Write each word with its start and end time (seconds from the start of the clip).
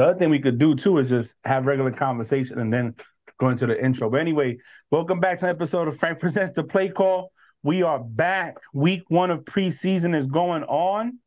The 0.00 0.06
other 0.06 0.18
thing 0.18 0.30
we 0.30 0.38
could 0.38 0.58
do 0.58 0.74
too 0.74 0.96
is 0.96 1.10
just 1.10 1.34
have 1.44 1.66
regular 1.66 1.90
conversation 1.90 2.58
and 2.58 2.72
then 2.72 2.94
go 3.38 3.50
into 3.50 3.66
the 3.66 3.78
intro. 3.84 4.08
But 4.08 4.22
anyway, 4.22 4.56
welcome 4.90 5.20
back 5.20 5.40
to 5.40 5.44
an 5.44 5.50
episode 5.50 5.88
of 5.88 5.98
Frank 5.98 6.20
Presents 6.20 6.54
the 6.54 6.62
Play 6.62 6.88
Call. 6.88 7.30
We 7.62 7.82
are 7.82 7.98
back. 7.98 8.56
Week 8.72 9.02
one 9.08 9.30
of 9.30 9.40
preseason 9.40 10.16
is 10.16 10.24
going 10.26 10.62
on. 10.62 11.18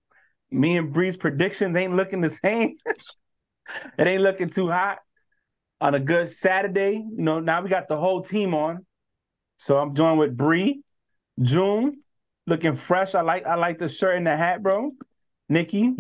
Me 0.50 0.76
and 0.76 0.92
Bree's 0.92 1.16
predictions 1.16 1.78
ain't 1.78 1.96
looking 1.96 2.22
the 2.22 2.32
same. 2.44 2.78
it 4.00 4.08
ain't 4.08 4.24
looking 4.24 4.50
too 4.50 4.72
hot. 4.72 5.02
On 5.80 5.94
a 5.94 6.00
good 6.00 6.32
Saturday, 6.32 6.94
you 6.94 7.24
know, 7.24 7.40
now 7.40 7.62
we 7.62 7.70
got 7.70 7.88
the 7.88 7.98
whole 7.98 8.24
team 8.24 8.56
on. 8.56 8.88
So 9.58 9.78
I'm 9.78 9.94
joined 9.94 10.18
with 10.18 10.36
Bree, 10.36 10.82
June, 11.40 12.00
looking 12.48 12.76
fresh. 12.76 13.14
I 13.14 13.22
like 13.22 13.46
I 13.46 13.54
like 13.54 13.78
the 13.78 13.88
shirt 13.88 14.18
and 14.18 14.26
the 14.26 14.36
hat, 14.36 14.64
bro. 14.64 14.94
Nikki. 15.48 15.94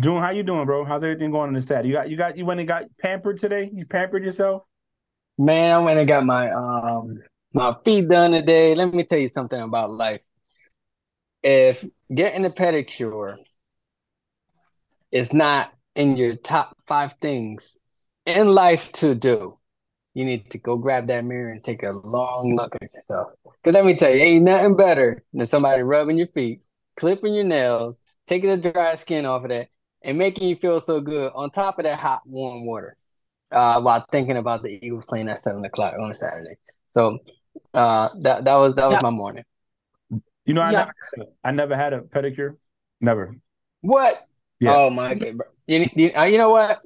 June, 0.00 0.22
how 0.22 0.30
you 0.30 0.42
doing, 0.42 0.64
bro? 0.64 0.84
How's 0.84 1.02
everything 1.02 1.30
going 1.30 1.48
on 1.48 1.54
the 1.54 1.60
set? 1.60 1.84
You 1.84 1.92
got 1.92 2.08
you 2.08 2.16
got 2.16 2.36
you 2.36 2.46
went 2.46 2.60
and 2.60 2.68
got 2.68 2.84
pampered 2.98 3.38
today? 3.38 3.70
You 3.72 3.84
pampered 3.84 4.24
yourself? 4.24 4.62
Man, 5.38 5.72
I 5.72 5.78
went 5.78 5.98
and 5.98 6.08
got 6.08 6.24
my 6.24 6.50
um 6.50 7.18
my 7.52 7.74
feet 7.84 8.08
done 8.08 8.30
today. 8.30 8.74
Let 8.74 8.94
me 8.94 9.04
tell 9.04 9.18
you 9.18 9.28
something 9.28 9.60
about 9.60 9.90
life. 9.90 10.20
If 11.42 11.84
getting 12.14 12.44
a 12.44 12.50
pedicure 12.50 13.36
is 15.12 15.32
not 15.32 15.72
in 15.94 16.16
your 16.16 16.36
top 16.36 16.76
five 16.86 17.14
things 17.20 17.76
in 18.24 18.48
life 18.48 18.90
to 18.92 19.14
do, 19.14 19.58
you 20.14 20.24
need 20.24 20.50
to 20.52 20.58
go 20.58 20.78
grab 20.78 21.06
that 21.08 21.24
mirror 21.24 21.52
and 21.52 21.62
take 21.62 21.82
a 21.82 21.92
long 21.92 22.56
look 22.56 22.74
at 22.76 22.92
yourself. 22.94 23.32
Because 23.44 23.74
let 23.74 23.84
me 23.84 23.94
tell 23.94 24.10
you, 24.10 24.22
ain't 24.22 24.44
nothing 24.44 24.76
better 24.76 25.22
than 25.34 25.46
somebody 25.46 25.82
rubbing 25.82 26.16
your 26.16 26.28
feet, 26.28 26.62
clipping 26.96 27.34
your 27.34 27.44
nails, 27.44 28.00
taking 28.26 28.50
the 28.50 28.70
dry 28.70 28.94
skin 28.96 29.26
off 29.26 29.44
of 29.44 29.50
that, 29.50 29.68
and 30.02 30.18
making 30.18 30.48
you 30.48 30.56
feel 30.56 30.80
so 30.80 31.00
good 31.00 31.32
on 31.34 31.50
top 31.50 31.78
of 31.78 31.84
that 31.84 31.98
hot, 31.98 32.22
warm 32.26 32.66
water 32.66 32.96
uh, 33.52 33.80
while 33.80 34.04
thinking 34.10 34.36
about 34.36 34.62
the 34.62 34.84
Eagles 34.84 35.04
playing 35.04 35.28
at 35.28 35.38
seven 35.38 35.64
o'clock 35.64 35.94
on 35.98 36.10
a 36.10 36.14
Saturday. 36.14 36.56
So 36.94 37.18
uh, 37.74 38.10
that 38.20 38.44
that 38.44 38.54
was 38.54 38.74
that 38.74 38.86
was 38.86 38.94
yeah. 38.94 39.00
my 39.02 39.10
morning. 39.10 39.44
You 40.44 40.54
know, 40.54 40.62
I, 40.62 40.70
yeah. 40.70 40.90
never, 41.16 41.30
I 41.44 41.50
never 41.50 41.76
had 41.76 41.92
a 41.92 42.00
pedicure. 42.00 42.56
Never. 43.00 43.36
What? 43.80 44.26
Yeah. 44.60 44.74
Oh 44.74 44.90
my 44.90 45.14
god! 45.14 45.40
You, 45.66 45.88
you, 45.94 46.12
uh, 46.16 46.24
you 46.24 46.38
know 46.38 46.50
what? 46.50 46.82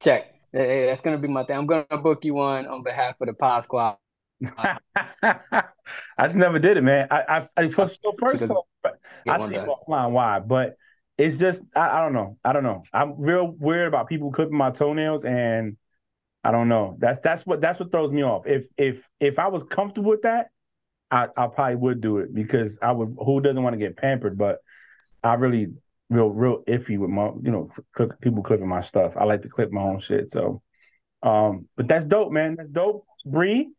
Check. 0.00 0.34
That's 0.52 1.00
gonna 1.02 1.18
be 1.18 1.28
my 1.28 1.44
thing. 1.44 1.56
I'm 1.56 1.66
gonna 1.66 1.98
book 2.02 2.24
you 2.24 2.34
one 2.34 2.66
on 2.66 2.82
behalf 2.82 3.20
of 3.20 3.26
the 3.26 3.34
Pod 3.34 3.62
Squad. 3.64 3.98
I 5.22 6.26
just 6.26 6.36
never 6.36 6.58
did 6.58 6.76
it, 6.76 6.82
man. 6.82 7.08
I 7.10 7.20
I, 7.28 7.48
I 7.56 7.68
first, 7.68 8.00
first 8.18 8.50
off, 8.50 8.66
I 8.84 9.38
tell 9.38 9.52
you 9.52 9.58
offline 9.58 10.10
why, 10.10 10.40
but 10.40 10.76
it's 11.18 11.38
just 11.38 11.62
I, 11.74 11.98
I 11.98 12.02
don't 12.02 12.12
know. 12.12 12.38
I 12.44 12.52
don't 12.52 12.62
know. 12.62 12.82
I'm 12.92 13.18
real 13.18 13.46
weird 13.46 13.88
about 13.88 14.08
people 14.08 14.30
clipping 14.32 14.56
my 14.56 14.70
toenails, 14.70 15.24
and 15.24 15.76
I 16.44 16.50
don't 16.50 16.68
know. 16.68 16.96
That's 16.98 17.20
that's 17.20 17.46
what 17.46 17.60
that's 17.60 17.80
what 17.80 17.90
throws 17.90 18.12
me 18.12 18.22
off. 18.22 18.46
If 18.46 18.66
if 18.76 19.02
if 19.20 19.38
I 19.38 19.48
was 19.48 19.62
comfortable 19.62 20.10
with 20.10 20.22
that, 20.22 20.48
I 21.10 21.28
I 21.36 21.46
probably 21.46 21.76
would 21.76 22.00
do 22.00 22.18
it 22.18 22.34
because 22.34 22.78
I 22.82 22.92
would. 22.92 23.16
Who 23.18 23.40
doesn't 23.40 23.62
want 23.62 23.74
to 23.74 23.78
get 23.78 23.96
pampered? 23.96 24.36
But 24.36 24.58
I 25.22 25.34
really 25.34 25.68
real 26.10 26.28
real 26.28 26.62
iffy 26.68 26.98
with 26.98 27.10
my 27.10 27.30
you 27.42 27.50
know 27.50 27.70
clip, 27.94 28.20
people 28.20 28.42
clipping 28.42 28.68
my 28.68 28.82
stuff. 28.82 29.14
I 29.16 29.24
like 29.24 29.42
to 29.42 29.48
clip 29.48 29.72
my 29.72 29.82
own 29.82 30.00
shit. 30.00 30.30
So, 30.30 30.62
um, 31.22 31.68
but 31.76 31.88
that's 31.88 32.04
dope, 32.04 32.32
man. 32.32 32.56
That's 32.56 32.70
dope. 32.70 33.06
Bree, 33.24 33.70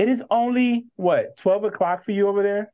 it 0.00 0.08
is 0.08 0.22
only 0.30 0.86
what 0.96 1.36
twelve 1.36 1.62
o'clock 1.62 2.04
for 2.04 2.12
you 2.12 2.26
over 2.26 2.42
there. 2.42 2.72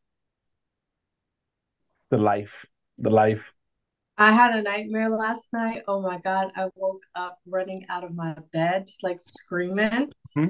The 2.08 2.19
life, 2.19 2.64
the 2.98 3.10
life. 3.10 3.52
I 4.16 4.30
had 4.30 4.55
a 4.55 4.62
nightmare 4.62 5.10
last 5.10 5.52
night. 5.52 5.82
Oh 5.88 6.00
my 6.00 6.20
God. 6.20 6.52
I 6.54 6.69
woke 6.77 7.02
up 7.16 7.41
running 7.44 7.84
out 7.88 8.04
of 8.04 8.14
my 8.14 8.36
bed, 8.52 8.88
like 9.02 9.19
screaming. 9.19 10.12
Mm-hmm. 10.38 10.44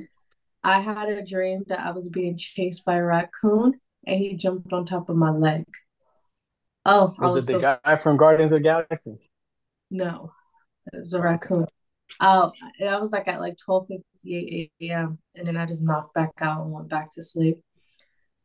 I 0.63 0.81
had 0.81 1.09
a 1.09 1.25
dream 1.25 1.65
that 1.69 1.81
I 1.81 1.93
was 1.93 2.11
being 2.11 2.37
chased 2.37 2.85
by 2.85 2.97
a 2.97 3.03
raccoon 3.03 3.81
and 4.07 4.21
he 4.21 4.37
jumped 4.37 4.71
on 4.71 4.85
top 4.85 5.09
of 5.09 5.17
my 5.17 5.31
leg. 5.31 5.65
Oh, 6.85 7.07
was, 7.07 7.19
was 7.19 7.49
it 7.49 7.63
the 7.63 7.81
guy 7.83 7.97
from 7.97 8.19
Guardians 8.19 8.53
of 8.53 8.59
the 8.59 8.63
Galaxy? 8.63 9.31
No, 9.91 10.33
it 10.93 11.01
was 11.01 11.15
a 11.15 11.23
raccoon. 11.23 11.67
Oh, 12.21 12.53
I 12.85 12.99
was 12.99 13.13
like 13.13 13.29
at 13.29 13.41
like 13.41 13.57
twelve 13.59 13.89
fifty 13.89 14.37
eight 14.37 14.73
a.m. 14.81 15.19
and 15.35 15.47
then 15.47 15.57
I 15.57 15.67
just 15.67 15.83
knocked 15.83 16.15
back 16.15 16.33
out 16.41 16.63
and 16.63 16.73
went 16.73 16.89
back 16.89 17.11
to 17.13 17.23
sleep. 17.23 17.59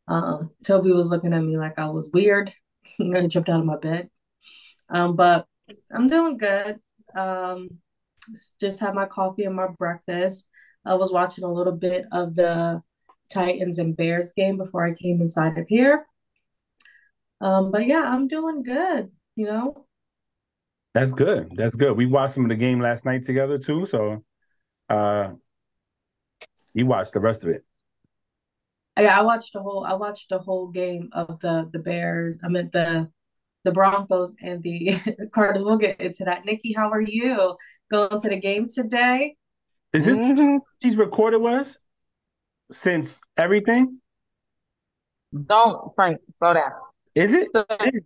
Um, 0.07 0.51
Toby 0.65 0.91
was 0.91 1.09
looking 1.09 1.33
at 1.33 1.43
me 1.43 1.57
like 1.57 1.77
I 1.79 1.85
was 1.89 2.11
weird. 2.13 2.51
he 2.97 3.27
jumped 3.27 3.49
out 3.49 3.59
of 3.59 3.65
my 3.65 3.77
bed. 3.77 4.09
Um, 4.89 5.15
but 5.15 5.45
I'm 5.91 6.07
doing 6.07 6.37
good. 6.37 6.79
Um, 7.15 7.69
just 8.59 8.79
had 8.79 8.93
my 8.93 9.05
coffee 9.05 9.45
and 9.45 9.55
my 9.55 9.67
breakfast. 9.67 10.47
I 10.85 10.95
was 10.95 11.11
watching 11.11 11.43
a 11.43 11.51
little 11.51 11.73
bit 11.73 12.05
of 12.11 12.35
the 12.35 12.81
Titans 13.31 13.79
and 13.79 13.95
Bears 13.95 14.33
game 14.33 14.57
before 14.57 14.85
I 14.85 14.93
came 14.93 15.21
inside 15.21 15.57
of 15.57 15.67
here. 15.67 16.05
Um, 17.39 17.71
but 17.71 17.87
yeah, 17.87 18.03
I'm 18.03 18.27
doing 18.27 18.63
good, 18.63 19.11
you 19.35 19.45
know. 19.45 19.85
That's 20.93 21.11
good. 21.11 21.53
That's 21.55 21.75
good. 21.75 21.95
We 21.95 22.05
watched 22.05 22.35
some 22.35 22.43
of 22.43 22.49
the 22.49 22.55
game 22.55 22.81
last 22.81 23.05
night 23.05 23.25
together 23.25 23.57
too. 23.57 23.85
So 23.85 24.23
uh 24.89 25.31
you 26.73 26.85
watched 26.85 27.13
the 27.13 27.19
rest 27.19 27.43
of 27.43 27.49
it. 27.49 27.63
Yeah, 28.99 29.17
I 29.17 29.23
watched 29.23 29.53
the 29.53 29.61
whole 29.61 29.85
I 29.85 29.93
watched 29.93 30.29
the 30.29 30.39
whole 30.39 30.67
game 30.67 31.09
of 31.13 31.39
the 31.39 31.69
the 31.71 31.79
Bears. 31.79 32.37
I 32.43 32.49
meant 32.49 32.71
the 32.73 33.09
the 33.63 33.71
Broncos 33.71 34.35
and 34.41 34.61
the 34.63 34.97
Cardinals. 35.31 35.65
We'll 35.65 35.77
get 35.77 36.01
into 36.01 36.25
that. 36.25 36.45
Nikki, 36.45 36.73
how 36.73 36.89
are 36.91 37.01
you? 37.01 37.55
Going 37.91 38.19
to 38.21 38.29
the 38.29 38.39
game 38.39 38.67
today? 38.69 39.35
Is 39.93 40.05
this 40.05 40.17
mm-hmm. 40.17 40.57
she's 40.81 40.95
recorded 40.95 41.39
with 41.39 41.53
us 41.53 41.77
since 42.71 43.19
everything? 43.37 43.99
Don't 45.33 45.93
Frank, 45.95 46.19
slow 46.37 46.53
down. 46.53 46.71
Is 47.15 47.33
it? 47.33 47.49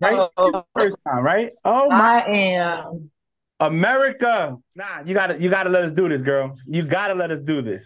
right? 0.02 0.30
First 0.76 0.98
time, 1.08 1.24
right? 1.24 1.52
Oh 1.64 1.90
my! 1.90 2.22
I 2.22 2.30
am 2.30 3.12
America. 3.60 4.58
Nah, 4.76 5.02
you 5.06 5.14
gotta 5.14 5.40
you 5.40 5.50
gotta 5.50 5.70
let 5.70 5.84
us 5.84 5.92
do 5.94 6.10
this, 6.10 6.22
girl. 6.22 6.56
You 6.68 6.84
gotta 6.84 7.14
let 7.14 7.32
us 7.32 7.40
do 7.44 7.62
this. 7.62 7.84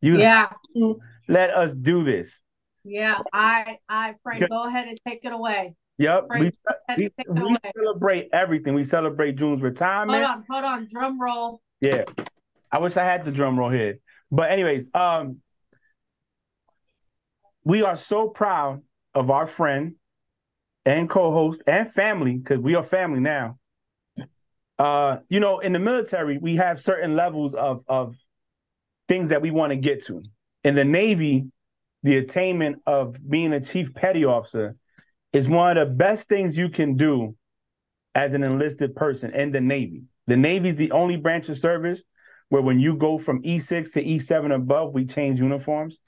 You 0.00 0.18
yeah. 0.18 0.50
Let 1.28 1.50
us 1.50 1.74
do 1.74 2.04
this. 2.04 2.32
Yeah, 2.84 3.18
I 3.32 3.78
I 3.88 4.14
Frank, 4.22 4.48
go 4.48 4.66
ahead 4.66 4.88
and 4.88 4.98
take 5.06 5.24
it 5.24 5.32
away. 5.32 5.74
Yep. 5.98 6.26
we, 6.30 6.50
we, 6.98 7.10
we 7.28 7.56
celebrate 7.76 8.28
everything. 8.32 8.74
We 8.74 8.84
celebrate 8.84 9.36
June's 9.36 9.62
retirement. 9.62 10.24
Hold 10.24 10.36
on, 10.36 10.44
hold 10.50 10.64
on. 10.64 10.88
Drum 10.90 11.20
roll. 11.20 11.60
Yeah. 11.80 12.04
I 12.72 12.78
wish 12.78 12.96
I 12.96 13.04
had 13.04 13.24
the 13.24 13.30
drum 13.30 13.58
roll 13.58 13.70
here. 13.70 13.98
But 14.30 14.50
anyways, 14.50 14.88
um 14.94 15.40
we 17.64 17.82
are 17.82 17.96
so 17.96 18.28
proud 18.28 18.82
of 19.14 19.30
our 19.30 19.46
friend 19.46 19.94
and 20.84 21.08
co-host 21.08 21.62
and 21.66 21.92
family, 21.92 22.34
because 22.34 22.60
we 22.60 22.74
are 22.74 22.82
family 22.82 23.20
now. 23.20 23.58
Uh, 24.78 25.18
you 25.28 25.40
know, 25.40 25.60
in 25.60 25.72
the 25.72 25.78
military, 25.78 26.38
we 26.38 26.56
have 26.56 26.80
certain 26.80 27.14
levels 27.16 27.54
of 27.54 27.84
of 27.88 28.16
things 29.08 29.28
that 29.28 29.42
we 29.42 29.50
want 29.50 29.70
to 29.70 29.76
get 29.76 30.04
to. 30.06 30.22
In 30.64 30.74
the 30.74 30.84
Navy, 30.84 31.46
the 32.02 32.16
attainment 32.16 32.82
of 32.86 33.16
being 33.28 33.52
a 33.52 33.60
chief 33.60 33.94
petty 33.94 34.24
officer 34.24 34.76
is 35.32 35.48
one 35.48 35.76
of 35.76 35.88
the 35.88 35.94
best 35.94 36.28
things 36.28 36.56
you 36.56 36.68
can 36.68 36.96
do 36.96 37.36
as 38.14 38.34
an 38.34 38.42
enlisted 38.42 38.94
person 38.94 39.34
in 39.34 39.52
the 39.52 39.60
Navy. 39.60 40.04
The 40.26 40.36
Navy 40.36 40.70
is 40.70 40.76
the 40.76 40.92
only 40.92 41.16
branch 41.16 41.48
of 41.48 41.58
service 41.58 42.00
where 42.48 42.62
when 42.62 42.78
you 42.78 42.94
go 42.94 43.18
from 43.18 43.42
E6 43.42 43.92
to 43.92 44.04
E7 44.04 44.54
above, 44.54 44.92
we 44.92 45.06
change 45.06 45.40
uniforms. 45.40 45.98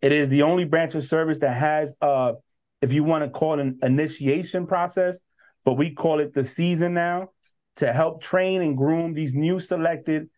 It 0.00 0.12
is 0.12 0.28
the 0.28 0.42
only 0.42 0.64
branch 0.64 0.94
of 0.94 1.04
service 1.04 1.40
that 1.40 1.56
has, 1.56 1.94
uh, 2.00 2.32
if 2.80 2.92
you 2.92 3.04
want 3.04 3.24
to 3.24 3.30
call 3.30 3.58
it 3.58 3.62
an 3.62 3.78
initiation 3.82 4.66
process, 4.66 5.18
but 5.64 5.74
we 5.74 5.90
call 5.90 6.20
it 6.20 6.34
the 6.34 6.44
season 6.44 6.94
now 6.94 7.30
to 7.76 7.92
help 7.92 8.22
train 8.22 8.62
and 8.62 8.76
groom 8.76 9.14
these 9.14 9.34
new 9.34 9.60
selected 9.60 10.28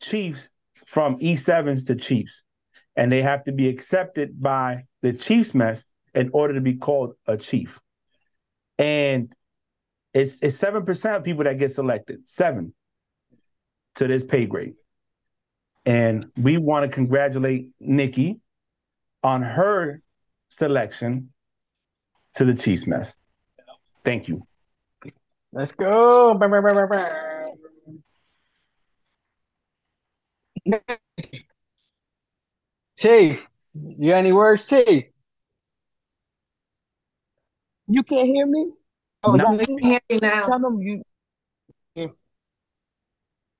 chiefs 0.00 0.48
from 0.86 1.18
E7s 1.18 1.86
to 1.86 1.94
chiefs. 1.94 2.42
And 2.96 3.10
they 3.10 3.22
have 3.22 3.44
to 3.44 3.52
be 3.52 3.68
accepted 3.68 4.40
by 4.40 4.84
the 5.02 5.12
chiefs 5.12 5.54
mess 5.54 5.84
in 6.14 6.30
order 6.32 6.54
to 6.54 6.60
be 6.60 6.74
called 6.74 7.14
a 7.26 7.36
chief 7.36 7.80
and 8.78 9.32
it's 10.12 10.38
it's 10.42 10.56
seven 10.56 10.84
percent 10.84 11.16
of 11.16 11.24
people 11.24 11.44
that 11.44 11.58
get 11.58 11.72
selected, 11.72 12.20
seven 12.26 12.74
to 13.96 14.06
this 14.06 14.24
pay 14.24 14.46
grade. 14.46 14.74
And 15.84 16.30
we 16.36 16.56
want 16.56 16.88
to 16.88 16.94
congratulate 16.94 17.68
Nikki 17.78 18.40
on 19.22 19.42
her 19.42 20.00
selection 20.48 21.32
to 22.34 22.44
the 22.44 22.54
Chiefs 22.54 22.86
mess. 22.86 23.14
Thank 24.04 24.28
you. 24.28 24.46
Let's 25.52 25.72
go. 25.72 26.38
Chief, 32.98 33.46
you 33.74 34.10
got 34.10 34.18
any 34.18 34.32
words, 34.32 34.66
Chief? 34.66 35.04
You 37.86 38.02
can't 38.02 38.26
hear 38.26 38.46
me? 38.46 38.70
Oh, 39.22 39.34
no, 39.34 39.58
I 39.58 39.64
can 39.64 39.78
hear 39.78 40.00
you 40.08 40.18
now. 40.20 40.46
Tell 40.46 40.58
them 40.58 40.80
you. 40.80 41.02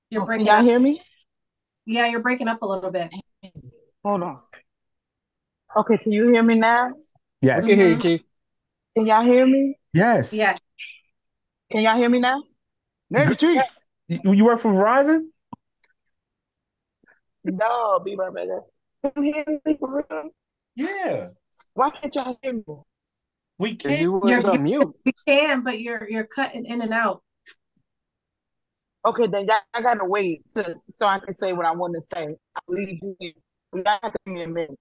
You're 0.09 0.21
Oh, 0.21 0.25
breaking 0.25 0.47
y'all 0.47 0.57
up. 0.57 0.63
hear 0.63 0.79
me? 0.79 1.01
Yeah, 1.85 2.07
you're 2.07 2.21
breaking 2.21 2.47
up 2.47 2.61
a 2.61 2.65
little 2.67 2.91
bit. 2.91 3.11
Hold 4.03 4.23
on. 4.23 4.37
Okay, 5.75 5.97
can 5.97 6.11
you 6.11 6.27
hear 6.29 6.43
me 6.43 6.55
now? 6.55 6.93
We 7.41 7.51
I 7.51 7.59
can 7.61 7.69
hear 7.69 7.89
you, 7.89 7.97
Mhm. 7.97 8.01
Chief. 8.01 8.21
Can 8.95 9.05
y'all 9.05 9.25
hear 9.25 9.45
me? 9.45 9.77
Yes. 9.93 10.31
Yeah. 10.31 10.55
Can 11.69 11.81
y'all 11.81 11.97
hear 11.97 12.09
me 12.09 12.19
now? 12.19 12.43
Name 13.09 13.35
Chief. 13.35 13.61
You, 14.07 14.33
you 14.33 14.45
work 14.45 14.61
for 14.61 14.71
Verizon? 14.71 15.25
No, 17.43 17.99
be 17.99 18.15
right 18.15 18.33
back. 18.33 18.47
Can 19.13 19.23
you 19.23 19.33
hear 19.33 19.59
me 19.65 19.77
for 19.77 20.05
real? 20.09 20.29
Yeah. 20.75 21.29
Why 21.73 21.89
can't 21.89 22.15
y'all 22.15 22.37
hear 22.41 22.53
me? 22.53 22.63
We 23.57 23.71
If 23.71 23.99
you 23.99 24.21
You're, 24.23 24.49
on 24.49 24.63
mute. 24.63 24.95
you 25.05 25.11
can, 25.27 25.61
but 25.61 25.79
you're 25.79 26.07
you're 26.09 26.25
cutting 26.25 26.65
in 26.65 26.81
and 26.81 26.93
out. 26.93 27.21
Okay, 29.05 29.27
then 29.27 29.45
y'all 29.45 29.59
I 29.73 29.81
gotta 29.81 30.05
wait 30.05 30.41
to, 30.55 30.75
so 30.91 31.05
I 31.05 31.19
can 31.19 31.33
say 31.33 31.53
what 31.53 31.65
I 31.65 31.71
want 31.71 31.95
to 31.95 32.01
say. 32.01 32.35
I'll 32.55 32.75
leave 32.75 32.99
you. 33.01 33.15
here. 33.19 33.33
Y'all 33.73 33.99
have 34.01 34.11
to 34.13 34.19
give 34.25 34.33
me 34.33 34.43
a 34.43 34.47
minute. 34.47 34.79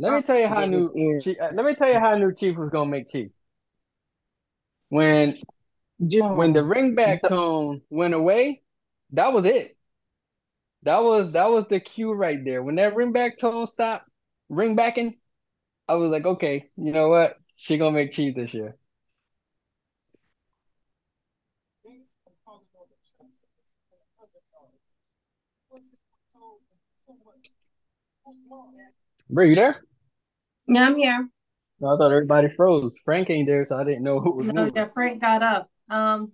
Let 0.00 0.12
me 0.12 0.22
tell 0.22 0.38
you 0.38 0.46
how 0.46 0.64
new 0.64 1.20
Chief, 1.20 1.36
uh, 1.40 1.48
let 1.52 1.64
me 1.64 1.74
tell 1.74 1.88
you 1.88 1.98
how 1.98 2.16
new 2.16 2.32
Chief 2.34 2.56
was 2.56 2.70
gonna 2.70 2.90
make 2.90 3.08
Chief. 3.08 3.30
When 4.88 5.38
when 5.98 6.52
the 6.52 6.60
ringback 6.60 7.26
tone 7.28 7.82
went 7.90 8.14
away, 8.14 8.62
that 9.12 9.32
was 9.32 9.44
it. 9.44 9.76
That 10.84 11.02
was 11.02 11.32
that 11.32 11.50
was 11.50 11.66
the 11.68 11.80
cue 11.80 12.12
right 12.12 12.38
there. 12.44 12.62
When 12.62 12.76
that 12.76 12.94
ringback 12.94 13.38
tone 13.38 13.66
stopped 13.66 14.08
ringbacking, 14.50 15.18
I 15.88 15.94
was 15.94 16.10
like, 16.10 16.24
okay, 16.24 16.70
you 16.76 16.92
know 16.92 17.08
what? 17.08 17.32
She 17.56 17.76
gonna 17.76 17.90
make 17.90 18.12
Chief 18.12 18.34
this 18.34 18.54
year. 18.54 18.76
Bro, 29.30 29.44
you 29.44 29.54
there? 29.54 29.82
Yeah, 30.66 30.86
I'm 30.86 30.96
here. 30.96 31.28
No, 31.80 31.94
I 31.94 31.96
thought 31.96 32.12
everybody 32.12 32.48
froze. 32.48 32.94
Frank 33.04 33.30
ain't 33.30 33.46
there, 33.46 33.64
so 33.64 33.76
I 33.76 33.84
didn't 33.84 34.02
know 34.02 34.20
who 34.20 34.36
was 34.36 34.52
No, 34.52 34.70
yeah, 34.74 34.88
Frank 34.92 35.20
got 35.20 35.42
up. 35.42 35.70
Um, 35.88 36.32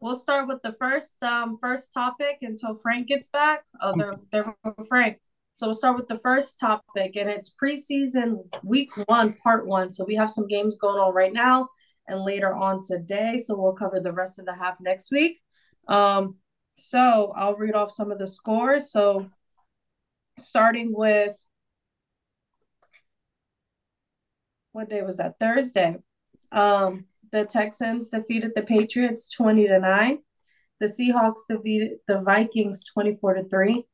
we'll 0.00 0.14
start 0.14 0.48
with 0.48 0.62
the 0.62 0.72
first 0.72 1.22
um 1.22 1.58
first 1.60 1.92
topic 1.92 2.38
until 2.42 2.74
Frank 2.76 3.08
gets 3.08 3.28
back. 3.28 3.64
Oh, 3.80 3.94
they're 3.96 4.14
they're 4.30 4.56
with 4.64 4.88
Frank. 4.88 5.18
So 5.54 5.66
we'll 5.66 5.74
start 5.74 5.96
with 5.96 6.08
the 6.08 6.18
first 6.18 6.58
topic, 6.58 7.16
and 7.16 7.28
it's 7.28 7.54
preseason 7.62 8.38
week 8.64 8.90
one, 9.06 9.34
part 9.34 9.66
one. 9.66 9.90
So 9.90 10.04
we 10.04 10.14
have 10.14 10.30
some 10.30 10.46
games 10.46 10.76
going 10.80 10.98
on 10.98 11.14
right 11.14 11.32
now 11.32 11.68
and 12.08 12.24
later 12.24 12.54
on 12.54 12.80
today. 12.86 13.38
So 13.38 13.56
we'll 13.56 13.74
cover 13.74 14.00
the 14.00 14.12
rest 14.12 14.38
of 14.38 14.46
the 14.46 14.54
half 14.54 14.76
next 14.80 15.12
week. 15.12 15.38
Um, 15.88 16.36
so 16.76 17.32
I'll 17.36 17.56
read 17.56 17.74
off 17.74 17.92
some 17.92 18.10
of 18.10 18.18
the 18.18 18.26
scores. 18.26 18.90
So 18.90 19.28
starting 20.42 20.92
with 20.94 21.36
what 24.72 24.88
day 24.88 25.02
was 25.02 25.18
that? 25.18 25.38
Thursday. 25.38 25.96
Um, 26.50 27.06
the 27.30 27.44
Texans 27.44 28.08
defeated 28.08 28.52
the 28.54 28.62
Patriots 28.62 29.30
20 29.30 29.68
to 29.68 29.78
9. 29.78 30.18
The 30.80 30.86
Seahawks 30.86 31.40
defeated 31.48 31.98
the 32.08 32.20
Vikings 32.20 32.84
24 32.84 33.34
to 33.34 33.48
3. 33.48 33.84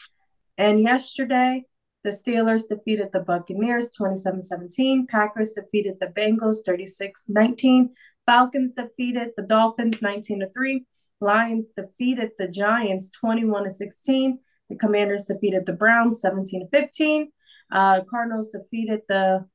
And 0.56 0.80
yesterday, 0.80 1.64
the 2.04 2.10
Steelers 2.10 2.68
defeated 2.68 3.10
the 3.12 3.20
Buccaneers 3.20 3.90
27-17. 4.00 5.08
Packers 5.08 5.52
defeated 5.52 5.96
the 6.00 6.06
Bengals 6.06 6.58
36-19. 6.66 7.90
Falcons 8.26 8.72
defeated 8.72 9.30
the 9.36 9.42
Dolphins 9.42 10.00
19 10.00 10.40
to 10.40 10.50
3. 10.50 10.84
Lions 11.20 11.70
defeated 11.76 12.30
the 12.38 12.48
Giants 12.48 13.10
21 13.10 13.64
to 13.64 13.70
16. 13.70 14.38
The 14.68 14.76
Commanders 14.76 15.24
defeated 15.24 15.66
the 15.66 15.72
Browns 15.72 16.20
17 16.20 16.60
to 16.60 16.68
15. 16.68 17.32
Uh, 17.70 18.02
Cardinals 18.08 18.50
defeated 18.50 19.02
the 19.08 19.46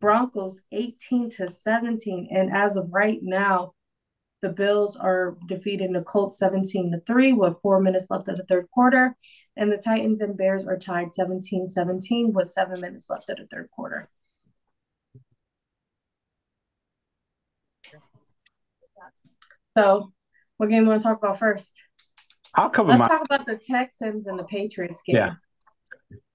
Broncos 0.00 0.62
18 0.72 1.30
to 1.30 1.48
17. 1.48 2.28
And 2.30 2.54
as 2.54 2.76
of 2.76 2.88
right 2.92 3.20
now, 3.22 3.74
the 4.42 4.50
Bills 4.50 4.96
are 4.96 5.36
defeating 5.46 5.92
the 5.92 6.02
Colts 6.02 6.38
17 6.38 6.92
to 6.92 7.00
3 7.00 7.32
with 7.32 7.60
four 7.62 7.80
minutes 7.80 8.08
left 8.10 8.28
of 8.28 8.36
the 8.36 8.44
third 8.44 8.68
quarter. 8.70 9.16
And 9.56 9.72
the 9.72 9.78
Titans 9.78 10.20
and 10.20 10.36
Bears 10.36 10.66
are 10.66 10.78
tied 10.78 11.14
17 11.14 11.68
17 11.68 12.32
with 12.32 12.48
seven 12.48 12.80
minutes 12.80 13.08
left 13.08 13.30
of 13.30 13.38
the 13.38 13.46
third 13.46 13.70
quarter. 13.74 14.10
So, 19.76 20.12
what 20.58 20.68
game 20.68 20.80
do 20.80 20.84
you 20.84 20.90
want 20.90 21.02
to 21.02 21.08
talk 21.08 21.18
about 21.18 21.38
first? 21.38 21.82
I'll 22.56 22.70
cover 22.70 22.90
Let's 22.90 23.00
my. 23.00 23.08
talk 23.08 23.24
about 23.24 23.46
the 23.46 23.56
Texans 23.56 24.26
and 24.26 24.38
the 24.38 24.44
Patriots 24.44 25.02
game. 25.04 25.16
Yeah. 25.16 25.30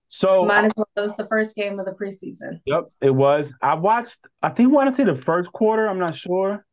So 0.09 0.43
Might 0.45 0.65
as 0.65 0.73
well. 0.75 0.87
That 0.95 1.03
was 1.03 1.15
the 1.15 1.27
first 1.27 1.55
game 1.55 1.79
of 1.79 1.85
the 1.85 1.91
preseason. 1.91 2.61
Yep, 2.65 2.85
it 3.01 3.11
was. 3.11 3.53
I 3.61 3.75
watched. 3.75 4.17
I 4.41 4.49
think 4.49 4.71
want 4.71 4.89
to 4.89 4.95
say 4.95 5.03
the 5.03 5.15
first 5.15 5.51
quarter. 5.51 5.87
I'm 5.87 5.99
not 5.99 6.15
sure. 6.15 6.65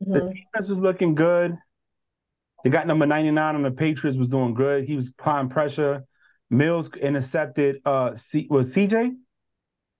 The 0.00 0.20
Mhm. 0.20 0.34
defense 0.34 0.68
was 0.68 0.78
looking 0.78 1.14
good. 1.14 1.56
They 2.64 2.70
got 2.70 2.86
number 2.86 3.06
99 3.06 3.54
on 3.56 3.62
the 3.62 3.70
Patriots 3.70 4.16
was 4.18 4.28
doing 4.28 4.54
good. 4.54 4.84
He 4.84 4.94
was 4.94 5.08
applying 5.08 5.48
pressure. 5.48 6.04
Mills 6.50 6.90
intercepted. 6.94 7.80
Uh, 7.84 8.16
C, 8.16 8.46
was 8.50 8.72
CJ 8.74 9.16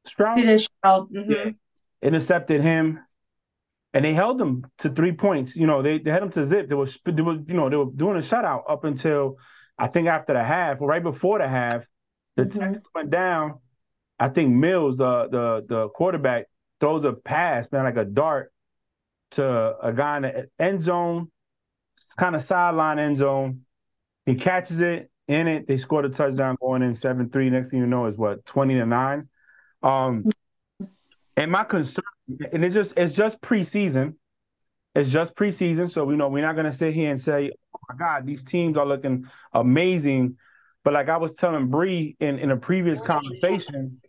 Stroud 0.06 0.36
CJ 0.36 0.58
Stroud. 0.58 1.10
mhm. 1.12 1.30
Yeah. 1.30 1.50
intercepted 2.02 2.60
him, 2.60 3.00
and 3.94 4.04
they 4.04 4.14
held 4.14 4.38
them 4.38 4.64
to 4.78 4.90
three 4.90 5.12
points. 5.12 5.54
You 5.56 5.66
know, 5.66 5.82
they, 5.82 5.98
they 5.98 6.10
had 6.10 6.22
them 6.22 6.30
to 6.32 6.46
zip. 6.46 6.68
They 6.68 6.74
were 6.74 6.88
they 7.04 7.22
were 7.22 7.34
you 7.34 7.54
know 7.54 7.68
they 7.68 7.76
were 7.76 7.90
doing 7.94 8.16
a 8.16 8.20
shutout 8.22 8.62
up 8.68 8.84
until 8.84 9.36
I 9.78 9.88
think 9.88 10.08
after 10.08 10.32
the 10.32 10.42
half 10.44 10.80
or 10.80 10.88
right 10.88 11.02
before 11.02 11.38
the 11.38 11.48
half. 11.48 11.84
The 12.36 12.44
Mhm. 12.44 12.52
Texans 12.60 12.86
went 12.94 13.10
down. 13.10 13.58
I 14.18 14.28
think 14.28 14.54
Mills, 14.54 14.98
the 14.98 15.28
the 15.30 15.64
the 15.68 15.88
quarterback, 15.90 16.46
throws 16.80 17.04
a 17.04 17.12
pass, 17.12 17.66
man, 17.72 17.84
like 17.84 17.96
a 17.96 18.04
dart 18.04 18.52
to 19.32 19.76
a 19.82 19.92
guy 19.92 20.16
in 20.16 20.22
the 20.22 20.48
end 20.58 20.82
zone. 20.82 21.30
It's 22.02 22.14
kind 22.14 22.34
of 22.36 22.42
sideline 22.42 22.98
end 22.98 23.16
zone. 23.16 23.62
He 24.26 24.34
catches 24.34 24.80
it 24.80 25.10
in 25.28 25.48
it. 25.48 25.66
They 25.66 25.78
scored 25.78 26.04
a 26.04 26.10
touchdown 26.10 26.56
going 26.60 26.82
in 26.82 26.94
7-3. 26.94 27.50
Next 27.50 27.70
thing 27.70 27.80
you 27.80 27.86
know 27.86 28.06
is 28.06 28.16
what, 28.16 28.44
20 28.46 28.74
to 28.74 28.86
9. 28.86 29.28
Um 29.82 30.24
and 31.36 31.50
my 31.50 31.64
concern, 31.64 32.04
and 32.52 32.64
it's 32.64 32.74
just 32.74 32.94
it's 32.96 33.14
just 33.14 33.40
preseason. 33.40 34.14
It's 34.94 35.08
just 35.08 35.34
preseason. 35.34 35.90
So 35.90 36.04
we 36.04 36.16
know 36.16 36.28
we're 36.28 36.44
not 36.46 36.56
gonna 36.56 36.72
sit 36.72 36.94
here 36.94 37.10
and 37.10 37.20
say, 37.20 37.50
oh 37.74 37.78
my 37.88 37.96
God, 37.96 38.26
these 38.26 38.42
teams 38.42 38.76
are 38.76 38.86
looking 38.86 39.26
amazing. 39.52 40.36
But 40.84 40.92
like 40.94 41.08
I 41.08 41.16
was 41.16 41.34
telling 41.34 41.68
Bree 41.68 42.16
in, 42.20 42.38
in 42.38 42.50
a 42.50 42.56
previous 42.56 43.00
conversation, 43.00 44.00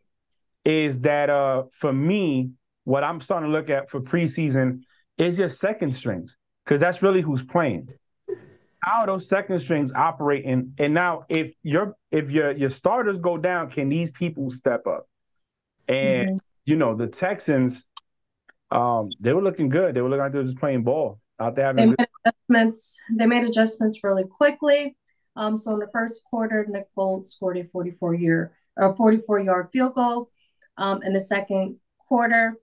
is 0.65 1.01
that 1.01 1.30
uh 1.30 1.63
for 1.80 1.94
me, 1.94 2.51
what 2.84 3.03
I'm 3.03 3.22
starting 3.22 3.50
to 3.50 3.53
look 3.58 3.70
at 3.70 3.89
for 3.89 4.01
preseason 4.01 4.82
is 5.18 5.38
just 5.38 5.60
second 5.60 5.96
strings. 5.96 6.36
Because 6.65 6.80
that's 6.80 7.01
really 7.01 7.22
who's 7.22 7.44
playing. 7.44 7.89
How 8.80 9.01
are 9.01 9.08
those 9.08 9.30
second 9.30 9.60
strings 9.62 9.92
operating? 9.94 10.74
And 10.77 10.94
now 10.94 11.24
if 11.30 11.53
your 11.63 11.96
if 12.12 12.30
your 12.30 12.51
your 12.51 12.70
starters 12.70 13.18
go 13.18 13.38
down, 13.38 13.70
can 13.72 13.88
these 13.89 14.12
people 14.12 14.51
step 14.51 14.88
up? 14.88 15.08
And 15.88 16.27
Mhm. 16.27 16.39
you 16.65 16.75
know, 16.77 16.96
the 16.96 17.08
Texans, 17.08 17.84
um, 18.74 19.10
they 19.20 19.34
were 19.34 19.42
looking 19.42 19.70
good. 19.70 19.94
They 19.94 20.01
were 20.01 20.10
looking 20.10 20.24
like 20.24 20.32
they 20.32 20.39
were 20.39 20.46
just 20.46 20.58
playing 20.58 20.84
ball 20.84 21.20
out 21.39 21.56
there 21.56 21.74
They 21.74 21.86
made 21.86 22.08
adjustments. 22.25 22.98
They 23.15 23.25
made 23.25 23.44
adjustments 23.44 24.03
really 24.03 24.25
quickly. 24.25 24.96
Um, 25.36 25.58
so 25.58 25.74
in 25.74 25.80
the 25.80 25.89
first 25.92 26.24
quarter, 26.25 26.65
Nick 26.70 26.88
Folk 26.96 27.25
scored 27.25 27.58
a 27.58 27.65
44 27.65 28.13
year 28.15 28.53
or 28.75 28.96
44 28.96 29.39
yard 29.39 29.70
field 29.72 29.96
goal. 29.96 30.30
Um, 30.77 31.03
in 31.03 31.13
the 31.13 31.20
second 31.20 31.77
quarter, 32.08 32.56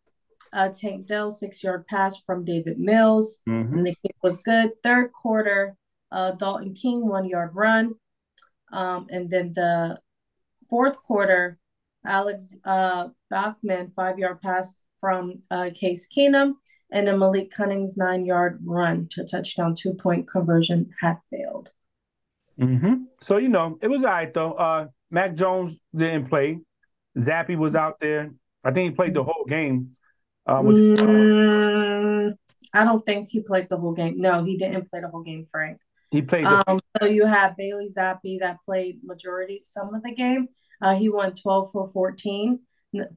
uh, 0.53 0.71
Tank 0.71 1.07
Dell 1.07 1.31
six 1.31 1.63
yard 1.63 1.87
pass 1.87 2.21
from 2.21 2.45
David 2.45 2.79
Mills. 2.79 3.41
Mhm. 3.49 3.73
And 3.73 3.87
the 3.87 3.95
kick 4.03 4.17
was 4.23 4.43
good. 4.43 4.73
Third 4.83 5.13
quarter, 5.13 5.77
uh, 6.11 6.33
Dalton 6.33 6.75
King 6.75 7.07
one 7.07 7.27
yard 7.27 7.55
run. 7.55 7.95
Um, 8.73 9.07
and 9.11 9.31
then 9.31 9.53
the 9.53 10.01
fourth 10.69 11.01
quarter, 11.03 11.59
Alex 12.05 12.51
uh, 12.65 13.09
Bachman 13.29 13.93
five 13.95 14.19
yard 14.19 14.41
pass 14.41 14.77
from 15.01 15.41
uh, 15.51 15.71
Case 15.75 16.07
Keenum, 16.09 16.55
and 16.93 17.09
a 17.09 17.17
Malik 17.17 17.51
Cunningham 17.51 17.95
nine 17.97 18.25
yard 18.27 18.61
run 18.65 19.09
to 19.13 19.25
touchdown 19.25 19.75
two 19.75 19.95
point 19.95 20.29
conversion 20.29 20.91
had 21.01 21.19
failed. 21.31 21.71
hmm 22.59 23.05
So 23.23 23.39
you 23.39 23.49
know, 23.49 23.79
it 23.81 23.89
was 23.89 24.05
all 24.05 24.11
right 24.11 24.33
though. 24.33 24.53
Uh, 24.53 24.87
Mac 25.11 25.35
Jones 25.35 25.79
didn't 25.95 26.29
play. 26.29 26.59
Zappe 27.19 27.57
was 27.57 27.75
out 27.75 27.99
there. 28.01 28.31
I 28.63 28.71
think 28.71 28.91
he 28.91 28.97
played 28.97 29.15
the 29.15 29.25
whole 29.25 29.45
game. 29.49 29.97
Uh, 30.47 30.61
which, 30.61 30.77
Mm, 30.77 32.37
I 32.73 32.85
don't 32.85 33.05
think 33.05 33.29
he 33.29 33.41
played 33.41 33.69
the 33.69 33.77
whole 33.77 33.93
game. 33.93 34.17
No, 34.19 34.45
he 34.45 34.57
didn't 34.57 34.91
play 34.91 35.01
the 35.01 35.09
whole 35.09 35.23
game, 35.23 35.45
Frank. 35.45 35.79
He 36.11 36.23
played. 36.23 36.45
The- 36.45 36.65
Um, 36.71 36.81
so 37.01 37.07
you 37.07 37.27
have 37.27 37.57
Bailey 37.57 37.89
Zappe 37.89 38.41
that 38.41 38.59
played 38.65 39.01
majority 39.05 39.61
some 39.65 39.95
of 39.95 40.03
the 40.03 40.13
game. 40.13 40.49
Uh, 40.83 40.95
he 40.95 41.09
won 41.09 41.35
12 41.35 41.71
for 41.73 41.87
14 41.89 42.61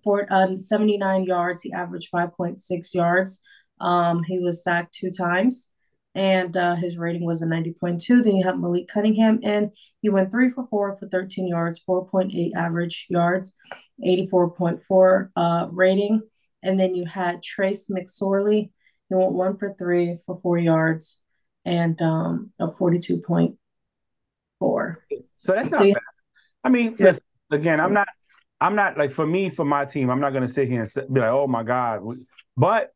for 0.04 0.28
um, 0.30 0.60
79 0.60 1.24
yards. 1.26 1.62
He 1.62 1.72
averaged 1.74 2.12
5.6 2.12 2.94
yards. 2.94 3.42
Um, 3.80 4.24
he 4.24 4.40
was 4.40 4.64
sacked 4.64 4.94
two 4.94 5.10
times, 5.12 5.72
and 6.16 6.56
uh, 6.56 6.76
his 6.76 6.98
rating 6.98 7.26
was 7.26 7.42
a 7.42 7.46
90.2. 7.48 8.24
Then 8.24 8.36
you 8.36 8.44
have 8.46 8.60
Malik 8.60 8.88
Cunningham, 8.88 9.40
and 9.44 9.72
he 10.02 10.10
went 10.10 10.32
three 10.32 10.52
for 10.52 10.68
four 10.70 10.96
for 10.96 11.08
13 11.08 11.48
yards, 11.48 11.84
4.8 11.88 12.52
average 12.56 13.08
yards, 13.10 13.56
84.4 14.06 15.30
uh, 15.36 15.68
rating. 15.72 16.22
And 16.62 16.80
then 16.80 16.96
you 16.96 17.06
had 17.06 17.44
Trace 17.44 17.90
McSorley. 17.90 18.70
He 19.10 19.16
went 19.16 19.34
one 19.34 19.58
for 19.58 19.74
three 19.78 20.18
for 20.26 20.40
four 20.42 20.58
yards 20.58 21.20
and 21.66 22.02
um, 22.02 22.52
a 22.60 22.68
42.4. 22.68 23.58
So 24.62 24.96
that's 25.48 25.76
So 25.76 25.84
not 25.84 25.94
bad. 25.94 26.02
I 26.64 26.70
mean, 26.70 26.96
Yeah. 26.98 27.08
listen, 27.08 27.24
again, 27.52 27.80
I'm 27.82 27.94
not, 27.94 28.08
I'm 28.62 28.76
not 28.76 28.98
like 28.98 29.12
for 29.12 29.26
me, 29.26 29.50
for 29.50 29.66
my 29.66 29.86
team, 29.86 30.10
I'm 30.10 30.20
not 30.20 30.32
gonna 30.32 30.48
sit 30.48 30.68
here 30.68 30.82
and 30.82 31.14
be 31.14 31.20
like, 31.20 31.30
oh 31.30 31.48
my 31.48 31.64
god. 31.64 32.02
But 32.56 32.94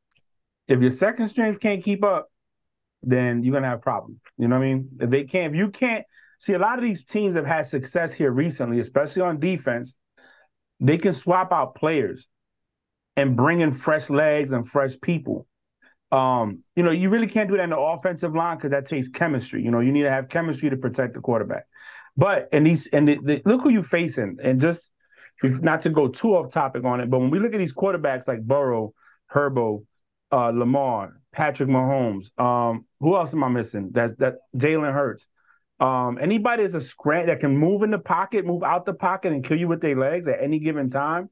if 0.68 0.80
your 0.80 0.92
second 0.92 1.30
strings 1.30 1.58
can't 1.58 1.84
keep 1.84 2.04
up, 2.04 2.30
then 3.04 3.44
you're 3.44 3.54
gonna 3.54 3.68
have 3.68 3.82
problems. 3.82 4.20
You 4.38 4.48
know 4.48 4.58
what 4.58 4.66
I 4.66 4.74
mean? 4.74 4.90
If 5.00 5.10
they 5.10 5.24
can't, 5.26 5.54
if 5.54 5.58
you 5.58 5.70
can't 5.70 6.06
see, 6.40 6.54
a 6.54 6.60
lot 6.60 6.78
of 6.78 6.84
these 6.84 7.04
teams 7.04 7.36
have 7.36 7.46
had 7.46 7.66
success 7.66 8.14
here 8.14 8.32
recently, 8.32 8.80
especially 8.80 9.22
on 9.24 9.40
defense. 9.40 9.94
They 10.80 10.98
can 10.98 11.14
swap 11.14 11.52
out 11.52 11.76
players 11.76 12.28
and 13.16 13.36
bring 13.36 13.62
in 13.62 13.74
fresh 13.74 14.10
legs 14.10 14.52
and 14.52 14.70
fresh 14.70 14.94
people. 15.02 15.48
Um, 16.12 16.64
you 16.76 16.84
know, 16.84 16.92
you 16.92 17.10
really 17.10 17.28
can't 17.28 17.50
do 17.50 17.58
that 17.58 17.64
in 17.64 17.72
the 17.72 17.78
offensive 17.78 18.34
line 18.34 18.58
because 18.58 18.72
that 18.72 18.88
takes 18.88 19.10
chemistry. 19.10 19.64
You 19.64 19.72
know, 19.72 19.80
you 19.80 19.92
need 19.92 20.04
to 20.04 20.12
have 20.12 20.30
chemistry 20.30 20.70
to 20.70 20.78
protect 20.78 21.16
the 21.16 21.20
quarterback. 21.20 21.66
But 22.16 22.50
and 22.52 22.66
these 22.66 22.88
and 22.88 23.08
the, 23.08 23.18
the, 23.22 23.42
look 23.46 23.62
who 23.62 23.70
you're 23.70 23.84
facing, 23.84 24.38
and 24.42 24.62
just 24.62 24.90
not 25.44 25.84
to 25.84 25.90
go 25.90 26.08
too 26.08 26.36
off 26.36 26.52
topic 26.52 26.84
on 26.84 27.00
it, 27.00 27.10
but 27.10 27.20
when 27.20 27.30
we 27.30 27.40
look 27.40 27.54
at 27.54 27.60
these 27.60 27.74
quarterbacks 27.74 28.28
like 28.28 28.42
Burrow, 28.42 28.94
Herbo, 29.34 29.86
uh, 30.32 30.50
Lamar, 30.50 31.22
Patrick 31.32 31.70
Mahomes, 31.70 32.38
um, 32.40 32.86
who 33.00 33.16
else 33.16 33.34
am 33.34 33.44
I 33.44 33.50
missing? 33.50 33.92
That's 33.94 34.14
that 34.16 34.38
Jalen 34.56 34.94
Hurts. 34.94 35.28
Um, 35.80 36.18
anybody 36.20 36.64
that's 36.64 36.74
a 36.74 36.82
scrant 36.82 37.28
that 37.28 37.40
can 37.40 37.56
move 37.56 37.84
in 37.84 37.92
the 37.92 38.00
pocket, 38.00 38.46
move 38.46 38.64
out 38.64 38.86
the 38.86 38.94
pocket, 38.94 39.32
and 39.32 39.44
kill 39.44 39.60
you 39.60 39.68
with 39.68 39.82
their 39.82 39.96
legs 39.96 40.28
at 40.28 40.42
any 40.42 40.60
given 40.60 40.90
time. 40.90 41.30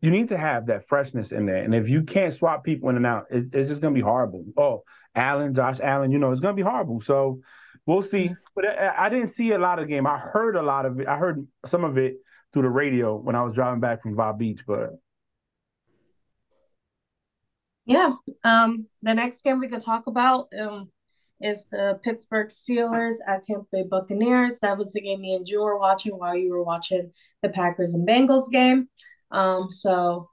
You 0.00 0.10
need 0.10 0.30
to 0.30 0.38
have 0.38 0.66
that 0.66 0.88
freshness 0.88 1.30
in 1.30 1.46
there, 1.46 1.62
and 1.62 1.74
if 1.74 1.88
you 1.88 2.02
can't 2.02 2.34
swap 2.34 2.64
people 2.64 2.88
in 2.88 2.96
and 2.96 3.06
out, 3.06 3.26
it, 3.30 3.46
it's 3.52 3.68
just 3.68 3.82
gonna 3.82 3.94
be 3.94 4.00
horrible. 4.00 4.44
Oh, 4.56 4.82
Allen, 5.14 5.54
Josh 5.54 5.78
Allen, 5.80 6.10
you 6.10 6.18
know 6.18 6.32
it's 6.32 6.40
gonna 6.40 6.54
be 6.54 6.62
horrible. 6.62 7.02
So 7.02 7.40
we'll 7.86 8.02
see. 8.02 8.34
But 8.56 8.64
I, 8.66 9.06
I 9.06 9.08
didn't 9.10 9.28
see 9.28 9.52
a 9.52 9.58
lot 9.58 9.78
of 9.78 9.86
the 9.86 9.90
game. 9.90 10.06
I 10.06 10.18
heard 10.18 10.56
a 10.56 10.62
lot 10.62 10.86
of 10.86 10.98
it. 10.98 11.06
I 11.06 11.18
heard 11.18 11.46
some 11.66 11.84
of 11.84 11.98
it 11.98 12.16
through 12.52 12.62
the 12.62 12.70
radio 12.70 13.16
when 13.16 13.34
I 13.34 13.42
was 13.42 13.54
driving 13.54 13.80
back 13.80 14.02
from 14.02 14.14
Bob 14.14 14.38
Beach. 14.38 14.60
But 14.66 14.98
Yeah. 17.84 18.12
Um, 18.44 18.86
the 19.02 19.14
next 19.14 19.42
game 19.42 19.58
we 19.58 19.68
could 19.68 19.80
talk 19.80 20.06
about 20.06 20.48
um 20.58 20.90
is 21.40 21.66
the 21.70 21.98
Pittsburgh 22.04 22.48
Steelers 22.48 23.16
at 23.26 23.42
Tampa 23.42 23.66
Bay 23.72 23.82
Buccaneers. 23.82 24.60
That 24.60 24.78
was 24.78 24.92
the 24.92 25.00
game 25.00 25.20
me 25.20 25.34
and 25.34 25.44
Drew 25.44 25.62
were 25.62 25.78
watching 25.78 26.12
while 26.12 26.36
you 26.36 26.52
were 26.52 26.62
watching 26.62 27.10
the 27.42 27.48
Packers 27.48 27.94
and 27.94 28.06
Bengals 28.06 28.50
game. 28.50 28.88
Um, 29.32 29.68
so 29.68 30.30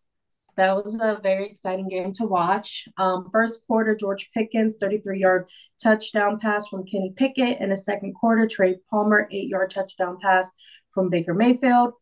that 0.56 0.76
was 0.76 0.94
a 0.94 1.20
very 1.24 1.46
exciting 1.46 1.88
game 1.88 2.12
to 2.14 2.26
watch. 2.26 2.88
Um, 2.98 3.30
first 3.32 3.66
quarter, 3.66 3.96
George 3.96 4.30
Pickens, 4.34 4.78
33 4.78 5.20
yard 5.20 5.50
touchdown 5.82 6.38
pass 6.38 6.68
from 6.68 6.86
Kenny 6.86 7.14
Pickett. 7.16 7.60
In 7.60 7.70
the 7.70 7.78
second 7.78 8.14
quarter, 8.14 8.46
Trey 8.46 8.76
Palmer, 8.92 9.28
eight 9.32 9.48
yard 9.48 9.72
touchdown 9.72 10.18
pass 10.22 10.52
from 10.92 11.10
Baker 11.10 11.34
Mayfield. 11.34 11.94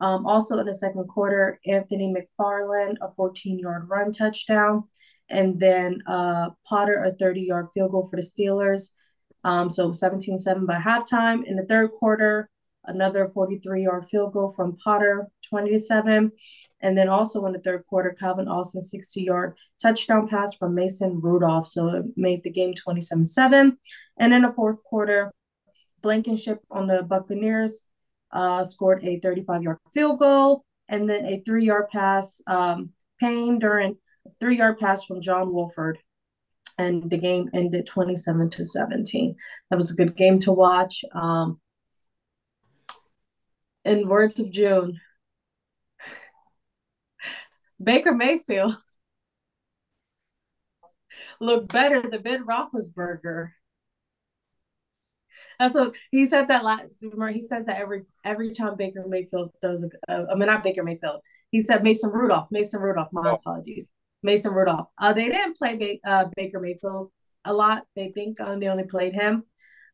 Um, 0.00 0.26
also 0.26 0.58
in 0.58 0.66
the 0.66 0.74
second 0.74 1.08
quarter, 1.08 1.58
Anthony 1.66 2.14
McFarland, 2.14 2.96
a 3.00 3.12
14 3.14 3.58
yard 3.58 3.88
run 3.88 4.12
touchdown. 4.12 4.84
And 5.30 5.60
then 5.60 6.02
uh, 6.06 6.50
Potter, 6.66 7.04
a 7.04 7.12
30 7.12 7.42
yard 7.42 7.66
field 7.74 7.92
goal 7.92 8.06
for 8.08 8.16
the 8.16 8.22
Steelers. 8.22 8.92
Um, 9.44 9.70
so 9.70 9.92
17 9.92 10.38
7 10.38 10.66
by 10.66 10.76
halftime. 10.76 11.44
In 11.44 11.56
the 11.56 11.64
third 11.64 11.92
quarter, 11.92 12.48
another 12.84 13.28
43 13.28 13.82
yard 13.82 14.04
field 14.10 14.32
goal 14.32 14.48
from 14.48 14.76
Potter, 14.76 15.28
20 15.48 15.70
to 15.70 15.78
7. 15.78 16.32
And 16.80 16.96
then 16.96 17.08
also 17.08 17.44
in 17.46 17.52
the 17.52 17.58
third 17.58 17.84
quarter, 17.86 18.14
Calvin 18.18 18.48
Austin, 18.48 18.80
60 18.80 19.22
yard 19.22 19.56
touchdown 19.82 20.28
pass 20.28 20.54
from 20.54 20.74
Mason 20.74 21.20
Rudolph. 21.20 21.66
So 21.66 21.88
it 21.88 22.04
made 22.16 22.42
the 22.42 22.50
game 22.50 22.74
27 22.74 23.26
7. 23.26 23.76
And 24.18 24.32
in 24.32 24.42
the 24.42 24.52
fourth 24.52 24.82
quarter, 24.84 25.32
Blankenship 26.00 26.60
on 26.70 26.86
the 26.86 27.02
Buccaneers 27.02 27.84
uh, 28.32 28.64
scored 28.64 29.04
a 29.04 29.20
35 29.20 29.62
yard 29.62 29.78
field 29.92 30.18
goal 30.18 30.64
and 30.88 31.08
then 31.08 31.24
a 31.26 31.42
three 31.44 31.66
yard 31.66 31.88
pass. 31.90 32.40
Um, 32.46 32.90
Payne 33.20 33.58
Durham 33.58 33.98
a 34.26 34.30
three 34.40 34.58
yard 34.58 34.78
pass 34.78 35.04
from 35.04 35.20
John 35.20 35.52
Wolford. 35.52 35.98
And 36.80 37.10
the 37.10 37.18
game 37.18 37.50
ended 37.52 37.86
27 37.86 38.50
to 38.50 38.64
17. 38.64 39.34
That 39.68 39.76
was 39.76 39.90
a 39.92 39.96
good 39.96 40.16
game 40.16 40.38
to 40.40 40.52
watch. 40.52 41.04
Um, 41.12 41.60
in 43.84 44.08
words 44.08 44.38
of 44.38 44.52
June, 44.52 45.00
Baker 47.82 48.12
Mayfield 48.14 48.76
looked 51.40 51.72
better 51.72 52.02
than 52.08 52.22
Ben 52.22 52.46
Roethlisberger. 52.46 53.50
That's 55.58 55.74
what 55.74 55.94
he 56.10 56.24
said 56.24 56.48
that 56.48 56.64
last. 56.64 57.00
He 57.00 57.40
says 57.40 57.66
that 57.66 57.80
every 57.80 58.02
every 58.24 58.52
time 58.52 58.76
Baker 58.76 59.04
Mayfield 59.06 59.50
throws 59.60 59.82
a. 59.82 59.88
Uh, 60.08 60.26
I 60.30 60.34
mean, 60.36 60.46
not 60.46 60.62
Baker 60.62 60.84
Mayfield. 60.84 61.20
He 61.50 61.60
said 61.60 61.82
Mason 61.82 62.10
Rudolph. 62.10 62.48
Mason 62.50 62.80
Rudolph. 62.80 63.08
My 63.12 63.32
apologies. 63.32 63.90
Mason 64.22 64.52
Rudolph. 64.52 64.88
Uh, 64.98 65.12
they 65.12 65.28
didn't 65.28 65.56
play 65.56 65.76
ba- 65.76 66.08
uh, 66.08 66.28
Baker 66.36 66.60
Mayfield 66.60 67.10
a 67.44 67.52
lot. 67.52 67.84
They 67.96 68.12
think 68.14 68.40
um, 68.40 68.60
they 68.60 68.68
only 68.68 68.84
played 68.84 69.14
him 69.14 69.44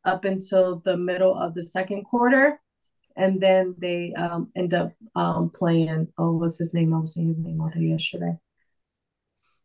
up 0.05 0.25
until 0.25 0.81
the 0.81 0.97
middle 0.97 1.35
of 1.35 1.55
the 1.55 1.63
second 1.63 2.05
quarter, 2.05 2.61
and 3.17 3.41
then 3.41 3.75
they 3.79 4.13
um, 4.15 4.51
end 4.55 4.75
up 4.75 4.93
um, 5.15 5.51
playing. 5.51 6.09
Oh, 6.19 6.33
what's 6.37 6.59
his 6.59 6.75
name? 6.75 6.93
I 6.93 6.99
was 6.99 7.15
saying 7.15 7.29
his 7.29 7.39
name 7.39 7.61
all 7.61 7.71
day 7.71 7.81
yesterday. 7.81 8.37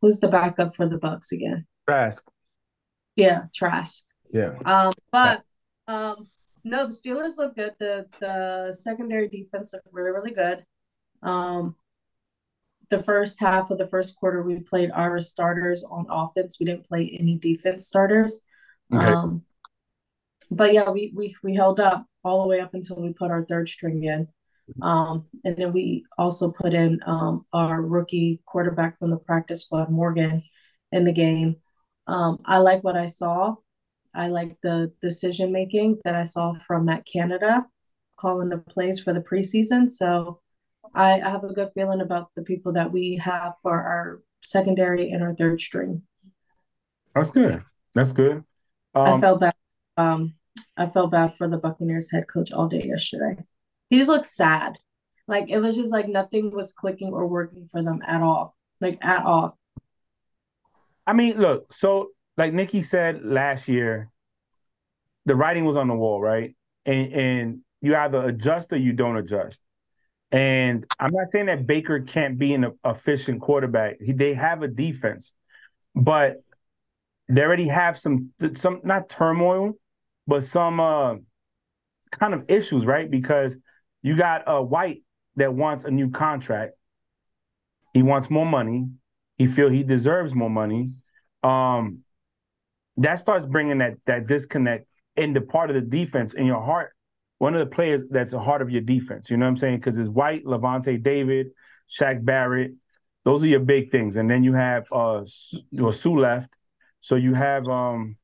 Who's 0.02 0.20
the 0.20 0.30
backup 0.30 0.76
for 0.76 0.88
the 0.88 0.98
Bucs 0.98 1.34
again? 1.34 1.66
Trask. 1.88 2.24
Yeah, 3.18 3.44
Trask. 3.54 4.06
Yeah. 4.32 4.54
Um, 4.64 4.94
but 5.12 5.44
um, 5.90 6.28
no, 6.64 6.86
the 6.86 6.94
Steelers 6.94 7.38
look 7.38 7.56
good. 7.56 7.74
The 7.80 8.08
the 8.20 8.76
secondary 8.78 9.28
defense 9.28 9.74
looked 9.74 9.88
really, 9.92 10.12
really 10.12 10.32
good. 10.32 10.64
Um, 11.24 11.76
the 12.90 13.00
first 13.00 13.40
half 13.40 13.72
of 13.72 13.78
the 13.78 13.88
first 13.88 14.16
quarter, 14.16 14.44
we 14.44 14.60
played 14.60 14.92
our 14.92 15.20
starters 15.20 15.84
on 15.84 16.06
offense. 16.10 16.60
We 16.60 16.66
didn't 16.66 16.88
play 16.88 17.18
any 17.20 17.38
defense 17.38 17.86
starters. 17.86 18.42
Okay. 18.94 19.06
Um, 19.06 19.44
but 20.52 20.74
yeah, 20.74 20.90
we 20.90 21.12
we 21.16 21.36
we 21.44 21.56
held 21.56 21.80
up 21.80 22.06
all 22.24 22.44
the 22.44 22.48
way 22.48 22.60
up 22.60 22.74
until 22.74 23.02
we 23.02 23.14
put 23.14 23.32
our 23.32 23.46
third 23.46 23.68
string 23.68 24.04
in. 24.04 24.28
Um, 24.84 25.26
and 25.44 25.58
then 25.58 25.74
we 25.74 26.06
also 26.20 26.52
put 26.52 26.76
in 26.76 27.00
um, 27.08 27.46
our 27.54 27.82
rookie 27.82 28.42
quarterback 28.46 29.00
from 29.00 29.10
the 29.10 29.18
practice 29.18 29.64
squad, 29.64 29.90
Morgan, 29.90 30.44
in 30.92 31.06
the 31.06 31.12
game. 31.12 31.56
Um, 32.06 32.40
I 32.46 32.60
like 32.60 32.84
what 32.84 32.96
I 32.96 33.08
saw. 33.08 33.56
I 34.20 34.28
like 34.28 34.58
the 34.62 34.92
decision 35.02 35.54
making 35.54 36.00
that 36.04 36.14
I 36.14 36.26
saw 36.26 36.52
from 36.52 36.86
Matt 36.86 37.06
Canada 37.06 37.66
calling 38.20 38.50
the 38.50 38.58
plays 38.58 39.00
for 39.00 39.14
the 39.14 39.22
preseason. 39.22 39.90
So 39.90 40.42
I, 40.94 41.22
I 41.22 41.30
have 41.30 41.46
a 41.46 41.54
good 41.54 41.72
feeling 41.74 42.02
about 42.02 42.32
the 42.36 42.42
people 42.42 42.74
that 42.74 42.92
we 42.92 43.16
have 43.24 43.54
for 43.64 43.72
our 43.72 44.22
secondary 44.44 45.12
and 45.12 45.24
our 45.24 45.34
third 45.34 45.62
string. 45.62 46.02
That's 47.16 47.32
good. 47.32 47.64
That's 47.96 48.12
good. 48.12 48.44
I 48.94 49.12
Um, 49.12 49.22
felt 49.22 49.40
bad. 49.40 49.56
Um, 49.96 50.34
I 50.76 50.88
felt 50.88 51.12
bad 51.12 51.36
for 51.38 51.48
the 51.48 51.58
Buccaneers 51.58 52.12
head 52.12 52.28
coach 52.28 52.52
all 52.52 52.68
day 52.68 52.84
yesterday. 52.84 53.42
He 53.90 54.00
just 54.00 54.10
looked 54.10 54.26
sad. 54.26 54.78
Like 55.30 55.50
it 55.50 55.60
was 55.60 55.78
just 55.78 55.94
like 55.94 56.10
nothing 56.10 56.52
was 56.52 56.74
clicking 56.74 57.14
or 57.14 57.26
working 57.26 57.70
for 57.72 57.82
them 57.82 58.02
at 58.06 58.22
all. 58.22 58.58
Like 58.82 58.98
at 59.02 59.24
all. 59.24 59.58
I 61.08 61.14
mean, 61.14 61.40
look, 61.40 61.72
so 61.72 62.10
like 62.40 62.54
Nikki 62.54 62.84
said 62.84 63.26
last 63.26 63.68
year, 63.68 64.10
the 65.26 65.36
writing 65.36 65.66
was 65.66 65.76
on 65.76 65.90
the 65.90 65.94
wall, 65.94 66.22
right? 66.22 66.56
And 66.86 67.14
and 67.14 67.60
you 67.82 67.96
either 67.98 68.26
adjust 68.26 68.72
or 68.72 68.78
you 68.78 68.94
don't 68.94 69.18
adjust. 69.18 69.60
And 70.32 70.86
I'm 71.00 71.12
not 71.12 71.32
saying 71.32 71.48
that 71.48 71.68
Baker 71.68 72.00
can't 72.00 72.40
be 72.40 72.54
an 72.54 72.72
efficient 72.86 73.42
quarterback. 73.42 73.98
He, 74.00 74.14
they 74.14 74.36
have 74.36 74.64
a 74.64 74.70
defense, 74.70 75.34
but 75.94 76.38
they 77.28 77.42
already 77.42 77.68
have 77.68 78.00
some 78.00 78.32
some 78.56 78.80
not 78.86 79.10
turmoil, 79.10 79.74
but 80.26 80.46
some 80.46 80.80
uh 80.80 81.16
kind 82.12 82.34
of 82.34 82.46
issues, 82.48 82.86
right? 82.86 83.12
Because 83.12 83.58
you 84.02 84.16
got 84.16 84.44
a 84.48 84.64
White 84.64 85.04
that 85.36 85.54
wants 85.54 85.84
a 85.84 85.92
new 85.92 86.10
contract. 86.10 86.72
He 87.94 88.02
wants 88.02 88.30
more 88.30 88.46
money. 88.46 88.88
He 89.38 89.48
feel 89.48 89.70
he 89.70 89.84
deserves 89.84 90.34
more 90.34 90.50
money. 90.50 90.94
Um, 91.44 92.04
that 93.00 93.20
starts 93.20 93.46
bringing 93.46 93.80
that 93.80 93.96
that 94.06 94.28
disconnect 94.28 94.88
in 95.16 95.34
the 95.34 95.42
part 95.42 95.70
of 95.70 95.76
the 95.76 95.82
defense 95.82 96.34
in 96.34 96.46
your 96.46 96.64
heart. 96.64 96.94
One 97.38 97.56
of 97.56 97.68
the 97.68 97.74
players 97.74 98.04
that's 98.10 98.32
the 98.32 98.40
heart 98.40 98.62
of 98.62 98.70
your 98.70 98.82
defense. 98.82 99.30
You 99.30 99.38
know 99.38 99.46
what 99.46 99.52
I'm 99.52 99.58
saying? 99.58 99.78
Because 99.78 99.98
it's 99.98 100.10
White, 100.10 100.46
Lavonte 100.46 101.02
David, 101.02 101.48
Shaq 101.90 102.24
Barrett. 102.24 102.74
Those 103.24 103.44
are 103.44 103.48
your 103.48 103.62
big 103.62 103.92
things. 103.92 104.18
And 104.18 104.30
then 104.30 104.44
you 104.44 104.54
have 104.54 104.84
uh 104.92 105.24
well, 105.72 105.94
Suh 105.94 106.12
left. 106.12 106.50
So 107.02 107.16
you 107.16 107.34
have 107.34 107.68
um 107.68 108.18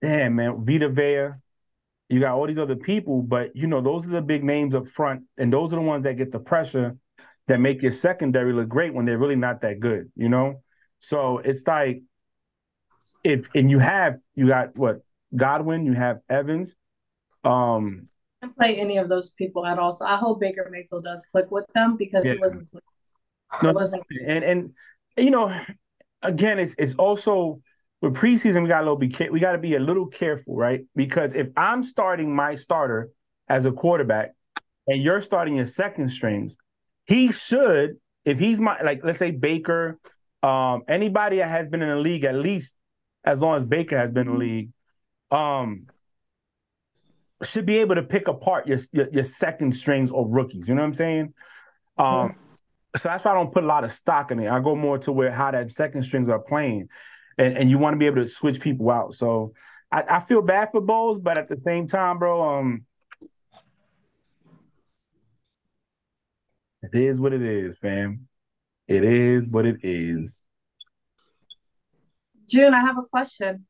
damn 0.00 0.36
man, 0.36 0.64
Vita 0.64 0.88
Vea. 0.88 1.38
You 2.08 2.20
got 2.20 2.34
all 2.34 2.46
these 2.46 2.58
other 2.58 2.76
people, 2.76 3.22
but 3.22 3.56
you 3.56 3.66
know, 3.66 3.80
those 3.80 4.04
are 4.04 4.10
the 4.10 4.20
big 4.20 4.44
names 4.44 4.74
up 4.74 4.86
front, 4.88 5.22
and 5.38 5.50
those 5.50 5.72
are 5.72 5.76
the 5.76 5.82
ones 5.82 6.04
that 6.04 6.18
get 6.18 6.30
the 6.30 6.38
pressure 6.38 6.96
that 7.48 7.58
make 7.60 7.82
your 7.82 7.92
secondary 7.92 8.52
look 8.52 8.68
great 8.68 8.94
when 8.94 9.04
they're 9.04 9.18
really 9.18 9.36
not 9.36 9.62
that 9.62 9.80
good, 9.80 10.10
you 10.14 10.28
know? 10.28 10.62
So 11.00 11.38
it's 11.38 11.66
like 11.66 12.02
if 13.24 13.46
and 13.54 13.70
you 13.70 13.78
have 13.78 14.18
you 14.34 14.48
got 14.48 14.76
what 14.76 15.02
Godwin, 15.34 15.86
you 15.86 15.92
have 15.92 16.20
Evans. 16.28 16.74
Um 17.44 18.08
Can't 18.42 18.56
play 18.56 18.76
any 18.76 18.98
of 18.98 19.08
those 19.08 19.30
people 19.30 19.64
at 19.66 19.78
all. 19.78 19.92
So 19.92 20.04
I 20.04 20.16
hope 20.16 20.40
Baker 20.40 20.68
Mayfield 20.70 21.04
does 21.04 21.26
click 21.26 21.50
with 21.50 21.66
them 21.74 21.96
because 21.96 22.26
Yeah. 22.26 22.34
he 22.34 22.38
wasn't. 22.38 22.68
No, 23.62 23.70
It 23.70 23.74
wasn't. 23.74 24.04
and 24.26 24.44
and 24.44 24.70
you 25.16 25.30
know, 25.30 25.54
again, 26.22 26.58
it's 26.58 26.74
it's 26.78 26.94
also 26.94 27.60
with 28.00 28.14
preseason 28.14 28.62
we 28.62 28.68
got 28.68 28.80
a 28.80 28.84
little 28.84 28.96
be 28.96 29.14
we 29.30 29.40
got 29.40 29.52
to 29.52 29.58
be 29.58 29.74
a 29.76 29.80
little 29.80 30.06
careful, 30.06 30.56
right? 30.56 30.84
Because 30.96 31.34
if 31.34 31.48
I'm 31.56 31.82
starting 31.84 32.34
my 32.34 32.56
starter 32.56 33.10
as 33.48 33.64
a 33.66 33.72
quarterback 33.72 34.34
and 34.86 35.02
you're 35.02 35.20
starting 35.20 35.56
your 35.56 35.66
second 35.66 36.08
strings, 36.08 36.56
he 37.06 37.30
should, 37.30 37.96
if 38.24 38.38
he's 38.38 38.58
my 38.58 38.80
like 38.82 39.02
let's 39.04 39.18
say 39.18 39.30
Baker, 39.30 39.98
um, 40.42 40.82
anybody 40.88 41.38
that 41.38 41.48
has 41.48 41.68
been 41.68 41.82
in 41.82 41.90
the 41.90 41.96
league 41.96 42.24
at 42.24 42.34
least 42.34 42.74
as 43.24 43.38
long 43.38 43.56
as 43.56 43.64
Baker 43.64 43.98
has 43.98 44.10
been 44.10 44.26
in 44.26 44.32
the 44.32 44.38
league, 44.38 44.70
um, 45.30 45.86
should 47.44 47.66
be 47.66 47.78
able 47.78 47.96
to 47.96 48.02
pick 48.02 48.28
apart 48.28 48.66
your 48.66 48.78
your, 48.92 49.08
your 49.10 49.24
second 49.24 49.74
strings 49.74 50.10
or 50.10 50.28
rookies. 50.28 50.68
You 50.68 50.74
know 50.74 50.82
what 50.82 50.88
I'm 50.88 50.94
saying? 50.94 51.34
Um, 51.98 52.34
so 52.96 53.08
that's 53.08 53.24
why 53.24 53.32
I 53.32 53.34
don't 53.34 53.52
put 53.52 53.64
a 53.64 53.66
lot 53.66 53.84
of 53.84 53.92
stock 53.92 54.30
in 54.30 54.40
it. 54.40 54.48
I 54.48 54.60
go 54.60 54.76
more 54.76 54.98
to 54.98 55.12
where 55.12 55.32
how 55.32 55.50
that 55.50 55.72
second 55.72 56.02
strings 56.04 56.28
are 56.28 56.38
playing, 56.38 56.88
and 57.38 57.56
and 57.56 57.70
you 57.70 57.78
want 57.78 57.94
to 57.94 57.98
be 57.98 58.06
able 58.06 58.22
to 58.22 58.28
switch 58.28 58.60
people 58.60 58.90
out. 58.90 59.14
So 59.14 59.54
I, 59.90 60.02
I 60.08 60.20
feel 60.20 60.42
bad 60.42 60.70
for 60.72 60.80
Bowles, 60.80 61.18
but 61.18 61.38
at 61.38 61.48
the 61.48 61.60
same 61.64 61.88
time, 61.88 62.18
bro, 62.18 62.58
um, 62.58 62.84
it 66.82 66.94
is 66.94 67.20
what 67.20 67.32
it 67.32 67.42
is, 67.42 67.78
fam. 67.78 68.28
It 68.88 69.04
is 69.04 69.46
what 69.46 69.66
it 69.66 69.80
is. 69.82 70.42
June, 72.52 72.74
I 72.74 72.80
have 72.80 72.98
a 72.98 73.02
question. 73.02 73.64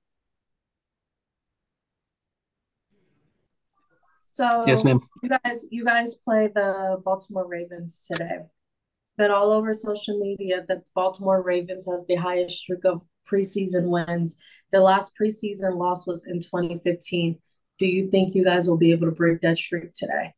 So 4.24 4.64
Yes, 4.66 4.82
ma'am. 4.82 4.98
you 5.22 5.28
guys, 5.28 5.66
you 5.70 5.84
guys 5.84 6.16
play 6.16 6.48
the 6.52 7.00
Baltimore 7.04 7.46
Ravens 7.46 8.08
today. 8.10 8.38
It's 8.40 9.16
been 9.16 9.30
all 9.30 9.52
over 9.52 9.72
social 9.72 10.18
media 10.18 10.64
that 10.66 10.84
the 10.84 10.90
Baltimore 10.96 11.42
Ravens 11.42 11.86
has 11.88 12.04
the 12.06 12.16
highest 12.16 12.58
streak 12.58 12.84
of 12.84 13.02
preseason 13.30 13.84
wins. 13.84 14.36
The 14.72 14.80
last 14.80 15.12
preseason 15.20 15.76
loss 15.76 16.08
was 16.08 16.26
in 16.26 16.40
2015. 16.40 17.38
Do 17.78 17.86
you 17.86 18.10
think 18.10 18.34
you 18.34 18.42
guys 18.42 18.68
will 18.68 18.78
be 18.78 18.90
able 18.90 19.06
to 19.06 19.12
break 19.12 19.42
that 19.42 19.58
streak 19.58 19.92
today? 19.92 20.34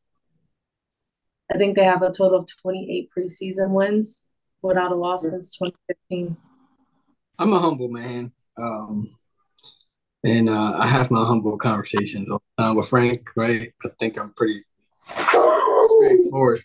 I 1.51 1.57
think 1.57 1.77
they 1.77 1.85
have 1.85 2.03
a 2.03 2.13
total 2.13 2.41
of 2.41 2.49
28 2.61 3.09
preseason 3.17 3.71
wins 3.71 4.27
without 4.61 4.93
a 4.93 4.97
loss 4.97 5.23
since 5.23 5.57
2015. 5.57 6.37
I'm 7.39 7.53
a 7.53 7.59
humble 7.59 7.89
man. 7.89 8.33
Um, 8.57 9.17
and 10.25 10.49
uh, 10.49 10.75
I 10.77 10.87
have 10.87 11.11
my 11.11 11.25
humble 11.25 11.59
conversations 11.59 12.31
all 12.31 12.43
the 12.57 12.63
time 12.63 12.77
with 12.77 12.89
Frank, 12.89 13.29
right? 13.37 13.73
I 13.85 13.89
think 13.99 14.19
I'm 14.19 14.33
pretty 14.33 14.63
straightforward. 14.97 16.63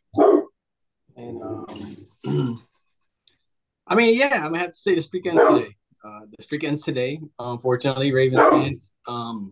And 1.17 1.41
um, 1.41 1.97
I 3.87 3.95
mean, 3.95 4.17
yeah, 4.17 4.45
I'm 4.45 4.51
gonna 4.51 4.59
have 4.59 4.73
to 4.73 4.79
say 4.79 4.95
the 4.95 5.01
streak 5.01 5.25
ends 5.25 5.41
today. 5.41 5.75
Uh, 6.05 6.19
the 6.37 6.43
streak 6.43 6.63
ends 6.63 6.83
today. 6.83 7.19
Unfortunately, 7.39 8.13
Ravens 8.13 8.49
fans. 8.49 8.93
Um, 9.07 9.51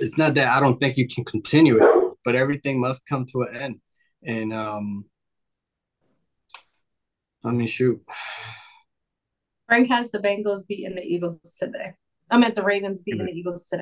it's 0.00 0.18
not 0.18 0.34
that 0.34 0.48
I 0.54 0.60
don't 0.60 0.78
think 0.78 0.96
you 0.96 1.08
can 1.08 1.24
continue 1.24 1.82
it, 1.82 2.14
but 2.24 2.34
everything 2.34 2.80
must 2.80 3.06
come 3.06 3.24
to 3.32 3.42
an 3.42 3.56
end. 3.56 3.80
And 4.24 4.52
um, 4.52 5.04
I 7.44 7.52
mean, 7.52 7.68
shoot. 7.68 8.02
Frank 9.72 9.88
has 9.88 10.10
the 10.10 10.18
Bengals 10.18 10.66
beating 10.66 10.94
the 10.96 11.02
Eagles 11.02 11.40
today. 11.40 11.94
I 12.30 12.36
meant 12.36 12.54
the 12.54 12.62
Ravens 12.62 13.00
beating 13.00 13.24
the 13.24 13.32
Eagles 13.32 13.70
today. 13.70 13.80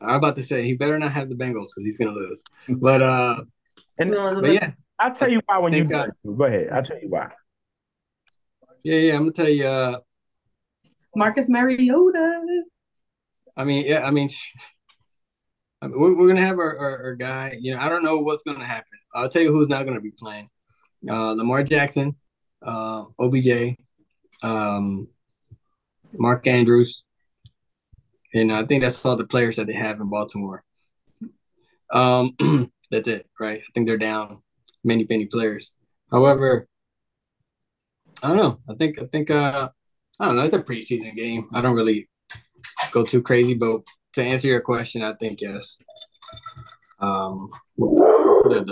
I'm 0.00 0.14
about 0.14 0.36
to 0.36 0.42
say 0.42 0.64
he 0.64 0.74
better 0.74 0.98
not 0.98 1.12
have 1.12 1.28
the 1.28 1.34
Bengals 1.34 1.66
because 1.68 1.84
he's 1.84 1.98
gonna 1.98 2.12
lose. 2.12 2.42
But 2.66 3.02
uh, 3.02 3.42
And 3.98 4.10
but 4.10 4.54
yeah, 4.54 4.70
I'll 4.98 5.14
tell 5.14 5.30
you 5.30 5.42
why 5.44 5.58
when 5.58 5.74
you 5.74 5.86
Think, 5.86 6.14
go 6.34 6.44
ahead. 6.44 6.70
I'll 6.70 6.82
tell 6.82 6.98
you 6.98 7.10
why. 7.10 7.28
yeah, 8.82 8.96
yeah. 8.96 9.12
I'm 9.16 9.24
gonna 9.24 9.32
tell 9.32 9.50
you. 9.50 9.66
Uh, 9.66 9.98
Marcus 11.14 11.50
Mariota. 11.50 12.40
I 13.58 13.64
mean, 13.64 13.84
yeah, 13.86 14.06
I 14.06 14.10
mean, 14.10 14.30
sh- 14.30 14.54
I 15.82 15.88
mean, 15.88 16.00
we're, 16.00 16.16
we're 16.16 16.28
gonna 16.28 16.46
have 16.46 16.58
our, 16.58 16.78
our, 16.78 17.02
our 17.04 17.14
guy. 17.16 17.54
You 17.60 17.74
know, 17.74 17.80
I 17.80 17.90
don't 17.90 18.02
know 18.02 18.16
what's 18.20 18.44
gonna 18.44 18.64
happen. 18.64 18.98
I'll 19.14 19.28
tell 19.28 19.42
you 19.42 19.52
who's 19.52 19.68
not 19.68 19.84
gonna 19.84 20.00
be 20.00 20.12
playing. 20.12 20.48
Uh, 21.06 21.32
Lamar 21.32 21.64
Jackson, 21.64 22.16
uh, 22.62 23.04
OBJ, 23.18 23.76
um, 24.42 25.08
Mark 26.12 26.46
Andrews, 26.46 27.04
and 28.34 28.52
I 28.52 28.64
think 28.64 28.82
that's 28.82 29.04
all 29.04 29.16
the 29.16 29.26
players 29.26 29.56
that 29.56 29.66
they 29.66 29.74
have 29.74 30.00
in 30.00 30.08
Baltimore. 30.08 30.64
Um, 31.92 32.36
that's 32.90 33.08
it, 33.08 33.26
right? 33.38 33.60
I 33.60 33.70
think 33.74 33.86
they're 33.86 33.98
down 33.98 34.42
many, 34.84 35.06
many 35.08 35.26
players. 35.26 35.72
However, 36.10 36.68
I 38.22 38.28
don't 38.28 38.36
know. 38.36 38.58
I 38.68 38.74
think 38.74 38.98
I 39.00 39.06
think 39.06 39.30
uh 39.30 39.68
I 40.18 40.26
don't 40.26 40.36
know. 40.36 40.42
It's 40.42 40.54
a 40.54 40.62
preseason 40.62 41.14
game. 41.14 41.48
I 41.54 41.60
don't 41.60 41.76
really 41.76 42.08
go 42.92 43.04
too 43.04 43.22
crazy, 43.22 43.54
but 43.54 43.80
to 44.14 44.22
answer 44.22 44.48
your 44.48 44.60
question, 44.60 45.02
I 45.02 45.14
think 45.14 45.40
yes. 45.40 45.76
Um, 46.98 47.48
we'll 47.76 47.94
we'll 47.94 48.64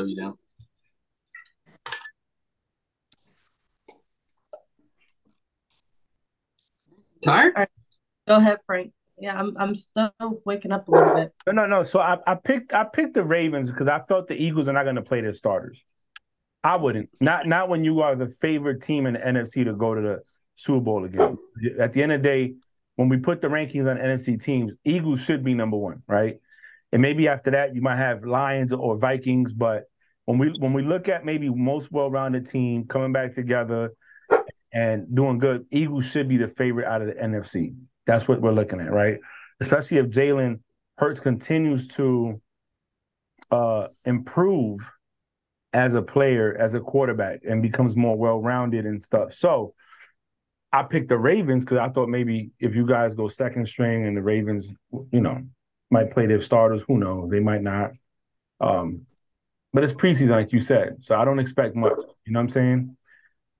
put 7.23 7.31
that 7.31 7.37
W 7.37 7.53
down. 7.53 7.55
Tired? 7.55 7.69
Go 8.27 8.37
ahead, 8.37 8.59
Frank. 8.67 8.93
Yeah, 9.21 9.39
I'm 9.39 9.57
I'm 9.59 9.75
still 9.75 10.13
waking 10.45 10.73
up 10.73 10.89
a 10.89 10.93
little 10.93 11.15
bit. 11.15 11.33
No, 11.47 11.53
no, 11.53 11.67
no. 11.67 11.83
So 11.83 11.99
I, 11.99 12.19
I 12.27 12.35
picked 12.37 12.73
I 12.73 12.85
picked 12.85 13.15
the 13.15 13.25
Ravens 13.25 13.71
because 13.71 13.89
I 13.89 14.01
felt 14.09 14.29
the 14.29 14.35
Eagles 14.35 14.69
are 14.69 14.73
not 14.73 14.85
going 14.85 14.97
to 14.97 15.03
play 15.03 15.21
their 15.21 15.35
starters. 15.35 15.79
I 16.63 16.77
wouldn't. 16.77 17.11
Not 17.21 17.47
not 17.47 17.69
when 17.69 17.85
you 17.85 18.01
are 18.01 18.15
the 18.15 18.29
favorite 18.41 18.83
team 18.83 19.07
in 19.07 19.15
the 19.15 19.21
NFC 19.21 19.65
to 19.65 19.73
go 19.73 19.95
to 19.95 20.01
the 20.01 20.23
Super 20.57 20.81
Bowl 20.81 21.05
again. 21.05 21.39
At 21.81 21.93
the 21.93 22.03
end 22.03 22.13
of 22.13 22.23
the 22.23 22.29
day, 22.29 22.55
when 22.97 23.09
we 23.09 23.17
put 23.17 23.41
the 23.41 23.49
rankings 23.49 23.91
on 23.91 23.97
NFC 23.97 24.43
teams, 24.43 24.75
Eagles 24.85 25.21
should 25.21 25.43
be 25.43 25.55
number 25.55 25.77
one, 25.77 26.03
right? 26.07 26.39
And 26.93 27.03
maybe 27.03 27.29
after 27.29 27.53
that 27.53 27.75
you 27.75 27.81
might 27.81 27.97
have 27.97 28.25
Lions 28.25 28.73
or 28.73 28.99
Vikings, 28.99 29.53
but 29.53 29.85
when 30.27 30.39
we 30.39 30.55
when 30.59 30.73
we 30.73 30.83
look 30.83 31.09
at 31.09 31.25
maybe 31.25 31.49
most 31.49 31.91
well-rounded 31.91 32.49
team 32.49 32.87
coming 32.87 33.13
back 33.13 33.35
together 33.35 33.93
and 34.73 35.15
doing 35.15 35.39
good, 35.39 35.67
Eagles 35.71 36.05
should 36.05 36.29
be 36.29 36.37
the 36.37 36.49
favorite 36.49 36.87
out 36.87 37.01
of 37.01 37.09
the 37.09 37.15
NFC. 37.15 37.75
That's 38.07 38.29
what 38.29 38.41
we're 38.41 38.53
looking 38.53 38.81
at, 38.81 38.93
right? 38.93 39.19
Especially 39.61 39.99
if 39.99 40.07
Jalen 40.07 40.61
Hurts 40.97 41.21
continues 41.21 41.87
to 41.89 42.41
uh, 43.51 43.89
improve 44.05 44.81
as 45.73 45.95
a 45.95 46.03
player, 46.03 46.57
as 46.59 46.75
a 46.75 46.81
quarterback, 46.81 47.41
and 47.49 47.63
becomes 47.63 47.95
more 47.97 48.17
well-rounded 48.17 48.85
and 48.85 49.03
stuff. 49.03 49.35
So 49.35 49.75
I 50.73 50.83
picked 50.83 51.09
the 51.09 51.19
Ravens 51.19 51.65
because 51.65 51.79
I 51.79 51.89
thought 51.89 52.09
maybe 52.09 52.51
if 52.59 52.75
you 52.75 52.87
guys 52.87 53.15
go 53.15 53.29
second 53.29 53.69
string 53.69 54.07
and 54.07 54.17
the 54.17 54.23
Ravens, 54.23 54.71
you 55.13 55.21
know, 55.21 55.43
might 55.91 56.13
play 56.13 56.27
their 56.27 56.43
starters, 56.43 56.83
who 56.87 56.99
knows? 56.99 57.31
They 57.31 57.41
might 57.41 57.63
not. 57.63 57.93
Um, 58.61 59.07
but 59.73 59.85
it's 59.85 59.93
preseason, 59.93 60.31
like 60.31 60.53
you 60.53 60.61
said, 60.61 60.99
so 61.01 61.15
I 61.15 61.25
don't 61.25 61.39
expect 61.39 61.77
much. 61.77 61.93
You 62.27 62.33
know 62.33 62.41
what 62.41 62.45
I'm 62.45 62.51
saying? 62.51 62.97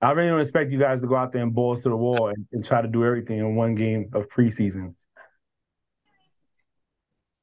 I 0.01 0.11
really 0.11 0.29
don't 0.29 0.39
expect 0.39 0.71
you 0.71 0.79
guys 0.79 1.01
to 1.01 1.07
go 1.07 1.15
out 1.15 1.33
there 1.33 1.41
and 1.41 1.53
balls 1.53 1.83
to 1.83 1.89
the 1.89 1.95
wall 1.95 2.29
and, 2.29 2.47
and 2.53 2.63
try 2.63 2.81
to 2.81 2.87
do 2.87 3.03
everything 3.03 3.39
in 3.39 3.55
one 3.55 3.75
game 3.75 4.09
of 4.13 4.29
preseason. 4.29 4.95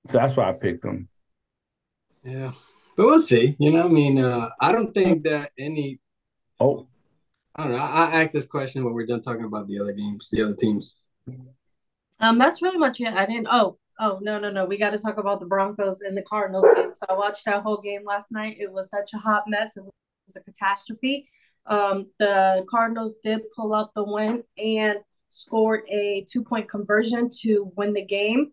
So 0.08 0.18
that's 0.18 0.36
why 0.36 0.48
I 0.48 0.52
picked 0.52 0.82
them. 0.82 1.08
Yeah, 2.24 2.52
but 2.96 3.06
we'll 3.06 3.20
see. 3.20 3.56
You 3.58 3.72
know, 3.72 3.84
I 3.84 3.88
mean, 3.88 4.18
uh, 4.18 4.48
I 4.60 4.72
don't 4.72 4.92
think 4.94 5.24
that 5.24 5.50
any. 5.58 6.00
Oh, 6.58 6.86
I 7.54 7.64
don't 7.64 7.72
know. 7.72 7.78
I, 7.78 8.06
I 8.06 8.22
asked 8.22 8.32
this 8.32 8.46
question 8.46 8.84
when 8.84 8.94
we're 8.94 9.06
done 9.06 9.22
talking 9.22 9.44
about 9.44 9.68
the 9.68 9.78
other 9.80 9.92
games, 9.92 10.30
the 10.30 10.42
other 10.42 10.54
teams. 10.54 11.02
Um, 12.20 12.38
that's 12.38 12.62
really 12.62 12.78
much 12.78 13.00
it. 13.00 13.12
I 13.12 13.26
didn't. 13.26 13.48
Oh, 13.50 13.78
oh 14.00 14.18
no, 14.22 14.38
no, 14.38 14.50
no. 14.50 14.64
We 14.64 14.78
got 14.78 14.90
to 14.90 14.98
talk 14.98 15.18
about 15.18 15.40
the 15.40 15.46
Broncos 15.46 16.00
and 16.00 16.16
the 16.16 16.22
Cardinals 16.22 16.66
game. 16.74 16.92
So 16.94 17.06
I 17.08 17.14
watched 17.14 17.44
that 17.44 17.62
whole 17.62 17.80
game 17.80 18.02
last 18.04 18.32
night. 18.32 18.56
It 18.58 18.72
was 18.72 18.88
such 18.90 19.10
a 19.12 19.18
hot 19.18 19.44
mess. 19.46 19.76
It 19.76 19.84
was 19.84 20.36
a 20.36 20.40
catastrophe. 20.40 21.28
Um, 21.66 22.08
the 22.18 22.64
Cardinals 22.70 23.16
did 23.22 23.42
pull 23.54 23.74
out 23.74 23.94
the 23.94 24.04
win 24.04 24.44
and 24.58 24.98
scored 25.28 25.82
a 25.88 26.24
two 26.30 26.42
point 26.44 26.68
conversion 26.68 27.28
to 27.42 27.72
win 27.76 27.92
the 27.94 28.04
game. 28.04 28.52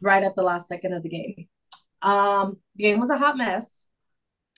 right 0.00 0.22
at 0.22 0.34
the 0.34 0.42
last 0.42 0.68
second 0.68 0.92
of 0.92 1.02
the 1.02 1.08
game. 1.08 1.48
Um, 2.02 2.58
the 2.76 2.84
game 2.84 3.00
was 3.00 3.10
a 3.10 3.18
hot 3.18 3.36
mess. 3.36 3.86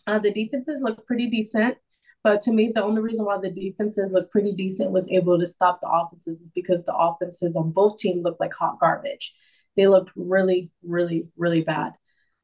Uh, 0.07 0.18
the 0.18 0.33
defenses 0.33 0.81
looked 0.83 1.07
pretty 1.07 1.29
decent, 1.29 1.77
but 2.22 2.42
to 2.42 2.53
me, 2.53 2.72
the 2.75 2.83
only 2.83 3.03
reason 3.03 3.27
why 3.27 3.38
the 3.38 3.51
defenses 3.51 4.12
looked 4.12 4.31
pretty 4.33 4.53
decent 4.53 4.90
was 4.92 5.11
able 5.11 5.38
to 5.38 5.46
stop 5.46 5.81
the 5.81 5.88
offenses 5.88 6.40
is 6.42 6.51
because 6.51 6.85
the 6.85 6.94
offenses 6.94 7.57
on 7.57 7.70
both 7.72 7.96
teams 7.99 8.25
looked 8.25 8.40
like 8.40 8.55
hot 8.55 8.79
garbage. 8.81 9.35
They 9.77 9.87
looked 9.87 10.12
really, 10.16 10.70
really, 10.83 11.29
really 11.37 11.62
bad. 11.62 11.92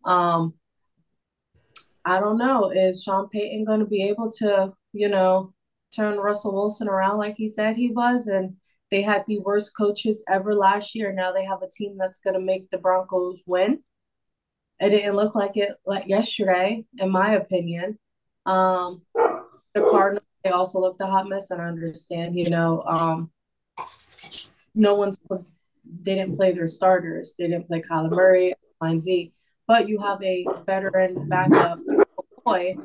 Um, 0.05 0.55
I 2.05 2.20
don't 2.20 2.38
know. 2.38 2.70
Is 2.70 3.02
Sean 3.02 3.28
Payton 3.28 3.64
going 3.64 3.81
to 3.81 3.87
be 3.87 4.02
able 4.05 4.31
to, 4.38 4.72
you 4.92 5.09
know, 5.09 5.55
turn 5.94 6.18
Russell 6.18 6.55
Wilson 6.55 6.88
around 6.88 7.18
like 7.18 7.37
he 7.37 7.48
said 7.48 7.76
he 7.76 7.90
was? 7.90 8.26
And 8.26 8.57
they 8.90 9.02
had 9.02 9.24
the 9.26 9.38
worst 9.40 9.76
coaches 9.76 10.24
ever 10.28 10.55
last 10.55 10.94
year. 10.94 11.12
Now 11.12 11.33
they 11.33 11.44
have 11.44 11.62
a 11.62 11.68
team 11.68 11.96
that's 11.98 12.20
going 12.20 12.35
to 12.35 12.40
make 12.40 12.70
the 12.70 12.78
Broncos 12.78 13.40
win. 13.46 13.83
It 14.81 14.90
didn't 14.90 15.16
look 15.16 15.35
like 15.35 15.57
it 15.57 15.76
like 15.87 16.09
yesterday, 16.09 16.85
in 16.98 17.11
my 17.11 17.35
opinion. 17.35 17.98
Um, 18.46 19.02
the 19.14 19.88
Cardinals 19.90 20.26
they 20.44 20.50
also 20.50 20.81
looked 20.81 21.00
a 21.00 21.07
hot 21.07 21.28
mess, 21.28 21.50
and 21.50 21.62
I 21.62 21.66
understand, 21.66 22.37
you 22.37 22.50
know, 22.50 22.83
um, 22.83 23.31
no 24.74 24.96
one's 24.96 25.18
they 26.02 26.14
didn't 26.16 26.37
play 26.37 26.52
their 26.52 26.66
starters. 26.66 27.37
They 27.38 27.46
didn't 27.46 27.68
play 27.68 27.83
Kyler 27.83 28.11
Murray, 28.11 28.55
Line 28.81 29.00
Z, 29.00 29.33
but 29.66 29.88
you 29.88 29.98
have 30.00 30.22
a 30.22 30.44
veteran 30.66 31.28
backup 31.28 31.78
boy 32.44 32.76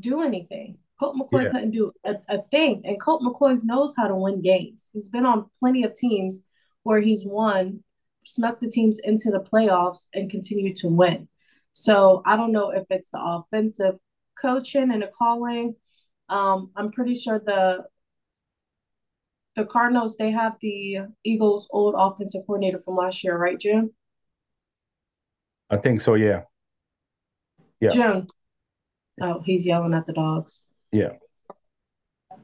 do 0.00 0.22
anything. 0.22 0.78
Colt 0.98 1.16
McCoy 1.16 1.44
yeah. 1.44 1.50
couldn't 1.50 1.70
do 1.70 1.92
a, 2.04 2.16
a 2.28 2.42
thing. 2.50 2.82
And 2.84 3.00
Colt 3.00 3.22
McCoy 3.22 3.56
knows 3.64 3.94
how 3.96 4.08
to 4.08 4.16
win 4.16 4.42
games. 4.42 4.90
He's 4.92 5.08
been 5.08 5.26
on 5.26 5.46
plenty 5.60 5.84
of 5.84 5.94
teams 5.94 6.44
where 6.82 7.00
he's 7.00 7.24
won, 7.24 7.84
snuck 8.24 8.60
the 8.60 8.68
teams 8.68 8.98
into 8.98 9.30
the 9.30 9.40
playoffs, 9.40 10.06
and 10.12 10.30
continued 10.30 10.76
to 10.76 10.88
win. 10.88 11.28
So 11.72 12.22
I 12.26 12.36
don't 12.36 12.52
know 12.52 12.70
if 12.70 12.84
it's 12.90 13.10
the 13.10 13.20
offensive 13.22 13.98
coaching 14.40 14.90
and 14.90 15.02
the 15.02 15.08
calling. 15.08 15.76
Um, 16.28 16.70
I'm 16.76 16.90
pretty 16.90 17.14
sure 17.14 17.38
the 17.38 17.84
the 19.54 19.64
Cardinals 19.64 20.16
they 20.16 20.30
have 20.30 20.56
the 20.60 20.98
Eagles' 21.24 21.68
old 21.72 21.94
offensive 21.96 22.42
coordinator 22.46 22.78
from 22.78 22.96
last 22.96 23.24
year, 23.24 23.36
right, 23.36 23.58
June? 23.58 23.90
I 25.70 25.76
think 25.76 26.00
so. 26.00 26.14
Yeah. 26.14 26.42
Yeah. 27.80 27.90
June. 27.90 28.26
Oh, 29.20 29.40
he's 29.44 29.66
yelling 29.66 29.94
at 29.94 30.06
the 30.06 30.12
dogs. 30.12 30.66
Yeah. 30.92 31.12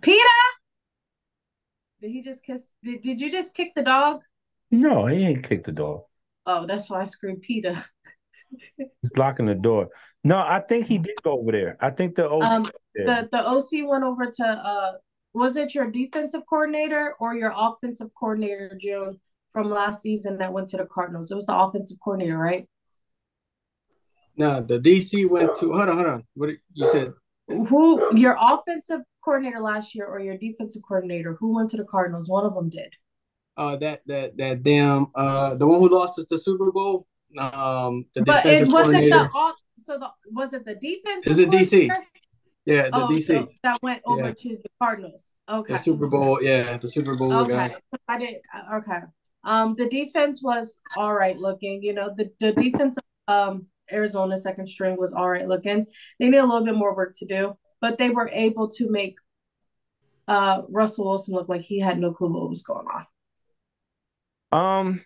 Peter. 0.00 0.24
Did 2.00 2.10
he 2.10 2.22
just 2.22 2.44
kiss? 2.44 2.68
Did, 2.82 3.02
did 3.02 3.20
you 3.20 3.30
just 3.30 3.54
kick 3.54 3.72
the 3.74 3.82
dog? 3.82 4.20
No, 4.70 5.06
he 5.06 5.24
ain't 5.24 5.48
kicked 5.48 5.66
the 5.66 5.72
dog. 5.72 6.02
Oh, 6.46 6.66
that's 6.66 6.90
why 6.90 7.00
I 7.00 7.04
screamed 7.04 7.42
Peter. 7.42 7.74
He's 8.76 9.16
locking 9.16 9.46
the 9.46 9.54
door. 9.54 9.88
No, 10.22 10.38
I 10.38 10.60
think 10.60 10.87
he 10.87 10.98
did 10.98 11.16
go 11.22 11.38
over 11.38 11.52
there. 11.52 11.76
I 11.80 11.90
think 11.90 12.16
the 12.16 12.28
OC 12.28 12.42
um, 12.42 12.66
the 12.94 13.28
the 13.30 13.46
OC 13.46 13.88
went 13.88 14.04
over 14.04 14.30
to 14.30 14.44
uh 14.44 14.92
was 15.34 15.56
it 15.56 15.74
your 15.74 15.90
defensive 15.90 16.42
coordinator 16.48 17.14
or 17.18 17.34
your 17.34 17.52
offensive 17.54 18.08
coordinator, 18.18 18.76
June, 18.80 19.20
from 19.50 19.68
last 19.68 20.00
season 20.00 20.38
that 20.38 20.52
went 20.52 20.68
to 20.68 20.76
the 20.76 20.87
Cardinals? 20.87 21.30
It 21.30 21.34
was 21.34 21.46
the 21.46 21.56
offensive 21.56 21.98
coordinator, 22.02 22.38
right? 22.38 22.68
No, 24.36 24.60
the 24.60 24.80
DC 24.80 25.28
went 25.28 25.56
to 25.58 25.72
hold 25.72 25.88
on, 25.88 25.96
hold 25.96 26.06
on. 26.06 26.22
What 26.34 26.50
you 26.72 26.86
said? 26.86 27.12
Who 27.48 28.16
your 28.16 28.36
offensive 28.40 29.00
coordinator 29.22 29.60
last 29.60 29.94
year 29.94 30.06
or 30.06 30.18
your 30.18 30.36
defensive 30.36 30.82
coordinator? 30.86 31.36
Who 31.40 31.54
went 31.54 31.70
to 31.70 31.76
the 31.76 31.84
Cardinals? 31.84 32.28
One 32.28 32.44
of 32.44 32.54
them 32.54 32.70
did. 32.70 32.92
Uh, 33.56 33.76
that 33.76 34.02
that 34.06 34.36
that 34.36 34.62
damn 34.62 35.06
uh 35.14 35.54
the 35.54 35.66
one 35.66 35.78
who 35.78 35.88
lost 35.88 36.18
us 36.18 36.26
the 36.28 36.38
Super 36.38 36.72
Bowl. 36.72 37.06
Um, 37.38 38.06
the 38.14 38.22
but 38.22 38.44
it 38.46 38.72
wasn't 38.72 39.10
the 39.10 39.30
off. 39.34 39.56
So 39.78 39.98
the 39.98 40.10
was 40.30 40.52
it 40.52 40.64
the 40.64 40.74
defense? 40.74 41.26
Is 41.26 41.38
it 41.38 41.50
DC? 41.50 41.90
Yeah, 42.64 42.84
the 42.84 43.04
oh, 43.04 43.08
DC 43.08 43.26
so 43.26 43.48
that 43.62 43.78
went 43.82 44.02
over 44.06 44.28
yeah. 44.28 44.34
to 44.34 44.48
the 44.48 44.68
Cardinals. 44.80 45.32
Okay. 45.48 45.74
The 45.74 45.78
Super 45.78 46.06
Bowl, 46.06 46.42
yeah, 46.42 46.76
the 46.78 46.88
Super 46.88 47.14
Bowl 47.14 47.32
okay. 47.40 47.52
guy. 47.52 47.76
I 48.08 48.18
did 48.18 48.36
okay. 48.76 49.00
Um, 49.44 49.74
the 49.76 49.88
defense 49.88 50.42
was 50.42 50.78
all 50.96 51.12
right 51.14 51.36
looking. 51.36 51.82
You 51.82 51.92
know, 51.92 52.12
the 52.16 52.30
the 52.40 52.52
defense 52.52 52.96
um 53.28 53.66
Arizona 53.90 54.36
second 54.36 54.66
string 54.68 54.96
was 54.98 55.12
all 55.12 55.28
right 55.28 55.46
looking. 55.46 55.86
They 56.18 56.28
need 56.28 56.38
a 56.38 56.46
little 56.46 56.64
bit 56.64 56.74
more 56.74 56.94
work 56.94 57.14
to 57.18 57.26
do, 57.26 57.56
but 57.80 57.98
they 57.98 58.10
were 58.10 58.28
able 58.28 58.68
to 58.70 58.90
make 58.90 59.16
uh 60.26 60.62
Russell 60.68 61.06
Wilson 61.06 61.34
look 61.34 61.48
like 61.48 61.62
he 61.62 61.80
had 61.80 61.98
no 61.98 62.12
clue 62.12 62.32
what 62.32 62.48
was 62.48 62.62
going 62.62 62.86
on. 64.52 64.86
Um 64.86 65.00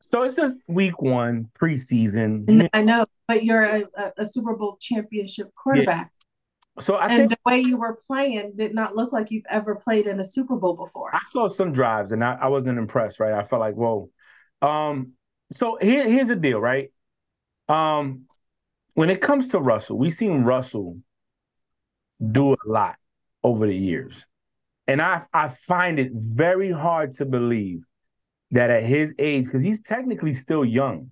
so 0.00 0.22
it's 0.22 0.36
just 0.36 0.58
week 0.68 1.00
one 1.00 1.48
preseason. 1.58 2.68
I 2.74 2.82
know, 2.82 3.06
but 3.26 3.42
you're 3.42 3.62
a, 3.62 3.84
a 4.18 4.24
Super 4.24 4.54
Bowl 4.54 4.76
championship 4.80 5.50
quarterback. 5.54 6.10
Yeah. 6.12 6.82
So 6.82 6.96
I 6.96 7.06
and 7.06 7.16
think 7.16 7.30
the 7.30 7.38
way 7.46 7.60
you 7.60 7.78
were 7.78 7.98
playing 8.06 8.52
did 8.56 8.74
not 8.74 8.96
look 8.96 9.12
like 9.12 9.30
you've 9.30 9.46
ever 9.48 9.76
played 9.76 10.06
in 10.06 10.20
a 10.20 10.24
Super 10.24 10.56
Bowl 10.56 10.74
before. 10.74 11.14
I 11.14 11.20
saw 11.30 11.48
some 11.48 11.72
drives 11.72 12.12
and 12.12 12.22
I, 12.22 12.36
I 12.42 12.48
wasn't 12.48 12.78
impressed, 12.78 13.18
right? 13.18 13.32
I 13.32 13.46
felt 13.46 13.60
like, 13.60 13.76
whoa. 13.76 14.10
Um, 14.60 15.12
so 15.52 15.78
here, 15.80 16.08
here's 16.08 16.28
the 16.28 16.36
deal, 16.36 16.60
right? 16.60 16.92
Um, 17.68 18.26
when 18.94 19.10
it 19.10 19.20
comes 19.20 19.48
to 19.48 19.58
Russell, 19.58 19.98
we've 19.98 20.14
seen 20.14 20.42
Russell 20.42 20.98
do 22.32 22.52
a 22.52 22.56
lot 22.66 22.96
over 23.42 23.66
the 23.66 23.76
years. 23.76 24.24
And 24.86 25.00
I, 25.00 25.22
I 25.32 25.48
find 25.48 25.98
it 25.98 26.12
very 26.12 26.70
hard 26.70 27.14
to 27.14 27.24
believe 27.24 27.84
that 28.50 28.70
at 28.70 28.84
his 28.84 29.14
age, 29.18 29.46
because 29.46 29.62
he's 29.62 29.80
technically 29.80 30.34
still 30.34 30.64
young, 30.64 31.10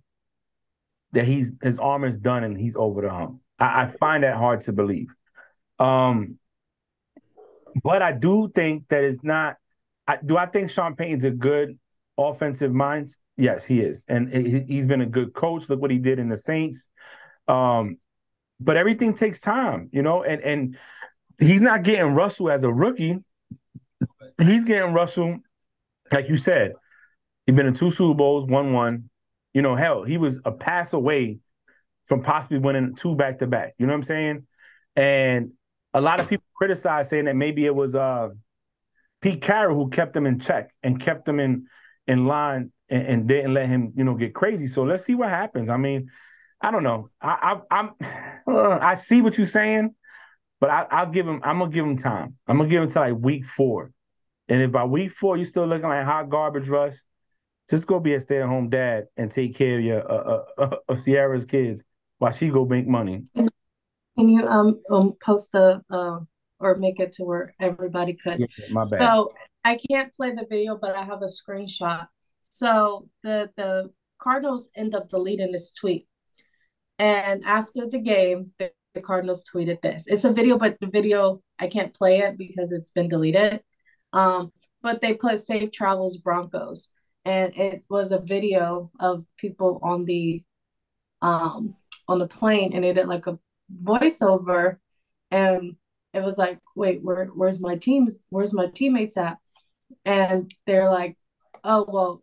that 1.12 1.26
he's 1.26 1.52
his 1.62 1.78
arm 1.78 2.04
is 2.04 2.18
done 2.18 2.44
and 2.44 2.58
he's 2.58 2.76
over 2.76 3.02
the 3.02 3.10
hump. 3.10 3.40
I, 3.58 3.82
I 3.82 3.86
find 3.98 4.24
that 4.24 4.36
hard 4.36 4.62
to 4.62 4.72
believe. 4.72 5.08
Um, 5.78 6.38
but 7.82 8.02
I 8.02 8.12
do 8.12 8.50
think 8.54 8.88
that 8.88 9.02
it's 9.04 9.22
not. 9.22 9.56
I, 10.06 10.18
do 10.24 10.36
I 10.36 10.46
think 10.46 10.70
Sean 10.70 10.94
Payton's 10.94 11.24
a 11.24 11.30
good 11.30 11.78
offensive 12.30 12.72
mind? 12.72 13.10
Yes, 13.36 13.64
he 13.64 13.80
is, 13.80 14.04
and 14.08 14.32
he, 14.32 14.76
has 14.76 14.86
been 14.86 15.00
a 15.00 15.06
good 15.06 15.34
coach. 15.34 15.68
Look 15.68 15.80
what 15.80 15.90
he 15.90 15.98
did 15.98 16.18
in 16.18 16.28
the 16.28 16.36
Saints. 16.36 16.88
Um, 17.48 17.98
but 18.60 18.76
everything 18.76 19.14
takes 19.14 19.40
time, 19.40 19.88
you 19.92 20.02
know, 20.02 20.22
and 20.22 20.42
and 20.42 20.78
he's 21.38 21.60
not 21.60 21.82
getting 21.82 22.14
Russell 22.14 22.50
as 22.50 22.64
a 22.64 22.72
rookie. 22.72 23.18
He's 24.38 24.64
getting 24.64 24.92
Russell, 24.92 25.38
like 26.10 26.28
you 26.28 26.36
said, 26.36 26.72
he's 27.46 27.56
been 27.56 27.66
in 27.66 27.74
two 27.74 27.90
Super 27.90 28.14
Bowls, 28.14 28.46
one 28.46 28.72
one. 28.72 29.10
You 29.54 29.62
know, 29.62 29.76
hell, 29.76 30.04
he 30.04 30.16
was 30.16 30.38
a 30.44 30.52
pass 30.52 30.92
away 30.92 31.38
from 32.06 32.22
possibly 32.22 32.58
winning 32.58 32.94
two 32.94 33.14
back 33.14 33.38
to 33.40 33.46
back. 33.46 33.74
You 33.78 33.86
know 33.86 33.92
what 33.92 33.98
I'm 33.98 34.04
saying? 34.04 34.46
And 34.96 35.52
a 35.94 36.00
lot 36.00 36.20
of 36.20 36.28
people 36.28 36.44
criticize 36.54 37.10
saying 37.10 37.26
that 37.26 37.36
maybe 37.36 37.66
it 37.66 37.74
was 37.74 37.94
uh, 37.94 38.30
Pete 39.20 39.42
Carroll 39.42 39.76
who 39.76 39.90
kept 39.90 40.16
him 40.16 40.26
in 40.26 40.40
check 40.40 40.70
and 40.82 41.00
kept 41.00 41.28
him 41.28 41.38
in 41.38 41.66
in 42.06 42.26
line 42.26 42.72
and, 42.88 43.06
and, 43.06 43.28
didn't 43.28 43.54
let 43.54 43.68
him, 43.68 43.92
you 43.96 44.04
know, 44.04 44.14
get 44.14 44.34
crazy. 44.34 44.66
So 44.66 44.82
let's 44.82 45.04
see 45.04 45.14
what 45.14 45.28
happens. 45.28 45.68
I 45.68 45.76
mean, 45.76 46.10
I 46.60 46.70
don't 46.70 46.82
know. 46.82 47.10
I, 47.20 47.60
I 47.70 47.78
am 47.80 47.90
I 48.82 48.94
see 48.94 49.20
what 49.20 49.36
you're 49.36 49.46
saying, 49.46 49.94
but 50.60 50.70
I, 50.70 51.04
will 51.04 51.12
give 51.12 51.26
him. 51.26 51.40
I'm 51.42 51.58
gonna 51.58 51.70
give 51.70 51.84
him 51.84 51.98
time. 51.98 52.36
I'm 52.46 52.58
gonna 52.58 52.68
give 52.68 52.82
him 52.82 52.90
to 52.90 53.00
like 53.00 53.14
week 53.18 53.46
four, 53.46 53.92
and 54.48 54.62
if 54.62 54.70
by 54.70 54.84
week 54.84 55.12
four 55.12 55.36
you're 55.36 55.46
still 55.46 55.66
looking 55.66 55.88
like 55.88 56.04
hot 56.04 56.28
garbage, 56.28 56.68
Russ, 56.68 57.04
just 57.70 57.86
go 57.86 57.98
be 57.98 58.14
a 58.14 58.20
stay 58.20 58.40
at 58.40 58.48
home 58.48 58.70
dad 58.70 59.06
and 59.16 59.30
take 59.30 59.56
care 59.56 59.78
of 59.78 59.84
your 59.84 60.10
uh, 60.10 60.44
uh, 60.58 60.62
uh, 60.62 60.76
of 60.88 61.04
Ciara's 61.04 61.44
kids 61.44 61.82
while 62.18 62.32
she 62.32 62.48
go 62.48 62.64
make 62.64 62.86
money. 62.86 63.24
Can 64.16 64.28
you 64.28 64.46
um, 64.46 64.80
um 64.90 65.14
post 65.24 65.52
the 65.52 65.80
uh 65.90 66.20
or 66.62 66.76
make 66.76 67.00
it 67.00 67.12
to 67.12 67.24
where 67.24 67.54
everybody 67.60 68.14
could? 68.14 68.40
Yeah. 68.40 68.84
So 68.84 69.30
I 69.64 69.78
can't 69.90 70.12
play 70.14 70.30
the 70.30 70.46
video, 70.48 70.78
but 70.80 70.96
I 70.96 71.04
have 71.04 71.22
a 71.22 71.26
screenshot. 71.26 72.06
So 72.42 73.08
the 73.22 73.50
the 73.56 73.90
Cardinals 74.18 74.70
end 74.76 74.94
up 74.94 75.08
deleting 75.08 75.50
this 75.50 75.72
tweet, 75.72 76.06
and 76.98 77.44
after 77.44 77.88
the 77.88 77.98
game, 77.98 78.52
the, 78.58 78.70
the 78.94 79.00
Cardinals 79.00 79.44
tweeted 79.44 79.80
this. 79.82 80.06
It's 80.06 80.24
a 80.24 80.32
video, 80.32 80.58
but 80.58 80.78
the 80.80 80.86
video 80.86 81.42
I 81.58 81.66
can't 81.66 81.92
play 81.92 82.18
it 82.20 82.38
because 82.38 82.72
it's 82.72 82.90
been 82.90 83.08
deleted. 83.08 83.62
Um, 84.12 84.52
but 84.82 85.00
they 85.00 85.14
put 85.14 85.40
"Safe 85.40 85.70
Travels 85.72 86.18
Broncos," 86.18 86.88
and 87.24 87.56
it 87.56 87.82
was 87.88 88.12
a 88.12 88.20
video 88.20 88.90
of 89.00 89.24
people 89.38 89.80
on 89.82 90.04
the 90.04 90.42
um 91.20 91.74
on 92.08 92.18
the 92.18 92.26
plane, 92.28 92.72
and 92.74 92.84
it 92.84 92.94
did 92.94 93.08
like 93.08 93.26
a 93.26 93.38
voiceover, 93.82 94.76
and 95.30 95.76
it 96.14 96.22
was 96.22 96.38
like, 96.38 96.58
wait, 96.76 97.02
where 97.02 97.26
where's 97.26 97.60
my 97.60 97.76
teams? 97.76 98.18
Where's 98.30 98.54
my 98.54 98.66
teammates 98.66 99.16
at? 99.16 99.38
and 100.04 100.52
they're 100.66 100.90
like, 100.90 101.16
"Oh 101.64 101.84
well, 101.88 102.22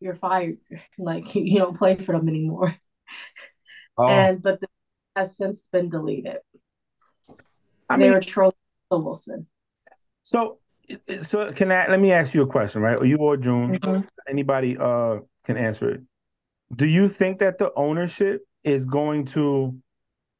you're 0.00 0.14
fired. 0.14 0.58
Like 0.98 1.34
you 1.34 1.58
don't 1.58 1.76
play 1.76 1.96
for 1.96 2.12
them 2.12 2.28
anymore." 2.28 2.74
Oh. 4.00 4.06
And 4.06 4.40
but 4.40 4.60
the 4.60 4.68
has 5.16 5.36
since 5.36 5.68
been 5.72 5.88
deleted. 5.88 6.36
I 7.90 7.96
they 7.96 8.04
mean, 8.04 8.12
were 8.12 8.20
trolling 8.20 8.54
Wilson. 8.92 9.48
So, 10.22 10.60
so 11.22 11.50
can 11.50 11.72
I 11.72 11.88
let 11.88 11.98
me 11.98 12.12
ask 12.12 12.32
you 12.32 12.42
a 12.42 12.46
question, 12.46 12.80
right? 12.80 12.96
Are 12.96 13.04
you 13.04 13.16
or 13.16 13.36
June? 13.36 13.76
Mm-hmm. 13.76 14.06
Anybody 14.28 14.76
uh 14.78 15.16
can 15.44 15.56
answer 15.56 15.90
it. 15.90 16.02
Do 16.72 16.86
you 16.86 17.08
think 17.08 17.40
that 17.40 17.58
the 17.58 17.72
ownership 17.74 18.46
is 18.62 18.86
going 18.86 19.24
to 19.34 19.76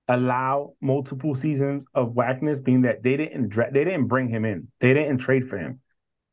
allow 0.09 0.75
multiple 0.81 1.35
seasons 1.35 1.85
of 1.95 2.15
whackness, 2.15 2.61
being 2.61 2.83
that 2.83 3.03
they 3.03 3.17
didn't 3.17 3.55
they 3.55 3.85
didn't 3.85 4.07
bring 4.07 4.29
him 4.29 4.45
in, 4.45 4.69
they 4.81 4.95
didn't 4.95 5.19
trade 5.19 5.49
for 5.49 5.59
him. 5.59 5.81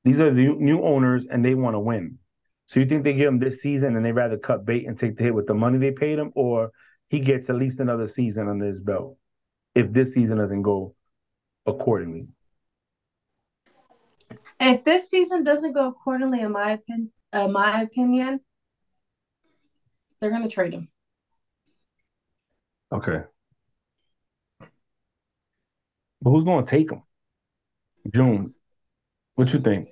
These 0.03 0.19
are 0.19 0.33
the 0.33 0.47
new 0.47 0.81
owners, 0.81 1.25
and 1.29 1.43
they 1.43 1.55
want 1.55 1.75
to 1.75 1.79
win. 1.79 2.19
So 2.67 2.79
you 2.79 2.85
think 2.85 3.03
they 3.03 3.13
give 3.13 3.27
him 3.27 3.39
this 3.39 3.61
season, 3.61 3.95
and 3.95 4.05
they 4.05 4.11
rather 4.11 4.37
cut 4.37 4.65
bait 4.65 4.87
and 4.87 4.97
take 4.97 5.17
the 5.17 5.23
hit 5.23 5.35
with 5.35 5.47
the 5.47 5.53
money 5.53 5.77
they 5.77 5.91
paid 5.91 6.19
him, 6.19 6.31
or 6.35 6.71
he 7.09 7.19
gets 7.19 7.49
at 7.49 7.55
least 7.55 7.79
another 7.79 8.07
season 8.07 8.47
under 8.47 8.65
his 8.65 8.81
belt 8.81 9.17
if 9.75 9.91
this 9.91 10.13
season 10.13 10.37
doesn't 10.37 10.61
go 10.61 10.95
accordingly? 11.65 12.27
If 14.59 14.83
this 14.83 15.09
season 15.09 15.43
doesn't 15.43 15.73
go 15.73 15.87
accordingly, 15.87 16.39
in 16.39 16.53
my 16.53 16.71
opinion, 16.71 17.11
uh, 17.33 17.49
my 17.49 17.81
opinion, 17.81 18.39
they're 20.19 20.29
going 20.29 20.43
to 20.43 20.49
trade 20.49 20.73
him. 20.73 20.87
Okay. 22.91 23.23
But 26.25 26.31
who's 26.31 26.43
going 26.43 26.65
to 26.65 26.69
take 26.69 26.91
him? 26.91 27.03
June. 28.11 28.55
What 29.35 29.53
you 29.53 29.59
think? 29.59 29.89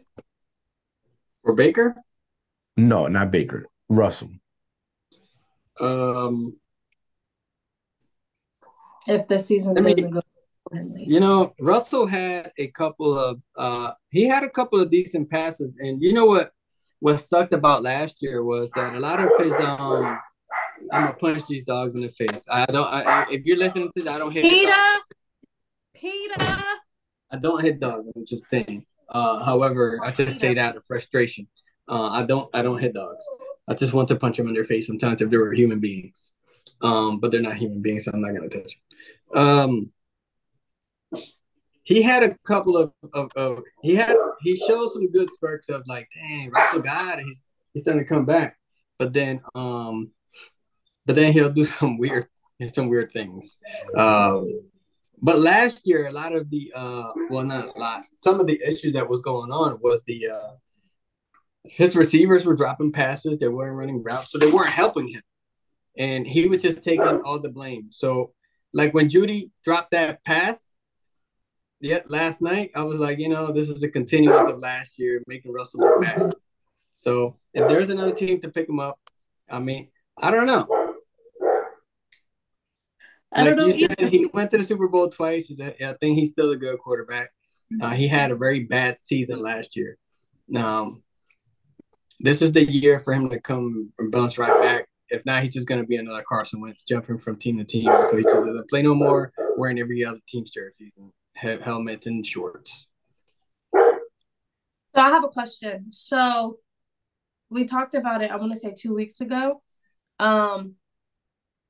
For 1.43 1.53
Baker? 1.53 1.95
No, 2.75 3.07
not 3.07 3.29
Baker. 3.29 3.67
Russell. 3.87 4.31
Um. 5.79 6.57
If 9.07 9.27
the 9.27 9.37
season 9.37 9.75
doesn't 9.75 10.09
go 10.09 10.21
you 10.95 11.19
know, 11.19 11.53
Russell 11.59 12.07
had 12.07 12.51
a 12.57 12.69
couple 12.69 13.15
of 13.15 13.39
uh 13.55 13.91
he 14.09 14.27
had 14.27 14.43
a 14.43 14.49
couple 14.49 14.79
of 14.79 14.89
decent 14.89 15.29
passes, 15.29 15.77
and 15.77 16.01
you 16.01 16.13
know 16.13 16.25
what 16.25 16.51
what 16.99 17.17
sucked 17.17 17.53
about 17.53 17.83
last 17.83 18.17
year 18.21 18.43
was 18.43 18.71
that 18.71 18.95
a 18.95 18.99
lot 18.99 19.19
of 19.19 19.29
his 19.37 19.53
um 19.53 20.19
I'm 20.91 21.05
gonna 21.05 21.13
punch 21.13 21.47
these 21.47 21.65
dogs 21.65 21.95
in 21.95 22.01
the 22.01 22.09
face. 22.09 22.45
I 22.49 22.65
don't. 22.65 22.87
I, 22.87 23.27
if 23.29 23.45
you're 23.45 23.57
listening 23.57 23.91
to 23.95 24.03
that, 24.03 24.15
I 24.15 24.17
don't 24.19 24.31
hit. 24.31 24.43
Peter, 24.43 24.73
Peter. 26.03 26.35
I 27.31 27.37
don't 27.41 27.63
hit 27.63 27.79
dogs. 27.79 28.09
I'm 28.13 28.25
just 28.25 28.49
saying. 28.49 28.85
Uh, 29.07 29.43
however, 29.43 29.99
I 30.03 30.11
just 30.11 30.37
say 30.37 30.53
that 30.53 30.65
out 30.65 30.75
of 30.75 30.83
frustration. 30.85 31.47
Uh, 31.87 32.09
I 32.09 32.25
don't. 32.25 32.47
I 32.53 32.61
don't 32.61 32.79
hit 32.79 32.93
dogs. 32.93 33.23
I 33.69 33.73
just 33.73 33.93
want 33.93 34.09
to 34.09 34.17
punch 34.17 34.35
them 34.35 34.49
in 34.49 34.53
their 34.53 34.65
face 34.65 34.85
sometimes 34.85 35.21
if 35.21 35.29
they 35.29 35.37
were 35.37 35.53
human 35.53 35.79
beings. 35.79 36.33
Um, 36.81 37.21
but 37.21 37.31
they're 37.31 37.41
not 37.41 37.55
human 37.55 37.81
beings, 37.81 38.03
so 38.05 38.11
I'm 38.13 38.21
not 38.21 38.35
gonna 38.35 38.49
touch 38.49 38.73
them. 39.31 39.41
Um, 39.41 39.91
he 41.83 42.01
had 42.01 42.23
a 42.23 42.35
couple 42.45 42.77
of, 42.77 42.91
of, 43.13 43.31
of, 43.35 43.63
he 43.81 43.95
had 43.95 44.15
he 44.41 44.57
showed 44.57 44.91
some 44.91 45.09
good 45.11 45.29
spurts 45.29 45.69
of 45.69 45.83
like, 45.87 46.09
dang, 46.13 46.49
Russell 46.49 46.83
it. 46.85 47.23
He's 47.23 47.45
he's 47.73 47.83
starting 47.83 48.03
to 48.03 48.09
come 48.09 48.25
back. 48.25 48.57
But 48.99 49.13
then 49.13 49.41
um 49.55 50.11
but 51.05 51.15
then 51.15 51.31
he'll 51.31 51.51
do 51.51 51.63
some 51.79 51.97
weird 51.97 52.27
some 52.73 52.89
weird 52.89 53.11
things. 53.11 53.57
Um 53.97 54.49
but 55.23 55.39
last 55.39 55.87
year 55.87 56.05
a 56.07 56.11
lot 56.11 56.35
of 56.35 56.49
the 56.51 56.71
uh 56.75 57.11
well 57.29 57.43
not 57.43 57.75
a 57.75 57.79
lot, 57.79 58.05
some 58.15 58.39
of 58.39 58.45
the 58.45 58.61
issues 58.67 58.93
that 58.93 59.09
was 59.09 59.21
going 59.21 59.51
on 59.51 59.79
was 59.81 60.03
the 60.03 60.27
uh 60.29 60.51
his 61.63 61.95
receivers 61.95 62.45
were 62.45 62.55
dropping 62.55 62.91
passes, 62.91 63.39
they 63.39 63.47
weren't 63.47 63.77
running 63.77 64.03
routes, 64.03 64.31
so 64.31 64.37
they 64.37 64.51
weren't 64.51 64.69
helping 64.69 65.07
him. 65.07 65.21
And 65.97 66.27
he 66.27 66.47
was 66.47 66.61
just 66.61 66.83
taking 66.83 67.21
all 67.21 67.39
the 67.39 67.49
blame. 67.49 67.87
So 67.89 68.33
like 68.73 68.93
when 68.93 69.07
Jeudy 69.07 69.51
dropped 69.63 69.91
that 69.91 70.23
pass, 70.25 70.73
yeah, 71.79 72.01
last 72.07 72.41
night 72.41 72.71
I 72.75 72.83
was 72.83 72.99
like, 72.99 73.19
you 73.19 73.29
know, 73.29 73.51
this 73.51 73.69
is 73.69 73.81
a 73.81 73.89
continuance 73.89 74.49
of 74.49 74.59
last 74.59 74.99
year, 74.99 75.21
making 75.27 75.53
Russell 75.53 75.81
look 75.81 76.01
bad. 76.01 76.33
So 76.95 77.37
if 77.53 77.67
there's 77.67 77.89
another 77.89 78.13
team 78.13 78.41
to 78.41 78.49
pick 78.49 78.67
him 78.67 78.79
up, 78.79 78.99
I 79.49 79.59
mean, 79.59 79.89
I 80.17 80.31
don't 80.31 80.47
know. 80.47 80.82
I 83.33 83.41
like 83.41 83.55
don't 83.55 83.69
know. 83.69 83.87
Said, 83.87 84.09
he 84.09 84.27
went 84.27 84.51
to 84.51 84.57
the 84.57 84.63
Super 84.63 84.87
Bowl 84.87 85.09
twice. 85.09 85.47
He's 85.47 85.59
a, 85.59 85.87
I 85.87 85.93
think 85.99 86.17
he's 86.17 86.31
still 86.31 86.51
a 86.51 86.57
good 86.57 86.77
quarterback. 86.79 87.31
Uh, 87.81 87.91
he 87.91 88.07
had 88.07 88.31
a 88.31 88.35
very 88.35 88.65
bad 88.65 88.99
season 88.99 89.41
last 89.41 89.75
year. 89.75 89.97
Um, 90.55 91.01
this 92.19 92.41
is 92.41 92.51
the 92.51 92.63
year 92.63 92.99
for 92.99 93.13
him 93.13 93.29
to 93.29 93.41
come 93.41 93.91
and 93.97 94.11
bounce 94.11 94.37
right 94.37 94.61
back. 94.61 94.87
If 95.09 95.25
not, 95.25 95.43
he's 95.43 95.53
just 95.53 95.67
going 95.67 95.81
to 95.81 95.87
be 95.87 95.97
another 95.97 96.23
Carson 96.27 96.61
Wentz, 96.61 96.83
jumping 96.83 97.17
from 97.17 97.37
team 97.37 97.57
to 97.57 97.63
team 97.63 97.89
until 97.89 98.17
he 98.17 98.23
just 98.23 98.35
doesn't 98.35 98.69
play 98.69 98.83
no 98.83 98.93
more, 98.93 99.31
wearing 99.57 99.79
every 99.79 100.05
other 100.05 100.19
team's 100.27 100.51
jerseys. 100.51 100.95
And 100.97 101.11
helmet 101.35 102.05
and 102.05 102.25
shorts. 102.25 102.89
So 103.75 103.99
I 104.95 105.09
have 105.09 105.23
a 105.23 105.29
question. 105.29 105.91
So 105.91 106.59
we 107.49 107.65
talked 107.65 107.95
about 107.95 108.21
it, 108.21 108.31
I 108.31 108.35
want 108.37 108.53
to 108.53 108.59
say 108.59 108.73
two 108.77 108.93
weeks 108.93 109.21
ago. 109.21 109.61
Um, 110.19 110.75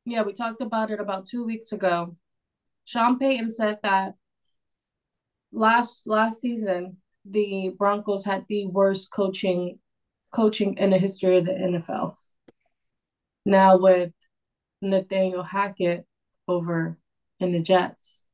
yeah, 0.05 0.23
we 0.23 0.33
talked 0.33 0.61
about 0.61 0.91
it 0.91 0.99
about 0.99 1.25
two 1.25 1.43
weeks 1.43 1.71
ago. 1.71 2.15
Sean 2.85 3.17
Payton 3.17 3.49
said 3.49 3.79
that 3.83 4.15
last 5.51 6.07
last 6.07 6.41
season 6.41 6.97
the 7.25 7.73
Broncos 7.77 8.25
had 8.25 8.45
the 8.49 8.65
worst 8.65 9.11
coaching 9.11 9.79
coaching 10.31 10.77
in 10.77 10.89
the 10.89 10.97
history 10.97 11.37
of 11.37 11.45
the 11.45 11.51
NFL. 11.51 12.15
Now 13.45 13.77
with 13.77 14.11
Nathaniel 14.81 15.43
Hackett 15.43 16.05
over 16.47 16.97
in 17.39 17.53
the 17.53 17.61
Jets, 17.61 18.25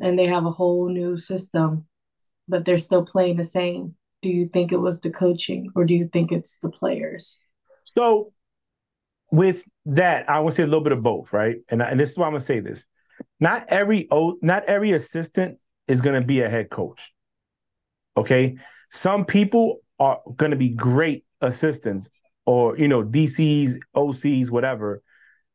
and 0.00 0.18
they 0.18 0.26
have 0.26 0.46
a 0.46 0.50
whole 0.50 0.88
new 0.88 1.16
system, 1.16 1.86
but 2.48 2.64
they're 2.64 2.78
still 2.78 3.04
playing 3.04 3.36
the 3.36 3.44
same. 3.44 3.94
Do 4.22 4.28
you 4.28 4.48
think 4.48 4.72
it 4.72 4.78
was 4.78 5.00
the 5.00 5.10
coaching 5.10 5.70
or 5.74 5.84
do 5.84 5.94
you 5.94 6.08
think 6.12 6.32
it's 6.32 6.58
the 6.58 6.70
players? 6.70 7.40
So, 7.84 8.32
with 9.32 9.64
that, 9.86 10.28
I 10.28 10.38
would 10.38 10.54
say 10.54 10.62
a 10.62 10.66
little 10.66 10.84
bit 10.84 10.92
of 10.92 11.02
both, 11.02 11.32
right? 11.32 11.56
And, 11.70 11.82
and 11.82 11.98
this 11.98 12.12
is 12.12 12.18
why 12.18 12.26
I'm 12.26 12.32
gonna 12.32 12.44
say 12.44 12.60
this: 12.60 12.84
not 13.40 13.66
every 13.68 14.06
not 14.42 14.64
every 14.66 14.92
assistant 14.92 15.58
is 15.88 16.00
gonna 16.00 16.20
be 16.20 16.42
a 16.42 16.48
head 16.48 16.70
coach. 16.70 17.00
Okay, 18.16 18.56
some 18.92 19.24
people 19.24 19.78
are 19.98 20.20
gonna 20.36 20.56
be 20.56 20.68
great 20.68 21.24
assistants, 21.40 22.08
or 22.44 22.78
you 22.78 22.86
know, 22.88 23.02
DCs, 23.02 23.78
OCs, 23.96 24.50
whatever, 24.50 25.02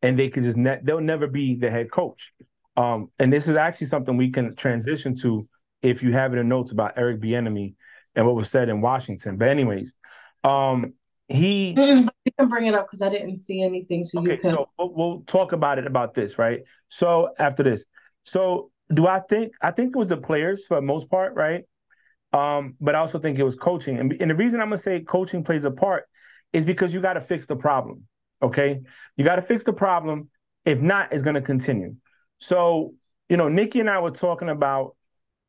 and 0.02 0.18
they 0.18 0.30
could 0.30 0.44
just 0.44 0.58
ne- 0.58 0.80
they'll 0.84 1.00
never 1.00 1.28
be 1.28 1.56
the 1.56 1.70
head 1.70 1.92
coach. 1.92 2.34
Um, 2.76 3.12
and 3.20 3.32
this 3.32 3.48
is 3.48 3.56
actually 3.56 3.88
something 3.88 4.18
we 4.18 4.32
can 4.32 4.56
transition 4.56 5.16
to 5.20 5.48
if 5.84 6.02
you 6.02 6.14
have 6.14 6.34
it 6.34 6.40
in 6.40 6.50
notes 6.50 6.72
about 6.72 6.94
Eric 6.98 7.22
Bieniemy 7.22 7.76
and 8.16 8.26
what 8.26 8.36
was 8.36 8.50
said 8.50 8.70
in 8.70 8.82
Washington. 8.82 9.38
But 9.38 9.50
anyways, 9.50 9.94
um, 10.44 10.94
he 11.28 11.76
you 11.78 12.32
can 12.38 12.50
bring 12.50 12.68
it 12.68 12.74
up 12.74 12.88
because 12.88 13.02
I 13.02 13.10
didn't 13.10 13.38
see 13.38 13.62
anything, 13.62 14.04
so 14.04 14.22
okay, 14.22 14.32
you 14.32 14.38
can. 14.38 14.52
So 14.52 14.70
we'll, 14.78 14.94
we'll 14.94 15.22
talk 15.28 15.52
about 15.52 15.78
it 15.78 15.86
about 15.86 16.14
this, 16.14 16.38
right? 16.38 16.62
So 16.90 17.30
after 17.38 17.64
this, 17.64 17.84
so 18.24 18.72
do 18.94 19.08
I 19.08 19.20
think 19.20 19.54
I 19.62 19.72
think 19.72 19.96
it 19.96 20.00
was 20.00 20.08
the 20.08 20.18
players 20.18 20.64
for 20.68 20.76
the 20.76 20.82
most 20.82 21.10
part, 21.10 21.34
right? 21.36 21.64
Um, 22.34 22.76
but 22.80 22.96
I 22.96 23.00
also 23.00 23.20
think 23.20 23.40
it 23.40 23.44
was 23.44 23.56
coaching, 23.56 24.00
and, 24.00 24.14
and 24.20 24.32
the 24.32 24.36
reason 24.36 24.62
I'm 24.62 24.68
gonna 24.70 24.82
say 24.82 25.02
coaching 25.02 25.44
plays 25.44 25.66
a 25.66 25.72
part 25.72 26.06
is 26.54 26.66
because 26.66 26.94
you 26.94 27.02
got 27.02 27.14
to 27.14 27.22
fix 27.22 27.46
the 27.46 27.56
problem. 27.56 28.04
Okay, 28.42 28.82
you 29.18 29.26
got 29.26 29.38
to 29.38 29.42
fix 29.42 29.64
the 29.64 29.74
problem. 29.74 30.30
If 30.66 30.80
not, 30.80 31.12
it's 31.12 31.24
gonna 31.24 31.42
continue. 31.42 31.96
So, 32.40 32.94
you 33.30 33.38
know, 33.38 33.50
Nikki 33.50 33.80
and 33.80 33.90
I 33.90 34.00
were 34.00 34.12
talking 34.12 34.50
about, 34.50 34.96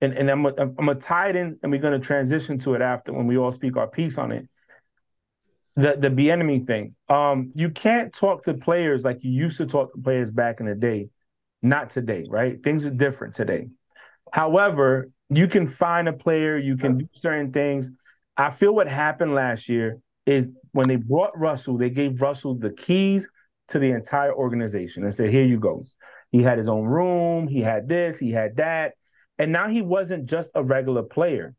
and, 0.01 0.13
and 0.13 0.31
I'm 0.31 0.47
I'm 0.47 0.75
gonna 0.75 0.95
tie 0.97 1.31
it 1.31 1.37
in, 1.37 1.59
and 1.63 1.71
we're 1.71 1.81
gonna 1.81 1.99
transition 2.01 2.59
to 2.61 2.75
it 2.75 2.81
after 2.81 3.13
when 3.13 3.27
we 3.27 3.37
all 3.37 3.53
speak 3.53 3.77
our 3.77 3.89
piece 3.89 4.19
on 4.19 4.33
it. 4.33 4.49
The 5.79 6.11
the 6.11 6.31
enemy 6.33 6.65
thing. 6.67 6.97
Um, 7.09 7.53
you 7.55 7.71
can't 7.71 8.13
talk 8.13 8.45
to 8.47 8.55
players 8.55 9.05
like 9.05 9.23
you 9.23 9.31
used 9.31 9.59
to 9.59 9.67
talk 9.67 9.95
to 9.95 10.03
players 10.03 10.29
back 10.33 10.59
in 10.59 10.67
the 10.67 10.75
day. 10.75 11.09
Not 11.63 11.91
today, 11.91 12.25
right? 12.29 12.61
Things 12.65 12.85
are 12.85 12.91
different 12.91 13.37
today. 13.37 13.69
However, 14.33 15.11
you 15.31 15.47
can 15.47 15.69
find 15.69 16.09
a 16.09 16.13
player, 16.13 16.59
you 16.59 16.77
can 16.77 16.99
do 16.99 17.09
certain 17.15 17.53
things. 17.53 17.91
I 18.37 18.51
feel 18.51 18.75
what 18.75 18.89
happened 18.89 19.35
last 19.35 19.69
year 19.69 20.01
is 20.27 20.49
when 20.73 20.89
they 20.89 20.97
brought 20.97 21.39
Russell, 21.39 21.79
they 21.79 21.91
gave 21.91 22.21
Russell 22.21 22.57
the 22.57 22.71
keys 22.71 23.29
to 23.69 23.79
the 23.79 23.91
entire 23.93 24.35
organization 24.35 25.05
and 25.05 25.15
said, 25.15 25.31
"Here 25.31 25.45
you 25.45 25.61
go. 25.61 25.85
He 26.33 26.43
had 26.43 26.59
his 26.59 26.69
own 26.69 26.87
room, 26.87 27.47
he 27.47 27.61
had 27.61 27.89
this, 27.89 28.19
he 28.19 28.33
had 28.33 28.57
that. 28.57 28.95
And 29.39 29.53
now 29.53 29.69
he 29.69 29.83
wasn't 29.83 30.27
just 30.27 30.51
a 30.57 30.63
regular 30.63 31.05
player, 31.05 31.55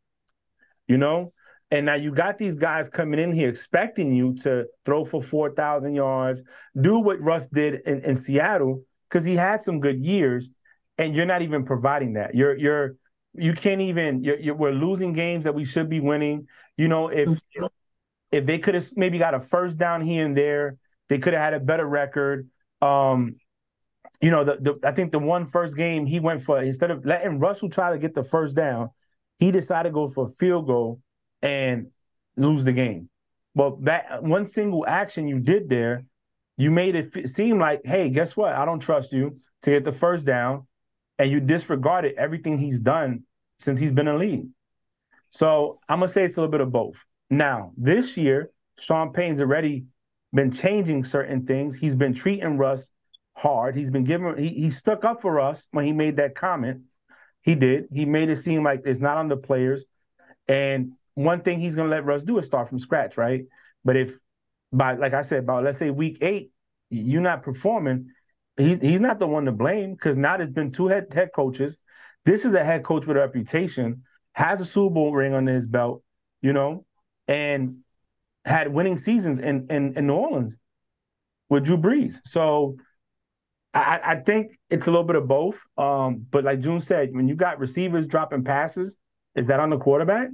you 0.86 0.98
know? 0.98 1.32
And 1.70 1.86
now 1.86 1.94
you 1.94 2.12
got 2.12 2.38
these 2.38 2.56
guys 2.56 2.88
coming 2.88 3.20
in 3.20 3.32
here 3.32 3.48
expecting 3.48 4.12
you 4.12 4.34
to 4.38 4.64
throw 4.84 5.04
for 5.04 5.22
4,000 5.22 5.94
yards, 5.94 6.42
do 6.80 6.98
what 6.98 7.20
Russ 7.20 7.46
did 7.48 7.82
in, 7.86 8.04
in 8.04 8.16
Seattle, 8.16 8.82
because 9.08 9.24
he 9.24 9.36
had 9.36 9.60
some 9.60 9.78
good 9.78 10.04
years, 10.04 10.48
and 10.98 11.14
you're 11.14 11.26
not 11.26 11.42
even 11.42 11.64
providing 11.64 12.14
that. 12.14 12.34
You're, 12.34 12.56
you're, 12.56 12.96
you 13.34 13.52
can't 13.52 13.80
even, 13.80 14.24
you're, 14.24 14.38
you're, 14.40 14.54
we're 14.56 14.72
losing 14.72 15.12
games 15.12 15.44
that 15.44 15.54
we 15.54 15.64
should 15.64 15.88
be 15.88 16.00
winning. 16.00 16.48
You 16.76 16.88
know, 16.88 17.08
if, 17.08 17.28
if 18.32 18.46
they 18.46 18.58
could 18.58 18.74
have 18.74 18.88
maybe 18.96 19.18
got 19.18 19.34
a 19.34 19.40
first 19.40 19.78
down 19.78 20.04
here 20.04 20.24
and 20.24 20.36
there, 20.36 20.76
they 21.08 21.18
could 21.18 21.34
have 21.34 21.42
had 21.42 21.54
a 21.54 21.60
better 21.60 21.86
record. 21.86 22.48
Um, 22.82 23.36
you 24.20 24.30
know, 24.30 24.44
the, 24.44 24.56
the 24.60 24.88
I 24.88 24.92
think 24.92 25.12
the 25.12 25.18
one 25.18 25.46
first 25.46 25.76
game 25.76 26.04
he 26.04 26.20
went 26.20 26.44
for 26.44 26.60
instead 26.62 26.90
of 26.90 27.04
letting 27.06 27.38
Russell 27.38 27.70
try 27.70 27.92
to 27.92 27.98
get 27.98 28.14
the 28.14 28.24
first 28.24 28.54
down, 28.54 28.90
he 29.38 29.50
decided 29.50 29.90
to 29.90 29.92
go 29.92 30.08
for 30.08 30.26
a 30.26 30.30
field 30.30 30.66
goal 30.66 31.00
and 31.42 31.88
lose 32.36 32.64
the 32.64 32.72
game. 32.72 33.08
Well, 33.54 33.78
that 33.82 34.22
one 34.22 34.46
single 34.46 34.86
action 34.86 35.26
you 35.26 35.38
did 35.38 35.68
there, 35.68 36.04
you 36.56 36.70
made 36.70 36.94
it 36.94 37.10
f- 37.14 37.30
seem 37.30 37.58
like, 37.58 37.80
hey, 37.84 38.08
guess 38.10 38.36
what? 38.36 38.54
I 38.54 38.64
don't 38.64 38.80
trust 38.80 39.12
you 39.12 39.40
to 39.62 39.70
get 39.70 39.84
the 39.84 39.92
first 39.92 40.24
down, 40.24 40.66
and 41.18 41.30
you 41.30 41.40
disregarded 41.40 42.14
everything 42.16 42.58
he's 42.58 42.80
done 42.80 43.24
since 43.58 43.80
he's 43.80 43.92
been 43.92 44.08
in 44.08 44.18
league. 44.18 44.46
So 45.30 45.80
I'm 45.88 46.00
gonna 46.00 46.12
say 46.12 46.24
it's 46.24 46.36
a 46.36 46.40
little 46.40 46.50
bit 46.50 46.60
of 46.60 46.72
both. 46.72 46.96
Now, 47.28 47.72
this 47.76 48.16
year, 48.16 48.50
Sean 48.78 49.12
Payton's 49.12 49.40
already 49.40 49.84
been 50.32 50.52
changing 50.52 51.04
certain 51.04 51.46
things. 51.46 51.76
He's 51.76 51.94
been 51.94 52.14
treating 52.14 52.56
Russ 52.56 52.88
hard. 53.34 53.76
He's 53.76 53.90
been 53.90 54.04
giving 54.04 54.36
he, 54.36 54.48
he 54.48 54.70
stuck 54.70 55.04
up 55.04 55.22
for 55.22 55.40
us 55.40 55.66
when 55.70 55.84
he 55.84 55.92
made 55.92 56.16
that 56.16 56.34
comment. 56.34 56.82
He 57.42 57.54
did. 57.54 57.88
He 57.92 58.04
made 58.04 58.28
it 58.28 58.38
seem 58.38 58.62
like 58.62 58.82
it's 58.84 59.00
not 59.00 59.16
on 59.16 59.28
the 59.28 59.36
players. 59.36 59.84
And 60.46 60.92
one 61.14 61.42
thing 61.42 61.60
he's 61.60 61.74
gonna 61.74 61.88
let 61.88 62.04
Russ 62.04 62.22
do 62.22 62.38
is 62.38 62.46
start 62.46 62.68
from 62.68 62.78
scratch, 62.78 63.16
right? 63.16 63.44
But 63.84 63.96
if 63.96 64.12
by 64.72 64.94
like 64.94 65.14
I 65.14 65.22
said, 65.22 65.40
about 65.40 65.64
let's 65.64 65.78
say 65.78 65.90
week 65.90 66.18
eight, 66.20 66.50
you're 66.90 67.20
not 67.20 67.42
performing, 67.42 68.10
he's 68.56 68.78
he's 68.80 69.00
not 69.00 69.18
the 69.18 69.26
one 69.26 69.44
to 69.46 69.52
blame 69.52 69.92
because 69.94 70.16
now 70.16 70.36
there's 70.36 70.50
been 70.50 70.72
two 70.72 70.88
head 70.88 71.06
head 71.12 71.30
coaches. 71.34 71.76
This 72.24 72.44
is 72.44 72.54
a 72.54 72.64
head 72.64 72.84
coach 72.84 73.06
with 73.06 73.16
a 73.16 73.20
reputation, 73.20 74.04
has 74.32 74.60
a 74.60 74.64
Super 74.64 74.94
Bowl 74.94 75.12
ring 75.12 75.34
under 75.34 75.54
his 75.54 75.66
belt, 75.66 76.02
you 76.42 76.52
know, 76.52 76.84
and 77.26 77.78
had 78.44 78.72
winning 78.72 78.98
seasons 78.98 79.38
in 79.38 79.66
in, 79.70 79.96
in 79.96 80.06
New 80.06 80.14
Orleans 80.14 80.54
with 81.48 81.64
Drew 81.64 81.76
Brees. 81.76 82.16
So 82.24 82.76
I, 83.72 84.00
I 84.04 84.16
think 84.16 84.52
it's 84.68 84.86
a 84.86 84.90
little 84.90 85.04
bit 85.04 85.16
of 85.16 85.28
both. 85.28 85.60
Um, 85.76 86.26
but 86.30 86.44
like 86.44 86.60
June 86.60 86.80
said, 86.80 87.10
when 87.12 87.28
you 87.28 87.34
got 87.34 87.58
receivers 87.58 88.06
dropping 88.06 88.44
passes, 88.44 88.96
is 89.34 89.46
that 89.46 89.60
on 89.60 89.70
the 89.70 89.78
quarterback? 89.78 90.28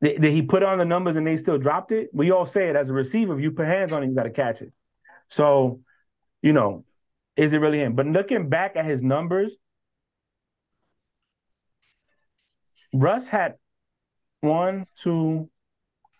Did 0.00 0.24
he 0.24 0.42
put 0.42 0.62
on 0.62 0.78
the 0.78 0.84
numbers 0.84 1.16
and 1.16 1.26
they 1.26 1.36
still 1.36 1.58
dropped 1.58 1.90
it? 1.90 2.10
We 2.12 2.30
all 2.30 2.46
say 2.46 2.68
it 2.68 2.76
as 2.76 2.88
a 2.88 2.92
receiver, 2.92 3.36
if 3.36 3.42
you 3.42 3.50
put 3.50 3.66
hands 3.66 3.92
on 3.92 4.02
it, 4.02 4.08
you 4.08 4.14
got 4.14 4.24
to 4.24 4.30
catch 4.30 4.62
it. 4.62 4.72
So, 5.28 5.80
you 6.40 6.52
know, 6.52 6.84
is 7.36 7.52
it 7.52 7.58
really 7.58 7.80
him? 7.80 7.94
But 7.94 8.06
looking 8.06 8.48
back 8.48 8.76
at 8.76 8.84
his 8.84 9.02
numbers, 9.02 9.56
Russ 12.94 13.26
had 13.26 13.54
one, 14.40 14.86
two, 15.02 15.50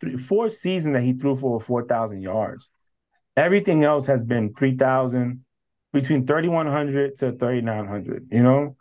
three, 0.01 0.17
four 0.17 0.51
seasons 0.51 0.95
that 0.95 1.03
he 1.03 1.13
threw 1.13 1.37
for 1.37 1.61
4,000 1.61 2.21
yards. 2.21 2.69
Everything 3.37 3.85
else 3.85 4.07
has 4.07 4.25
been 4.25 4.55
3,000, 4.55 5.45
between 5.93 6.27
3,100 6.27 7.19
to 7.19 7.33
3,900, 7.33 8.29
you 8.31 8.43
know? 8.43 8.77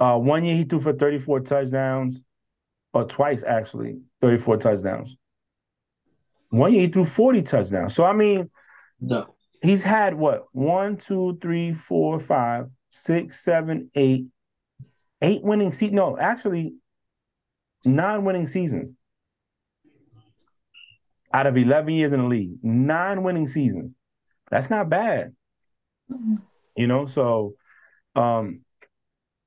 Uh, 0.00 0.18
one 0.18 0.44
year 0.44 0.56
he 0.56 0.64
threw 0.64 0.80
for 0.80 0.92
34 0.92 1.40
touchdowns, 1.40 2.20
or 2.92 3.04
twice 3.04 3.42
actually, 3.42 4.00
34 4.20 4.56
touchdowns. 4.58 5.16
One 6.50 6.72
year 6.74 6.82
he 6.82 6.88
threw 6.88 7.06
40 7.06 7.42
touchdowns. 7.42 7.94
So, 7.94 8.04
I 8.04 8.12
mean, 8.12 8.50
No. 9.00 9.34
he's 9.62 9.82
had 9.82 10.14
what? 10.14 10.44
One, 10.52 10.98
two, 10.98 11.38
three, 11.40 11.74
four, 11.74 12.20
five, 12.20 12.66
six, 12.90 13.42
seven, 13.42 13.90
eight, 13.94 14.26
eight 15.22 15.42
winning 15.42 15.72
seasons. 15.72 15.94
No, 15.96 16.18
actually, 16.18 16.74
nine 17.84 18.24
winning 18.24 18.46
seasons 18.46 18.92
out 21.32 21.46
of 21.46 21.56
11 21.56 21.94
years 21.94 22.12
in 22.12 22.20
the 22.20 22.26
league. 22.26 22.62
Nine 22.62 23.22
winning 23.22 23.48
seasons. 23.48 23.92
That's 24.50 24.68
not 24.68 24.90
bad. 24.90 25.34
You 26.76 26.86
know, 26.86 27.06
so 27.06 27.54
um 28.14 28.60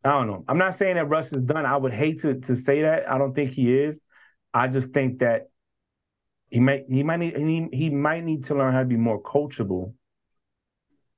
I 0.06 0.10
don't 0.10 0.28
know. 0.28 0.46
I'm 0.48 0.60
not 0.60 0.78
saying 0.78 0.96
that 0.96 1.10
Russ 1.10 1.32
is 1.32 1.44
done. 1.44 1.66
I 1.66 1.76
would 1.76 1.94
hate 1.94 2.22
to 2.22 2.36
to 2.42 2.56
say 2.56 2.84
that. 2.84 3.10
I 3.10 3.18
don't 3.18 3.34
think 3.34 3.52
he 3.52 3.74
is. 3.74 4.00
I 4.54 4.68
just 4.68 4.92
think 4.92 5.20
that 5.20 5.50
he 6.50 6.60
might 6.60 6.86
he 6.88 7.04
might 7.04 7.18
need 7.18 7.36
he, 7.36 7.68
he 7.76 7.90
might 7.90 8.24
need 8.24 8.46
to 8.46 8.56
learn 8.56 8.74
how 8.74 8.80
to 8.80 8.86
be 8.86 8.98
more 8.98 9.22
coachable 9.22 9.94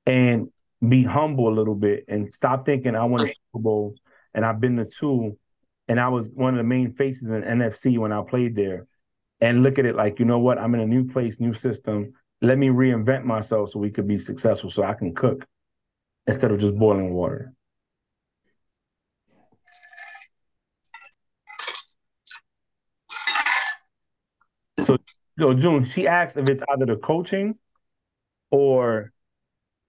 and 0.06 0.48
be 0.86 1.04
humble 1.04 1.48
a 1.48 1.54
little 1.54 1.74
bit 1.74 2.04
and 2.08 2.32
stop 2.32 2.64
thinking 2.64 2.96
I 2.96 3.04
won 3.04 3.20
a 3.20 3.24
Super 3.24 3.36
Bowl 3.54 3.94
and 4.32 4.44
I've 4.44 4.60
been 4.60 4.76
to 4.76 4.86
two 4.86 5.36
and 5.86 6.00
I 6.00 6.08
was 6.08 6.28
one 6.32 6.54
of 6.54 6.58
the 6.58 6.64
main 6.64 6.94
faces 6.94 7.30
in 7.30 7.42
NFC 7.42 7.98
when 7.98 8.12
I 8.12 8.22
played 8.22 8.54
there. 8.54 8.86
And 9.40 9.62
look 9.62 9.78
at 9.78 9.86
it 9.86 9.96
like, 9.96 10.18
you 10.18 10.24
know 10.24 10.38
what? 10.38 10.58
I'm 10.58 10.74
in 10.74 10.80
a 10.80 10.86
new 10.86 11.06
place, 11.08 11.40
new 11.40 11.54
system. 11.54 12.12
Let 12.42 12.58
me 12.58 12.68
reinvent 12.68 13.24
myself 13.24 13.70
so 13.70 13.78
we 13.78 13.90
could 13.90 14.08
be 14.08 14.18
successful 14.18 14.70
so 14.70 14.82
I 14.82 14.94
can 14.94 15.14
cook 15.14 15.44
instead 16.26 16.50
of 16.50 16.60
just 16.60 16.76
boiling 16.76 17.12
water. 17.12 17.54
So 25.38 25.54
June, 25.54 25.84
she 25.84 26.06
asked 26.06 26.36
if 26.36 26.48
it's 26.48 26.62
either 26.72 26.86
the 26.86 26.96
coaching 26.96 27.56
or 28.50 29.12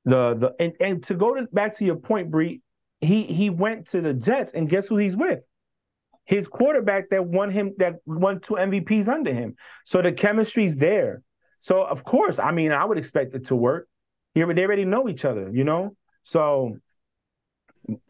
the 0.05 0.35
the 0.35 0.55
and, 0.59 0.73
and 0.79 1.03
to 1.05 1.15
go 1.15 1.35
to, 1.35 1.47
back 1.51 1.77
to 1.77 1.85
your 1.85 1.95
point, 1.95 2.29
Bree, 2.31 2.61
he 3.01 3.23
he 3.23 3.49
went 3.49 3.87
to 3.89 4.01
the 4.01 4.13
Jets 4.13 4.53
and 4.53 4.69
guess 4.69 4.87
who 4.87 4.97
he's 4.97 5.15
with? 5.15 5.39
His 6.25 6.47
quarterback 6.47 7.09
that 7.09 7.25
won 7.25 7.49
him 7.49 7.73
that 7.77 7.95
won 8.05 8.39
two 8.39 8.55
MVPs 8.55 9.07
under 9.07 9.33
him. 9.33 9.55
So 9.85 10.01
the 10.01 10.11
chemistry's 10.11 10.75
there. 10.75 11.23
So 11.59 11.83
of 11.83 12.03
course, 12.03 12.37
I 12.37 12.51
mean, 12.51 12.71
I 12.71 12.85
would 12.85 12.97
expect 12.97 13.33
it 13.33 13.45
to 13.47 13.55
work. 13.55 13.87
They 14.35 14.41
already 14.41 14.85
know 14.85 15.09
each 15.09 15.25
other, 15.25 15.49
you 15.51 15.63
know. 15.63 15.95
So 16.23 16.77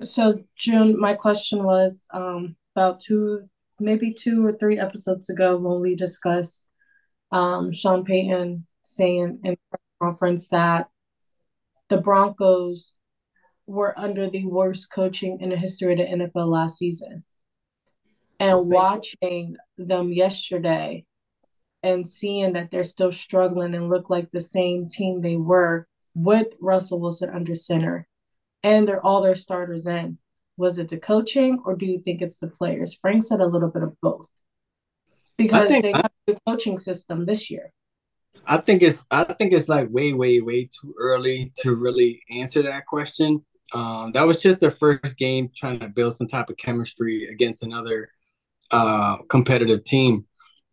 So 0.01 0.43
June, 0.57 0.99
my 0.99 1.13
question 1.13 1.63
was 1.63 2.05
um 2.13 2.57
about 2.75 2.99
two, 2.99 3.49
maybe 3.79 4.13
two 4.13 4.45
or 4.45 4.51
three 4.51 4.77
episodes 4.77 5.29
ago 5.29 5.57
when 5.57 5.79
we 5.79 5.95
discussed 5.95 6.65
um 7.31 7.71
Sean 7.71 8.03
Payton 8.03 8.65
saying 8.83 9.39
in 9.43 9.57
the 9.71 9.77
conference 10.01 10.49
that 10.49 10.89
the 11.89 11.97
Broncos 11.97 12.95
were 13.67 13.97
under 13.97 14.29
the 14.29 14.45
worst 14.45 14.91
coaching 14.91 15.39
in 15.41 15.49
the 15.49 15.57
history 15.57 15.93
of 15.93 15.99
the 15.99 16.05
NFL 16.05 16.47
last 16.47 16.77
season. 16.77 17.23
And 18.39 18.59
watching 18.63 19.57
them 19.77 20.11
yesterday 20.13 21.05
and 21.83 22.07
seeing 22.07 22.53
that 22.53 22.71
they're 22.71 22.83
still 22.83 23.11
struggling 23.11 23.75
and 23.75 23.89
look 23.89 24.09
like 24.09 24.31
the 24.31 24.41
same 24.41 24.87
team 24.87 25.19
they 25.19 25.35
were 25.35 25.87
with 26.15 26.47
Russell 26.59 26.99
Wilson 26.99 27.29
under 27.29 27.55
center 27.55 28.07
and 28.63 28.87
they're 28.87 29.05
all 29.05 29.21
their 29.21 29.35
starters 29.35 29.85
in. 29.87 30.17
Was 30.57 30.77
it 30.77 30.89
the 30.89 30.97
coaching 30.97 31.61
or 31.65 31.75
do 31.75 31.85
you 31.85 31.99
think 31.99 32.21
it's 32.21 32.39
the 32.39 32.47
players? 32.47 32.93
Frank 32.93 33.23
said 33.23 33.39
a 33.39 33.45
little 33.45 33.69
bit 33.69 33.83
of 33.83 33.99
both. 34.01 34.27
Because 35.39 35.69
think- 35.69 35.83
they 35.83 35.91
have 35.93 36.11
a 36.27 36.35
coaching 36.45 36.77
system 36.77 37.25
this 37.25 37.49
year. 37.49 37.71
I 38.45 38.57
think 38.57 38.81
it's 38.81 39.05
I 39.11 39.23
think 39.23 39.53
it's 39.53 39.69
like 39.69 39.89
way, 39.89 40.13
way, 40.13 40.41
way 40.41 40.65
too 40.65 40.93
early 40.99 41.53
to 41.59 41.75
really 41.75 42.21
answer 42.31 42.61
that 42.63 42.85
question. 42.87 43.45
Um, 43.73 44.11
that 44.13 44.25
was 44.25 44.41
just 44.41 44.59
their 44.59 44.71
first 44.71 45.17
game 45.17 45.49
trying 45.55 45.79
to 45.79 45.87
build 45.87 46.15
some 46.15 46.27
type 46.27 46.49
of 46.49 46.57
chemistry 46.57 47.27
against 47.31 47.63
another 47.63 48.09
uh, 48.71 49.17
competitive 49.29 49.83
team. 49.83 50.25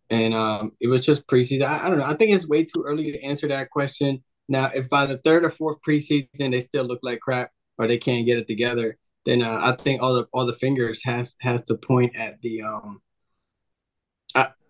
And 0.09 0.33
um, 0.33 0.73
it 0.81 0.89
was 0.89 1.05
just 1.05 1.27
preseason. 1.27 1.67
I, 1.67 1.87
I 1.87 1.89
don't 1.89 1.99
know. 1.99 2.07
I 2.07 2.15
think 2.15 2.33
it's 2.33 2.49
way 2.49 2.65
too 2.65 2.83
early 2.85 3.13
to 3.13 3.23
answer 3.23 3.49
that 3.49 3.71
question. 3.71 4.25
Now, 4.49 4.71
if 4.75 4.89
by 4.89 5.05
the 5.07 5.19
third 5.19 5.45
or 5.45 5.51
fourth 5.51 5.77
preseason 5.87 6.29
they 6.51 6.61
still 6.61 6.85
look 6.85 7.01
like 7.03 7.21
crap 7.21 7.51
or 7.79 7.87
they 7.87 7.99
can't 7.99 8.27
get 8.27 8.39
it 8.39 8.47
together, 8.47 8.97
then 9.27 9.43
uh, 9.43 9.59
I 9.61 9.73
think 9.83 10.03
all 10.03 10.15
the 10.15 10.27
all 10.33 10.47
the 10.47 10.53
fingers 10.55 11.03
has 11.05 11.37
has 11.41 11.63
to 11.65 11.77
point 11.77 12.17
at 12.17 12.41
the 12.41 12.63
um 12.63 13.01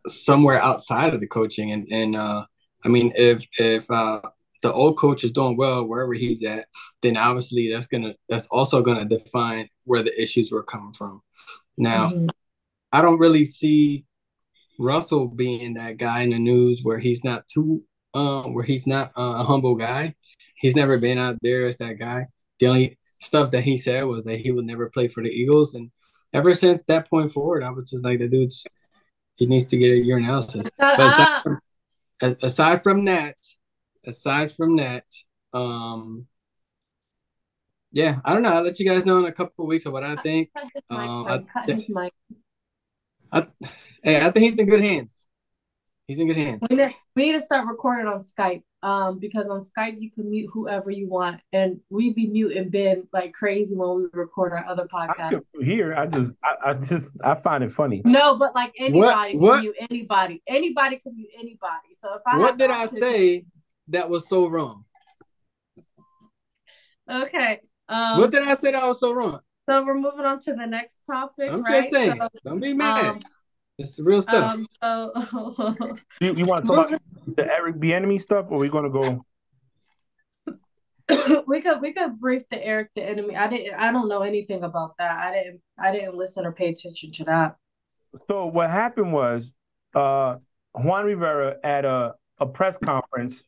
somewhere 0.09 0.61
outside 0.61 1.15
of 1.15 1.21
the 1.21 1.27
coaching 1.27 1.73
and 1.73 1.87
and 1.91 2.17
uh 2.17 2.45
I 2.85 2.89
mean 2.89 3.13
if 3.17 3.45
if 3.59 3.91
uh 3.91 4.21
the 4.63 4.73
old 4.73 4.97
coach 4.99 5.23
is 5.23 5.33
doing 5.33 5.57
well 5.57 5.85
wherever 5.85 6.15
he's 6.15 6.43
at, 6.43 6.67
then 7.03 7.17
obviously 7.17 7.71
that's 7.71 7.87
gonna 7.87 8.15
that's 8.29 8.47
also 8.49 8.83
gonna 8.83 9.05
define 9.05 9.69
where 9.85 10.03
the 10.03 10.21
issues 10.21 10.51
were 10.51 10.63
coming 10.63 10.95
from. 10.95 11.23
Now, 11.77 12.07
Mhm. 12.07 12.31
I 12.93 13.03
don't 13.03 13.19
really 13.19 13.45
see 13.45 14.07
Russell 14.79 15.29
being 15.29 15.75
that 15.75 15.99
guy 15.99 16.23
in 16.23 16.31
the 16.31 16.39
news 16.39 16.81
where 16.83 16.99
he's 16.99 17.23
not 17.25 17.47
too 17.49 17.83
um 18.15 18.55
where 18.55 18.65
he's 18.65 18.87
not 18.87 19.13
uh, 19.17 19.37
a 19.39 19.45
humble 19.45 19.75
guy. 19.77 20.15
He's 20.57 20.77
never 20.77 20.99
been 20.99 21.19
out 21.19 21.37
there 21.43 21.69
as 21.69 21.77
that 21.79 21.99
guy. 21.99 22.27
The 22.59 22.69
only 22.69 22.99
stuff 23.09 23.51
that 23.51 23.63
he 23.65 23.77
said 23.77 24.05
was 24.05 24.25
that 24.25 24.41
he 24.41 24.51
would 24.51 24.65
never 24.65 24.89
play 24.89 25.09
for 25.09 25.23
the 25.23 25.31
Eagles, 25.31 25.75
and 25.75 25.91
ever 26.33 26.55
since 26.55 26.83
that 26.85 27.09
point 27.11 27.31
forward, 27.33 27.63
I 27.63 27.71
was 27.71 27.91
just 27.91 28.05
like 28.05 28.19
the 28.21 28.29
dude's 28.29 28.67
he 29.37 29.47
needs 29.47 29.65
to 29.67 29.79
get 29.79 29.91
a 29.91 30.03
urinalysis. 30.03 30.69
Shut 30.79 31.01
aside 31.01 31.43
from, 31.43 31.61
aside 32.43 32.83
from 32.83 33.05
that, 33.05 33.37
aside 34.05 34.53
from 34.53 34.77
that, 34.77 35.05
um, 35.53 36.27
yeah, 37.93 38.19
I 38.25 38.35
don't 38.35 38.43
know. 38.43 38.53
I'll 38.53 38.63
let 38.63 38.79
you 38.79 38.87
guys 38.87 39.07
know 39.07 39.19
in 39.19 39.25
a 39.25 39.33
couple 39.33 39.65
of 39.65 39.69
weeks 39.69 39.87
of 39.87 39.93
what 39.93 40.05
I 40.05 40.17
think. 40.17 40.51
Uh, 40.91 41.23
I 41.25 41.39
Cut 41.39 41.67
thi- 41.67 41.73
his 41.75 41.89
mic. 41.89 42.13
I, 43.33 43.47
hey, 44.03 44.25
I 44.25 44.31
think 44.31 44.51
he's 44.51 44.59
in 44.59 44.67
good 44.69 44.83
hands. 44.83 45.27
He's 46.07 46.19
in 46.19 46.27
good 46.27 46.37
hands. 46.37 46.63
We 46.69 46.77
need, 46.77 46.95
we 47.15 47.23
need 47.27 47.33
to 47.33 47.41
start 47.41 47.67
recording 47.67 48.07
on 48.07 48.19
Skype. 48.19 48.63
Um, 48.87 49.19
because 49.19 49.49
on 49.49 49.63
Skype 49.63 50.01
you 50.01 50.13
can 50.13 50.31
mute 50.31 50.49
whoever 50.53 50.93
you 50.93 51.09
want, 51.09 51.41
and 51.53 51.81
we 51.91 52.13
be 52.13 52.29
muting 52.29 52.69
Ben 52.69 53.09
like 53.13 53.33
crazy 53.33 53.75
when 53.75 53.97
we 53.97 54.07
record 54.13 54.53
our 54.53 54.65
other 54.65 54.87
podcasts. 54.87 55.43
Here, 55.61 55.93
I 55.93 56.07
just, 56.07 56.31
I, 56.45 56.71
I, 56.71 56.75
just, 56.75 57.11
I 57.25 57.35
find 57.35 57.65
it 57.65 57.73
funny. 57.73 58.01
No, 58.05 58.39
but 58.39 58.55
like 58.55 58.73
anybody 58.79 59.37
what, 59.37 59.55
what? 59.55 59.61
mute 59.63 59.75
anybody. 59.91 60.41
Anybody 60.47 60.99
can 60.99 61.17
mute 61.17 61.31
anybody. 61.35 61.95
So 61.97 62.15
if 62.15 62.23
I 62.29 62.39
what 62.39 62.59
did 62.59 62.71
I 62.71 62.87
say 62.87 63.45
that 63.89 64.09
was 64.09 64.29
so 64.29 64.47
wrong? 64.49 64.85
Okay. 67.11 67.59
Um, 67.89 68.21
what 68.21 68.31
did 68.31 68.45
I 68.45 68.55
say 68.55 68.71
that 68.71 68.87
was 68.87 69.01
so 69.01 69.11
wrong? 69.11 69.41
So 69.69 69.85
we're 69.85 69.99
moving 69.99 70.25
on 70.25 70.39
to 70.43 70.55
the 70.55 70.65
next 70.65 71.03
topic. 71.11 71.51
I'm 71.51 71.65
right? 71.65 71.81
just 71.81 71.93
saying. 71.93 72.21
So, 72.21 72.29
don't 72.45 72.61
be 72.61 72.73
mad. 72.73 73.05
Um, 73.05 73.21
it's 73.79 73.97
the 73.97 74.05
real 74.05 74.23
stuff. 74.23 74.53
Um, 74.53 74.67
so 74.81 75.13
you, 76.21 76.35
you 76.35 76.47
want 76.47 76.67
to 76.69 76.73
talk 76.73 76.89
about 76.89 77.01
the 77.27 77.45
Eric 77.45 77.77
Bieniemy 77.77 78.21
stuff, 78.21 78.47
or 78.51 78.57
are 78.57 78.61
we 78.61 78.69
gonna 78.69 78.91
go? 78.91 79.25
we 81.47 81.61
could 81.61 81.81
we 81.81 81.93
could 81.93 82.19
brief 82.21 82.49
the 82.49 82.65
Eric 82.65 82.91
Bieniemy. 82.97 83.37
I 83.37 83.49
didn't. 83.49 83.75
I 83.75 83.93
don't 83.93 84.09
know 84.09 84.23
anything 84.23 84.63
about 84.63 84.97
that. 84.99 85.19
I 85.19 85.33
didn't. 85.33 85.61
I 85.79 85.93
didn't 85.93 86.15
listen 86.15 86.47
or 86.47 86.53
pay 86.53 86.69
attention 86.69 87.13
to 87.13 87.25
that. 87.25 87.57
So 88.29 88.47
what 88.47 88.71
happened 88.71 89.13
was, 89.13 89.55
uh, 89.95 90.37
Juan 90.75 91.07
Rivera 91.07 91.57
at 91.63 91.85
a 91.85 92.15
a 92.39 92.47
press 92.47 92.79
conference 92.79 93.43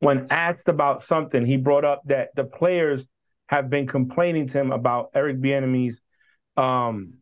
when 0.00 0.26
asked 0.30 0.68
about 0.68 1.02
something, 1.02 1.46
he 1.46 1.56
brought 1.56 1.84
up 1.84 2.02
that 2.06 2.28
the 2.36 2.44
players 2.44 3.04
have 3.46 3.70
been 3.70 3.86
complaining 3.86 4.48
to 4.48 4.60
him 4.60 4.70
about 4.72 5.10
Eric 5.14 5.40
Bieniemy's 5.40 6.00
um 6.56 7.14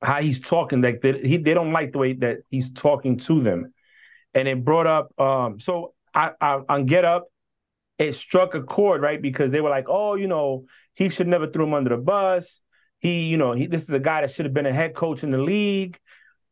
how 0.00 0.20
he's 0.20 0.40
talking 0.40 0.80
like 0.80 1.00
they, 1.02 1.20
he 1.20 1.36
they 1.36 1.54
don't 1.54 1.72
like 1.72 1.92
the 1.92 1.98
way 1.98 2.14
that 2.14 2.38
he's 2.50 2.72
talking 2.72 3.18
to 3.18 3.42
them 3.42 3.72
and 4.34 4.48
it 4.48 4.64
brought 4.64 4.86
up 4.86 5.20
um 5.20 5.60
so 5.60 5.94
I, 6.14 6.30
I 6.40 6.60
on 6.68 6.86
get 6.86 7.04
up 7.04 7.28
it 7.98 8.14
struck 8.14 8.54
a 8.54 8.62
chord 8.62 9.02
right? 9.02 9.20
Because 9.20 9.52
they 9.52 9.60
were 9.60 9.70
like 9.70 9.86
oh 9.88 10.14
you 10.14 10.26
know 10.26 10.66
he 10.94 11.08
should 11.08 11.28
never 11.28 11.46
throw 11.46 11.64
him 11.64 11.74
under 11.74 11.90
the 11.90 12.02
bus. 12.02 12.60
He 12.98 13.24
you 13.24 13.36
know 13.36 13.52
he, 13.52 13.66
this 13.66 13.82
is 13.82 13.90
a 13.90 13.98
guy 13.98 14.22
that 14.22 14.34
should 14.34 14.44
have 14.44 14.54
been 14.54 14.66
a 14.66 14.72
head 14.72 14.94
coach 14.94 15.22
in 15.22 15.30
the 15.30 15.38
league 15.38 15.98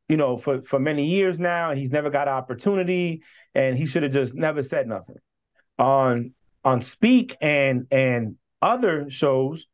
you 0.08 0.16
know 0.16 0.38
for 0.38 0.62
for 0.62 0.78
many 0.78 1.06
years 1.06 1.38
now 1.38 1.70
and 1.70 1.78
he's 1.78 1.90
never 1.90 2.10
got 2.10 2.28
an 2.28 2.34
opportunity 2.34 3.22
and 3.54 3.76
he 3.76 3.86
should 3.86 4.02
have 4.02 4.12
just 4.12 4.34
never 4.34 4.62
said 4.62 4.86
nothing. 4.86 5.16
On 5.78 6.32
on 6.64 6.82
speak 6.82 7.36
and 7.40 7.86
and 7.90 8.36
other 8.62 9.10
shows 9.10 9.66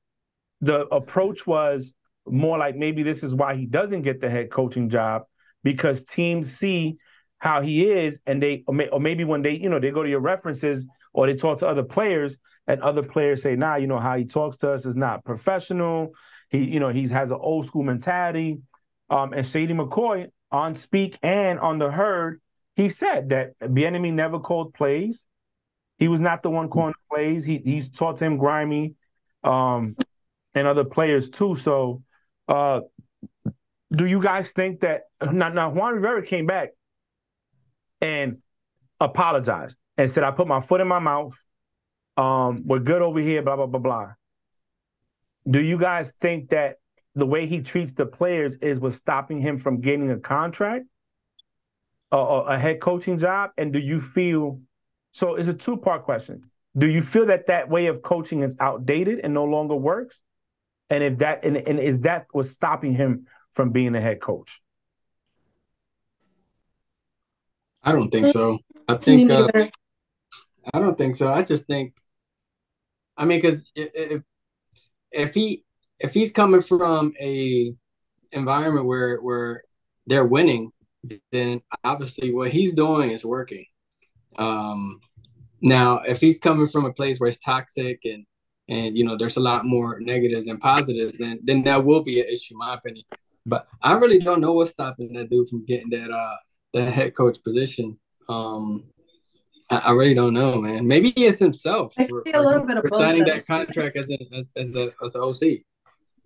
the 0.60 0.86
approach 0.86 1.46
was 1.46 1.92
more 2.26 2.58
like 2.58 2.76
maybe 2.76 3.02
this 3.02 3.22
is 3.22 3.34
why 3.34 3.56
he 3.56 3.66
doesn't 3.66 4.02
get 4.02 4.20
the 4.20 4.30
head 4.30 4.50
coaching 4.50 4.88
job 4.88 5.22
because 5.62 6.04
teams 6.04 6.52
see 6.52 6.96
how 7.38 7.60
he 7.60 7.84
is 7.84 8.18
and 8.26 8.42
they 8.42 8.64
or, 8.66 9.00
maybe 9.00 9.24
when 9.24 9.42
they 9.42 9.52
you 9.52 9.68
know 9.68 9.78
they 9.78 9.90
go 9.90 10.02
to 10.02 10.08
your 10.08 10.20
references 10.20 10.84
or 11.12 11.26
they 11.26 11.34
talk 11.34 11.58
to 11.58 11.66
other 11.66 11.82
players 11.82 12.36
and 12.66 12.80
other 12.82 13.02
players 13.02 13.42
say 13.42 13.56
nah 13.56 13.76
you 13.76 13.86
know 13.86 13.98
how 13.98 14.16
he 14.16 14.24
talks 14.24 14.56
to 14.58 14.70
us 14.70 14.86
is 14.86 14.96
not 14.96 15.24
professional. 15.24 16.12
He 16.50 16.58
you 16.58 16.80
know 16.80 16.88
he 16.88 17.08
has 17.08 17.30
an 17.30 17.38
old 17.40 17.66
school 17.66 17.82
mentality. 17.82 18.60
Um 19.10 19.32
and 19.32 19.46
Shady 19.46 19.74
McCoy 19.74 20.28
on 20.50 20.76
speak 20.76 21.18
and 21.22 21.58
on 21.58 21.78
the 21.78 21.90
herd 21.90 22.40
he 22.74 22.88
said 22.90 23.30
that 23.30 23.58
Bieniemy 23.60 24.12
never 24.12 24.38
called 24.38 24.74
plays. 24.74 25.24
He 25.98 26.08
was 26.08 26.20
not 26.20 26.42
the 26.42 26.50
one 26.50 26.68
calling 26.68 26.94
plays. 27.10 27.44
He 27.44 27.58
he's 27.58 27.90
taught 27.90 28.20
him 28.20 28.38
grimy 28.38 28.94
um 29.44 29.96
and 30.54 30.66
other 30.66 30.84
players 30.84 31.28
too. 31.28 31.54
So 31.56 32.02
uh, 32.48 32.80
do 33.94 34.06
you 34.06 34.20
guys 34.20 34.50
think 34.50 34.80
that 34.80 35.02
now, 35.22 35.50
now 35.50 35.70
Juan 35.70 35.94
Rivera 35.94 36.24
came 36.24 36.46
back 36.46 36.70
and 38.00 38.38
apologized 39.00 39.76
and 39.96 40.10
said, 40.10 40.24
I 40.24 40.30
put 40.30 40.46
my 40.46 40.60
foot 40.60 40.80
in 40.80 40.88
my 40.88 40.98
mouth. 40.98 41.34
Um, 42.16 42.62
we're 42.66 42.78
good 42.78 43.02
over 43.02 43.20
here, 43.20 43.42
blah, 43.42 43.56
blah, 43.56 43.66
blah, 43.66 43.80
blah. 43.80 44.06
Do 45.48 45.60
you 45.60 45.78
guys 45.78 46.14
think 46.20 46.50
that 46.50 46.76
the 47.14 47.26
way 47.26 47.46
he 47.46 47.60
treats 47.60 47.94
the 47.94 48.06
players 48.06 48.54
is 48.60 48.78
what's 48.78 48.96
stopping 48.96 49.40
him 49.40 49.58
from 49.58 49.80
getting 49.80 50.10
a 50.10 50.18
contract 50.18 50.86
or 52.10 52.50
a 52.50 52.58
head 52.58 52.80
coaching 52.80 53.18
job? 53.18 53.50
And 53.56 53.72
do 53.72 53.78
you 53.78 54.00
feel 54.00 54.60
so? 55.12 55.36
It's 55.36 55.48
a 55.48 55.54
two 55.54 55.76
part 55.76 56.04
question. 56.04 56.50
Do 56.76 56.86
you 56.86 57.02
feel 57.02 57.26
that 57.26 57.46
that 57.46 57.70
way 57.70 57.86
of 57.86 58.02
coaching 58.02 58.42
is 58.42 58.54
outdated 58.60 59.20
and 59.22 59.32
no 59.32 59.44
longer 59.44 59.74
works? 59.74 60.20
And 60.90 61.02
if 61.02 61.18
that 61.18 61.44
and, 61.44 61.56
and 61.56 61.78
is 61.80 62.00
that 62.00 62.26
what's 62.32 62.50
stopping 62.50 62.94
him 62.94 63.26
from 63.52 63.70
being 63.70 63.94
a 63.94 64.00
head 64.00 64.20
coach? 64.20 64.60
I 67.86 67.92
don't 67.92 68.10
think 68.10 68.28
so. 68.28 68.58
I 68.88 68.94
think 68.96 69.30
uh, 69.30 69.48
I 70.74 70.80
don't 70.80 70.98
think 70.98 71.16
so. 71.16 71.32
I 71.32 71.42
just 71.42 71.66
think 71.66 71.94
I 73.16 73.24
mean 73.24 73.40
cuz 73.40 73.70
if 73.74 74.22
if 75.12 75.34
he 75.34 75.64
if 76.00 76.12
he's 76.12 76.32
coming 76.32 76.60
from 76.60 77.14
a 77.20 77.72
environment 78.32 78.86
where 78.86 79.18
where 79.18 79.62
they're 80.06 80.26
winning, 80.26 80.72
then 81.32 81.62
obviously 81.84 82.34
what 82.34 82.50
he's 82.50 82.74
doing 82.74 83.10
is 83.10 83.24
working. 83.24 83.64
Um, 84.38 85.00
now, 85.60 86.00
if 86.00 86.20
he's 86.20 86.38
coming 86.38 86.66
from 86.66 86.84
a 86.84 86.92
place 86.92 87.18
where 87.18 87.30
it's 87.30 87.38
toxic 87.38 88.00
and 88.04 88.26
and 88.68 88.98
you 88.98 89.04
know 89.04 89.16
there's 89.16 89.36
a 89.36 89.40
lot 89.40 89.64
more 89.64 90.00
negatives 90.00 90.48
and 90.48 90.60
positives, 90.60 91.16
then 91.18 91.38
then 91.44 91.62
that 91.62 91.84
will 91.84 92.02
be 92.02 92.20
an 92.20 92.26
issue, 92.26 92.54
in 92.54 92.58
my 92.58 92.74
opinion. 92.74 93.04
But 93.46 93.68
I 93.80 93.92
really 93.92 94.18
don't 94.18 94.40
know 94.40 94.52
what's 94.52 94.72
stopping 94.72 95.12
that 95.12 95.30
dude 95.30 95.48
from 95.48 95.64
getting 95.64 95.90
that 95.90 96.10
uh 96.10 96.36
that 96.76 96.92
head 96.92 97.14
coach 97.14 97.42
position. 97.42 97.98
Um, 98.28 98.84
I, 99.70 99.78
I 99.78 99.90
really 99.92 100.14
don't 100.14 100.34
know, 100.34 100.60
man. 100.60 100.86
Maybe 100.86 101.10
is 101.10 101.38
himself 101.38 101.94
for, 101.94 102.06
for, 102.06 102.22
for 102.24 102.98
signing 102.98 103.24
that 103.24 103.46
contract 103.46 103.96
as 103.96 104.08
a 104.08 104.18
as, 104.34 104.52
as 104.56 104.76
a 104.76 104.92
as 105.04 105.14
an 105.14 105.22
OC. 105.22 105.60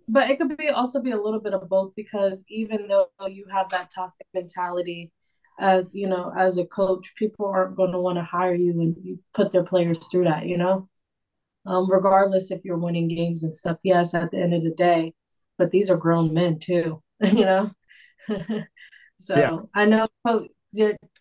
But 0.07 0.29
it 0.29 0.37
could 0.37 0.57
be 0.57 0.69
also 0.69 1.01
be 1.01 1.11
a 1.11 1.21
little 1.21 1.39
bit 1.39 1.53
of 1.53 1.67
both 1.69 1.93
because 1.95 2.43
even 2.49 2.87
though 2.87 3.07
you 3.27 3.45
have 3.51 3.69
that 3.69 3.89
toxic 3.93 4.27
mentality 4.33 5.11
as 5.59 5.95
you 5.95 6.07
know 6.07 6.31
as 6.37 6.57
a 6.57 6.65
coach, 6.65 7.13
people 7.15 7.45
aren't 7.45 7.75
going 7.75 7.91
to 7.91 7.99
want 7.99 8.17
to 8.17 8.23
hire 8.23 8.55
you 8.55 8.71
and 8.71 8.95
you 9.01 9.19
put 9.33 9.51
their 9.51 9.63
players 9.63 10.07
through 10.07 10.25
that, 10.25 10.45
you 10.45 10.57
know 10.57 10.89
um, 11.65 11.89
regardless 11.89 12.51
if 12.51 12.63
you're 12.63 12.77
winning 12.77 13.07
games 13.07 13.43
and 13.43 13.55
stuff. 13.55 13.77
Yes, 13.83 14.13
at 14.13 14.31
the 14.31 14.37
end 14.37 14.53
of 14.53 14.63
the 14.63 14.71
day, 14.71 15.13
but 15.57 15.71
these 15.71 15.89
are 15.89 15.97
grown 15.97 16.33
men 16.33 16.59
too, 16.59 17.01
you 17.21 17.45
know. 17.45 17.71
so 19.21 19.37
yeah. 19.37 19.59
I 19.75 19.85
know 19.85 20.07
co- 20.25 20.47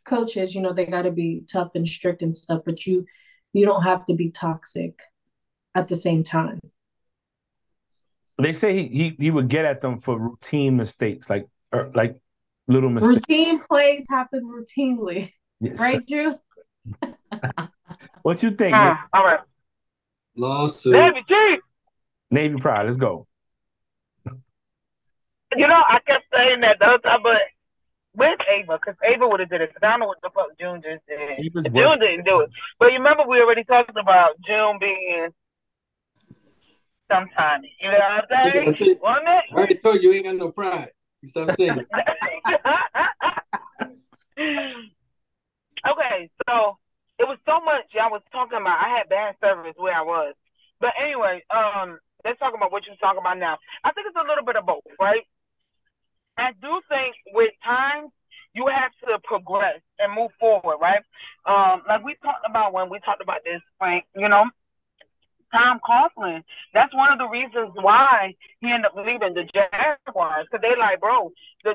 coaches, 0.05 0.55
you 0.55 0.63
know, 0.63 0.73
they 0.73 0.87
got 0.87 1.03
to 1.03 1.11
be 1.11 1.45
tough 1.51 1.73
and 1.75 1.87
strict 1.87 2.23
and 2.23 2.35
stuff, 2.35 2.63
but 2.65 2.87
you 2.87 3.05
you 3.53 3.67
don't 3.67 3.83
have 3.83 4.07
to 4.07 4.15
be 4.15 4.31
toxic 4.31 4.99
at 5.75 5.89
the 5.89 5.97
same 5.97 6.23
time. 6.23 6.61
They 8.41 8.55
say 8.55 8.73
he 8.75 8.89
he, 8.89 9.17
he 9.19 9.31
would 9.31 9.49
get 9.49 9.67
at 9.67 9.83
them 9.83 10.01
for 10.01 10.19
routine 10.19 10.77
mistakes, 10.77 11.29
like 11.29 11.47
or, 11.73 11.81
er, 11.81 11.91
like 11.95 12.19
little 12.69 12.89
mistakes. 12.89 13.29
Routine 13.29 13.61
plays 13.69 14.07
happen 14.09 14.45
routinely, 14.45 15.33
yes. 15.61 15.79
right, 15.79 16.01
Drew? 16.07 16.37
what 18.23 18.43
you 18.43 18.53
think? 18.53 18.75
Uh, 18.75 18.95
all 19.13 19.25
right. 19.25 19.41
Lawsuit. 20.37 20.93
Navy 20.93 21.23
Chief. 21.29 21.61
Navy 22.31 22.57
Pride. 22.57 22.87
Let's 22.87 22.97
go. 22.97 23.27
You 25.57 25.67
know, 25.67 25.83
I 25.87 25.99
kept 26.07 26.25
saying 26.33 26.61
that 26.61 26.79
the 26.79 26.87
other 26.87 26.99
time, 26.99 27.21
but 27.25 27.41
with 28.15 28.39
Ava, 28.49 28.79
because 28.79 28.97
Ava 29.05 29.29
would 29.29 29.41
have 29.41 29.51
did 29.51 29.61
it. 29.61 29.71
Because 29.71 29.87
I 29.87 29.91
don't 29.91 30.01
know 30.01 30.07
what 30.07 30.21
the 30.23 30.31
fuck 30.35 30.59
June 30.59 30.83
just 30.83 31.07
did. 31.07 31.53
June 31.75 31.99
didn't 31.99 32.25
do 32.25 32.41
it. 32.41 32.51
But 32.79 32.93
you 32.93 32.99
remember 32.99 33.25
we 33.27 33.41
already 33.41 33.65
talked 33.65 33.97
about 33.97 34.41
June 34.47 34.79
being 34.81 35.29
sometime. 37.11 37.63
You 37.81 37.91
know 37.91 37.99
what 37.99 38.33
I'm 38.33 38.53
saying? 38.53 38.77
Yeah, 38.79 38.95
Wasn't 39.03 39.29
it? 39.29 39.45
I 39.51 39.55
already 39.55 39.75
told 39.77 40.03
you, 40.03 40.11
you 40.11 40.17
ain't 40.17 40.25
got 40.25 40.37
no 40.37 40.51
pride. 40.51 40.91
You 41.23 41.29
stop 41.29 41.57
saying 41.57 41.79
it. 41.79 41.87
okay, 45.89 46.31
so 46.49 46.79
it 47.19 47.29
was 47.29 47.39
so 47.45 47.61
much 47.61 47.85
I 48.01 48.09
was 48.09 48.23
talking 48.33 48.61
about. 48.61 48.79
I 48.81 48.89
had 48.97 49.09
bad 49.09 49.37
service 49.41 49.75
where 49.77 49.95
I 49.95 50.03
was. 50.03 50.35
But 50.81 50.95
anyway, 51.01 51.45
um, 51.55 51.99
let's 52.25 52.39
talk 52.39 52.55
about 52.55 52.73
what 52.73 52.87
you're 52.87 52.97
talking 52.97 53.21
about 53.21 53.39
now. 53.39 53.59
I 53.85 53.93
think 53.93 54.07
it's 54.07 54.17
a 54.17 54.27
little 54.27 54.45
bit 54.45 54.57
of 54.57 54.65
both, 54.65 54.85
right? 54.99 55.23
I 56.41 56.53
do 56.61 56.80
think 56.88 57.14
with 57.32 57.51
time 57.64 58.09
you 58.55 58.66
have 58.66 58.93
to 59.07 59.18
progress 59.22 59.80
and 59.99 60.12
move 60.12 60.30
forward, 60.41 60.78
right? 60.80 61.03
Um, 61.47 61.82
like 61.88 62.05
we 62.05 62.16
talked 62.22 62.45
about 62.49 62.72
when 62.72 62.91
we 62.91 62.99
talked 63.01 63.22
about 63.22 63.45
this, 63.45 63.61
Frank, 63.78 64.05
you 64.16 64.28
know, 64.28 64.45
Tom 65.53 65.80
Coughlin. 65.88 66.43
That's 66.74 66.95
one 66.95 67.12
of 67.12 67.18
the 67.18 67.28
reasons 67.28 67.70
why 67.74 68.34
he 68.61 68.70
ended 68.70 68.86
up 68.86 68.97
leaving 68.97 69.34
the 69.34 69.45
Jaguars. 69.55 70.47
Because 70.51 70.62
they 70.62 70.76
like, 70.78 71.01
bro, 71.01 71.32
the 71.64 71.74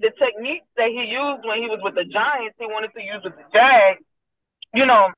the 0.00 0.10
techniques 0.18 0.66
that 0.76 0.88
he 0.88 1.04
used 1.04 1.44
when 1.44 1.62
he 1.62 1.68
was 1.68 1.80
with 1.82 1.94
the 1.94 2.04
Giants, 2.04 2.56
he 2.58 2.66
wanted 2.66 2.92
to 2.94 3.02
use 3.02 3.20
with 3.22 3.34
the 3.36 3.44
Jags, 3.52 4.02
you 4.74 4.86
know, 4.86 5.10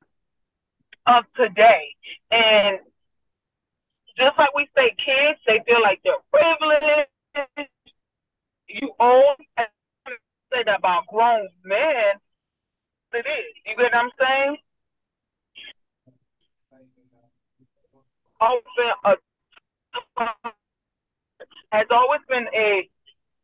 of 1.06 1.24
today. 1.36 1.94
And 2.30 2.78
just 4.18 4.36
like 4.38 4.54
we 4.54 4.68
say, 4.76 4.94
kids, 5.04 5.38
they 5.46 5.60
feel 5.66 5.80
like 5.82 6.00
they're 6.04 6.14
privileged. 6.32 7.08
You 8.68 8.92
own 9.00 9.36
say 10.52 10.62
that 10.66 10.78
about 10.78 11.06
grown 11.08 11.48
men. 11.64 12.16
It 13.14 13.26
is. 13.26 13.52
You 13.66 13.76
get 13.76 13.92
what 13.92 13.96
I'm 13.96 14.10
saying? 14.20 14.56
Often 18.40 18.92
a 19.04 19.14
has 21.72 21.86
always 21.90 22.22
been 22.28 22.46
a 22.54 22.88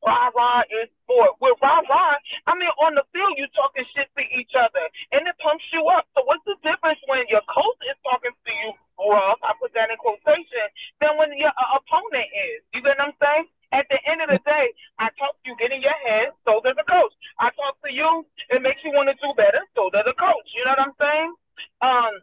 rah 0.07 0.31
rah 0.37 0.63
is 0.71 0.89
sport. 1.05 1.37
With 1.41 1.59
rah 1.63 1.83
rah, 1.89 2.17
I 2.47 2.55
mean 2.59 2.71
on 2.83 2.95
the 2.97 3.05
field 3.13 3.37
you 3.39 3.47
talking 3.57 3.85
shit 3.95 4.09
to 4.17 4.25
each 4.39 4.53
other 4.59 4.85
and 5.13 5.27
it 5.29 5.37
pumps 5.43 5.65
you 5.73 5.87
up. 5.89 6.07
So 6.17 6.25
what's 6.27 6.45
the 6.47 6.57
difference 6.63 7.01
when 7.09 7.25
your 7.31 7.43
coach 7.51 7.81
is 7.91 7.99
talking 8.05 8.33
to 8.35 8.53
you 8.65 8.71
rough? 9.01 9.41
I 9.45 9.55
put 9.61 9.75
that 9.75 9.91
in 9.91 9.99
quotation. 9.99 10.67
Than 11.01 11.17
when 11.19 11.33
your 11.39 11.53
uh, 11.55 11.79
opponent 11.81 12.29
is. 12.33 12.63
You 12.75 12.83
get 12.83 12.99
what 12.99 13.13
I'm 13.13 13.17
saying? 13.23 13.47
At 13.73 13.87
the 13.89 13.99
end 14.07 14.21
of 14.21 14.29
the 14.29 14.41
day, 14.43 14.75
I 14.99 15.11
talk 15.15 15.39
to 15.39 15.45
you, 15.47 15.55
get 15.57 15.71
in 15.71 15.81
your 15.81 15.95
head, 16.07 16.35
so 16.45 16.61
does 16.65 16.75
the 16.75 16.87
coach. 16.91 17.15
I 17.39 17.51
talk 17.55 17.79
to 17.87 17.91
you, 17.93 18.27
it 18.51 18.63
makes 18.63 18.83
you 18.83 18.91
want 18.91 19.09
to 19.09 19.17
do 19.23 19.31
better, 19.37 19.63
so 19.79 19.91
does 19.91 20.05
the 20.07 20.15
coach. 20.19 20.47
You 20.55 20.65
know 20.67 20.75
what 20.75 20.87
I'm 20.91 20.97
saying? 20.99 21.31
Um, 21.81 22.15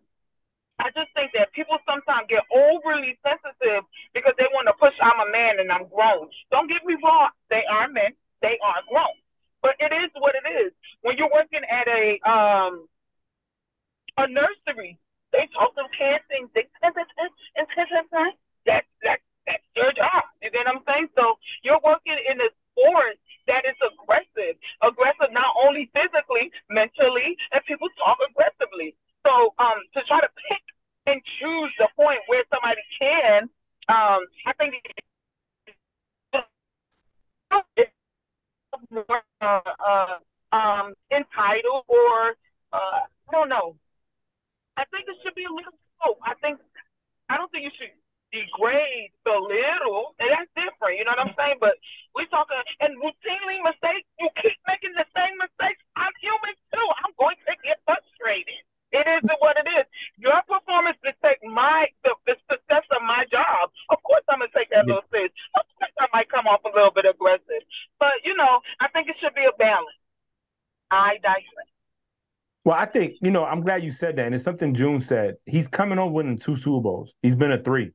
I 0.79 0.91
just 0.93 1.09
think 1.15 1.31
that 1.33 1.53
people 1.53 1.79
sometimes 1.87 2.27
get 2.29 2.43
overly 2.53 3.17
sensitive 3.25 3.87
because 4.13 4.35
they 4.37 4.45
want 4.53 4.67
to 4.67 4.75
push. 4.77 4.93
I'm 5.01 5.23
a 5.23 5.31
man 5.31 5.57
and 5.59 5.71
I'm 5.71 5.89
grown. 5.89 6.29
Don't 6.51 6.69
get 6.69 6.85
me 6.85 6.95
wrong; 7.01 7.31
they 7.49 7.65
are 7.65 7.87
men, 7.89 8.13
they 8.41 8.59
are 8.61 8.81
grown. 8.91 9.17
But 9.63 9.73
it 9.79 9.89
is 9.89 10.11
what 10.21 10.35
it 10.37 10.45
is. 10.45 10.71
When 11.01 11.17
you're 11.17 11.33
working 11.33 11.65
at 11.65 11.87
a 11.89 12.21
um 12.29 12.85
a 14.21 14.27
nursery, 14.29 14.99
they 15.33 15.49
talk 15.57 15.73
them 15.73 15.89
canned 15.97 16.21
things. 16.29 16.49
They 16.53 16.67
that's 18.65 18.87
that's 19.01 19.26
that's 19.47 19.63
your 19.75 19.91
job. 19.95 20.27
You 20.43 20.51
get 20.51 20.67
what 20.67 20.75
I'm 20.75 20.83
saying? 20.85 21.09
So 21.15 21.39
you're 21.63 21.81
working 21.83 22.19
in 22.19 22.37
a 22.43 22.49
sport 22.75 23.15
that 23.47 23.63
is 23.63 23.79
aggressive, 23.79 24.59
aggressive 24.83 25.31
not 25.31 25.55
only 25.63 25.89
physically, 25.95 26.51
mentally, 26.69 27.39
and 27.55 27.63
people 27.65 27.87
talk 27.97 28.19
aggressively. 28.19 28.93
So 29.25 29.55
um, 29.57 29.79
to 29.95 30.03
try 30.05 30.19
to 30.19 30.29
pick 30.51 30.63
and 31.07 31.23
choose 31.39 31.71
the 31.79 31.87
point 31.95 32.19
where 32.27 32.43
somebody 32.51 32.83
can, 32.99 33.49
um, 33.87 34.27
I 34.45 34.53
think 34.59 34.75
more 38.91 39.23
uh, 39.41 39.59
uh, 39.79 40.17
um, 40.55 40.93
entitled 41.11 41.83
or 41.87 42.35
uh, 42.73 43.03
I 43.07 43.31
don't 43.31 43.49
know. 43.49 43.75
I 44.77 44.83
think 44.91 45.05
it 45.07 45.15
should 45.23 45.35
be 45.35 45.43
a 45.43 45.51
little. 45.53 45.73
Oh, 46.05 46.15
I 46.23 46.33
think 46.41 46.59
I 47.29 47.37
don't 47.37 47.51
think 47.51 47.63
you 47.63 47.71
should 47.77 47.91
degrade 48.31 49.11
the 49.23 49.37
little, 49.37 50.15
and 50.19 50.29
that's 50.31 50.51
different. 50.55 50.99
You 50.99 51.05
know 51.05 51.15
what 51.15 51.23
I'm 51.23 51.33
mm-hmm. 51.33 51.57
saying? 51.57 51.57
But 51.63 51.79
we 52.15 52.27
talking 52.27 52.57
and 52.81 52.95
routinely 52.99 53.63
mistakes. 53.63 54.07
You 54.19 54.29
keep 54.41 54.57
making 54.67 54.93
the 54.95 55.07
same 55.15 55.35
mistakes. 55.39 55.79
I'm 55.95 56.13
human 56.19 56.55
too. 56.73 56.87
I'm 57.03 57.13
going 57.15 57.39
to 57.47 57.53
get 57.63 57.79
frustrated. 57.87 58.61
It 58.91 59.03
is 59.03 59.23
mm-hmm. 59.23 59.39
what 59.39 59.59
it 59.59 59.67
is. 59.67 59.85
Your 60.17 60.39
performance 60.47 60.97
dictates 61.03 61.43
my 61.43 61.87
the, 62.03 62.15
the 62.25 62.35
success 62.47 62.85
of 62.91 63.01
my 63.03 63.27
job. 63.31 63.71
Of 63.89 63.99
course, 64.03 64.23
I'm 64.29 64.39
gonna 64.39 64.51
take 64.55 64.71
that 64.71 64.87
yeah. 64.87 64.95
little 64.95 65.07
serious. 65.11 65.31
Of 65.55 65.67
course, 65.75 65.95
I 65.99 66.07
might 66.13 66.29
come 66.31 66.47
off 66.47 66.63
a 66.63 66.71
little 66.71 66.91
bit 66.91 67.05
aggressive, 67.05 67.63
but 67.99 68.23
you 68.23 68.35
know, 68.35 68.63
I 68.79 68.87
think 68.89 69.09
it 69.09 69.15
should 69.19 69.35
be 69.35 69.43
a 69.43 69.55
balance. 69.57 69.99
I 70.91 71.19
digress. 71.21 71.67
Well, 72.63 72.77
I 72.77 72.85
think 72.85 73.15
you 73.21 73.31
know 73.31 73.43
I'm 73.43 73.61
glad 73.61 73.83
you 73.83 73.91
said 73.91 74.15
that, 74.17 74.25
and 74.25 74.35
it's 74.35 74.43
something 74.43 74.73
June 74.73 75.01
said. 75.01 75.35
He's 75.45 75.67
coming 75.67 75.99
on 75.99 76.13
winning 76.13 76.37
two 76.37 76.55
Super 76.55 76.81
Bowls. 76.81 77.13
He's 77.21 77.35
been 77.35 77.51
a 77.51 77.61
three 77.61 77.91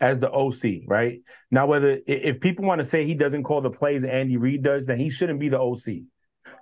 as 0.00 0.20
the 0.20 0.30
OC, 0.30 0.86
right? 0.86 1.20
Now, 1.50 1.66
whether 1.66 1.98
if 2.06 2.40
people 2.40 2.64
want 2.64 2.80
to 2.80 2.84
say 2.84 3.06
he 3.06 3.14
doesn't 3.14 3.44
call 3.44 3.60
the 3.60 3.70
plays 3.70 4.04
Andy 4.04 4.36
Reid 4.36 4.62
does, 4.62 4.86
then 4.86 4.98
he 4.98 5.10
shouldn't 5.10 5.40
be 5.40 5.48
the 5.48 5.60
OC. 5.60 6.02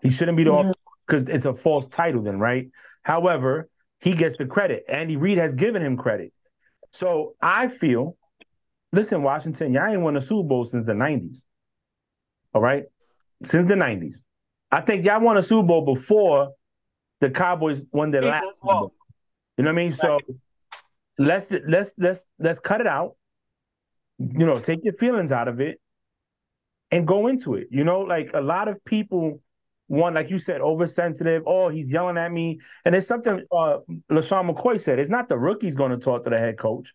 He 0.03 0.11
shouldn't 0.11 0.37
be 0.37 0.45
the 0.45 0.53
OC 0.53 0.75
because 1.07 1.25
mm-hmm. 1.25 1.35
it's 1.35 1.47
a 1.47 1.55
false 1.55 1.87
title, 1.89 2.23
then, 2.23 2.39
right? 2.39 2.69
However, 3.03 3.69
he 4.01 4.15
gets 4.15 4.37
the 4.37 4.47
credit. 4.47 4.85
Andy 4.89 5.17
Reid 5.17 5.39
has 5.39 5.55
given 5.55 5.83
him 5.83 5.97
credit. 5.97 6.33
So 6.91 7.35
I 7.41 7.69
feel, 7.69 8.17
listen, 8.93 9.23
Washington, 9.23 9.73
y'all 9.73 9.87
ain't 9.87 10.01
won 10.01 10.17
a 10.17 10.21
Super 10.21 10.49
Bowl 10.49 10.65
since 10.65 10.85
the 10.87 10.93
90s. 10.93 11.43
All 12.55 12.61
right? 12.61 12.85
Since 13.45 13.67
the 13.67 13.75
90s. 13.75 14.15
I 14.71 14.81
think 14.83 15.05
y'all 15.05 15.21
won 15.21 15.37
a 15.37 15.43
Super 15.43 15.67
Bowl 15.67 15.85
before 15.85 16.51
the 17.21 17.31
Cowboys 17.31 17.83
won 17.93 18.11
their 18.11 18.23
last 18.23 18.45
Super 18.57 18.73
Bowl. 18.73 18.95
You 19.57 19.65
know 19.65 19.71
what 19.71 19.81
I 19.81 19.83
mean? 19.83 19.93
So 19.93 20.19
let's 21.19 21.53
let's 21.69 21.93
let's 21.99 22.25
let's 22.39 22.59
cut 22.59 22.81
it 22.81 22.87
out 22.87 23.17
you 24.19 24.47
know, 24.47 24.57
take 24.57 24.81
your 24.83 24.95
feelings 24.95 25.33
out 25.33 25.49
of 25.49 25.61
it 25.61 25.81
and 26.91 27.07
go 27.07 27.27
into 27.27 27.55
it. 27.55 27.69
You 27.71 27.85
know, 27.85 28.01
like 28.01 28.31
a 28.35 28.41
lot 28.41 28.69
of 28.69 28.85
people 28.85 29.41
one, 29.89 30.15
like 30.15 30.31
you 30.31 30.39
said, 30.39 30.63
oversensitive. 30.63 31.43
Oh, 31.47 31.69
he's 31.69 31.91
yelling 31.91 32.17
at 32.17 32.33
me. 32.33 32.61
And 32.85 32.95
it's 32.95 33.07
something 33.07 33.45
uh 33.53 33.79
LeSean 34.11 34.51
McCoy 34.51 34.81
said. 34.81 34.99
It's 34.99 35.11
not 35.11 35.29
the 35.29 35.37
rookies 35.37 35.75
going 35.75 35.91
to 35.91 35.99
talk 35.99 36.25
to 36.25 36.31
the 36.31 36.39
head 36.39 36.59
coach. 36.59 36.95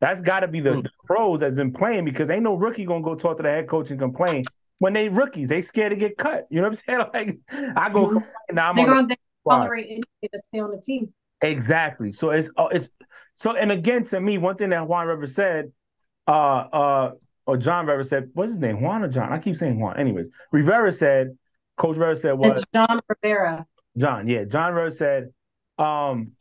That's 0.00 0.20
got 0.20 0.40
to 0.40 0.48
be 0.48 0.58
the, 0.60 0.70
mm. 0.70 0.82
the, 0.82 0.90
pros 1.04 1.40
that's 1.40 1.54
been 1.54 1.72
playing 1.72 2.04
because 2.04 2.30
ain't 2.30 2.42
no 2.42 2.54
rookie 2.54 2.84
gonna 2.84 3.04
go 3.04 3.14
talk 3.14 3.36
to 3.36 3.44
the 3.44 3.48
head 3.48 3.68
coach 3.68 3.90
and 3.90 3.98
complain 4.00 4.44
when 4.78 4.92
they 4.92 5.08
rookies. 5.08 5.48
They 5.48 5.62
scared 5.62 5.90
to 5.90 5.96
get 5.96 6.16
cut. 6.18 6.48
You 6.50 6.60
know 6.60 6.68
what 6.68 6.82
I'm 6.88 7.10
saying? 7.14 7.38
Like 7.52 7.76
I 7.76 7.90
go. 7.90 8.08
Mm-hmm. 8.08 8.54
Now 8.54 8.70
I'm 8.70 8.74
They're 8.74 8.86
going 8.86 9.08
to 9.08 9.16
tolerate 9.48 9.86
anything 9.86 10.02
to 10.22 10.38
stay 10.38 10.58
on 10.58 10.72
the 10.72 10.80
team. 10.80 11.12
Exactly. 11.40 12.12
So 12.12 12.30
it's 12.30 12.50
uh, 12.56 12.68
it's 12.72 12.88
so 13.36 13.54
and 13.54 13.70
again 13.70 14.04
to 14.06 14.20
me, 14.20 14.38
one 14.38 14.56
thing 14.56 14.70
that 14.70 14.88
Juan 14.88 15.06
River 15.06 15.28
said 15.28 15.70
uh 16.26 16.30
uh 16.30 17.10
or 17.46 17.56
John 17.56 17.86
Rivera 17.86 18.04
said, 18.04 18.30
what's 18.34 18.52
his 18.52 18.60
name? 18.60 18.80
Juan 18.80 19.02
or 19.02 19.08
John? 19.08 19.32
I 19.32 19.38
keep 19.38 19.56
saying 19.56 19.78
Juan. 19.78 19.98
Anyways, 19.98 20.26
Rivera 20.52 20.92
said, 20.92 21.36
Coach 21.76 21.96
Rivera 21.96 22.16
said 22.16 22.32
what? 22.34 22.52
It's 22.52 22.64
John 22.72 23.00
Rivera. 23.08 23.66
John, 23.96 24.28
yeah. 24.28 24.44
John 24.44 24.72
Rivera 24.72 24.92
said, 24.92 25.32
um, 25.78 26.32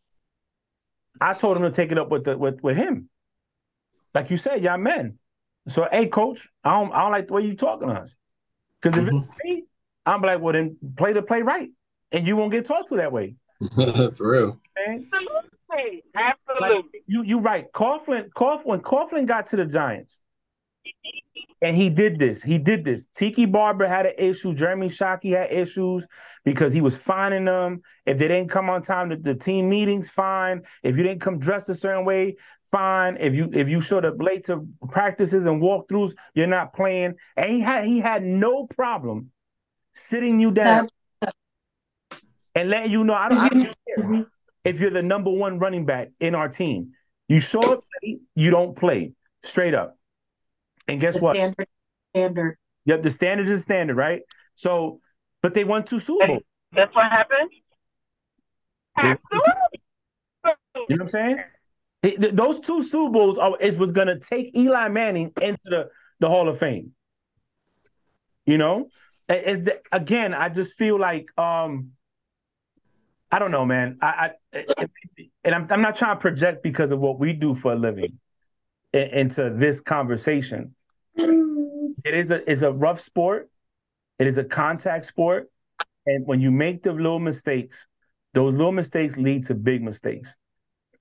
I 1.20 1.34
told 1.34 1.58
him 1.58 1.64
to 1.64 1.72
take 1.72 1.92
it 1.92 1.98
up 1.98 2.10
with 2.10 2.26
the 2.26 2.38
with, 2.38 2.62
with 2.62 2.78
him. 2.78 3.10
Like 4.14 4.30
you 4.30 4.38
said, 4.38 4.64
y'all 4.64 4.78
men. 4.78 5.18
So 5.68 5.88
hey, 5.92 6.08
coach, 6.08 6.48
I 6.64 6.72
don't 6.72 6.94
I 6.94 7.02
don't 7.02 7.12
like 7.12 7.28
the 7.28 7.34
way 7.34 7.44
you 7.44 7.56
talking 7.56 7.88
to 7.88 7.94
us. 7.96 8.16
Because 8.82 8.98
if 8.98 9.06
mm-hmm. 9.06 9.18
it's 9.18 9.44
me, 9.44 9.64
I'm 10.06 10.22
like, 10.22 10.40
well 10.40 10.54
then 10.54 10.78
play 10.98 11.14
the 11.14 11.22
play 11.22 11.42
right. 11.42 11.70
And 12.12 12.28
you 12.28 12.36
won't 12.36 12.52
get 12.52 12.66
talked 12.66 12.90
to 12.90 12.98
that 12.98 13.12
way. 13.12 13.36
For 13.76 14.32
real. 14.32 14.60
Absolutely. 14.78 15.51
Absolutely. 16.16 16.78
Like, 16.78 16.86
you 17.08 17.24
you 17.24 17.40
right. 17.40 17.72
Coughlin, 17.72 18.30
Coughlin, 18.36 18.66
when 18.66 18.80
Coughlin 18.82 19.26
got 19.26 19.50
to 19.50 19.56
the 19.56 19.66
Giants, 19.66 20.20
and 21.62 21.76
he 21.76 21.90
did 21.90 22.18
this. 22.18 22.42
He 22.42 22.58
did 22.58 22.84
this. 22.84 23.06
Tiki 23.16 23.46
Barber 23.46 23.88
had 23.88 24.08
an 24.08 24.14
issue. 24.18 24.54
Jeremy 24.54 24.90
Shockey 24.90 25.38
had 25.38 25.52
issues 25.52 26.06
because 26.44 26.74
he 26.74 26.82
was 26.82 26.98
fining 26.98 27.46
them. 27.46 27.82
If 28.06 28.18
they 28.18 28.28
didn't 28.28 28.50
come 28.50 28.70
on 28.70 28.82
time 28.84 29.12
to 29.12 29.16
the 29.16 29.36
team 29.36 29.70
meetings, 29.70 30.10
fine. 30.10 30.64
If 30.82 30.98
you 30.98 31.04
didn't 31.04 31.22
come 31.22 31.40
dressed 31.40 31.70
a 31.70 31.76
certain 31.76 32.04
way, 32.04 32.38
fine. 32.72 33.18
If 33.20 33.36
you 33.36 33.50
if 33.54 33.68
you 33.68 33.80
showed 33.80 34.06
up 34.06 34.16
late 34.20 34.46
to 34.46 34.68
practices 34.90 35.46
and 35.46 35.62
walkthroughs, 35.62 36.14
you're 36.34 36.48
not 36.48 36.74
playing. 36.74 37.16
And 37.38 37.52
he 37.52 37.60
had 37.60 37.86
he 37.86 38.00
had 38.00 38.24
no 38.24 38.66
problem 38.66 39.32
sitting 39.94 40.40
you 40.40 40.52
down 40.52 40.88
and 42.56 42.70
letting 42.70 42.92
you 42.92 43.04
know 43.04 43.14
I 43.14 43.30
don't, 43.30 43.38
I 43.38 43.50
don't 43.50 43.76
care 43.88 44.26
if 44.64 44.80
you're 44.80 44.92
the 44.92 45.02
number 45.02 45.32
one 45.32 45.60
running 45.60 45.86
back 45.86 46.10
in 46.20 46.36
our 46.36 46.50
team. 46.50 46.92
You 47.28 47.40
show 47.40 47.62
up 47.62 47.84
late, 48.04 48.22
you 48.36 48.52
don't 48.52 48.76
play 48.76 49.14
straight 49.44 49.74
up. 49.74 49.98
And 50.88 51.00
guess 51.00 51.16
the 51.16 51.22
what? 51.22 51.36
Standard, 51.36 51.68
standard. 52.12 52.58
Yep, 52.86 53.04
the 53.04 53.12
standard 53.12 53.48
is 53.48 53.62
standard, 53.62 53.96
right? 53.96 54.22
So, 54.56 55.00
but 55.42 55.54
they 55.54 55.64
won 55.64 55.86
two 55.86 56.00
Super 56.00 56.28
Bowls. 56.28 56.44
That's 56.74 56.94
what 56.96 57.10
happened. 57.12 57.52
Absolutely. 58.98 59.80
You 60.90 60.96
know 60.96 60.96
what 60.96 61.02
I'm 61.02 61.10
saying? 61.10 61.38
It, 62.04 62.36
those 62.36 62.60
two 62.60 62.84
Super 62.84 63.12
Bowls 63.12 63.38
are, 63.38 63.60
is 63.62 63.78
was 63.78 63.92
going 63.92 64.08
to 64.08 64.20
take 64.20 64.56
Eli 64.56 64.88
Manning 64.88 65.32
into 65.42 65.60
the, 65.66 65.90
the 66.20 66.28
Hall 66.28 66.50
of 66.50 66.60
Fame. 66.60 66.94
You 68.46 68.58
know, 68.58 68.90
is 69.30 69.68
again, 69.92 70.34
I 70.34 70.50
just 70.50 70.74
feel 70.74 71.00
like 71.00 71.28
um, 71.38 71.92
I 73.32 73.40
don't 73.40 73.52
know, 73.52 73.66
man. 73.66 74.00
I, 74.02 74.08
I 74.08 74.32
and 74.54 75.56
I'm 75.56 75.68
I'm 75.70 75.82
not 75.82 75.96
trying 75.96 76.16
to 76.16 76.22
project 76.22 76.64
because 76.64 76.92
of 76.92 77.00
what 77.00 77.20
we 77.20 77.34
do 77.34 77.56
for 77.56 77.74
a 77.74 77.76
living 77.76 78.20
into 78.94 79.50
this 79.50 79.80
conversation. 79.82 80.76
It 81.16 82.14
is 82.14 82.32
a 82.32 82.52
it's 82.52 82.62
a 82.62 82.72
rough 82.72 83.02
sport. 83.02 83.50
It 84.20 84.28
is 84.28 84.38
a 84.38 84.44
contact 84.44 85.06
sport, 85.06 85.50
and 86.06 86.26
when 86.26 86.42
you 86.42 86.52
make 86.52 86.84
the 86.84 86.92
little 86.92 87.20
mistakes, 87.20 87.88
those 88.34 88.54
little 88.54 88.72
mistakes 88.72 89.18
lead 89.18 89.48
to 89.48 89.56
big 89.56 89.82
mistakes. 89.82 90.34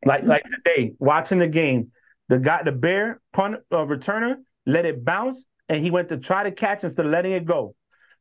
Like 0.05 0.25
like 0.25 0.45
today, 0.45 0.93
watching 0.99 1.39
the 1.39 1.49
game, 1.49 1.93
the 2.29 2.39
guy, 2.39 2.63
the 2.63 2.73
bear 2.73 3.21
punt 3.33 3.57
uh, 3.71 3.77
returner, 3.77 4.37
let 4.67 4.87
it 4.87 5.05
bounce, 5.05 5.45
and 5.69 5.85
he 5.85 5.91
went 5.91 6.09
to 6.09 6.17
try 6.17 6.45
to 6.45 6.53
catch 6.53 6.85
instead 6.85 7.05
of 7.05 7.13
letting 7.13 7.33
it 7.33 7.45
go. 7.45 7.75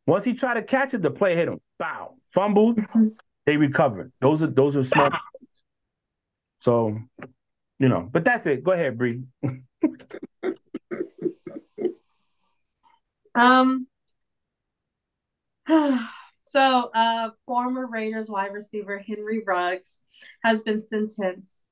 Once 0.05 0.25
he 0.25 0.33
tried 0.33 0.55
to 0.55 0.63
catch 0.63 0.93
it, 0.93 1.01
the 1.01 1.11
play 1.11 1.35
hit 1.35 1.47
him. 1.47 1.61
Bow, 1.77 2.15
fumbled. 2.33 2.79
They 3.49 3.57
recovered. 3.57 4.11
Those 4.21 4.43
are 4.43 4.47
those 4.47 4.75
are 4.75 4.83
small. 4.83 5.09
So, 6.59 6.99
you 7.79 7.89
know, 7.89 8.07
but 8.11 8.23
that's 8.23 8.45
it. 8.45 8.63
Go 8.63 8.73
ahead, 8.73 8.95
Bree. 8.95 9.23
um. 13.33 13.87
So, 16.41 16.89
uh, 16.95 17.29
former 17.45 17.85
Raiders 17.85 18.27
wide 18.27 18.53
receiver 18.53 18.97
Henry 18.97 19.43
Ruggs 19.45 19.99
has 20.41 20.61
been 20.61 20.81
sentenced 20.81 21.63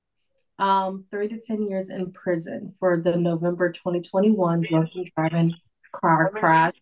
um, 0.59 1.03
three 1.09 1.27
to 1.27 1.39
10 1.39 1.67
years 1.67 1.89
in 1.89 2.11
prison 2.11 2.75
for 2.79 3.01
the 3.01 3.15
November 3.15 3.71
2021 3.71 4.61
drunken 4.61 5.05
driving 5.15 5.55
car 5.91 6.29
crash 6.29 6.75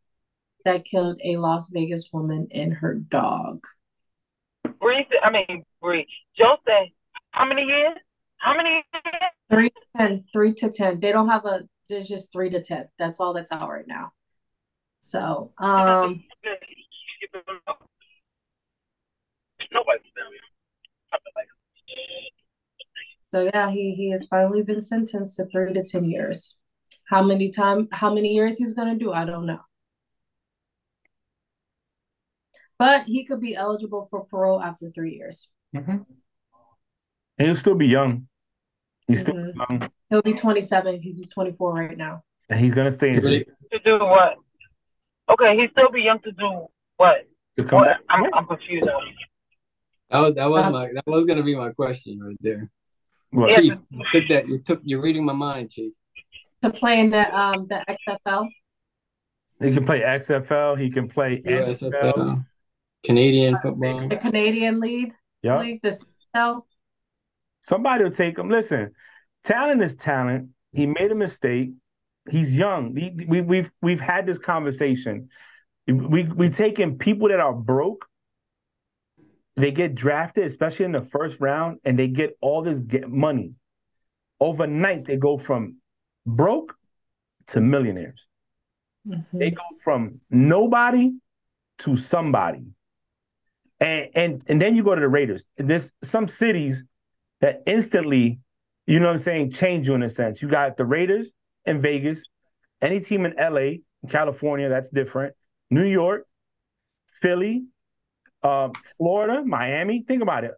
that 0.65 0.83
killed 0.83 1.21
a 1.23 1.37
Las 1.37 1.69
Vegas 1.69 2.09
woman 2.11 2.49
and 2.51 2.73
her 2.73 2.95
dog. 2.95 3.65
Bree, 4.80 5.05
I 5.23 5.30
mean, 5.32 5.63
Bree, 5.82 6.07
Joe 6.38 6.57
said, 6.67 6.89
how 7.32 7.45
many 7.45 7.63
years? 7.63 7.97
How 8.38 8.55
many 8.55 8.69
years? 8.69 8.84
Three 9.49 9.69
to 9.69 9.82
10, 9.97 10.26
three 10.34 10.53
to 10.55 10.69
10. 10.69 10.99
They 10.99 11.11
don't 11.11 11.30
have 11.30 11.45
a, 11.45 11.63
there's 11.89 12.07
just 12.07 12.32
three 12.32 12.49
to 12.49 12.61
10. 12.61 12.88
That's 12.97 13.19
all 13.19 13.34
that's 13.34 13.51
out 13.51 13.69
right 13.69 13.88
now. 13.88 14.11
So, 15.05 15.51
um, 15.59 16.23
so 23.32 23.43
yeah, 23.43 23.69
he 23.69 23.93
he 23.93 24.09
has 24.09 24.26
finally 24.26 24.63
been 24.63 24.82
sentenced 24.82 25.38
to 25.38 25.45
three 25.45 25.73
to 25.73 25.84
ten 25.84 26.05
years. 26.05 26.57
How 27.07 27.21
many 27.21 27.51
time? 27.51 27.88
How 27.91 28.11
many 28.11 28.30
years 28.30 28.57
he's 28.57 28.73
gonna 28.73 28.97
do? 28.97 29.13
I 29.13 29.26
don't 29.26 29.45
know. 29.45 29.59
But 32.78 33.05
he 33.05 33.23
could 33.26 33.39
be 33.39 33.55
eligible 33.55 34.07
for 34.09 34.26
parole 34.26 34.61
after 34.61 34.89
three 34.91 35.15
years. 35.15 35.49
Mm-hmm. 35.76 35.97
And 37.38 37.47
he'll 37.47 37.55
still 37.55 37.76
be 37.76 37.88
young. 37.88 38.28
He's 39.07 39.21
still 39.21 39.36
Mhm. 39.36 39.55
young, 39.55 39.89
He'll 40.09 40.21
be 40.21 40.34
twenty 40.34 40.61
seven 40.61 40.97
because 40.97 41.17
he's 41.17 41.30
twenty 41.30 41.51
four 41.53 41.73
right 41.73 41.97
now. 41.97 42.23
and 42.49 42.59
he's 42.59 42.73
gonna 42.73 42.91
stay 42.91 43.09
in 43.11 43.19
Really? 43.21 43.45
To 43.71 43.80
do 43.80 43.99
what? 43.99 44.36
Okay, 45.30 45.55
he 45.57 45.67
still 45.69 45.89
be 45.91 46.01
young 46.01 46.19
to 46.19 46.32
do 46.32 46.67
what? 46.97 47.26
to 47.57 47.63
come 47.63 47.80
What? 47.80 47.86
back. 47.88 48.01
I'm, 48.09 48.34
I'm 48.34 48.45
confused. 48.47 48.88
That 48.88 50.19
was 50.21 50.36
that 50.36 50.45
was 50.49 50.63
Um, 50.63 50.73
my 50.73 50.86
that 50.93 51.03
was 51.07 51.26
gonna 51.26 51.43
be 51.43 51.55
my 51.55 51.71
question 51.71 52.19
right 52.19 52.38
there. 52.41 52.69
What? 53.32 53.51
Yeah. 53.51 53.59
Chief, 53.61 53.73
you 53.91 54.03
took 54.11 54.28
that 54.30 54.47
you 54.47 54.59
took 54.59 54.82
you're 54.84 55.01
reading 55.01 55.26
my 55.26 55.34
mind, 55.34 55.71
Chief. 55.71 55.93
To 56.61 56.69
play 56.71 56.99
in 56.99 57.09
the 57.09 57.23
um 57.38 57.65
the 57.65 57.84
XFL. 57.88 58.47
He 59.61 59.71
can 59.73 59.86
play 59.86 60.01
XFL. 60.01 60.76
He 60.80 60.89
can 60.91 61.07
play 61.07 61.41
NFL. 61.41 62.45
USFL, 63.06 63.08
Canadian 63.08 63.60
football. 63.62 64.08
The 64.10 64.18
Canadian 64.18 64.80
lead 64.80 65.14
Yep. 65.45 65.62
league, 65.62 65.82
the 65.84 66.03
CFL. 66.36 66.66
Somebody 67.64 68.03
will 68.03 68.12
take 68.12 68.38
him. 68.38 68.49
Listen, 68.49 68.91
talent 69.43 69.82
is 69.84 69.95
talent. 69.95 70.49
He 70.72 70.84
mm-hmm. 70.84 70.93
made 70.99 71.12
a 71.12 71.16
mistake. 71.16 71.72
He's 72.30 72.56
young. 72.56 72.95
He, 72.95 73.12
we, 73.28 73.41
we've 73.41 73.72
we've 73.82 73.99
had 73.99 74.26
this 74.26 74.39
conversation. 74.39 75.30
We 75.88 76.24
we 76.24 76.49
taking 76.49 76.97
people 76.97 77.30
that 77.30 77.39
are 77.39 77.53
broke. 77.53 78.06
They 79.56 79.72
get 79.72 79.95
drafted, 79.95 80.45
especially 80.45 80.86
in 80.86 80.91
the 80.91 81.06
first 81.06 81.39
round, 81.39 81.80
and 81.86 81.97
they 81.97 82.08
get 82.08 82.38
all 82.41 82.64
this 82.64 82.80
get 82.80 83.10
money. 83.10 83.53
Overnight, 84.39 85.06
they 85.06 85.16
go 85.16 85.38
from 85.38 85.78
broke 86.26 86.76
to 87.47 87.62
millionaires. 87.62 88.26
Mm-hmm. 89.08 89.38
They 89.38 89.51
go 89.51 89.64
from 89.84 90.22
nobody 90.30 91.14
to 91.80 91.95
somebody. 91.95 92.64
And 93.80 94.09
and 94.15 94.41
and 94.47 94.61
then 94.61 94.76
you 94.76 94.84
go 94.84 94.95
to 94.95 95.01
the 95.01 95.07
Raiders. 95.07 95.43
There's 95.57 95.91
some 96.03 96.28
cities 96.28 96.84
that 97.41 97.63
instantly, 97.65 98.39
you 98.88 98.99
know 98.99 99.07
what 99.07 99.13
I'm 99.13 99.19
saying, 99.19 99.51
change 99.51 99.88
you 99.88 99.95
in 99.95 100.03
a 100.03 100.09
sense. 100.09 100.41
You 100.41 100.47
got 100.47 100.78
the 100.78 100.86
Raiders 100.86 101.28
in 101.65 101.82
Vegas, 101.82 102.23
any 102.82 102.99
team 102.99 103.26
in 103.26 103.34
LA, 103.38 103.82
California, 104.09 104.69
that's 104.69 104.89
different. 104.91 105.36
New 105.69 105.86
York, 105.86 106.26
Philly, 107.21 107.65
uh, 108.43 108.69
Florida, 108.97 109.43
Miami. 109.43 110.05
Think 110.07 110.21
about 110.21 110.43
it. 110.43 110.51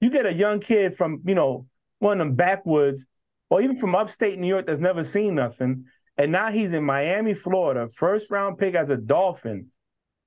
You 0.00 0.10
get 0.10 0.26
a 0.26 0.32
young 0.32 0.60
kid 0.60 0.96
from, 0.96 1.22
you 1.26 1.34
know, 1.34 1.66
one 1.98 2.20
of 2.20 2.26
them 2.26 2.36
backwoods, 2.36 3.04
or 3.48 3.60
even 3.62 3.78
from 3.78 3.94
upstate 3.94 4.38
New 4.38 4.46
York 4.46 4.66
that's 4.66 4.80
never 4.80 5.04
seen 5.04 5.34
nothing. 5.34 5.84
And 6.16 6.32
now 6.32 6.50
he's 6.50 6.72
in 6.72 6.84
Miami, 6.84 7.34
Florida, 7.34 7.88
first 7.96 8.30
round 8.30 8.58
pick 8.58 8.74
as 8.74 8.90
a 8.90 8.96
Dolphin, 8.96 9.66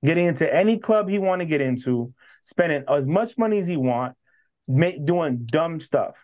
getting 0.04 0.26
into 0.26 0.52
any 0.52 0.78
club 0.78 1.08
he 1.08 1.18
want 1.18 1.40
to 1.40 1.46
get 1.46 1.60
into, 1.60 2.12
spending 2.44 2.84
as 2.88 3.06
much 3.06 3.36
money 3.36 3.58
as 3.58 3.66
he 3.66 3.76
want, 3.76 4.14
make, 4.68 5.04
doing 5.04 5.46
dumb 5.46 5.80
stuff, 5.80 6.14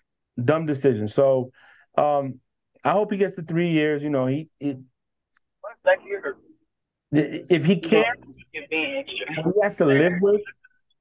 dumb 0.42 0.66
decisions. 0.66 1.14
So 1.14 1.50
um, 1.98 2.40
I 2.84 2.92
hope 2.92 3.10
he 3.12 3.18
gets 3.18 3.34
the 3.34 3.42
three 3.42 3.72
years. 3.72 4.02
You 4.02 4.10
know, 4.10 4.26
he, 4.26 4.48
he 4.58 4.76
Like 5.84 6.00
you 6.06 6.20
if 7.12 7.64
he 7.64 7.76
can't, 7.76 8.06
You're 8.52 8.64
extra. 8.70 9.34
he 9.34 9.60
has 9.62 9.76
to 9.78 9.86
live 9.86 10.12
with. 10.20 10.42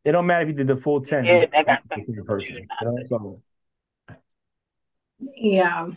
It 0.04 0.14
don't 0.14 0.26
matter 0.26 0.44
if 0.44 0.48
he 0.48 0.54
did 0.54 0.68
the 0.68 0.78
full 0.78 1.02
ten. 1.02 1.26
Yeah, 1.26 1.46
that 1.52 1.66
got 1.66 1.80
This 1.96 2.10
is 2.10 2.16
the 2.16 2.24
person. 2.24 2.56
you 2.56 2.66
know? 2.82 2.98
So 3.08 3.42
Yeah. 5.36 5.90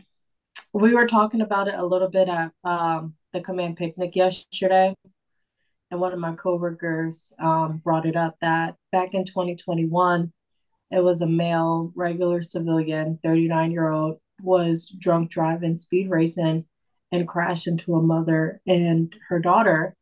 We 0.75 0.95
were 0.95 1.07
talking 1.07 1.41
about 1.41 1.68
it 1.68 1.75
a 1.75 1.85
little 1.85 2.09
bit 2.09 2.29
at 2.29 2.53
um, 2.64 3.14
the 3.33 3.41
command 3.41 3.77
picnic 3.77 4.16
yesterday. 4.16 4.95
And 5.93 6.01
one 6.01 6.14
of 6.14 6.18
my 6.18 6.34
coworkers 6.34 7.34
um, 7.38 7.82
brought 7.84 8.07
it 8.07 8.16
up 8.16 8.36
that 8.40 8.76
back 8.93 9.12
in 9.12 9.26
2021, 9.26 10.32
it 10.90 11.01
was 11.05 11.20
a 11.20 11.26
male, 11.26 11.93
regular 11.95 12.40
civilian, 12.40 13.18
39 13.22 13.70
year 13.72 13.90
old, 13.90 14.16
was 14.40 14.88
drunk 14.88 15.30
driving, 15.30 15.76
speed 15.76 16.09
racing, 16.09 16.64
and 17.12 17.28
crashed 17.28 17.66
into 17.66 17.95
a 17.95 18.03
mother 18.03 18.62
and 18.66 19.14
her 19.28 19.38
daughter 19.38 19.95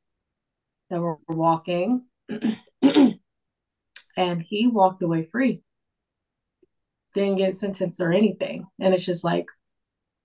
that 0.91 1.01
were 1.01 1.19
walking. 1.29 2.05
and 2.83 3.19
he 4.17 4.69
walked 4.69 5.03
away 5.03 5.29
free. 5.33 5.61
Didn't 7.15 7.39
get 7.39 7.57
sentenced 7.57 8.01
or 8.01 8.13
anything. 8.13 8.69
And 8.81 8.95
it's 8.95 9.05
just 9.05 9.25
like, 9.25 9.47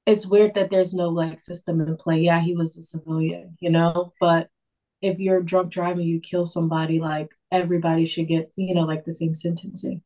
it's 0.06 0.28
weird 0.28 0.54
that 0.54 0.70
there's 0.70 0.94
no 0.94 1.10
like 1.10 1.40
system 1.40 1.82
in 1.82 1.98
play. 1.98 2.20
Yeah, 2.20 2.40
he 2.40 2.56
was 2.56 2.78
a 2.78 2.84
civilian, 2.84 3.58
you 3.60 3.72
know, 3.72 4.14
but 4.20 4.50
if 5.02 5.20
you're 5.20 5.42
drunk 5.42 5.72
driving, 5.72 6.06
you 6.08 6.20
kill 6.20 6.46
somebody, 6.46 7.00
like 7.00 7.30
everybody 7.52 8.06
should 8.06 8.28
get, 8.28 8.52
you 8.56 8.74
know, 8.74 8.82
like 8.82 9.06
the 9.06 9.12
same 9.12 9.34
sentencing. 9.34 10.02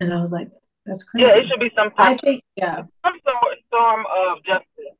And 0.00 0.12
I 0.12 0.20
was 0.20 0.32
like, 0.32 0.50
that's 0.84 1.04
crazy. 1.04 1.26
Yeah, 1.26 1.36
it 1.38 1.48
should 1.48 1.60
be 1.60 1.70
some 1.76 1.90
I 1.96 2.16
think, 2.16 2.42
yeah, 2.56 2.82
some 3.04 3.18
sort 3.24 3.58
storm 3.68 4.04
of 4.06 4.44
justice. 4.44 4.96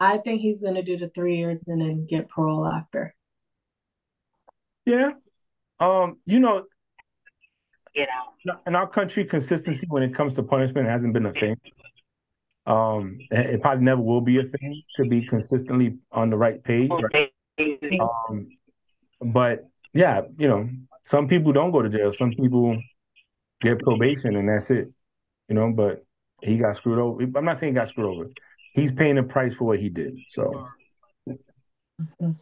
I 0.00 0.18
think 0.18 0.40
he's 0.40 0.62
gonna 0.62 0.82
do 0.82 0.96
the 0.96 1.08
three 1.08 1.36
years 1.38 1.64
and 1.66 1.80
then 1.80 2.06
get 2.06 2.28
parole 2.28 2.66
after. 2.66 3.14
yeah, 4.86 5.10
um, 5.80 6.18
you 6.24 6.40
know, 6.40 6.64
You 7.94 8.06
know. 8.46 8.54
in 8.66 8.74
our 8.76 8.88
country, 8.88 9.24
consistency 9.24 9.86
when 9.88 10.02
it 10.02 10.14
comes 10.14 10.34
to 10.34 10.42
punishment 10.42 10.86
hasn't 10.88 11.12
been 11.14 11.26
a 11.26 11.32
thing. 11.32 11.56
Um, 12.66 13.18
it 13.30 13.46
it 13.54 13.62
probably 13.62 13.84
never 13.84 14.00
will 14.00 14.20
be 14.20 14.38
a 14.38 14.44
thing 14.44 14.82
to 14.96 15.04
be 15.04 15.26
consistently 15.26 15.98
on 16.12 16.30
the 16.30 16.36
right 16.36 16.62
page. 16.62 16.90
Right? 16.90 17.30
Um, 17.58 18.48
but 19.20 19.68
yeah, 19.94 20.22
you 20.36 20.48
know, 20.48 20.68
some 21.04 21.28
people 21.28 21.52
don't 21.52 21.70
go 21.70 21.82
to 21.82 21.88
jail. 21.88 22.12
Some 22.12 22.30
people 22.30 22.80
get 23.60 23.80
probation 23.80 24.36
and 24.36 24.48
that's 24.48 24.70
it. 24.70 24.92
You 25.48 25.54
know, 25.54 25.72
but 25.72 26.04
he 26.42 26.58
got 26.58 26.76
screwed 26.76 26.98
over. 26.98 27.22
I'm 27.22 27.44
not 27.44 27.58
saying 27.58 27.72
he 27.72 27.78
got 27.78 27.88
screwed 27.88 28.06
over. 28.06 28.30
He's 28.74 28.92
paying 28.92 29.16
the 29.16 29.22
price 29.22 29.54
for 29.54 29.64
what 29.64 29.80
he 29.80 29.88
did. 29.88 30.18
So 30.30 30.68
All 32.20 32.36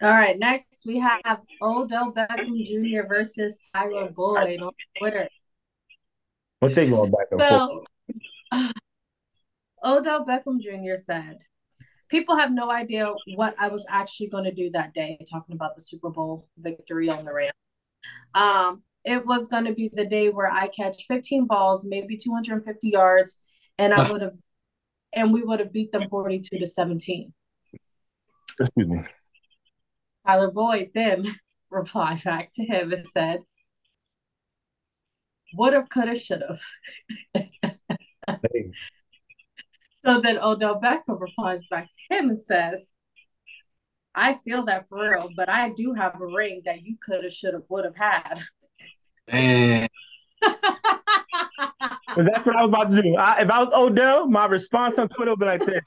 right, 0.00 0.38
next 0.38 0.84
we 0.86 0.98
have 0.98 1.40
Odell 1.62 2.12
Beckham 2.12 2.64
Jr. 2.64 3.06
versus 3.06 3.60
Tyler 3.72 4.10
Boyd 4.10 4.60
on 4.60 4.72
Twitter. 4.98 5.28
what 6.58 6.74
they 6.74 6.88
going 6.88 7.10
back 7.10 7.26
and 7.30 7.40
forth? 7.40 7.86
Odell 9.84 10.24
Beckham 10.24 10.60
Jr. 10.60 10.96
said, 10.96 11.38
People 12.08 12.36
have 12.36 12.52
no 12.52 12.70
idea 12.70 13.12
what 13.34 13.54
I 13.58 13.68
was 13.68 13.86
actually 13.88 14.28
going 14.28 14.44
to 14.44 14.52
do 14.52 14.70
that 14.70 14.94
day, 14.94 15.18
talking 15.30 15.54
about 15.54 15.74
the 15.74 15.80
Super 15.80 16.10
Bowl 16.10 16.48
victory 16.58 17.08
on 17.08 17.24
the 17.24 17.32
Rams. 17.32 17.52
Um, 18.34 18.82
it 19.04 19.26
was 19.26 19.46
going 19.46 19.64
to 19.64 19.74
be 19.74 19.90
the 19.92 20.06
day 20.06 20.28
where 20.30 20.50
I 20.50 20.68
catch 20.68 21.04
15 21.06 21.46
balls, 21.46 21.84
maybe 21.84 22.16
250 22.16 22.88
yards, 22.88 23.40
and 23.78 23.92
I 23.92 24.10
would 24.10 24.22
have, 24.22 24.36
and 25.12 25.32
we 25.32 25.42
would 25.42 25.60
have 25.60 25.72
beat 25.72 25.92
them 25.92 26.08
42 26.08 26.58
to 26.58 26.66
17. 26.66 27.32
Excuse 28.60 28.88
me. 28.88 29.02
Tyler 30.26 30.50
Boyd 30.50 30.90
then 30.94 31.26
replied 31.70 32.22
back 32.24 32.52
to 32.54 32.64
him 32.64 32.92
and 32.92 33.06
said, 33.06 33.40
Woulda, 35.56 35.84
coulda, 35.88 36.18
shoulda. 36.18 36.58
Hey, 37.32 38.72
So 40.04 40.20
then 40.20 40.38
Odell 40.38 40.80
Beckham 40.80 41.20
replies 41.20 41.66
back 41.66 41.88
to 41.90 42.14
him 42.14 42.28
and 42.30 42.40
says, 42.40 42.90
I 44.14 44.34
feel 44.34 44.64
that 44.66 44.88
for 44.88 45.10
real, 45.10 45.30
but 45.36 45.48
I 45.48 45.70
do 45.70 45.94
have 45.94 46.20
a 46.20 46.26
ring 46.26 46.62
that 46.66 46.82
you 46.82 46.96
coulda, 47.04 47.30
shoulda, 47.30 47.62
would 47.68 47.84
have 47.84 47.96
had. 47.96 48.40
Man, 49.32 49.88
Because 52.14 52.26
that's 52.32 52.46
what 52.46 52.56
I 52.56 52.62
was 52.62 52.68
about 52.68 52.90
to 52.92 53.02
do. 53.02 53.16
I, 53.16 53.42
if 53.42 53.50
I 53.50 53.62
was 53.62 53.72
Odell, 53.74 54.28
my 54.28 54.46
response 54.46 54.98
on 54.98 55.08
Twitter 55.08 55.32
would 55.32 55.40
be 55.40 55.46
like 55.46 55.66
this. 55.66 55.82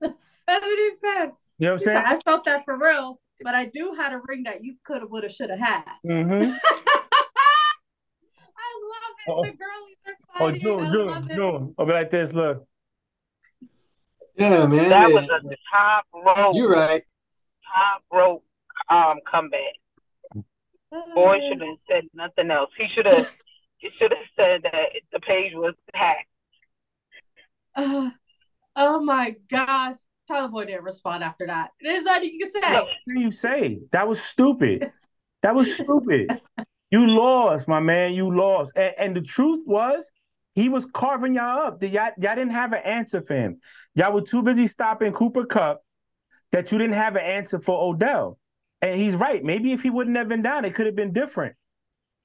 That's 0.00 0.64
what 0.64 0.78
he 0.78 0.90
said. 0.98 1.32
You 1.58 1.66
know 1.68 1.72
what 1.72 1.72
I'm 1.72 1.78
said, 1.80 1.84
saying? 1.84 2.04
I 2.06 2.18
felt 2.24 2.44
that 2.44 2.64
for 2.64 2.76
real, 2.78 3.20
but 3.42 3.54
I 3.54 3.66
do 3.66 3.94
have 3.96 4.12
a 4.12 4.20
ring 4.26 4.42
that 4.44 4.62
you 4.64 4.74
could 4.84 5.00
have, 5.00 5.10
would 5.10 5.22
have, 5.22 5.32
should 5.32 5.50
have 5.50 5.58
had. 5.58 5.84
Mm-hmm. 6.06 6.42
I 8.56 8.68
love 8.90 9.14
it. 9.26 9.30
Oh. 9.30 9.42
The 9.44 9.50
girlies 9.50 9.96
are 10.06 10.14
Oh. 10.40 10.52
June, 10.52 10.80
I 10.84 10.90
June, 10.90 11.06
love 11.06 11.30
it. 11.30 11.34
June. 11.34 11.74
I'll 11.78 11.86
be 11.86 11.92
like 11.92 12.10
this. 12.10 12.32
Look, 12.32 12.66
Yeah, 14.38 14.66
man. 14.66 14.88
That 14.88 15.08
yeah. 15.10 15.14
was 15.14 15.24
a 15.44 15.56
top 15.70 16.04
rope, 16.14 16.54
You're 16.54 16.70
right. 16.72 17.02
top 17.66 18.02
rope 18.12 18.44
um 18.88 19.18
comeback. 19.30 19.74
Boy 21.14 21.38
should 21.48 21.60
have 21.60 21.76
said 21.90 22.04
nothing 22.14 22.50
else. 22.50 22.70
He 22.78 22.88
should 22.94 23.06
have. 23.06 23.36
he 23.76 23.90
should 23.98 24.10
have 24.12 24.26
said 24.36 24.62
that 24.62 24.86
the 25.12 25.20
page 25.20 25.52
was 25.54 25.74
hacked. 25.94 26.26
Uh, 27.74 28.10
oh 28.76 29.00
my 29.00 29.36
gosh. 29.50 29.96
Tyler 30.26 30.48
Boyd 30.48 30.66
didn't 30.68 30.84
respond 30.84 31.24
after 31.24 31.46
that. 31.46 31.70
There's 31.80 32.02
nothing 32.02 32.30
you 32.32 32.38
can 32.38 32.50
say. 32.50 32.74
What 32.74 32.88
do 33.08 33.20
you 33.20 33.32
say? 33.32 33.80
That 33.92 34.06
was 34.08 34.20
stupid. 34.20 34.92
That 35.42 35.54
was 35.54 35.72
stupid. 35.74 36.40
You 36.90 37.06
lost, 37.06 37.68
my 37.68 37.80
man. 37.80 38.14
You 38.14 38.34
lost. 38.34 38.72
And, 38.74 38.94
and 38.98 39.16
the 39.16 39.20
truth 39.20 39.60
was, 39.66 40.04
he 40.54 40.70
was 40.70 40.86
carving 40.94 41.34
y'all 41.34 41.66
up. 41.66 41.80
The- 41.80 41.88
Y'all, 41.88 42.12
y'all 42.18 42.34
didn't 42.34 42.52
have 42.52 42.72
an 42.72 42.80
answer 42.82 43.20
for 43.20 43.34
him. 43.34 43.60
Y'all 43.98 44.12
were 44.12 44.20
too 44.22 44.42
busy 44.42 44.68
stopping 44.68 45.12
Cooper 45.12 45.44
Kupp 45.44 45.82
that 46.52 46.70
you 46.70 46.78
didn't 46.78 46.94
have 46.94 47.16
an 47.16 47.22
answer 47.24 47.58
for 47.58 47.90
Odell. 47.92 48.38
And 48.80 48.94
he's 49.00 49.16
right. 49.16 49.42
Maybe 49.42 49.72
if 49.72 49.80
he 49.82 49.90
wouldn't 49.90 50.16
have 50.16 50.28
been 50.28 50.40
down, 50.42 50.64
it 50.64 50.76
could 50.76 50.86
have 50.86 50.94
been 50.94 51.12
different. 51.12 51.56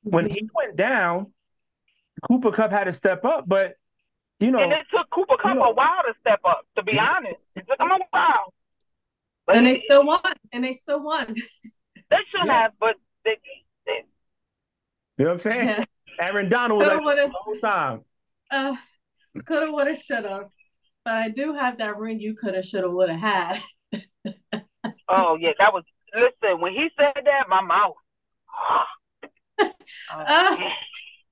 When 0.04 0.30
he 0.30 0.48
went 0.54 0.76
down, 0.76 1.34
Cooper 2.28 2.52
Kupp 2.52 2.70
had 2.70 2.84
to 2.84 2.94
step 2.94 3.26
up. 3.26 3.46
But, 3.48 3.74
you 4.40 4.52
know, 4.52 4.60
And 4.60 4.72
it 4.72 4.86
took 4.96 5.10
Cooper 5.10 5.36
Kupp 5.42 5.56
No. 5.58 5.64
a 5.64 5.74
while 5.74 6.04
to 6.04 6.14
step 6.20 6.42
up. 6.46 6.62
To 6.78 6.84
be 6.84 7.00
honest, 7.00 7.38
it 7.56 7.66
took 7.68 7.80
him 7.80 7.90
a 7.90 8.00
while. 8.12 8.54
But 9.48 9.56
and 9.56 9.66
they 9.66 9.80
still 9.80 10.06
won. 10.06 10.22
And 10.52 10.64
they 10.64 10.74
still 10.74 11.02
won. 11.02 11.34
they 11.34 12.18
should 12.30 12.46
Yeah. 12.46 12.62
have, 12.62 12.74
but 12.80 12.98
they, 13.26 13.38
they, 13.88 14.04
you 15.18 15.26
know 15.26 15.32
what 15.34 15.46
I'm 15.48 15.52
saying? 15.52 15.68
Yeah. 15.70 15.86
Aaron 16.22 16.50
Donald 16.50 16.82
was 16.82 16.88
Coulda, 16.90 17.04
like 17.04 17.16
woulda. 17.18 17.28
the 17.32 17.38
whole 17.40 17.60
time. 17.60 18.02
Uh, 18.52 18.76
coulda, 19.48 19.72
woulda, 19.72 19.96
shoulda. 19.96 20.50
But 21.06 21.14
I 21.16 21.30
do 21.30 21.54
have 21.54 21.78
that 21.80 21.98
ring 21.98 22.20
you 22.20 22.36
coulda, 22.36 22.64
shoulda, 22.64 22.90
woulda 22.90 23.16
had. 23.18 23.60
oh 25.10 25.38
yeah, 25.40 25.52
that 25.60 25.74
was. 25.74 25.84
Listen, 26.16 26.62
when 26.62 26.74
he 26.74 26.90
said 26.98 27.14
that, 27.26 27.50
my 27.50 27.62
mouth. 27.62 27.96
Oh, 30.12 30.58
man. 30.58 30.72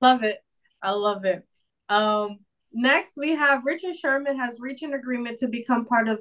Love 0.00 0.22
it. 0.24 0.38
I 0.82 0.90
love 0.90 1.24
it. 1.24 1.42
Um, 1.88 2.38
next 2.72 3.16
we 3.18 3.34
have 3.34 3.64
Richard 3.64 3.96
Sherman 3.96 4.38
has 4.38 4.58
reached 4.60 4.82
an 4.82 4.94
agreement 4.94 5.38
to 5.38 5.48
become 5.48 5.84
part 5.84 6.08
of 6.08 6.20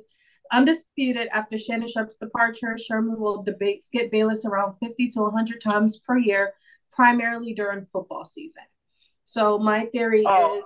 Undisputed 0.52 1.28
after 1.32 1.58
Shannon 1.58 1.88
Sharpe's 1.88 2.18
departure. 2.18 2.78
Sherman 2.78 3.20
will 3.20 3.44
debate 3.44 3.84
Skip 3.86 4.12
Bayless 4.12 4.46
around 4.46 4.76
50 4.80 5.08
to 5.10 5.22
100 5.22 5.62
times 5.62 6.00
per 6.00 6.18
year, 6.18 6.54
primarily 6.92 7.54
during 7.54 7.86
football 7.86 8.26
season. 8.26 8.64
So 9.26 9.58
my 9.60 9.86
theory 9.86 10.24
Oh. 10.28 10.58
is 10.60 10.66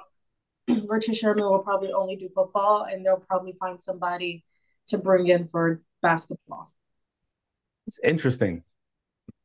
Richard 0.89 1.16
Sherman 1.16 1.45
will 1.45 1.59
probably 1.59 1.91
only 1.91 2.16
do 2.16 2.30
football 2.30 2.84
and 2.84 3.05
they'll 3.05 3.18
probably 3.18 3.53
find 3.59 3.82
somebody 3.82 4.43
to 4.88 4.97
bring 4.97 5.28
in 5.28 5.47
for 5.47 5.82
basketball. 6.01 6.72
It's 7.88 7.99
interesting. 8.03 8.63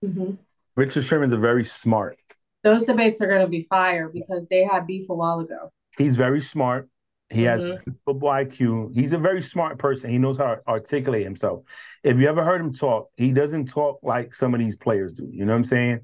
Mhm. 0.04 0.38
Richard 0.76 1.04
Sherman's 1.04 1.32
a 1.32 1.36
very 1.38 1.64
smart. 1.64 2.18
Those 2.62 2.84
debates 2.84 3.20
are 3.20 3.26
going 3.26 3.42
to 3.42 3.48
be 3.48 3.62
fire 3.62 4.08
because 4.08 4.46
they 4.48 4.64
had 4.64 4.86
beef 4.86 5.08
a 5.10 5.14
while 5.14 5.40
ago. 5.40 5.70
He's 5.98 6.16
very 6.16 6.40
smart. 6.40 6.88
He 7.28 7.44
has 7.44 7.60
Mhm. 7.60 7.96
football 8.04 8.30
IQ. 8.30 8.90
He's 8.94 9.12
a 9.12 9.18
very 9.18 9.42
smart 9.42 9.78
person. 9.78 10.10
He 10.10 10.18
knows 10.18 10.36
how 10.38 10.56
to 10.56 10.68
articulate 10.68 11.22
himself. 11.24 11.64
If 12.02 12.16
you 12.16 12.28
ever 12.28 12.44
heard 12.44 12.60
him 12.60 12.72
talk, 12.72 13.10
he 13.16 13.30
doesn't 13.30 13.66
talk 13.68 14.00
like 14.02 14.34
some 14.34 14.52
of 14.54 14.60
these 14.60 14.76
players 14.76 15.12
do. 15.12 15.28
You 15.30 15.44
know 15.44 15.52
what 15.52 15.58
I'm 15.58 15.64
saying? 15.64 16.00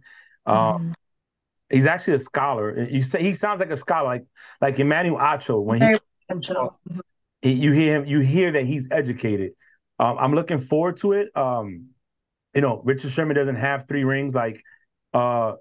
Um, 0.47 0.93
he's 1.71 1.87
actually 1.87 2.15
a 2.15 2.21
scholar. 2.21 2.85
You 2.85 3.03
say 3.03 3.23
he 3.23 3.35
sounds 3.35 3.61
like 3.61 3.71
a 3.71 3.77
scholar, 3.77 4.07
like 4.07 4.25
like 4.61 4.79
Emmanuel 4.79 5.19
Acho. 5.19 5.63
When 5.63 5.81
he, 5.81 5.87
Very 5.87 5.99
he 7.43 7.53
you 7.53 7.73
hear 7.73 7.97
him, 7.97 8.07
you 8.07 8.21
hear 8.21 8.53
that 8.53 8.65
he's 8.65 8.89
educated. 8.91 9.53
Um, 9.99 10.19
I'm 10.19 10.35
looking 10.35 10.59
forward 10.59 10.99
to 10.99 11.13
it. 11.13 11.37
Um, 11.37 11.91
you 12.55 12.61
know, 12.61 12.81
Richard 12.85 13.13
Sherman 13.13 13.37
doesn't 13.37 13.57
have 13.57 13.87
three 13.89 14.05
rings 14.05 14.35
like 14.35 14.63
uh 15.15 15.55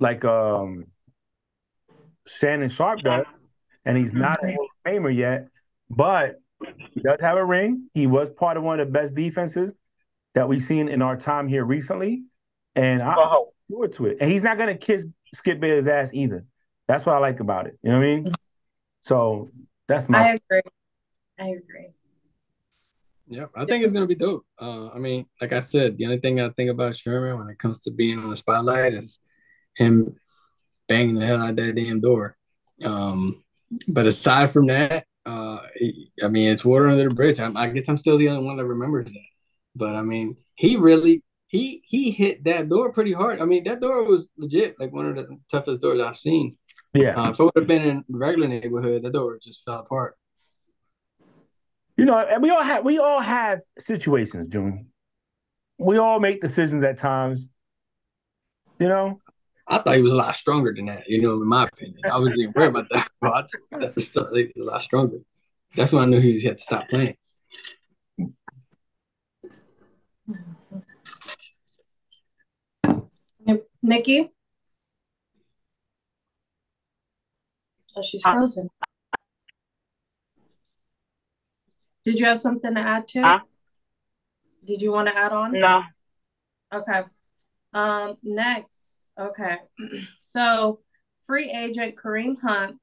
like 0.00 0.24
um 0.24 0.86
Shannon 2.26 2.70
Sharpe 2.70 3.00
does, 3.00 3.26
and 3.84 3.96
he's 3.96 4.12
not 4.12 4.42
a 4.42 4.52
Hall 4.52 4.66
of 4.86 4.92
Famer 4.92 5.14
yet, 5.14 5.48
but 5.90 6.40
he 6.92 7.00
does 7.00 7.20
have 7.20 7.36
a 7.36 7.44
ring. 7.44 7.88
He 7.92 8.06
was 8.06 8.30
part 8.30 8.56
of 8.56 8.62
one 8.62 8.80
of 8.80 8.86
the 8.86 8.92
best 8.92 9.14
defenses 9.14 9.72
that 10.34 10.48
we've 10.48 10.62
seen 10.62 10.88
in 10.88 11.02
our 11.02 11.16
time 11.16 11.48
here 11.48 11.64
recently. 11.64 12.24
And 12.74 13.02
I'm 13.02 13.18
Oh, 13.18 13.52
forward 13.70 13.92
to 13.94 14.06
it. 14.06 14.18
And 14.20 14.30
he's 14.30 14.42
not 14.42 14.58
gonna 14.58 14.76
kiss 14.76 15.04
Skip 15.34 15.60
Bayless 15.60 15.86
ass 15.86 16.10
either. 16.12 16.44
That's 16.88 17.04
what 17.04 17.16
I 17.16 17.18
like 17.18 17.40
about 17.40 17.66
it. 17.66 17.78
You 17.82 17.90
know 17.90 17.98
what 17.98 18.04
I 18.04 18.16
mean? 18.16 18.32
So 19.02 19.50
that's 19.88 20.08
my. 20.08 20.18
I 20.18 20.28
agree. 20.34 20.70
I 21.38 21.46
agree. 21.48 21.88
Yeah, 23.26 23.46
I 23.56 23.64
think 23.64 23.84
it's 23.84 23.92
gonna 23.92 24.06
be 24.06 24.14
dope. 24.14 24.44
Uh, 24.60 24.88
I 24.88 24.98
mean, 24.98 25.26
like 25.40 25.52
I 25.52 25.60
said, 25.60 25.96
the 25.96 26.04
only 26.04 26.18
thing 26.18 26.40
I 26.40 26.50
think 26.50 26.70
about 26.70 26.96
Sherman 26.96 27.38
when 27.38 27.48
it 27.48 27.58
comes 27.58 27.82
to 27.84 27.90
being 27.90 28.18
on 28.18 28.30
the 28.30 28.36
spotlight 28.36 28.92
is 28.94 29.18
him 29.76 30.14
banging 30.88 31.14
the 31.14 31.26
hell 31.26 31.40
out 31.40 31.56
that 31.56 31.74
damn 31.74 32.00
door. 32.00 32.36
Um, 32.84 33.42
but 33.88 34.06
aside 34.06 34.50
from 34.50 34.66
that, 34.66 35.06
uh, 35.24 35.58
I 36.22 36.28
mean, 36.28 36.50
it's 36.50 36.64
water 36.64 36.86
under 36.86 37.08
the 37.08 37.14
bridge. 37.14 37.40
I'm, 37.40 37.56
I 37.56 37.68
guess 37.68 37.88
I'm 37.88 37.98
still 37.98 38.18
the 38.18 38.28
only 38.28 38.44
one 38.44 38.58
that 38.58 38.66
remembers 38.66 39.06
that. 39.06 39.20
But 39.74 39.94
I 39.94 40.02
mean, 40.02 40.36
he 40.56 40.76
really 40.76 41.22
he 41.46 41.82
he 41.84 42.10
hit 42.10 42.44
that 42.44 42.68
door 42.68 42.92
pretty 42.92 43.12
hard. 43.12 43.40
I 43.40 43.44
mean, 43.44 43.64
that 43.64 43.80
door 43.80 44.04
was 44.04 44.28
legit, 44.36 44.76
like 44.78 44.92
one 44.92 45.06
of 45.06 45.16
the 45.16 45.38
toughest 45.50 45.80
doors 45.80 46.00
I've 46.00 46.16
seen. 46.16 46.56
yeah. 46.94 47.14
Uh, 47.20 47.30
if 47.30 47.40
it 47.40 47.42
would 47.42 47.52
have 47.56 47.66
been 47.66 47.82
in 47.82 48.04
regular 48.08 48.48
neighborhood, 48.48 49.02
that 49.02 49.12
door 49.12 49.38
just 49.42 49.64
fell 49.64 49.80
apart. 49.80 50.16
You 51.96 52.04
know, 52.04 52.18
and 52.18 52.42
we 52.42 52.50
all 52.50 52.62
have 52.62 52.84
we 52.84 52.98
all 52.98 53.20
have 53.20 53.60
situations, 53.78 54.48
June. 54.48 54.88
We 55.78 55.98
all 55.98 56.20
make 56.20 56.40
decisions 56.40 56.82
at 56.84 56.98
times. 56.98 57.48
You 58.80 58.88
know, 58.88 59.20
I 59.66 59.78
thought 59.78 59.96
he 59.96 60.02
was 60.02 60.12
a 60.12 60.16
lot 60.16 60.36
stronger 60.36 60.72
than 60.74 60.86
that, 60.86 61.08
you 61.08 61.22
know, 61.22 61.34
in 61.34 61.46
my 61.46 61.64
opinion. 61.64 61.98
I 62.10 62.18
wasn't 62.18 62.38
even 62.38 62.52
worried 62.54 62.68
about 62.68 62.88
that. 62.90 63.08
But 63.20 63.48
I 63.72 63.88
thought 63.88 64.36
he 64.36 64.52
was 64.56 64.66
a 64.66 64.70
lot 64.70 64.82
stronger. 64.82 65.18
That's 65.74 65.92
when 65.92 66.02
I 66.02 66.06
knew 66.06 66.20
he 66.20 66.40
had 66.42 66.58
to 66.58 66.64
stop 66.64 66.88
playing. 66.88 67.16
Nikki? 73.84 74.30
Oh, 77.96 78.02
she's 78.02 78.22
frozen. 78.22 78.68
Did 82.04 82.18
you 82.18 82.26
have 82.26 82.40
something 82.40 82.74
to 82.74 82.80
add 82.80 83.06
to? 83.08 83.22
Huh? 83.22 83.38
Did 84.64 84.82
you 84.82 84.90
want 84.90 85.08
to 85.08 85.16
add 85.16 85.32
on? 85.32 85.52
no. 85.52 85.82
Okay. 86.72 87.02
Um, 87.72 88.16
next, 88.22 89.10
okay. 89.18 89.58
So, 90.18 90.80
free 91.26 91.50
agent 91.50 91.96
Kareem 91.96 92.36
Hunt 92.42 92.76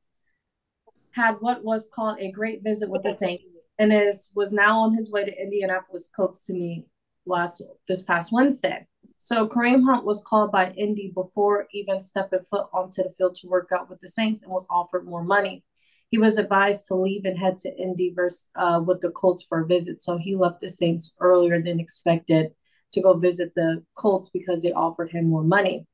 had 1.12 1.38
what 1.40 1.64
was 1.64 1.90
called 1.92 2.20
a 2.20 2.32
great 2.32 2.64
visit 2.64 2.90
with 2.90 3.04
the 3.04 3.12
Saints 3.12 3.44
and 3.80 3.92
is 3.92 4.32
was 4.36 4.54
now 4.54 4.80
on 4.82 4.94
his 4.94 5.12
way 5.12 5.26
to 5.26 5.42
Indianapolis 5.42 6.08
Colts 6.16 6.46
to 6.46 6.54
meet 6.54 6.86
last 7.26 7.64
this 7.88 8.04
past 8.04 8.32
Wednesday. 8.32 8.86
So 9.24 9.48
Kareem 9.48 9.84
Hunt 9.84 10.04
was 10.04 10.24
called 10.28 10.52
by 10.52 10.72
Indy 10.72 11.12
before 11.14 11.68
even 11.72 12.02
stepping 12.02 12.44
foot 12.44 12.66
onto 12.74 13.04
the 13.04 13.14
field 13.16 13.36
to 13.36 13.48
work 13.48 13.70
out 13.72 13.88
with 13.88 14.00
the 14.00 14.08
Saints 14.08 14.42
and 14.42 14.52
was 14.52 14.66
offered 14.68 15.06
more 15.06 15.24
money. 15.24 15.64
He 16.10 16.18
was 16.18 16.40
advised 16.40 16.88
to 16.88 16.96
leave 16.96 17.26
and 17.26 17.38
head 17.38 17.58
to 17.58 17.70
Indy 17.78 18.14
versus 18.16 18.50
uh, 18.56 18.82
with 18.84 19.02
the 19.02 19.12
Colts 19.12 19.46
for 19.48 19.60
a 19.60 19.68
visit. 19.68 20.02
So 20.02 20.18
he 20.18 20.36
left 20.36 20.60
the 20.60 20.70
Saints 20.70 21.16
earlier 21.20 21.62
than 21.62 21.80
expected 21.80 22.54
to 22.94 23.02
go 23.04 23.14
visit 23.14 23.54
the 23.56 23.84
Colts 23.96 24.30
because 24.30 24.64
they 24.64 24.72
offered 24.72 25.12
him 25.12 25.30
more 25.30 25.44
money. 25.44 25.86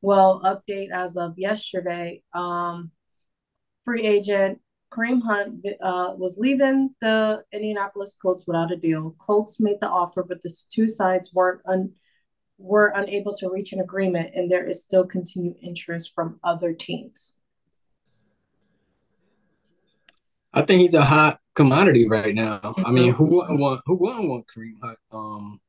Well, 0.00 0.40
update 0.44 0.92
as 0.92 1.16
of 1.16 1.34
yesterday, 1.36 2.22
um, 2.32 2.92
free 3.84 4.04
agent 4.04 4.60
Kareem 4.92 5.20
Hunt 5.22 5.66
uh, 5.82 6.14
was 6.16 6.38
leaving 6.38 6.94
the 7.00 7.42
Indianapolis 7.52 8.16
Colts 8.22 8.46
without 8.46 8.70
a 8.70 8.76
deal. 8.76 9.16
Colts 9.18 9.58
made 9.58 9.80
the 9.80 9.88
offer, 9.88 10.22
but 10.22 10.42
the 10.42 10.54
two 10.70 10.86
sides 10.86 11.34
weren't 11.34 11.60
un- 11.66 11.94
were 12.58 12.92
unable 12.94 13.32
to 13.34 13.50
reach 13.50 13.72
an 13.72 13.80
agreement, 13.80 14.34
and 14.34 14.50
there 14.50 14.66
is 14.66 14.82
still 14.82 15.06
continued 15.06 15.56
interest 15.62 16.14
from 16.14 16.38
other 16.44 16.72
teams. 16.72 17.36
I 20.54 20.62
think 20.62 20.82
he's 20.82 20.94
a 20.94 21.04
hot 21.04 21.40
commodity 21.54 22.06
right 22.06 22.34
now. 22.34 22.74
I 22.84 22.90
mean, 22.90 23.12
who 23.12 23.24
wouldn't 23.36 23.58
want 23.58 23.80
who 23.86 23.96
wouldn't 23.96 24.28
want 24.28 24.46
Kareem 24.46 24.74
Hunt 24.82 24.98
um 25.10 25.60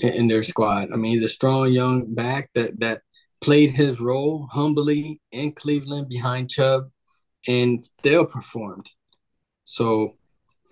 in, 0.00 0.12
in 0.12 0.28
their 0.28 0.42
squad? 0.42 0.92
I 0.92 0.96
mean, 0.96 1.12
he's 1.12 1.24
a 1.24 1.28
strong 1.28 1.70
young 1.72 2.14
back 2.14 2.50
that 2.54 2.80
that 2.80 3.02
played 3.40 3.70
his 3.70 4.00
role 4.00 4.48
humbly 4.50 5.20
in 5.30 5.52
Cleveland 5.52 6.08
behind 6.08 6.50
Chubb 6.50 6.90
and 7.46 7.80
still 7.80 8.24
performed. 8.24 8.90
So 9.64 10.16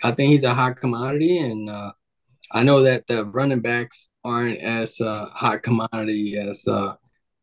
I 0.03 0.13
think 0.13 0.31
he's 0.33 0.45
a 0.45 0.55
hot 0.55 0.81
commodity, 0.81 1.39
and 1.39 1.69
uh, 1.69 1.93
I 2.51 2.63
know 2.63 2.83
that 2.83 3.07
the 3.07 3.25
running 3.27 3.61
backs 3.61 4.09
aren't 4.25 4.59
as 4.59 5.01
uh, 5.01 5.27
hot 5.27 5.63
commodity 5.63 6.39
as 6.39 6.67
uh, 6.67 6.95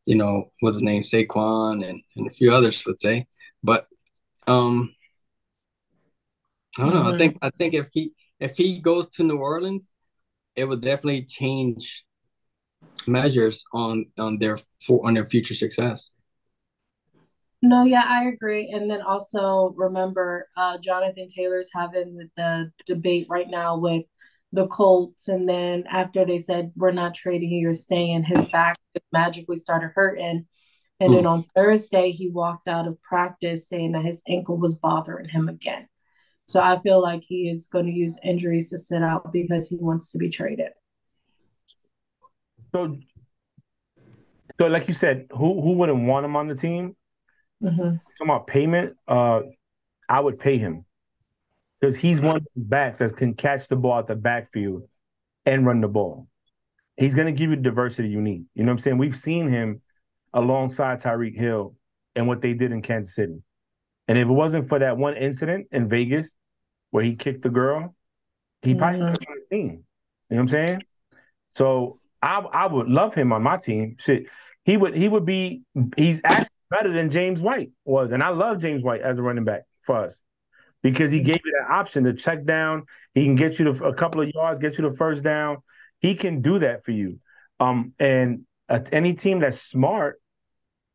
you 0.05 0.15
know 0.15 0.51
what's 0.59 0.77
his 0.77 0.83
name 0.83 1.03
Saquon 1.03 1.87
and, 1.87 2.01
and 2.15 2.27
a 2.27 2.31
few 2.31 2.51
others 2.51 2.83
would 2.85 2.99
say. 2.99 3.25
But 3.63 3.87
um, 4.47 4.93
I 6.77 6.83
don't 6.83 6.93
know. 6.93 7.01
Mm-hmm. 7.01 7.13
I 7.13 7.17
think 7.17 7.37
I 7.41 7.49
think 7.51 7.73
if 7.73 7.89
he 7.93 8.13
if 8.39 8.57
he 8.57 8.79
goes 8.79 9.07
to 9.11 9.23
New 9.23 9.37
Orleans, 9.37 9.93
it 10.55 10.65
would 10.65 10.81
definitely 10.81 11.23
change 11.23 12.03
measures 13.07 13.63
on 13.73 14.05
on 14.17 14.37
their 14.37 14.59
for 14.81 15.05
on 15.05 15.13
their 15.13 15.25
future 15.25 15.55
success. 15.55 16.11
No, 17.63 17.83
yeah, 17.83 18.05
I 18.07 18.25
agree. 18.25 18.71
And 18.73 18.89
then 18.89 19.01
also 19.01 19.75
remember, 19.77 20.47
uh, 20.57 20.79
Jonathan 20.79 21.27
Taylor's 21.27 21.69
having 21.71 22.27
the 22.35 22.71
debate 22.87 23.27
right 23.29 23.47
now 23.47 23.77
with 23.77 24.03
the 24.53 24.67
Colts, 24.67 25.27
and 25.27 25.47
then 25.47 25.85
after 25.89 26.25
they 26.25 26.37
said 26.37 26.71
we're 26.75 26.91
not 26.91 27.13
trading 27.13 27.49
you, 27.49 27.59
you're 27.59 27.73
staying, 27.73 28.23
his 28.23 28.45
back 28.45 28.77
magically 29.11 29.55
started 29.55 29.91
hurting. 29.95 30.45
And 30.99 31.13
then 31.13 31.21
hmm. 31.21 31.27
on 31.27 31.45
Thursday, 31.55 32.11
he 32.11 32.29
walked 32.29 32.67
out 32.67 32.87
of 32.87 33.01
practice 33.01 33.67
saying 33.67 33.93
that 33.93 34.05
his 34.05 34.21
ankle 34.27 34.57
was 34.57 34.77
bothering 34.77 35.29
him 35.29 35.49
again. 35.49 35.87
So 36.47 36.61
I 36.61 36.79
feel 36.81 37.01
like 37.01 37.23
he 37.25 37.49
is 37.49 37.67
going 37.71 37.85
to 37.85 37.91
use 37.91 38.19
injuries 38.23 38.69
to 38.69 38.77
sit 38.77 39.01
out 39.01 39.31
because 39.31 39.69
he 39.69 39.77
wants 39.77 40.11
to 40.11 40.17
be 40.17 40.29
traded. 40.29 40.71
So, 42.73 42.97
so 44.59 44.67
like 44.67 44.87
you 44.87 44.93
said, 44.93 45.27
who 45.31 45.61
who 45.61 45.73
wouldn't 45.73 46.05
want 46.05 46.25
him 46.25 46.35
on 46.35 46.47
the 46.47 46.55
team? 46.55 46.95
Mm-hmm. 47.63 47.81
Talking 47.81 47.97
about 48.21 48.47
payment, 48.47 48.95
uh, 49.07 49.41
I 50.09 50.19
would 50.19 50.39
pay 50.39 50.57
him 50.57 50.85
because 51.81 51.95
he's 51.95 52.21
one 52.21 52.37
of 52.37 52.43
the 52.55 52.61
backs 52.61 52.99
that 52.99 53.17
can 53.17 53.33
catch 53.33 53.67
the 53.67 53.75
ball 53.75 53.99
at 53.99 54.07
the 54.07 54.15
backfield 54.15 54.83
and 55.45 55.65
run 55.65 55.81
the 55.81 55.87
ball. 55.87 56.27
He's 56.95 57.15
going 57.15 57.25
to 57.25 57.33
give 57.33 57.49
you 57.49 57.55
the 57.55 57.63
diversity 57.63 58.09
you 58.09 58.21
need. 58.21 58.45
You 58.53 58.63
know 58.63 58.71
what 58.71 58.77
I'm 58.77 58.79
saying? 58.79 58.97
We've 58.99 59.17
seen 59.17 59.49
him 59.49 59.81
alongside 60.33 61.01
Tyreek 61.01 61.35
Hill 61.35 61.75
and 62.15 62.27
what 62.27 62.41
they 62.41 62.53
did 62.53 62.71
in 62.71 62.83
Kansas 62.83 63.15
City. 63.15 63.41
And 64.07 64.17
if 64.17 64.27
it 64.27 64.31
wasn't 64.31 64.69
for 64.69 64.77
that 64.79 64.97
one 64.97 65.17
incident 65.17 65.67
in 65.71 65.89
Vegas 65.89 66.31
where 66.91 67.03
he 67.03 67.15
kicked 67.15 67.41
the 67.41 67.49
girl, 67.49 67.95
he 68.61 68.75
probably 68.75 68.99
mm-hmm. 68.99 69.07
would 69.07 69.15
the 69.49 69.55
team. 69.55 69.67
You 69.67 69.71
know 69.71 69.83
what 70.29 70.39
I'm 70.39 70.47
saying? 70.49 70.81
So 71.55 71.99
I 72.21 72.39
I 72.39 72.67
would 72.67 72.87
love 72.87 73.15
him 73.15 73.33
on 73.33 73.41
my 73.41 73.57
team. 73.57 73.95
Shit, 73.99 74.27
he 74.63 74.77
would 74.77 74.95
he 74.95 75.07
would 75.07 75.25
be 75.25 75.63
he's 75.97 76.21
actually 76.23 76.47
better 76.69 76.93
than 76.93 77.09
James 77.09 77.41
White 77.41 77.71
was, 77.85 78.11
and 78.11 78.21
I 78.21 78.29
love 78.29 78.59
James 78.59 78.83
White 78.83 79.01
as 79.01 79.17
a 79.17 79.21
running 79.21 79.45
back 79.45 79.63
for 79.85 80.05
us 80.05 80.21
because 80.81 81.11
he 81.11 81.19
gave 81.19 81.39
you 81.43 81.53
that 81.59 81.73
option 81.73 82.03
to 82.05 82.13
check 82.13 82.45
down. 82.45 82.85
He 83.13 83.25
can 83.25 83.35
get 83.35 83.59
you 83.59 83.65
to 83.65 83.85
a 83.85 83.93
couple 83.93 84.21
of 84.21 84.29
yards, 84.33 84.59
get 84.59 84.77
you 84.77 84.89
the 84.89 84.95
first 84.95 85.23
down. 85.23 85.57
He 85.99 86.15
can 86.15 86.41
do 86.41 86.59
that 86.59 86.83
for 86.83 86.91
you. 86.91 87.19
Um, 87.59 87.93
and 87.99 88.45
uh, 88.69 88.79
any 88.91 89.13
team 89.13 89.39
that's 89.39 89.61
smart, 89.61 90.19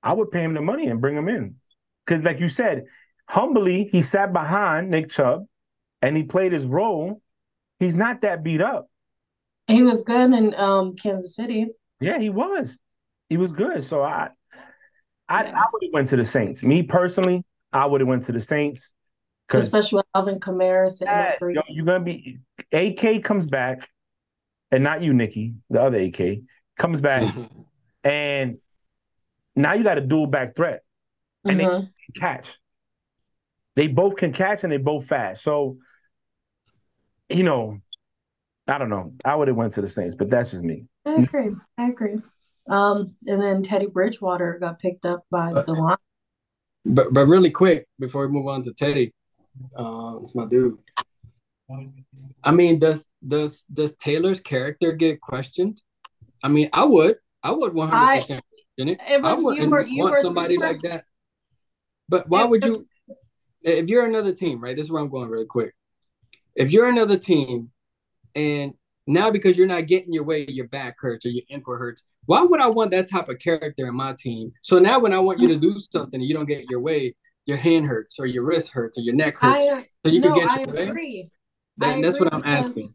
I 0.02 0.12
would 0.12 0.30
pay 0.30 0.42
him 0.42 0.54
the 0.54 0.60
money 0.60 0.86
and 0.86 1.00
bring 1.00 1.16
him 1.16 1.28
in 1.28 1.56
because, 2.04 2.24
like 2.24 2.40
you 2.40 2.48
said, 2.48 2.84
humbly 3.28 3.88
he 3.90 4.02
sat 4.02 4.32
behind 4.32 4.90
Nick 4.90 5.10
Chubb 5.10 5.46
and 6.02 6.16
he 6.16 6.22
played 6.22 6.52
his 6.52 6.64
role. 6.64 7.20
He's 7.78 7.94
not 7.94 8.22
that 8.22 8.42
beat 8.42 8.60
up. 8.60 8.88
He 9.66 9.82
was 9.82 10.04
good 10.04 10.32
in 10.32 10.54
um, 10.54 10.94
Kansas 10.94 11.34
City. 11.34 11.66
Yeah, 12.00 12.18
he 12.18 12.30
was. 12.30 12.76
He 13.28 13.36
was 13.36 13.50
good. 13.50 13.82
So 13.84 14.02
I, 14.02 14.28
I, 15.28 15.44
yeah. 15.44 15.52
I 15.56 15.64
would 15.72 15.82
have 15.82 15.92
went 15.92 16.08
to 16.10 16.16
the 16.16 16.24
Saints. 16.24 16.62
Me 16.62 16.82
personally, 16.82 17.44
I 17.72 17.86
would 17.86 18.00
have 18.00 18.08
went 18.08 18.26
to 18.26 18.32
the 18.32 18.40
Saints. 18.40 18.92
Especially 19.50 19.98
with 19.98 20.06
Alvin 20.14 20.40
Kamara 20.40 20.90
sitting 20.90 21.12
at 21.12 21.38
three. 21.38 21.56
You're 21.68 21.86
gonna 21.86 22.04
be 22.04 22.38
AK 22.72 23.22
comes 23.22 23.46
back, 23.46 23.88
and 24.70 24.82
not 24.82 25.02
you, 25.02 25.14
Nikki, 25.14 25.54
the 25.70 25.80
other 25.80 25.98
AK 25.98 26.40
comes 26.78 27.00
back, 27.00 27.32
and 28.04 28.58
now 29.54 29.74
you 29.74 29.84
got 29.84 29.98
a 29.98 30.02
dual 30.02 30.26
back 30.26 30.56
threat, 30.56 30.82
and 31.44 31.60
mm-hmm. 31.60 31.80
they 31.80 31.88
can 32.12 32.20
catch. 32.20 32.58
They 33.76 33.88
both 33.88 34.16
can 34.16 34.32
catch 34.32 34.64
and 34.64 34.72
they 34.72 34.78
both 34.78 35.06
fast. 35.06 35.42
So, 35.42 35.76
you 37.28 37.42
know, 37.42 37.78
I 38.66 38.78
don't 38.78 38.88
know. 38.88 39.12
I 39.24 39.36
would 39.36 39.48
have 39.48 39.56
went 39.56 39.74
to 39.74 39.82
the 39.82 39.88
Saints, 39.88 40.16
but 40.16 40.30
that's 40.30 40.52
just 40.52 40.64
me. 40.64 40.86
I 41.04 41.14
agree. 41.14 41.50
I 41.78 41.88
agree. 41.90 42.16
Um, 42.68 43.12
and 43.26 43.40
then 43.40 43.62
Teddy 43.62 43.86
Bridgewater 43.86 44.58
got 44.58 44.80
picked 44.80 45.04
up 45.04 45.24
by 45.30 45.52
the 45.52 45.72
line. 45.72 45.96
But 46.84 47.12
but 47.12 47.26
really 47.26 47.50
quick 47.50 47.86
before 47.98 48.26
we 48.26 48.32
move 48.32 48.48
on 48.48 48.62
to 48.64 48.72
Teddy, 48.72 49.12
uh, 49.76 50.18
it's 50.22 50.34
my 50.34 50.46
dude. 50.46 50.78
I 52.44 52.52
mean, 52.52 52.78
does 52.78 53.06
does 53.26 53.64
does 53.72 53.96
Taylor's 53.96 54.40
character 54.40 54.92
get 54.92 55.20
questioned? 55.20 55.80
I 56.42 56.48
mean, 56.48 56.68
I 56.72 56.84
would, 56.84 57.16
I 57.42 57.50
would 57.52 57.74
one 57.74 57.88
hundred 57.88 58.20
percent 58.20 58.44
it. 58.76 58.88
it 58.88 59.24
I 59.24 59.34
would 59.34 59.58
you 59.58 59.70
were, 59.70 59.84
you 59.84 60.02
want 60.04 60.22
somebody 60.22 60.54
super... 60.54 60.66
like 60.66 60.80
that. 60.82 61.04
But 62.08 62.28
why 62.28 62.44
would 62.44 62.64
you? 62.64 62.86
If 63.62 63.88
you're 63.88 64.06
another 64.06 64.32
team, 64.32 64.60
right? 64.60 64.76
This 64.76 64.84
is 64.84 64.92
where 64.92 65.02
I'm 65.02 65.10
going 65.10 65.28
really 65.28 65.46
quick. 65.46 65.74
If 66.54 66.70
you're 66.70 66.88
another 66.88 67.18
team, 67.18 67.70
and 68.34 68.74
now 69.06 69.30
because 69.30 69.58
you're 69.58 69.66
not 69.66 69.86
getting 69.86 70.12
your 70.12 70.24
way, 70.24 70.46
your 70.48 70.68
back 70.68 70.96
hurts 70.98 71.26
or 71.26 71.30
your 71.30 71.44
ankle 71.50 71.76
hurts, 71.76 72.04
why 72.26 72.42
would 72.42 72.60
I 72.60 72.68
want 72.68 72.92
that 72.92 73.10
type 73.10 73.28
of 73.28 73.40
character 73.40 73.88
in 73.88 73.94
my 73.96 74.14
team? 74.16 74.52
So 74.62 74.78
now 74.78 75.00
when 75.00 75.12
I 75.12 75.18
want 75.18 75.40
you 75.40 75.48
to 75.48 75.58
do 75.58 75.80
something 75.90 76.20
and 76.20 76.28
you 76.28 76.34
don't 76.34 76.46
get 76.46 76.70
your 76.70 76.80
way, 76.80 77.16
your 77.46 77.56
hand 77.56 77.86
hurts 77.86 78.18
or 78.18 78.26
your 78.26 78.44
wrist 78.44 78.70
hurts 78.70 78.98
or 78.98 79.02
your 79.02 79.14
neck 79.14 79.36
hurts. 79.38 79.60
I, 79.60 79.86
so 80.04 80.12
you 80.12 80.20
no, 80.20 80.34
can 80.34 80.46
get 80.46 80.66
your 80.66 80.88
I 80.88 80.92
way. 80.92 81.30
That, 81.78 82.02
that's 82.02 82.20
what 82.20 82.32
I'm 82.32 82.40
because, 82.40 82.68
asking. 82.68 82.88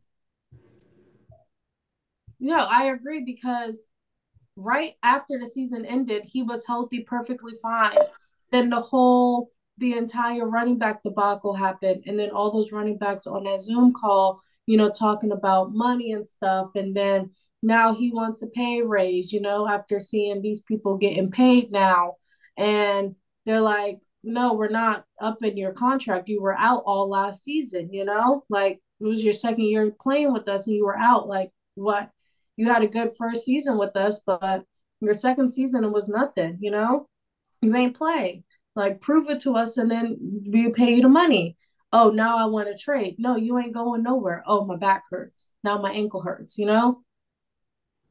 No, 2.40 2.58
I 2.58 2.86
agree 2.86 3.24
because 3.24 3.88
right 4.56 4.96
after 5.04 5.40
the 5.40 5.48
season 5.48 5.86
ended, 5.86 6.24
he 6.26 6.44
was 6.44 6.66
healthy, 6.66 7.02
perfectly 7.02 7.54
fine. 7.62 7.98
Then 8.52 8.70
the 8.70 8.82
whole 8.82 9.52
the 9.78 9.94
entire 9.98 10.48
running 10.48 10.78
back 10.78 11.02
debacle 11.02 11.54
happened, 11.54 12.04
and 12.06 12.20
then 12.20 12.30
all 12.32 12.52
those 12.52 12.72
running 12.72 12.98
backs 12.98 13.26
on 13.26 13.46
that 13.46 13.62
Zoom 13.62 13.94
call, 13.94 14.42
you 14.66 14.78
know, 14.78 14.92
talking 14.92 15.32
about 15.32 15.74
money 15.74 16.12
and 16.12 16.28
stuff, 16.28 16.72
and 16.76 16.96
then 16.96 17.32
now 17.64 17.94
he 17.94 18.12
wants 18.12 18.42
a 18.42 18.48
pay 18.48 18.82
raise, 18.82 19.32
you 19.32 19.40
know, 19.40 19.68
after 19.68 20.00
seeing 20.00 20.42
these 20.42 20.62
people 20.62 20.98
getting 20.98 21.32
paid 21.32 21.72
now. 21.72 22.16
And 22.58 23.16
they're 23.46 23.62
like, 23.62 24.00
no, 24.24 24.54
we're 24.54 24.70
not 24.70 25.06
up 25.20 25.44
in 25.44 25.58
your 25.58 25.74
contract. 25.74 26.30
You 26.30 26.42
were 26.42 26.58
out 26.58 26.84
all 26.86 27.10
last 27.10 27.44
season, 27.44 27.92
you 27.92 28.06
know? 28.06 28.44
Like 28.50 28.80
it 29.00 29.06
was 29.06 29.24
your 29.24 29.34
second 29.34 29.64
year 29.64 29.92
playing 30.00 30.34
with 30.34 30.48
us 30.48 30.68
and 30.68 30.76
you 30.76 30.86
were 30.86 30.98
out. 30.98 31.28
Like 31.28 31.52
what? 31.76 32.10
You 32.56 32.68
had 32.68 32.84
a 32.84 32.88
good 32.88 33.16
first 33.18 33.46
season 33.46 33.78
with 33.78 33.96
us, 33.96 34.22
but 34.26 34.64
your 35.00 35.14
second 35.14 35.52
season 35.52 35.84
it 35.84 35.92
was 35.92 36.08
nothing, 36.08 36.58
you 36.62 36.72
know? 36.72 37.08
You 37.62 37.76
ain't 37.76 37.98
play. 37.98 38.44
Like 38.76 39.02
prove 39.02 39.30
it 39.30 39.42
to 39.42 39.54
us 39.54 39.78
and 39.78 39.90
then 39.90 40.18
we 40.48 40.72
pay 40.72 40.96
you 40.96 41.02
the 41.02 41.10
money. 41.10 41.58
Oh, 41.94 42.10
now 42.10 42.38
I 42.38 42.46
want 42.46 42.70
to 42.70 42.82
trade. 42.82 43.16
No, 43.18 43.36
you 43.36 43.58
ain't 43.60 43.74
going 43.74 44.04
nowhere. 44.04 44.44
Oh, 44.48 44.66
my 44.66 44.78
back 44.78 45.04
hurts. 45.10 45.52
Now 45.64 45.82
my 45.82 45.92
ankle 45.92 46.22
hurts, 46.22 46.58
you 46.58 46.66
know? 46.66 47.02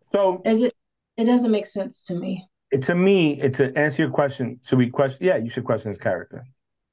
So 0.09 0.43
it 0.45 0.75
it 1.17 1.25
doesn't 1.25 1.51
make 1.51 1.67
sense 1.67 2.05
to 2.05 2.15
me. 2.15 2.50
It, 2.71 2.83
to 2.85 2.95
me, 2.95 3.41
it, 3.41 3.55
to 3.55 3.77
answer 3.77 4.03
your 4.03 4.11
question, 4.11 4.61
should 4.65 4.79
we 4.79 4.91
question? 4.91 5.19
Yeah, 5.21 5.37
you 5.37 5.51
should 5.51 5.65
question 5.65 5.91
his 5.91 5.99
character. 5.99 6.47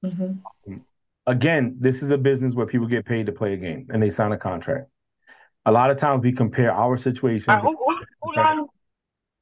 Mm-hmm. 0.04 0.78
Again, 1.28 1.78
this 1.80 2.02
is 2.02 2.12
a 2.12 2.18
business 2.18 2.56
where 2.56 2.66
people 2.66 2.88
get 2.88 3.06
paid 3.06 3.26
to 3.26 3.32
play 3.32 3.54
a 3.54 3.58
game 3.58 3.88
and 3.92 4.02
they 4.02 4.10
sign 4.10 4.32
a 4.32 4.38
contract. 4.38 4.90
A 5.66 5.72
lot 5.72 5.92
of 5.92 5.98
times 5.98 6.24
we 6.24 6.32
compare 6.32 6.72
our 6.72 6.98
situation. 6.98 7.50
Uh, 7.50 7.62
hold, 7.62 8.38
on. 8.38 8.68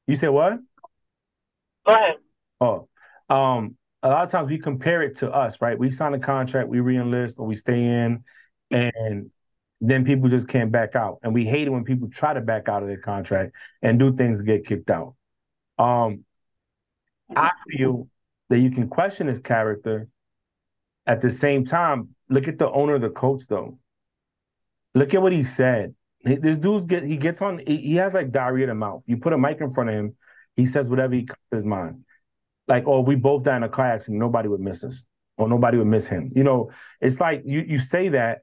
You 0.06 0.16
said 0.16 0.30
what? 0.30 0.58
Go 1.86 1.94
ahead. 1.94 2.16
Oh, 2.60 2.88
um, 3.28 3.76
a 4.02 4.08
lot 4.08 4.24
of 4.24 4.30
times 4.30 4.50
we 4.50 4.58
compare 4.58 5.02
it 5.02 5.18
to 5.18 5.30
us, 5.30 5.60
right? 5.60 5.78
We 5.78 5.90
sign 5.90 6.14
a 6.14 6.18
contract, 6.18 6.68
we 6.68 6.78
reenlist, 6.78 7.38
or 7.38 7.46
we 7.46 7.56
stay 7.56 7.82
in, 7.82 8.24
and 8.70 9.30
then 9.80 10.04
people 10.04 10.28
just 10.28 10.48
can't 10.48 10.72
back 10.72 10.94
out. 10.94 11.18
And 11.22 11.32
we 11.34 11.44
hate 11.44 11.66
it 11.66 11.70
when 11.70 11.84
people 11.84 12.08
try 12.08 12.34
to 12.34 12.40
back 12.40 12.68
out 12.68 12.82
of 12.82 12.88
their 12.88 12.98
contract 12.98 13.52
and 13.82 13.98
do 13.98 14.14
things 14.16 14.38
to 14.38 14.44
get 14.44 14.66
kicked 14.66 14.90
out. 14.90 15.14
Um, 15.78 16.24
I 17.34 17.50
feel 17.68 18.08
that 18.50 18.58
you 18.58 18.70
can 18.70 18.88
question 18.88 19.26
his 19.26 19.40
character. 19.40 20.08
At 21.06 21.22
the 21.22 21.30
same 21.30 21.64
time, 21.64 22.14
look 22.28 22.48
at 22.48 22.58
the 22.58 22.70
owner 22.70 22.96
of 22.96 23.00
the 23.00 23.10
coach, 23.10 23.44
though. 23.48 23.78
Look 24.94 25.14
at 25.14 25.22
what 25.22 25.32
he 25.32 25.44
said. 25.44 25.94
This 26.24 26.58
dude 26.58 26.88
get 26.88 27.04
he 27.04 27.16
gets 27.16 27.40
on. 27.40 27.60
He 27.64 27.94
has 27.96 28.12
like 28.12 28.32
diarrhea 28.32 28.64
in 28.64 28.70
the 28.70 28.74
mouth. 28.74 29.02
You 29.06 29.18
put 29.18 29.32
a 29.32 29.38
mic 29.38 29.60
in 29.60 29.72
front 29.72 29.90
of 29.90 29.94
him, 29.94 30.16
he 30.56 30.66
says 30.66 30.88
whatever 30.88 31.14
he 31.14 31.24
comes 31.24 31.38
to 31.50 31.56
his 31.56 31.64
mind. 31.64 32.04
Like, 32.66 32.84
oh, 32.86 33.00
we 33.00 33.14
both 33.14 33.44
die 33.44 33.56
in 33.56 33.62
a 33.62 33.68
car 33.68 33.92
accident, 33.92 34.18
nobody 34.18 34.48
would 34.48 34.58
miss 34.58 34.82
us, 34.82 35.04
or 35.36 35.48
nobody 35.48 35.78
would 35.78 35.86
miss 35.86 36.08
him. 36.08 36.32
You 36.34 36.42
know, 36.42 36.72
it's 37.00 37.20
like 37.20 37.42
you 37.44 37.60
you 37.60 37.78
say 37.78 38.08
that, 38.08 38.38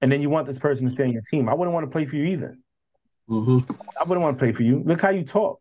and 0.00 0.10
then 0.10 0.22
you 0.22 0.30
want 0.30 0.46
this 0.46 0.58
person 0.58 0.86
to 0.86 0.90
stay 0.90 1.02
on 1.02 1.12
your 1.12 1.22
team. 1.30 1.48
I 1.50 1.54
wouldn't 1.54 1.74
want 1.74 1.84
to 1.84 1.90
play 1.90 2.06
for 2.06 2.16
you 2.16 2.24
either. 2.24 2.56
Mm-hmm. 3.28 3.70
I 4.00 4.04
wouldn't 4.04 4.22
want 4.22 4.36
to 4.36 4.38
play 4.38 4.52
for 4.52 4.62
you. 4.62 4.82
Look 4.86 5.02
how 5.02 5.10
you 5.10 5.24
talk. 5.24 5.60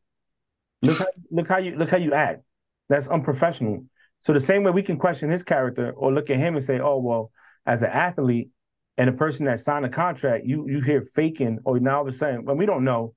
Look 0.81 0.99
how 0.99 1.07
look 1.31 1.47
how 1.49 1.57
you 1.57 1.75
look 1.75 1.89
how 1.89 1.97
you 1.97 2.13
act. 2.13 2.43
That's 2.89 3.07
unprofessional. 3.07 3.85
So 4.21 4.33
the 4.33 4.39
same 4.39 4.63
way 4.63 4.71
we 4.71 4.83
can 4.83 4.97
question 4.97 5.29
his 5.29 5.43
character 5.43 5.91
or 5.91 6.13
look 6.13 6.29
at 6.29 6.37
him 6.37 6.55
and 6.55 6.65
say, 6.65 6.79
oh 6.79 6.97
well, 6.99 7.31
as 7.65 7.81
an 7.81 7.89
athlete 7.89 8.49
and 8.97 9.09
a 9.09 9.13
person 9.13 9.45
that 9.45 9.59
signed 9.59 9.85
a 9.85 9.89
contract, 9.89 10.45
you 10.45 10.67
you 10.67 10.81
hear 10.81 11.05
faking, 11.15 11.59
or 11.65 11.79
now 11.79 11.97
all 11.97 12.07
of 12.07 12.13
a 12.13 12.17
sudden, 12.17 12.45
when 12.45 12.57
we 12.57 12.65
don't 12.65 12.83
know, 12.83 13.13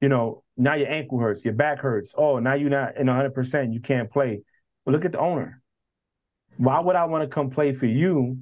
you 0.00 0.08
know, 0.08 0.42
now 0.56 0.74
your 0.74 0.88
ankle 0.88 1.18
hurts, 1.18 1.44
your 1.44 1.54
back 1.54 1.78
hurts. 1.78 2.12
Oh, 2.16 2.38
now 2.38 2.54
you're 2.54 2.70
not 2.70 2.96
in 2.96 3.06
100%, 3.06 3.72
you 3.72 3.80
can't 3.80 4.10
play. 4.10 4.42
Well, 4.84 4.94
look 4.94 5.04
at 5.04 5.12
the 5.12 5.18
owner. 5.20 5.62
Why 6.56 6.80
would 6.80 6.96
I 6.96 7.06
want 7.06 7.22
to 7.22 7.34
come 7.34 7.50
play 7.50 7.72
for 7.72 7.86
you 7.86 8.38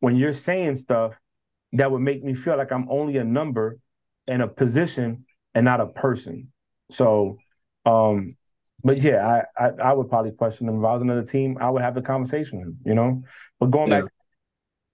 when 0.00 0.16
you're 0.16 0.34
saying 0.34 0.76
stuff 0.76 1.12
that 1.72 1.90
would 1.90 2.00
make 2.00 2.22
me 2.22 2.34
feel 2.34 2.56
like 2.56 2.72
I'm 2.72 2.88
only 2.90 3.16
a 3.16 3.24
number 3.24 3.78
and 4.26 4.42
a 4.42 4.48
position 4.48 5.24
and 5.54 5.64
not 5.64 5.80
a 5.80 5.86
person? 5.86 6.52
So, 6.90 7.38
um, 7.86 8.28
but 8.84 9.00
yeah, 9.00 9.44
I, 9.58 9.64
I, 9.64 9.70
I 9.84 9.92
would 9.92 10.08
probably 10.08 10.32
question 10.32 10.68
him. 10.68 10.78
If 10.78 10.84
I 10.84 10.92
was 10.92 11.02
another 11.02 11.24
team, 11.24 11.58
I 11.60 11.70
would 11.70 11.82
have 11.82 11.96
a 11.96 12.02
conversation 12.02 12.58
with 12.58 12.68
him, 12.68 12.78
you 12.84 12.94
know. 12.94 13.22
But 13.60 13.70
going 13.70 13.90
yeah. 13.90 14.02
back, 14.02 14.10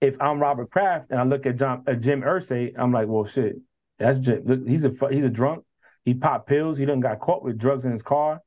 if 0.01 0.21
I'm 0.21 0.39
Robert 0.39 0.69
Kraft 0.71 1.07
and 1.09 1.19
I 1.19 1.23
look 1.23 1.45
at 1.45 1.57
John 1.57 1.83
at 1.87 2.01
Jim 2.01 2.21
Irsay, 2.21 2.73
I'm 2.77 2.91
like, 2.91 3.07
well, 3.07 3.25
shit, 3.25 3.57
that's 3.97 4.19
Jim. 4.19 4.43
Look, 4.45 4.67
he's 4.67 4.85
a 4.85 4.91
he's 5.09 5.25
a 5.25 5.29
drunk. 5.29 5.65
He 6.05 6.13
popped 6.13 6.47
pills. 6.47 6.77
He 6.77 6.85
done 6.85 6.99
got 6.99 7.19
caught 7.19 7.43
with 7.43 7.57
drugs 7.57 7.85
in 7.85 7.91
his 7.91 8.03
car. 8.03 8.41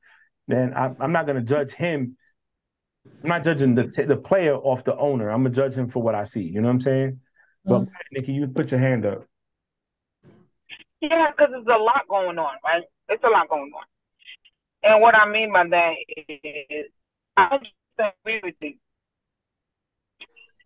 Then 0.47 0.73
I, 0.73 0.91
I'm 0.99 1.11
not 1.11 1.27
gonna 1.27 1.41
judge 1.41 1.73
him. 1.73 2.17
I'm 3.23 3.29
not 3.29 3.43
judging 3.43 3.75
the 3.75 3.83
the 4.07 4.15
player 4.15 4.55
off 4.55 4.83
the 4.83 4.95
owner. 4.97 5.29
I'm 5.29 5.43
gonna 5.43 5.55
judge 5.55 5.75
him 5.75 5.89
for 5.89 6.01
what 6.01 6.15
I 6.15 6.23
see. 6.23 6.43
You 6.43 6.61
know 6.61 6.67
what 6.67 6.75
I'm 6.75 6.81
saying? 6.81 7.19
But 7.65 7.81
mm-hmm. 7.81 7.93
Nikki, 8.11 8.31
you 8.33 8.47
put 8.47 8.71
your 8.71 8.79
hand 8.79 9.05
up. 9.05 9.25
Yeah, 11.01 11.31
because 11.31 11.51
there's 11.51 11.65
a 11.67 11.81
lot 11.81 12.07
going 12.09 12.39
on, 12.39 12.53
right? 12.63 12.83
It's 13.09 13.23
a 13.23 13.29
lot 13.29 13.49
going 13.49 13.71
on. 13.75 13.83
And 14.83 15.01
what 15.01 15.15
I 15.15 15.29
mean 15.29 15.51
by 15.51 15.65
that 15.67 15.93
is, 16.27 16.91
I 17.37 17.57
agree 17.97 18.41
with 18.43 18.55
you. 18.61 18.75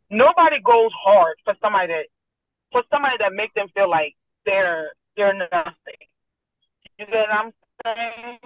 Nobody 0.10 0.58
goes 0.64 0.92
hard 1.04 1.36
for 1.44 1.54
somebody 1.62 1.88
that 1.88 2.06
for 2.72 2.84
somebody 2.92 3.16
that 3.20 3.34
make 3.34 3.54
them 3.54 3.68
feel 3.76 3.90
like 3.90 4.16
they're 4.46 4.92
they're 5.16 5.34
nothing. 5.34 6.02
You 6.98 7.06
get 7.06 7.28
what 7.30 7.32
I'm 7.32 7.52
saying? 7.86 8.40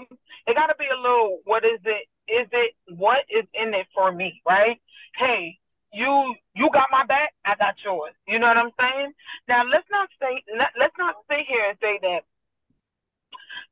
It 0.47 0.55
got 0.55 0.67
to 0.67 0.75
be 0.77 0.85
a 0.91 0.99
little. 0.99 1.39
What 1.45 1.63
is 1.63 1.79
it? 1.85 2.07
Is 2.27 2.47
it 2.51 2.75
what 2.97 3.19
is 3.29 3.45
in 3.53 3.73
it 3.73 3.87
for 3.93 4.11
me? 4.11 4.41
Right? 4.47 4.79
Hey, 5.17 5.57
you 5.93 6.35
you 6.55 6.69
got 6.73 6.87
my 6.91 7.05
back. 7.05 7.33
I 7.45 7.55
got 7.55 7.75
yours. 7.85 8.13
You 8.27 8.39
know 8.39 8.47
what 8.47 8.57
I'm 8.57 8.71
saying? 8.79 9.13
Now 9.47 9.63
let's 9.63 9.87
not 9.91 10.09
say 10.19 10.43
let's 10.57 10.97
not 10.97 11.15
sit 11.29 11.45
here 11.47 11.69
and 11.69 11.77
say 11.81 11.99
that 12.01 12.21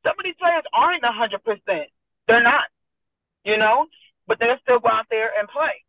some 0.04 0.16
of 0.18 0.24
these 0.24 0.36
players 0.40 0.64
aren't 0.74 1.04
hundred 1.06 1.44
percent. 1.44 1.90
They're 2.28 2.44
not, 2.44 2.66
you 3.44 3.58
know, 3.58 3.88
but 4.28 4.40
they'll 4.40 4.60
still 4.62 4.80
go 4.80 4.90
out 4.90 5.08
there 5.10 5.32
and 5.38 5.48
play. 5.48 5.84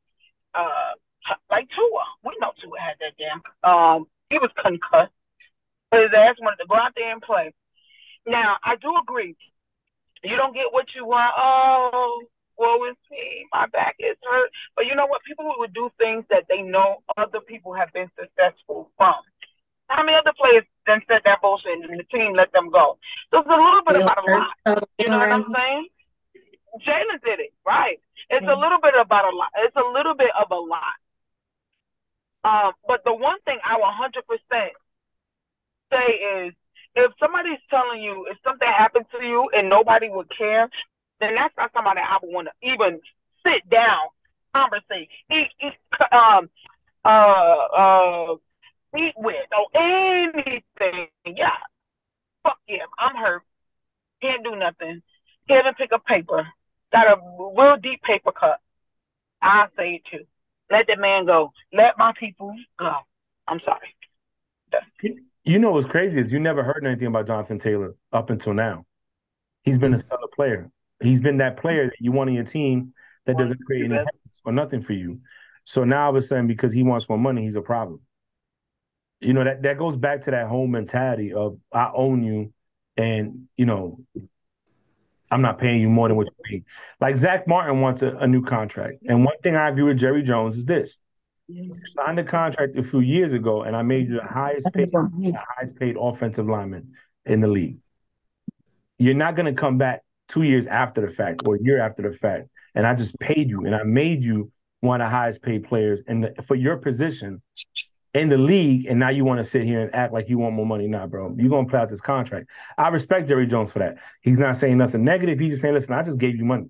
Uh, 0.55 0.93
like 1.51 1.69
Tua, 1.71 2.05
we 2.25 2.37
know 2.41 2.53
Tua 2.61 2.81
had 2.81 2.97
that 3.01 3.15
damn. 3.19 3.43
Um, 3.71 4.07
he 4.31 4.39
was 4.39 4.51
concussed. 4.63 5.13
But 5.91 6.03
his 6.03 6.11
ass 6.17 6.37
wanted 6.41 6.63
to 6.63 6.69
go 6.69 6.77
out 6.77 6.93
there 6.97 7.13
and 7.13 7.21
play. 7.21 7.53
Now, 8.27 8.57
I 8.63 8.77
do 8.77 8.95
agree. 9.03 9.37
You 10.23 10.37
don't 10.37 10.55
get 10.55 10.73
what 10.73 10.87
you 10.95 11.05
want. 11.05 11.33
Oh, 11.37 12.23
woe 12.57 12.85
is 12.89 12.97
me. 13.11 13.47
My 13.53 13.67
back 13.67 13.97
is 13.99 14.17
hurt. 14.23 14.51
But 14.77 14.87
you 14.87 14.95
know 14.95 15.07
what? 15.07 15.23
People 15.25 15.53
would 15.59 15.75
do 15.75 15.91
things 15.99 16.25
that 16.31 16.45
they 16.49 16.63
know 16.63 17.03
other 17.17 17.41
people 17.41 17.75
have 17.75 17.93
been 17.93 18.11
successful 18.19 18.91
from. 18.97 19.15
How 19.91 20.05
many 20.05 20.17
other 20.17 20.33
players 20.39 20.65
then 20.87 21.03
said 21.09 21.23
that 21.25 21.43
bullshit 21.43 21.83
and 21.83 21.99
the 21.99 22.05
team 22.05 22.35
let 22.35 22.53
them 22.53 22.71
go? 22.71 22.97
So 23.31 23.41
it's 23.41 23.49
a 23.49 23.51
little 23.51 23.83
bit 23.85 23.97
about 23.97 24.19
a 24.27 24.31
lot. 24.31 24.89
You 24.99 25.09
know 25.09 25.19
what 25.19 25.33
I'm 25.33 25.43
saying? 25.43 25.89
Jalen 26.87 27.21
did 27.25 27.41
it, 27.41 27.53
right? 27.67 27.99
It's 28.31 28.47
a 28.47 28.55
little 28.55 28.79
bit 28.81 28.95
about 28.99 29.33
a 29.33 29.37
lot. 29.37 29.49
It's 29.59 29.75
a 29.75 29.93
little 29.93 30.15
bit 30.15 30.31
of 30.41 30.51
a 30.53 30.55
lot. 30.55 30.95
Um, 32.45 32.73
but 32.87 33.03
the 33.05 33.13
one 33.13 33.41
thing 33.45 33.59
I 33.65 33.79
100% 33.79 34.71
say 35.91 36.13
is 36.47 36.55
if 36.95 37.13
somebody's 37.19 37.59
telling 37.69 38.01
you 38.01 38.27
if 38.31 38.39
something 38.45 38.69
happened 38.69 39.07
to 39.19 39.27
you 39.27 39.51
and 39.57 39.69
nobody 39.69 40.09
would 40.09 40.31
care, 40.37 40.71
then 41.21 41.35
that's 41.35 41.55
not 41.57 41.73
somebody 41.75 42.01
I 42.01 42.19
would 42.23 42.33
want 42.33 42.49
to 42.49 42.69
even 42.69 43.01
sit 43.45 43.69
down, 43.69 44.07
conversate, 44.55 45.09
eat, 45.33 45.49
eat, 45.61 45.75
um, 46.13 46.49
uh, 47.05 47.09
uh, 47.09 48.37
meet 48.93 49.15
with 49.17 49.47
or 49.57 49.81
anything. 49.81 51.09
Yeah. 51.27 51.51
Fuck 52.43 52.59
yeah, 52.67 52.85
I'm 52.99 53.17
hurt. 53.17 53.43
Can't 54.23 54.43
do 54.45 54.57
nothing. 54.57 55.03
Can't 55.49 55.65
even 55.65 55.75
pick 55.75 55.93
up 55.93 56.05
paper. 56.07 56.47
Got 56.93 57.07
a 57.07 57.21
real 57.57 57.77
deep 57.77 58.03
paper 58.03 58.33
cut. 58.33 58.61
I 59.43 59.67
say 59.77 59.95
it 59.95 60.03
too. 60.11 60.25
Let 60.71 60.87
the 60.87 60.97
man 60.97 61.27
go. 61.27 61.53
Let 61.73 61.99
my 61.99 62.13
people 62.19 62.55
go. 62.79 62.93
I'm 63.47 63.61
sorry. 63.65 63.95
You 65.45 65.59
know 65.59 65.73
what's 65.73 65.87
crazy 65.87 66.21
is 66.21 66.31
you 66.31 66.39
never 66.39 66.63
heard 66.63 66.85
anything 66.87 67.09
about 67.09 67.27
Jonathan 67.27 67.59
Taylor 67.59 67.97
up 68.13 68.31
until 68.31 68.55
now. 68.55 68.85
He's 69.63 69.79
been 69.79 69.95
a 69.95 69.99
stellar 69.99 70.29
player. 70.35 70.71
He's 71.03 71.21
been 71.21 71.39
that 71.39 71.57
player 71.57 71.87
that 71.87 71.97
you 71.99 72.13
want 72.13 72.31
on 72.31 72.35
your 72.35 72.45
team 72.45 72.93
that 73.27 73.37
doesn't 73.37 73.65
create 73.65 73.91
any 73.91 73.99
or 74.45 74.53
nothing 74.53 74.83
for 74.83 74.93
you. 74.93 75.21
So 75.65 75.85
now 75.85 76.05
all 76.05 76.11
of 76.11 76.17
a 76.17 76.23
sudden, 76.23 76.47
because 76.47 76.73
he 76.73 76.83
wants 76.83 77.09
more 77.09 77.19
money, 77.19 77.43
he's 77.45 77.57
a 77.57 77.63
problem 77.63 78.01
you 79.21 79.35
know 79.35 79.45
that 79.45 79.63
that 79.63 79.79
goes 79.79 79.97
back 79.97 80.23
to 80.23 80.31
that 80.31 80.47
whole 80.47 80.67
mentality 80.67 81.33
of 81.33 81.59
I 81.73 81.91
own 81.95 82.23
you, 82.23 82.53
and 82.97 83.49
you 83.57 83.67
know 83.67 84.01
I'm 85.31 85.43
not 85.43 85.59
paying 85.59 85.81
you 85.81 85.89
more 85.89 86.09
than 86.09 86.17
what 86.17 86.27
you 86.27 86.33
pay. 86.45 86.65
Like 87.01 87.17
Zack 87.17 87.47
Martin 87.47 87.81
wants 87.81 88.03
a, 88.03 88.17
a 88.17 88.27
new 88.27 88.43
contract, 88.43 88.99
and 89.07 89.25
one 89.25 89.37
thing 89.43 89.57
I 89.57 89.69
agree 89.69 89.83
with 89.83 89.99
Jerry 89.99 90.23
Jones 90.23 90.57
is 90.57 90.65
this: 90.65 90.97
you 91.49 91.75
signed 91.95 92.19
a 92.19 92.25
contract 92.25 92.77
a 92.79 92.83
few 92.83 93.01
years 93.01 93.33
ago, 93.33 93.63
and 93.63 93.77
I 93.77 93.83
made 93.83 94.09
you 94.09 94.17
the 94.17 94.27
highest 94.27 94.69
paid, 94.73 94.91
the 94.91 95.45
highest 95.57 95.77
paid 95.77 95.97
offensive 96.01 96.47
lineman 96.47 96.95
in 97.27 97.41
the 97.41 97.49
league. 97.49 97.79
You're 98.99 99.15
not 99.15 99.37
going 99.37 99.55
to 99.55 99.59
come 99.59 99.79
back 99.79 100.03
two 100.29 100.43
years 100.43 100.67
after 100.67 101.01
the 101.01 101.13
fact 101.13 101.43
or 101.47 101.57
a 101.57 101.63
year 101.63 101.81
after 101.81 102.11
the 102.11 102.17
fact, 102.17 102.49
and 102.75 102.87
I 102.87 102.95
just 102.95 103.19
paid 103.19 103.51
you, 103.51 103.67
and 103.67 103.75
I 103.75 103.83
made 103.83 104.25
you 104.25 104.51
one 104.81 105.03
of 105.03 105.07
the 105.07 105.11
highest 105.11 105.43
paid 105.43 105.65
players 105.65 106.01
and 106.07 106.31
for 106.47 106.55
your 106.55 106.79
position 106.79 107.43
in 108.15 108.29
the 108.29 108.37
league, 108.37 108.87
and 108.87 108.99
now 108.99 109.11
you 109.11 109.25
want 109.25 109.39
to 109.39 109.45
sit 109.45 109.63
here 109.65 109.81
and 109.81 109.95
act 109.95 110.13
like 110.13 110.29
you 110.29 110.39
want 110.39 110.55
more 110.55 110.67
money. 110.67 110.89
Nah, 110.89 111.07
bro, 111.07 111.35
you're 111.39 111.49
gonna 111.49 111.69
play 111.69 111.79
out 111.79 111.89
this 111.89 112.01
contract. 112.01 112.49
I 112.77 112.89
respect 112.89 113.29
Jerry 113.29 113.47
Jones 113.47 113.71
for 113.71 113.79
that. 113.79 113.97
He's 114.21 114.39
not 114.39 114.57
saying 114.57 114.79
nothing 114.79 115.05
negative. 115.05 115.39
He's 115.39 115.51
just 115.51 115.63
saying, 115.63 115.75
listen, 115.75 115.95
I 115.95 116.03
just 116.03 116.19
gave 116.19 116.37
you 116.37 116.45
money. 116.45 116.67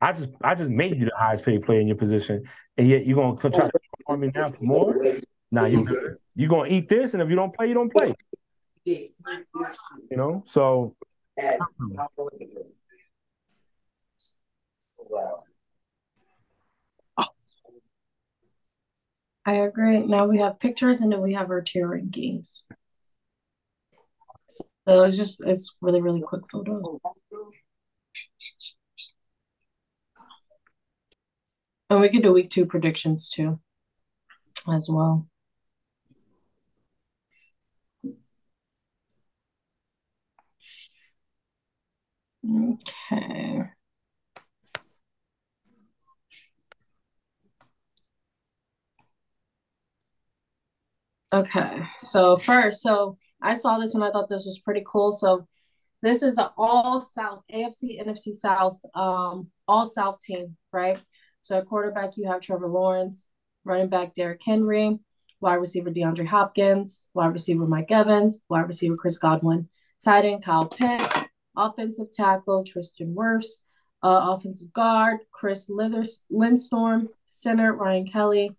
I 0.00 0.12
just 0.12 0.30
I 0.42 0.54
just 0.54 0.70
made 0.70 0.98
you 0.98 1.04
the 1.04 1.16
highest 1.16 1.44
paid 1.44 1.62
player 1.62 1.80
in 1.80 1.86
your 1.86 1.96
position, 1.96 2.44
and 2.78 2.88
yet 2.88 3.06
you're 3.06 3.16
gonna 3.16 3.38
try 3.38 3.50
to 3.50 3.80
perform 3.98 4.20
me 4.20 4.30
now 4.34 4.50
for 4.50 4.64
more. 4.64 4.94
Now 5.50 5.66
you 5.66 5.84
good. 5.84 6.16
You're 6.34 6.48
gonna 6.48 6.70
eat 6.70 6.88
this, 6.88 7.12
and 7.12 7.22
if 7.22 7.28
you 7.28 7.36
don't 7.36 7.54
play, 7.54 7.68
you 7.68 7.74
don't 7.74 7.92
play. 7.92 8.14
You 8.84 9.10
know, 10.10 10.44
so. 10.46 10.96
I 19.44 19.54
agree. 19.56 19.98
Now 20.00 20.26
we 20.26 20.38
have 20.38 20.58
pictures 20.60 21.00
and 21.02 21.12
then 21.12 21.20
we 21.20 21.34
have 21.34 21.50
our 21.50 21.60
tier 21.60 21.88
rankings. 21.88 22.62
So 24.86 25.04
it's 25.04 25.16
just 25.16 25.40
it's 25.46 25.74
really, 25.80 26.00
really 26.00 26.22
quick 26.22 26.42
photo. 26.50 27.00
And 31.90 32.00
we 32.00 32.08
could 32.08 32.22
do 32.22 32.32
week 32.32 32.48
two 32.48 32.64
predictions 32.64 33.28
too 33.28 33.60
as 34.68 34.88
well. 34.88 35.26
Okay. 42.44 43.70
Okay, 51.32 51.82
so 51.98 52.36
first, 52.36 52.80
so 52.80 53.16
I 53.40 53.54
saw 53.54 53.78
this 53.78 53.94
and 53.94 54.02
I 54.02 54.10
thought 54.10 54.28
this 54.28 54.46
was 54.46 54.58
pretty 54.58 54.82
cool. 54.84 55.12
So 55.12 55.46
this 56.02 56.24
is 56.24 56.38
an 56.38 56.48
all 56.56 57.00
South 57.00 57.44
AFC 57.52 58.04
NFC 58.04 58.32
South, 58.32 58.80
um, 58.94 59.48
all 59.68 59.86
South 59.86 60.18
team, 60.18 60.56
right? 60.72 61.00
So 61.40 61.58
at 61.58 61.66
quarterback 61.66 62.16
you 62.16 62.28
have 62.28 62.40
Trevor 62.40 62.66
Lawrence, 62.68 63.28
running 63.64 63.88
back 63.88 64.12
Derrick 64.14 64.40
Henry, 64.44 64.98
wide 65.40 65.54
receiver 65.54 65.90
DeAndre 65.90 66.26
Hopkins, 66.26 67.06
wide 67.14 67.32
receiver 67.32 67.66
Mike 67.66 67.92
Evans, 67.92 68.40
wide 68.48 68.66
receiver 68.66 68.96
Chris 68.96 69.18
Godwin, 69.18 69.68
tight 70.02 70.24
end 70.24 70.44
Kyle 70.44 70.66
Pitts, 70.66 71.26
offensive 71.56 72.10
tackle 72.10 72.64
Tristan 72.64 73.14
Wirfs, 73.14 73.60
uh, 74.02 74.34
offensive 74.34 74.72
guard 74.72 75.20
Chris 75.30 75.68
Lithers- 75.68 76.22
center 77.30 77.72
Ryan 77.72 78.06
Kelly, 78.06 78.56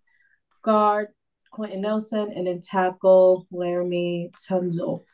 guard 0.62 1.08
Quenton 1.52 1.82
Nelson, 1.82 2.32
and 2.34 2.46
then 2.46 2.60
tackle 2.60 3.46
Laremy 3.52 4.32
Tunsil. 4.48 5.04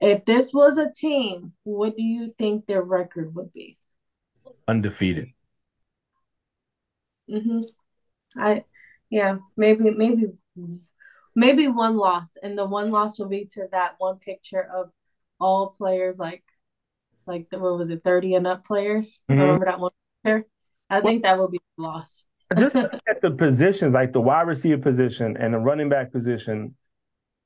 If 0.00 0.24
this 0.26 0.52
was 0.52 0.76
a 0.76 0.90
team, 0.90 1.52
what 1.62 1.96
do 1.96 2.02
you 2.02 2.34
think 2.36 2.66
their 2.66 2.82
record 2.82 3.34
would 3.34 3.52
be? 3.52 3.78
Undefeated. 4.68 5.30
Mm-hmm. 7.30 7.60
I 8.38 8.64
yeah, 9.10 9.38
maybe 9.56 9.90
maybe 9.90 10.32
maybe 11.34 11.68
one 11.68 11.96
loss. 11.96 12.36
And 12.42 12.58
the 12.58 12.66
one 12.66 12.90
loss 12.90 13.18
will 13.18 13.28
be 13.28 13.46
to 13.54 13.68
that 13.72 13.94
one 13.98 14.18
picture 14.18 14.62
of 14.62 14.90
all 15.40 15.70
players 15.70 16.18
like 16.18 16.44
like 17.26 17.50
the, 17.50 17.58
what 17.58 17.78
was 17.78 17.90
it, 17.90 18.04
30 18.04 18.34
and 18.34 18.46
up 18.46 18.64
players. 18.64 19.20
Mhm. 19.30 19.40
Remember 19.40 19.66
that 19.66 19.80
one? 19.80 19.92
There? 20.24 20.46
I 20.88 21.00
think 21.00 21.22
that 21.22 21.38
will 21.38 21.48
be 21.48 21.60
a 21.78 21.82
loss. 21.82 22.24
Just 22.56 22.74
look 22.74 22.92
at 23.08 23.20
the 23.20 23.30
positions, 23.32 23.92
like 23.92 24.12
the 24.12 24.20
wide 24.20 24.46
receiver 24.46 24.80
position 24.80 25.36
and 25.36 25.54
the 25.54 25.58
running 25.58 25.88
back 25.88 26.12
position. 26.12 26.76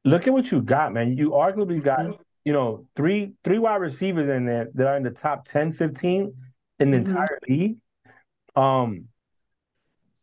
Look 0.04 0.26
at 0.26 0.32
what 0.32 0.50
you 0.50 0.60
got, 0.60 0.92
man. 0.92 1.16
You 1.16 1.30
arguably 1.30 1.82
got, 1.82 2.20
you 2.44 2.52
know, 2.52 2.86
three 2.96 3.32
three 3.44 3.58
wide 3.58 3.76
receivers 3.76 4.28
in 4.28 4.44
there 4.46 4.68
that 4.74 4.86
are 4.86 4.96
in 4.96 5.02
the 5.02 5.10
top 5.10 5.46
10, 5.46 5.72
15 5.72 6.34
in 6.78 6.90
the 6.90 6.98
Mhm. 6.98 7.08
entire 7.08 7.38
league. 7.48 7.76
Um, 8.56 9.08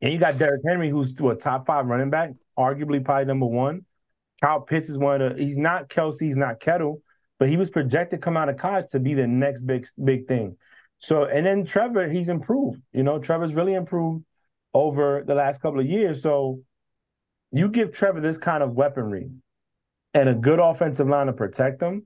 and 0.01 0.13
you 0.13 0.19
got 0.19 0.37
Derrick 0.37 0.61
Henry, 0.65 0.89
who's 0.89 1.13
to 1.15 1.31
a 1.31 1.35
top 1.35 1.65
five 1.65 1.87
running 1.87 2.11
back, 2.11 2.31
arguably 2.57 3.03
probably 3.03 3.25
number 3.25 3.47
one. 3.47 3.85
Kyle 4.41 4.61
Pitts 4.61 4.89
is 4.89 4.97
one 4.97 5.21
of 5.21 5.35
the. 5.37 5.43
He's 5.43 5.57
not 5.57 5.89
Kelsey, 5.89 6.27
he's 6.27 6.37
not 6.37 6.59
Kittle, 6.59 7.01
but 7.39 7.49
he 7.49 7.57
was 7.57 7.71
projected 7.71 8.19
to 8.19 8.23
come 8.23 8.37
out 8.37 8.49
of 8.49 8.57
college 8.57 8.89
to 8.91 8.99
be 8.99 9.15
the 9.15 9.25
next 9.25 9.63
big 9.63 9.87
big 10.03 10.27
thing. 10.27 10.57
So, 10.99 11.25
and 11.25 11.45
then 11.45 11.65
Trevor, 11.65 12.09
he's 12.09 12.29
improved. 12.29 12.81
You 12.93 13.03
know, 13.03 13.17
Trevor's 13.19 13.53
really 13.55 13.73
improved 13.73 14.23
over 14.77 15.23
the 15.25 15.35
last 15.35 15.61
couple 15.61 15.79
of 15.79 15.87
years. 15.87 16.21
So, 16.21 16.61
you 17.51 17.69
give 17.69 17.93
Trevor 17.93 18.21
this 18.21 18.37
kind 18.37 18.61
of 18.61 18.73
weaponry 18.73 19.29
and 20.13 20.29
a 20.29 20.33
good 20.33 20.59
offensive 20.59 21.07
line 21.07 21.27
to 21.27 21.33
protect 21.33 21.81
him, 21.81 22.05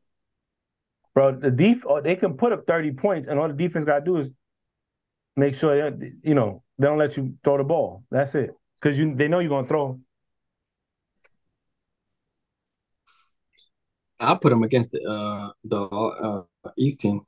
bro. 1.14 1.36
The 1.36 1.52
def 1.52 1.84
they 2.04 2.16
can 2.16 2.36
put 2.38 2.52
up 2.52 2.66
thirty 2.68 2.92
points, 2.92 3.28
and 3.28 3.40
all 3.40 3.48
the 3.48 3.54
defense 3.54 3.86
got 3.86 4.00
to 4.00 4.06
do 4.06 4.18
is 4.18 4.30
make 5.36 5.56
sure 5.56 5.92
that 5.92 6.12
you 6.24 6.36
know 6.36 6.64
they 6.78 6.88
don't 6.88 6.98
let 6.98 7.18
you 7.18 7.36
throw 7.44 7.58
the 7.58 7.64
ball. 7.64 8.04
That's 8.12 8.36
it, 8.36 8.52
because 8.80 8.98
you 8.98 9.16
they 9.16 9.28
know 9.28 9.40
you're 9.40 9.50
gonna 9.50 9.68
throw. 9.68 10.00
I'll 14.20 14.38
put 14.38 14.50
them 14.50 14.64
against 14.64 14.92
the 14.92 15.02
uh 15.04 15.52
the 15.64 15.82
uh 15.84 16.72
East 16.78 17.00
team. 17.00 17.22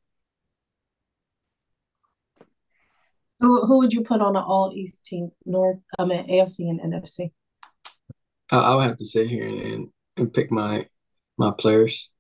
Who 3.44 3.66
who 3.66 3.80
would 3.80 3.92
you 3.92 4.04
put 4.04 4.22
on 4.22 4.38
an 4.38 4.44
all 4.44 4.72
East 4.74 5.04
team? 5.04 5.30
North, 5.46 5.80
I 6.00 6.06
mean 6.06 6.26
AFC 6.30 6.60
and 6.70 6.80
NFC. 6.80 7.32
I, 8.50 8.58
I'll 8.58 8.80
have 8.80 8.96
to 8.98 9.06
sit 9.06 9.28
here 9.28 9.46
and, 9.46 9.90
and 10.16 10.34
pick 10.34 10.50
my 10.50 10.88
my 11.38 11.52
players. 11.52 12.14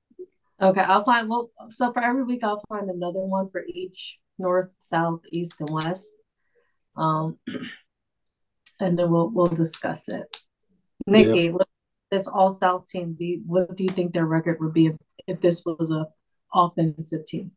Okay, 0.61 0.81
I'll 0.81 1.05
find 1.05 1.29
well. 1.29 1.49
So 1.69 1.93
for 1.93 2.03
every 2.03 2.23
week, 2.23 2.43
I'll 2.43 2.61
find 2.67 2.89
another 2.89 3.21
one 3.21 3.49
for 3.51 3.63
each 3.65 4.19
North, 4.37 4.69
South, 4.81 5.21
East, 5.31 5.61
and 5.61 5.69
West. 5.69 6.13
Um, 6.97 7.37
and 8.81 8.99
then 8.99 9.09
we'll 9.09 9.29
we'll 9.29 9.45
discuss 9.45 10.09
it. 10.09 10.35
Nikki, 11.07 11.51
look, 11.51 11.69
this 12.11 12.27
all 12.27 12.49
South 12.49 12.85
team. 12.85 13.15
Do 13.17 13.25
you, 13.25 13.43
what 13.45 13.77
do 13.77 13.83
you 13.83 13.89
think 13.89 14.11
their 14.11 14.25
record 14.25 14.59
would 14.59 14.73
be 14.73 14.87
if, 14.87 14.95
if 15.25 15.39
this 15.39 15.63
was 15.65 15.89
a 15.89 16.07
offensive 16.53 17.25
team? 17.25 17.51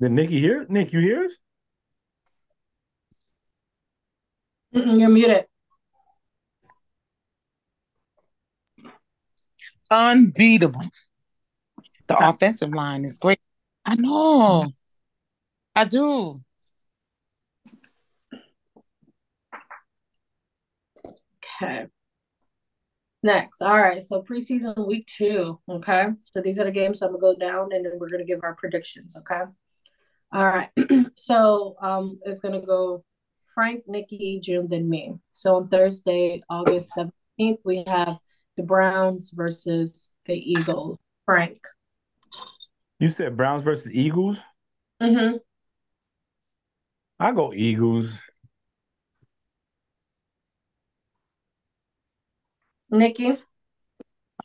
Did 0.00 0.12
Nikki 0.12 0.40
hear? 0.40 0.66
Nick, 0.68 0.92
you 0.92 1.00
hear 1.00 1.24
us? 1.24 1.32
Mm-mm, 4.74 4.98
you're 4.98 5.10
muted. 5.10 5.46
unbeatable. 9.90 10.80
The 12.08 12.28
offensive 12.28 12.72
line 12.72 13.04
is 13.04 13.18
great. 13.18 13.40
I 13.84 13.94
know. 13.96 14.66
I 15.74 15.84
do. 15.84 16.40
Okay. 21.62 21.86
Next, 23.22 23.60
all 23.60 23.78
right. 23.78 24.02
So 24.02 24.22
preseason 24.22 24.86
week 24.86 25.06
two. 25.06 25.60
Okay. 25.68 26.08
So 26.18 26.40
these 26.40 26.58
are 26.58 26.64
the 26.64 26.70
games. 26.70 27.00
So 27.00 27.06
I'm 27.06 27.12
gonna 27.12 27.20
go 27.20 27.38
down 27.38 27.72
and 27.72 27.84
then 27.84 27.92
we're 27.98 28.08
gonna 28.08 28.24
give 28.24 28.40
our 28.42 28.54
predictions. 28.54 29.16
Okay. 29.16 29.42
All 30.32 30.46
right. 30.46 30.70
so 31.16 31.76
um, 31.80 32.20
it's 32.24 32.40
gonna 32.40 32.64
go 32.64 33.04
Frank, 33.46 33.84
Nikki, 33.88 34.40
June, 34.42 34.68
then 34.68 34.88
me. 34.88 35.14
So 35.32 35.56
on 35.56 35.68
Thursday, 35.68 36.42
August 36.48 36.92
17th, 36.96 37.58
we 37.64 37.84
have 37.86 38.18
the 38.56 38.62
Browns 38.62 39.30
versus 39.30 40.12
the 40.26 40.34
Eagles. 40.34 40.98
Frank. 41.30 41.58
You 42.98 43.08
said 43.08 43.36
Browns 43.36 43.62
versus 43.62 43.92
Eagles. 43.92 44.36
Mm-hmm. 45.00 45.36
I 47.20 47.32
go 47.32 47.52
Eagles. 47.54 48.18
Nikki. 52.90 53.38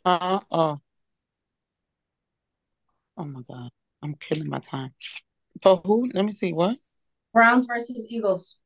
Uh 0.04 0.38
oh. 0.50 0.80
Oh 3.16 3.24
my 3.24 3.40
God. 3.48 3.70
I'm 4.02 4.14
killing 4.14 4.48
my 4.48 4.60
time. 4.60 4.92
For 5.62 5.76
who? 5.84 6.10
Let 6.12 6.24
me 6.24 6.32
see. 6.32 6.52
What? 6.52 6.76
Browns 7.32 7.66
versus 7.66 8.06
Eagles. 8.10 8.58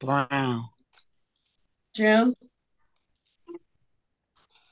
Brown. 0.00 0.68
June. 1.94 2.34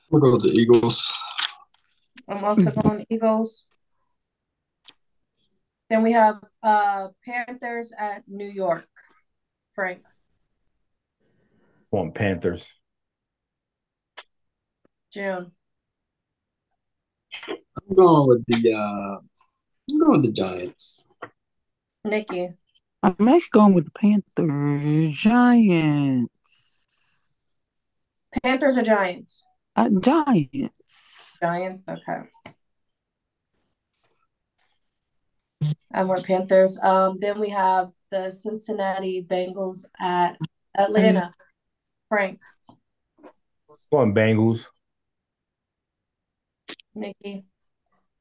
We'll 0.09 0.21
go 0.21 0.33
with 0.33 0.43
the 0.43 0.59
Eagles. 0.59 1.13
I'm 2.27 2.43
also 2.43 2.71
going 2.83 3.05
Eagles. 3.09 3.65
Then 5.89 6.03
we 6.03 6.11
have 6.13 6.41
uh 6.63 7.09
Panthers 7.25 7.93
at 7.97 8.23
New 8.27 8.47
York. 8.47 8.87
Frank. 9.73 10.01
On 11.91 12.11
Panthers. 12.11 12.67
June. 15.11 15.51
I'm 17.47 17.95
going 17.95 18.27
with 18.27 18.45
the 18.47 18.73
uh 18.73 19.17
I'm 19.89 19.99
going 19.99 20.21
with 20.21 20.29
the 20.29 20.31
Giants. 20.31 21.07
Nikki. 22.03 22.49
I'm 23.03 23.15
actually 23.27 23.49
going 23.51 23.73
with 23.73 23.85
the 23.85 23.91
Panthers. 23.91 25.15
Giants. 25.15 26.51
Panthers 28.43 28.77
or 28.77 28.83
Giants? 28.83 29.45
Uh, 29.75 29.89
Giants. 29.99 31.39
Giants. 31.41 31.83
Okay. 31.87 32.21
And 35.93 36.09
we're 36.09 36.21
Panthers. 36.21 36.79
Um, 36.81 37.17
then 37.19 37.39
we 37.39 37.49
have 37.49 37.91
the 38.11 38.31
Cincinnati 38.31 39.23
Bengals 39.23 39.85
at 39.99 40.37
Atlanta. 40.77 41.31
Frank. 42.09 42.39
Going 43.91 44.13
Bengals. 44.13 44.65
Nikki. 46.95 47.45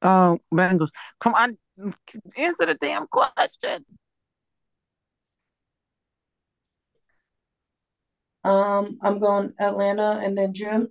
Oh, 0.02 0.38
Bengals. 0.52 0.90
Come 1.20 1.34
on. 1.34 1.58
Answer 2.36 2.66
the 2.66 2.76
damn 2.80 3.06
question. 3.06 3.84
Um, 8.44 8.98
I'm 9.02 9.18
going 9.18 9.52
Atlanta 9.60 10.20
and 10.22 10.36
then 10.36 10.54
Jim. 10.54 10.88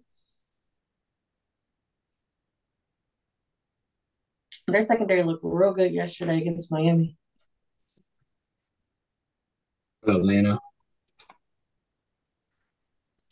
Their 4.68 4.84
secondary 4.84 5.24
looked 5.24 5.44
real 5.44 5.74
good 5.74 5.92
yesterday 5.92 6.38
against 6.38 6.72
Miami. 6.72 7.18
Atlanta. 10.08 10.60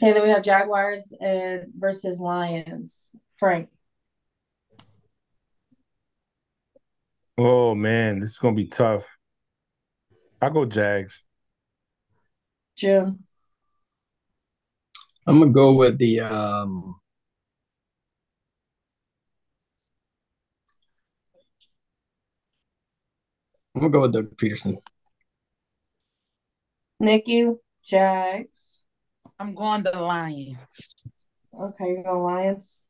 Okay, 0.02 0.14
then 0.14 0.24
we 0.24 0.30
have 0.30 0.44
Jaguars 0.44 1.14
and 1.20 1.66
versus 1.78 2.20
Lions. 2.20 3.16
Frank. 3.38 3.70
Oh 7.38 7.76
man, 7.76 8.20
this 8.20 8.32
is 8.32 8.38
gonna 8.38 8.56
be 8.56 8.68
tough. 8.68 9.04
I 10.42 10.50
go 10.50 10.66
Jags. 10.66 11.24
Jim. 12.76 13.24
I'm 15.28 15.40
gonna 15.40 15.52
go 15.52 15.74
with 15.74 16.00
the 16.00 16.22
um 16.22 16.96
I'm 23.76 23.82
gonna 23.82 23.92
go 23.92 24.02
with 24.02 24.14
Doug 24.14 24.36
Pederson. 24.38 24.78
Nikki. 27.00 27.52
Jags. 27.86 28.84
I'm 29.40 29.54
going 29.54 29.84
to 29.84 29.92
the 29.92 30.02
Lions. 30.02 30.96
Okay, 31.54 31.86
you're 31.86 32.04
go 32.04 32.24
Lions. 32.24 32.84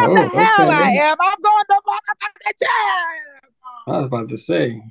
Oh, 0.00 0.14
the 0.14 0.20
hell 0.28 0.68
okay, 0.68 0.76
I 0.76 0.94
then. 0.94 0.96
am. 0.98 1.16
I'm 1.20 1.42
going 1.42 1.64
to 1.68 1.80
motherfucking 1.86 2.58
Jags. 2.60 3.54
I 3.86 3.90
was 3.98 4.06
about 4.06 4.28
to 4.30 4.36
say. 4.36 4.82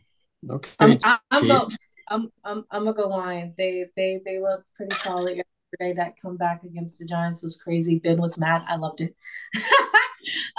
Okay. 0.49 0.71
I'm, 0.79 0.99
I'm, 1.03 1.19
I'm 1.31 1.47
go, 1.47 1.67
I'm 2.09 2.31
I'm 2.43 2.65
I'm 2.71 2.83
gonna 2.83 2.93
go 2.93 3.07
Lions. 3.07 3.55
They 3.55 3.85
they 3.95 4.19
they 4.25 4.39
look 4.39 4.63
pretty 4.75 4.95
solid 4.97 5.37
yesterday. 5.37 5.93
That 5.95 6.19
comeback 6.21 6.63
against 6.63 6.99
the 6.99 7.05
Giants 7.05 7.41
was 7.41 7.55
crazy. 7.55 7.99
Ben 7.99 8.19
was 8.19 8.37
mad. 8.37 8.63
I 8.67 8.75
loved 8.75 8.99
it. 9.01 9.15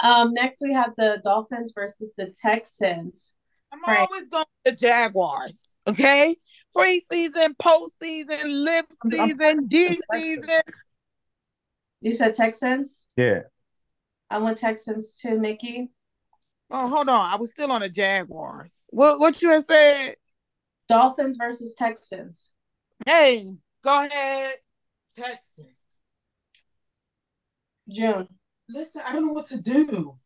um, 0.03 0.33
next 0.33 0.61
we 0.61 0.73
have 0.73 0.93
the 0.97 1.21
Dolphins 1.23 1.71
versus 1.75 2.13
the 2.17 2.27
Texans. 2.41 3.33
I'm 3.71 3.79
Right. 3.87 3.99
always 4.09 4.29
going 4.29 4.45
with 4.65 4.75
the 4.75 4.79
Jaguars. 4.87 5.69
Okay, 5.87 6.35
preseason, 6.75 7.55
postseason, 7.61 8.63
lip 8.63 8.85
I'm- 9.03 9.19
I'm- 9.19 9.29
season, 9.29 9.67
D 9.67 9.87
I'm- 9.87 9.99
season. 10.13 10.61
You 12.01 12.11
said 12.11 12.33
Texans. 12.33 13.07
Yeah. 13.15 13.41
I 14.35 14.37
went 14.37 14.57
Texans 14.57 15.17
too, 15.17 15.39
Nikki. 15.39 15.91
Oh, 16.69 16.89
hold 16.89 17.07
on. 17.07 17.31
I 17.31 17.37
was 17.37 17.51
still 17.51 17.71
on 17.71 17.79
the 17.79 17.87
Jaguars. 17.87 18.83
What 18.87 19.17
what 19.17 19.41
you 19.41 19.51
had 19.51 19.63
said? 19.63 20.17
Dolphins 20.89 21.37
versus 21.37 21.73
Texans. 21.73 22.51
Hey, 23.05 23.53
go 23.81 24.05
ahead, 24.05 24.55
Texans. 25.17 25.69
June. 27.87 28.27
Listen, 28.67 29.03
I 29.05 29.13
don't 29.13 29.25
know 29.25 29.31
what 29.31 29.45
to 29.47 29.61
do. 29.61 30.17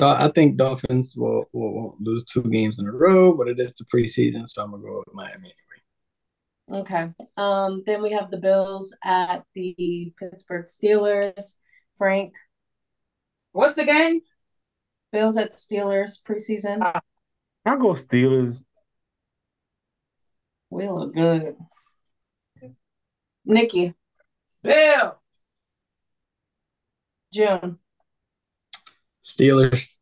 I 0.00 0.28
think 0.28 0.56
Dolphins 0.56 1.14
will, 1.16 1.46
will 1.52 1.74
won't 1.74 2.00
lose 2.00 2.22
two 2.26 2.44
games 2.44 2.78
in 2.78 2.86
a 2.86 2.92
row, 2.92 3.36
but 3.36 3.48
it 3.48 3.58
is 3.58 3.74
the 3.74 3.86
preseason, 3.86 4.46
so 4.46 4.62
I'm 4.62 4.70
gonna 4.70 4.84
go 4.84 5.02
with 5.04 5.14
Miami 5.14 5.52
anyway. 6.68 6.80
Okay. 6.82 7.08
Um, 7.36 7.82
then 7.86 8.02
we 8.02 8.12
have 8.12 8.30
the 8.30 8.38
Bills 8.38 8.94
at 9.02 9.42
the 9.56 10.12
Pittsburgh 10.16 10.66
Steelers. 10.66 11.54
Frank, 11.98 12.34
What's 13.56 13.74
the 13.76 13.86
game? 13.86 14.20
Bills 15.12 15.38
at 15.38 15.52
Steelers 15.52 16.22
preseason. 16.22 16.82
I'll 17.64 17.78
go 17.78 17.94
Steelers. 17.94 18.62
We 20.68 20.86
look 20.90 21.14
good. 21.14 21.56
Nikki, 23.46 23.94
Bill. 24.62 25.18
June, 27.32 27.78
Steelers. 29.24 29.96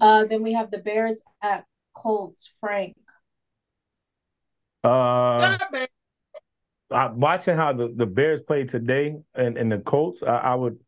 uh, 0.00 0.24
then 0.24 0.42
we 0.42 0.54
have 0.54 0.70
the 0.70 0.78
Bears 0.78 1.20
at 1.42 1.66
Colts. 1.92 2.54
Frank, 2.60 2.96
Uh, 4.82 5.58
I, 6.90 7.06
watching 7.08 7.56
how 7.56 7.72
the, 7.72 7.92
the 7.94 8.06
Bears 8.06 8.40
played 8.42 8.70
today 8.70 9.16
and, 9.34 9.56
and 9.58 9.70
the 9.70 9.78
Colts, 9.78 10.22
I, 10.22 10.36
I 10.36 10.54
would 10.54 10.78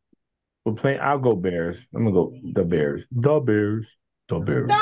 would 0.65 0.77
play. 0.77 0.99
I'll 0.99 1.19
go 1.19 1.35
Bears. 1.35 1.77
I'm 1.95 2.05
gonna 2.05 2.15
go 2.15 2.35
the 2.55 2.65
Bears. 2.65 3.03
The 3.11 3.41
Bears. 3.41 3.87
The 4.29 4.39
Bears. 4.39 4.73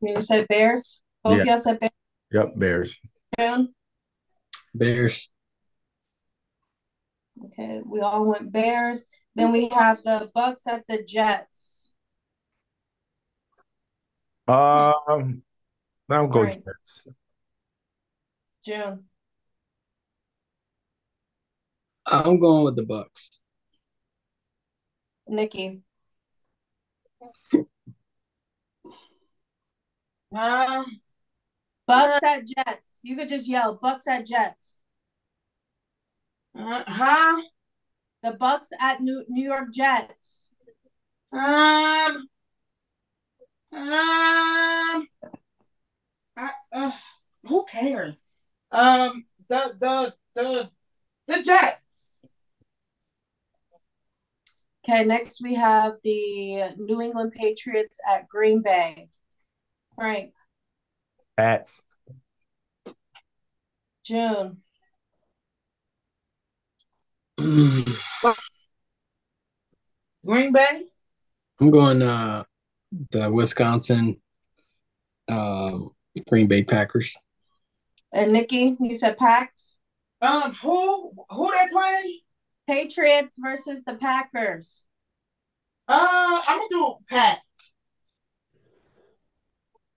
you 0.00 0.20
said 0.20 0.48
Bears. 0.48 1.00
Both 1.24 1.38
Yeah. 1.38 1.44
y'all 1.44 1.58
said 1.58 1.80
Bears. 1.80 1.92
Yep, 2.30 2.52
Bears. 2.56 2.96
June. 3.38 3.74
Bears. 4.74 5.30
Okay, 7.46 7.80
we 7.84 8.00
all 8.00 8.24
went 8.24 8.52
Bears. 8.52 9.06
Then 9.34 9.52
we 9.52 9.68
have 9.68 10.02
the 10.02 10.30
Bucs 10.34 10.66
at 10.66 10.84
the 10.88 11.02
Jets. 11.02 11.92
Um, 14.48 15.42
I'll 16.08 16.26
go 16.26 16.42
Right. 16.42 16.64
Jets. 16.64 17.06
June, 18.68 19.04
I'm 22.04 22.38
going 22.38 22.66
with 22.66 22.76
the 22.76 22.82
Bucs. 22.82 23.40
Nikki, 25.26 25.80
Uh, 30.36 30.84
Bucs 31.88 32.22
at 32.22 32.46
Jets. 32.46 33.00
You 33.02 33.16
could 33.16 33.28
just 33.28 33.48
yell 33.48 33.78
Bucs 33.78 34.06
at 34.06 34.26
Jets. 34.26 34.80
uh, 36.54 36.84
huh? 36.86 37.42
The 38.22 38.32
Bucs 38.32 38.68
at 38.78 39.00
New 39.00 39.24
New 39.30 39.44
York 39.44 39.72
Jets. 39.72 40.50
Um, 41.32 42.28
um, 43.72 45.08
I, 46.36 46.50
uh, 46.70 46.92
who 47.46 47.64
cares? 47.64 48.22
Um, 48.70 49.24
the 49.48 49.74
the 49.78 50.14
the 50.34 50.70
the 51.26 51.42
Jets. 51.42 52.18
Okay, 54.84 55.04
next 55.04 55.42
we 55.42 55.54
have 55.54 55.94
the 56.02 56.74
New 56.76 57.00
England 57.00 57.32
Patriots 57.32 57.98
at 58.08 58.28
Green 58.28 58.62
Bay. 58.62 59.08
Frank, 59.94 60.32
Pats. 61.36 61.82
June, 64.04 64.62
Green 70.24 70.52
Bay. 70.52 70.84
I'm 71.60 71.70
going 71.70 72.02
uh 72.02 72.44
the 73.10 73.30
Wisconsin 73.30 74.20
um 75.28 75.90
Green 76.28 76.46
Bay 76.46 76.62
Packers. 76.62 77.16
And 78.12 78.32
Nikki. 78.32 78.76
You 78.80 78.94
said 78.94 79.18
Packs. 79.18 79.78
Um, 80.20 80.54
who 80.62 81.12
who 81.30 81.50
they 81.50 81.68
play? 81.70 82.22
Patriots 82.66 83.36
versus 83.40 83.84
the 83.84 83.94
Packers. 83.94 84.84
Uh, 85.86 86.42
I'm 86.46 86.58
gonna 86.58 86.68
do 86.70 86.94
Pat. 87.08 87.38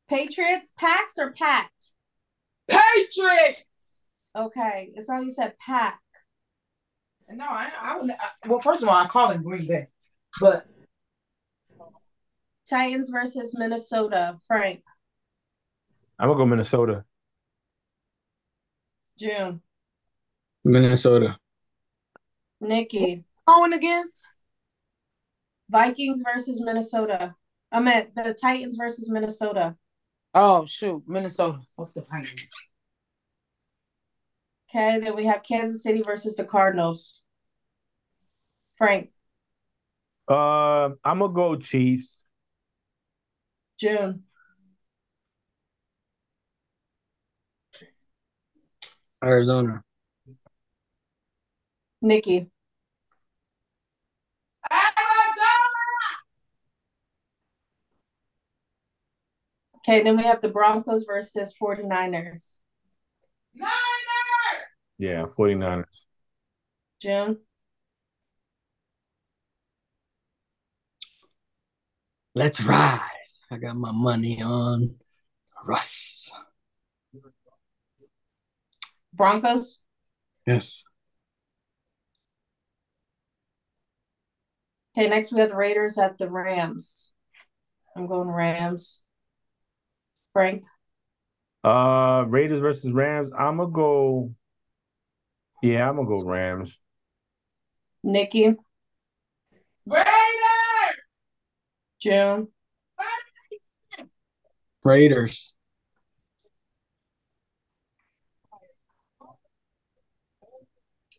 Patriots, 0.07 0.73
Packs 0.77 1.17
or 1.17 1.31
Packed? 1.31 1.91
Patriot. 2.67 3.57
Okay, 4.35 4.91
it's 4.95 5.09
how 5.09 5.21
you 5.21 5.29
said 5.29 5.53
Pack. 5.57 5.99
No, 7.29 7.45
I, 7.45 7.69
I 7.81 7.97
would. 7.97 8.11
I, 8.11 8.47
well, 8.47 8.59
first 8.59 8.83
of 8.83 8.89
all, 8.89 8.95
I 8.95 9.07
call 9.07 9.31
it 9.31 9.43
Green 9.43 9.65
Bay, 9.65 9.87
but 10.39 10.65
Titans 12.69 13.09
versus 13.09 13.51
Minnesota. 13.53 14.37
Frank, 14.47 14.83
I'm 16.19 16.27
gonna 16.27 16.37
go 16.37 16.45
Minnesota. 16.45 17.05
June, 19.21 19.61
Minnesota. 20.63 21.37
Nikki. 22.59 23.23
going 23.47 23.73
against. 23.73 24.23
Vikings 25.69 26.23
versus 26.25 26.59
Minnesota. 26.59 27.35
I 27.71 27.79
meant 27.79 28.15
the 28.15 28.33
Titans 28.33 28.77
versus 28.77 29.09
Minnesota. 29.09 29.75
Oh 30.33 30.65
shoot, 30.65 31.03
Minnesota. 31.07 31.59
What's 31.75 31.93
the 31.93 32.01
Titans? 32.01 32.47
Okay, 34.69 34.99
then 34.99 35.15
we 35.15 35.25
have 35.25 35.43
Kansas 35.43 35.83
City 35.83 36.01
versus 36.01 36.35
the 36.35 36.43
Cardinals. 36.45 37.23
Frank, 38.77 39.11
Uh, 40.27 40.89
I'm 41.05 41.19
gonna 41.19 41.29
go 41.33 41.55
Chiefs. 41.57 42.17
June, 43.79 44.23
Arizona. 49.23 49.83
Nikki. 52.01 52.49
Arizona. 54.71 54.91
Okay, 59.77 60.03
then 60.03 60.17
we 60.17 60.23
have 60.23 60.41
the 60.41 60.49
Broncos 60.49 61.03
versus 61.03 61.55
49ers. 61.59 62.57
Yeah, 64.97 65.25
49ers. 65.37 65.85
June, 66.99 67.39
Let's 72.33 72.63
ride. 72.63 73.01
I 73.49 73.57
got 73.57 73.75
my 73.75 73.91
money 73.91 74.41
on 74.41 74.95
Russ. 75.65 76.31
Broncos. 79.21 79.79
Yes. 80.47 80.83
Okay, 84.97 85.07
next 85.07 85.31
we 85.31 85.39
have 85.41 85.49
the 85.49 85.55
Raiders 85.55 85.99
at 85.99 86.17
the 86.17 86.27
Rams. 86.27 87.13
I'm 87.95 88.07
going 88.07 88.29
Rams. 88.29 89.03
Frank, 90.33 90.63
Uh, 91.63 92.25
Raiders 92.29 92.61
versus 92.61 92.91
Rams. 92.91 93.29
I'm 93.37 93.57
gonna 93.57 93.69
go. 93.69 94.33
Yeah, 95.61 95.87
I'm 95.87 95.97
gonna 95.97 96.07
go 96.07 96.23
Rams. 96.25 96.75
Nikki, 98.03 98.55
Raiders. 99.85 100.07
June, 102.01 102.47
Raiders. 104.83 105.53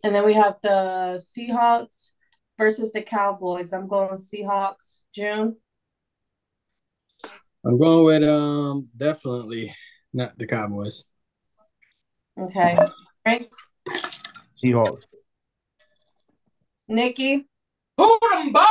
And 0.02 0.14
then 0.14 0.24
we 0.24 0.32
have 0.34 0.56
the 0.62 1.18
Seahawks 1.20 2.10
versus 2.58 2.92
the 2.92 3.02
Cowboys. 3.02 3.72
I'm 3.72 3.88
going 3.88 4.10
Seahawks. 4.10 5.02
June, 5.14 5.56
I'm 7.64 7.78
going 7.78 8.04
with 8.04 8.28
um 8.28 8.88
definitely 8.96 9.74
not 10.12 10.36
the 10.38 10.46
Cowboys. 10.46 11.04
Okay. 12.38 12.76
Frank, 13.24 13.46
Seahawks. 14.62 15.02
Nikki, 16.88 17.46
Who 17.96 18.18
them 18.32 18.52
boy? 18.52 18.62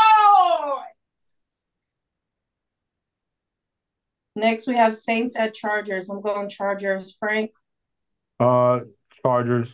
next 4.35 4.67
we 4.67 4.75
have 4.75 4.93
Saints 4.95 5.35
at 5.37 5.53
Chargers. 5.53 6.09
I'm 6.09 6.21
going 6.21 6.49
Chargers. 6.49 7.15
Frank, 7.19 7.51
Uh, 8.39 8.79
Chargers. 9.23 9.73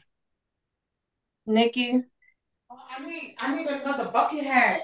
Nikki, 1.48 2.04
Oh, 2.70 2.78
I 2.90 3.06
need 3.06 3.36
I 3.40 3.56
need 3.56 3.68
another 3.68 4.12
bucket 4.12 4.44
hat. 4.44 4.82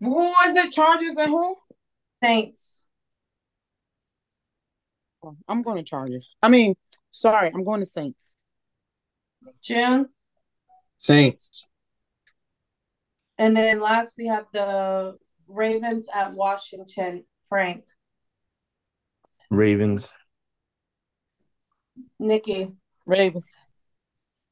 Who 0.00 0.32
is 0.46 0.56
it? 0.56 0.70
Chargers 0.70 1.16
and 1.16 1.30
who? 1.30 1.56
Saints. 2.22 2.84
Oh, 5.22 5.36
I'm 5.48 5.62
going 5.62 5.78
to 5.78 5.82
Chargers. 5.82 6.36
I 6.42 6.48
mean, 6.48 6.74
sorry, 7.10 7.50
I'm 7.52 7.64
going 7.64 7.80
to 7.80 7.86
Saints. 7.86 8.36
Jim. 9.60 10.08
Saints. 10.98 11.68
And 13.38 13.56
then 13.56 13.80
last 13.80 14.14
we 14.16 14.26
have 14.26 14.46
the 14.52 15.16
Ravens 15.48 16.08
at 16.14 16.32
Washington. 16.32 17.24
Frank, 17.48 17.84
Ravens. 19.50 20.08
Nikki, 22.18 22.72
Ravens. 23.04 23.56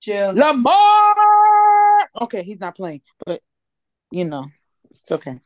June. 0.01 0.35
Lamar. 0.35 1.15
Okay, 2.23 2.43
he's 2.43 2.61
not 2.61 2.75
playing, 2.77 3.03
but 3.25 3.43
you 4.11 4.25
know, 4.25 4.47
it's 4.91 5.11
okay. 5.13 5.41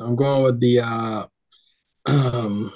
I'm 0.00 0.16
going 0.16 0.42
with 0.42 0.60
the 0.60 0.80
uh 0.80 1.26
um 2.06 2.72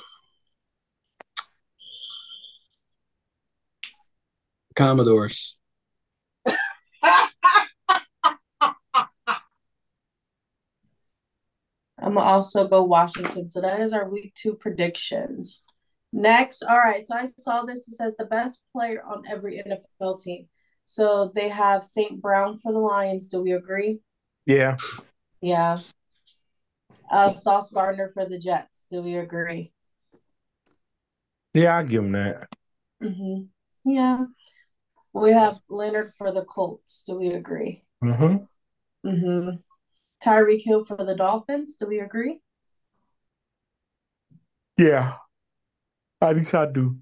Commodores. 4.77 5.57
I'm 12.01 12.15
gonna 12.15 12.21
also 12.21 12.69
go 12.69 12.85
Washington. 12.85 13.49
So 13.49 13.61
that 13.61 13.81
is 13.81 13.93
our 13.93 14.09
week 14.09 14.35
two 14.35 14.55
predictions. 14.55 15.65
Next, 16.13 16.63
all 16.63 16.79
right. 16.79 17.05
So 17.05 17.15
I 17.15 17.27
saw 17.27 17.65
this. 17.65 17.87
It 17.89 17.93
says 17.93 18.17
the 18.17 18.25
best 18.25 18.61
player 18.73 19.03
on 19.07 19.25
every 19.29 19.63
NFL 19.63 20.23
team. 20.23 20.49
So 20.87 21.33
they 21.35 21.49
have 21.49 21.85
St. 21.85 22.21
Brown 22.21 22.59
for 22.59 22.73
the 22.73 22.79
Lions. 22.79 23.29
Do 23.29 23.43
we 23.43 23.53
agree? 23.53 24.01
Yeah. 24.47 24.77
Yeah. 25.43 25.79
Uh, 27.11 27.35
Sauce 27.35 27.71
Gardner 27.71 28.11
for 28.13 28.27
the 28.27 28.39
Jets. 28.39 28.87
Do 28.91 29.03
we 29.03 29.17
agree? 29.17 29.73
Yeah, 31.53 31.77
I 31.77 31.83
give 31.83 32.03
them 32.03 32.13
that. 32.13 32.49
Mm-hmm. 33.03 33.91
Yeah. 33.91 34.25
We 35.13 35.33
have 35.33 35.59
Leonard 35.69 36.07
for 36.17 36.33
the 36.33 36.45
Colts. 36.45 37.03
Do 37.07 37.19
we 37.19 37.29
agree? 37.29 37.85
Mm-hmm. 38.03 39.09
Mm-hmm. 39.09 39.57
Tyreek 40.25 40.63
Hill 40.63 40.85
for 40.85 40.97
the 40.97 41.15
Dolphins. 41.15 41.77
Do 41.77 41.87
we 41.87 42.01
agree? 42.01 42.41
Yeah. 44.77 45.15
At 46.21 46.37
least 46.37 46.55
I 46.55 46.67
do. 46.67 46.99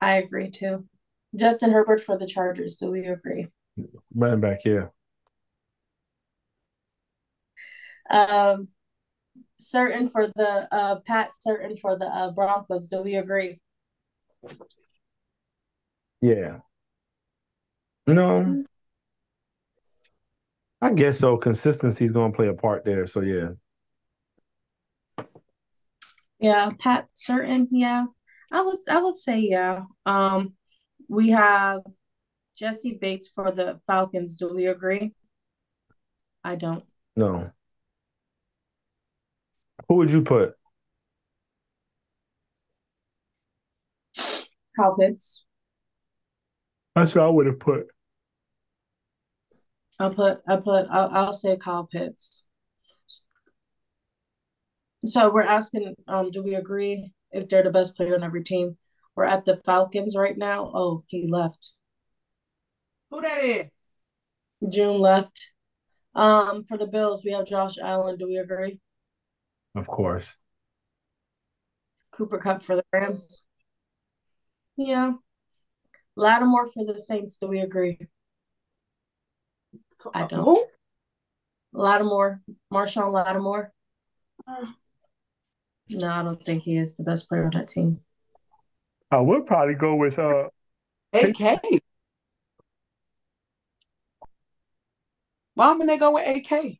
I 0.00 0.16
agree 0.16 0.50
too. 0.50 0.86
Justin 1.34 1.72
Herbert 1.72 2.00
for 2.00 2.16
the 2.16 2.26
Chargers. 2.26 2.76
Do 2.76 2.90
we 2.90 3.06
agree? 3.06 3.48
Running 4.14 4.40
back, 4.40 4.60
yeah. 4.64 4.86
Um, 8.10 8.68
Surtain 9.58 10.10
for 10.10 10.26
the 10.26 10.68
uh 10.72 11.00
Pat 11.00 11.30
Surtain 11.44 11.80
for 11.80 11.98
the 11.98 12.06
uh 12.06 12.30
Broncos. 12.32 12.88
Do 12.88 13.02
we 13.02 13.16
agree? 13.16 13.60
Yeah. 16.20 16.58
No. 18.06 18.64
I 20.80 20.92
guess 20.92 21.18
so. 21.18 21.38
Consistency 21.38 22.04
is 22.04 22.12
going 22.12 22.32
to 22.32 22.36
play 22.36 22.48
a 22.48 22.52
part 22.54 22.84
there. 22.84 23.06
So, 23.06 23.20
yeah. 23.20 23.50
Yeah, 26.40 26.70
Pat 26.78 27.08
Surtain. 27.14 27.68
Yeah, 27.70 28.06
I 28.52 28.62
would 28.62 28.78
I 28.88 29.02
would 29.02 29.14
say 29.14 29.40
yeah. 29.40 29.84
Um, 30.04 30.54
we 31.08 31.30
have 31.30 31.80
Jessie 32.56 32.98
Bates 33.00 33.30
for 33.34 33.50
the 33.50 33.80
Falcons. 33.86 34.36
Do 34.36 34.54
we 34.54 34.66
agree? 34.66 35.14
I 36.42 36.56
don't. 36.56 36.84
No. 37.16 37.50
Who 39.88 39.94
would 39.96 40.10
you 40.10 40.22
put? 40.22 40.54
Kyle 44.76 44.96
Pitts. 44.98 45.46
That's 46.94 47.14
what 47.14 47.24
I 47.24 47.28
would 47.28 47.46
have 47.46 47.60
put. 47.60 47.86
I'll 50.00 50.12
put 50.12 50.40
I 50.48 50.56
put 50.56 50.86
I'll, 50.90 51.08
I'll 51.10 51.32
say 51.32 51.56
Kyle 51.56 51.88
Pitts. 51.90 52.46
So 55.06 55.32
we're 55.32 55.42
asking, 55.42 55.94
um, 56.08 56.30
do 56.30 56.42
we 56.42 56.54
agree 56.54 57.12
if 57.30 57.48
they're 57.48 57.62
the 57.62 57.70
best 57.70 57.96
player 57.96 58.14
on 58.14 58.22
every 58.22 58.42
team? 58.42 58.76
We're 59.14 59.24
at 59.24 59.44
the 59.44 59.60
Falcons 59.64 60.16
right 60.16 60.36
now. 60.36 60.70
Oh, 60.74 61.04
he 61.06 61.26
left. 61.28 61.72
Who 63.10 63.20
that 63.20 63.44
is? 63.44 63.66
June 64.68 64.98
left. 64.98 65.50
Um, 66.14 66.64
for 66.64 66.78
the 66.78 66.86
Bills, 66.86 67.24
we 67.24 67.32
have 67.32 67.46
Josh 67.46 67.76
Allen. 67.78 68.16
Do 68.16 68.26
we 68.26 68.38
agree? 68.38 68.80
Of 69.74 69.86
course. 69.86 70.26
Cooper 72.12 72.38
Kupp 72.38 72.62
for 72.62 72.76
the 72.76 72.84
Rams. 72.92 73.44
Yeah. 74.76 75.14
Lattimore 76.16 76.70
for 76.70 76.84
the 76.84 76.98
Saints. 76.98 77.36
Do 77.36 77.48
we 77.48 77.60
agree? 77.60 77.98
I 80.12 80.26
don't. 80.26 80.44
Who? 80.44 80.66
Lattimore, 81.72 82.40
Marshon 82.72 83.12
Lattimore. 83.12 83.72
Uh, 84.46 84.66
No, 85.90 86.08
I 86.08 86.22
don't 86.22 86.42
think 86.42 86.62
he 86.62 86.76
is 86.76 86.94
the 86.94 87.02
best 87.02 87.28
player 87.28 87.44
on 87.44 87.50
that 87.54 87.68
team. 87.68 88.00
I 89.10 89.20
would 89.20 89.46
probably 89.46 89.74
go 89.74 89.94
with 89.96 90.18
uh 90.18 90.48
AK. 91.12 91.60
Why 95.54 95.72
would 95.72 95.88
they 95.88 95.98
go 95.98 96.12
with 96.14 96.26
AK? 96.26 96.78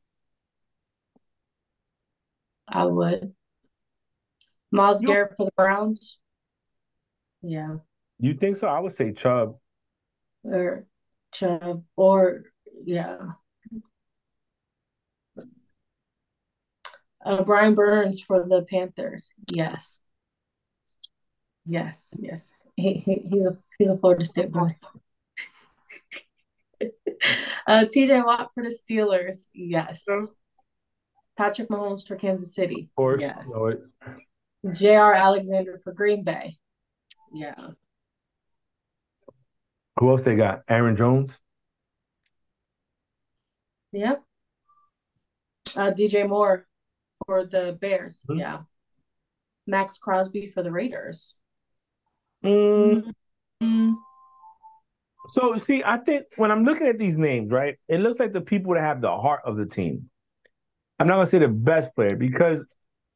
I 2.67 2.85
would. 2.87 3.35
Myles 4.73 5.03
You- 5.03 5.09
Garrett 5.09 5.35
for 5.37 5.45
the 5.47 5.53
Browns. 5.57 6.19
Yeah. 7.43 7.77
you 8.19 8.35
think 8.35 8.57
so? 8.57 8.67
I 8.67 8.81
would 8.81 8.95
say 8.95 9.13
Chubb. 9.13 9.59
Or 10.43 10.87
Chubb. 11.33 11.85
Or 11.95 12.43
yeah. 12.85 13.19
Uh, 17.25 17.43
Brian 17.43 17.75
Burns 17.75 18.21
for 18.21 18.45
the 18.47 18.63
Panthers. 18.63 19.31
Yes. 19.49 20.01
Yes, 21.67 22.15
yes. 22.21 22.55
He, 22.77 22.95
he 22.95 23.15
he's 23.31 23.47
a 23.47 23.57
he's 23.79 23.89
a 23.89 23.97
Florida 23.97 24.25
State 24.25 24.53
boy. 24.53 24.69
uh, 27.67 27.87
TJ 27.87 28.25
Watt 28.27 28.51
for 28.55 28.63
the 28.63 28.69
Steelers. 28.69 29.47
Yes. 29.55 30.05
Yeah. 30.07 30.25
Patrick 31.39 31.69
Mahomes 31.69 32.07
for 32.07 32.17
Kansas 32.17 32.55
City. 32.55 32.89
Of 32.91 32.97
course. 32.97 33.21
Yes. 33.21 33.53
Know 33.55 33.67
it. 33.67 33.83
Jaire 34.67 35.17
Alexander 35.17 35.81
for 35.83 35.93
Green 35.93 36.25
Bay. 36.25 36.59
Yeah. 37.33 37.55
Who 39.99 40.11
else 40.11 40.23
they 40.23 40.37
got? 40.37 40.63
Aaron 40.69 40.97
Jones? 40.97 41.39
Yep. 43.93 44.23
Uh, 45.77 45.93
DJ 45.93 46.29
Moore 46.29 46.67
for 47.27 47.45
the 47.45 47.77
Bears. 47.81 48.23
Mhm. 48.29 48.39
Yeah. 48.39 48.63
Maxx 49.67 49.99
Crosby 49.99 50.51
for 50.51 50.63
the 50.63 50.71
Raiders. 50.73 51.37
Mm, 52.45 53.13
Mm, 53.63 53.95
So 55.33 55.57
see, 55.59 55.83
I 55.83 55.97
think 55.97 56.27
when 56.37 56.51
I'm 56.51 56.65
looking 56.65 56.87
at 56.87 56.99
these 56.99 57.17
names, 57.17 57.51
right, 57.51 57.79
it 57.89 57.99
looks 58.01 58.21
like 58.21 58.33
the 58.33 58.43
people 58.43 58.75
that 58.75 58.83
have 58.83 59.01
the 59.01 59.17
heart 59.17 59.41
of 59.47 59.57
the 59.57 59.65
team. 59.65 60.11
I'm 60.99 61.07
not 61.09 61.15
gonna 61.17 61.27
say 61.27 61.39
the 61.39 61.49
best 61.49 61.95
player 61.95 62.15
because 62.15 62.65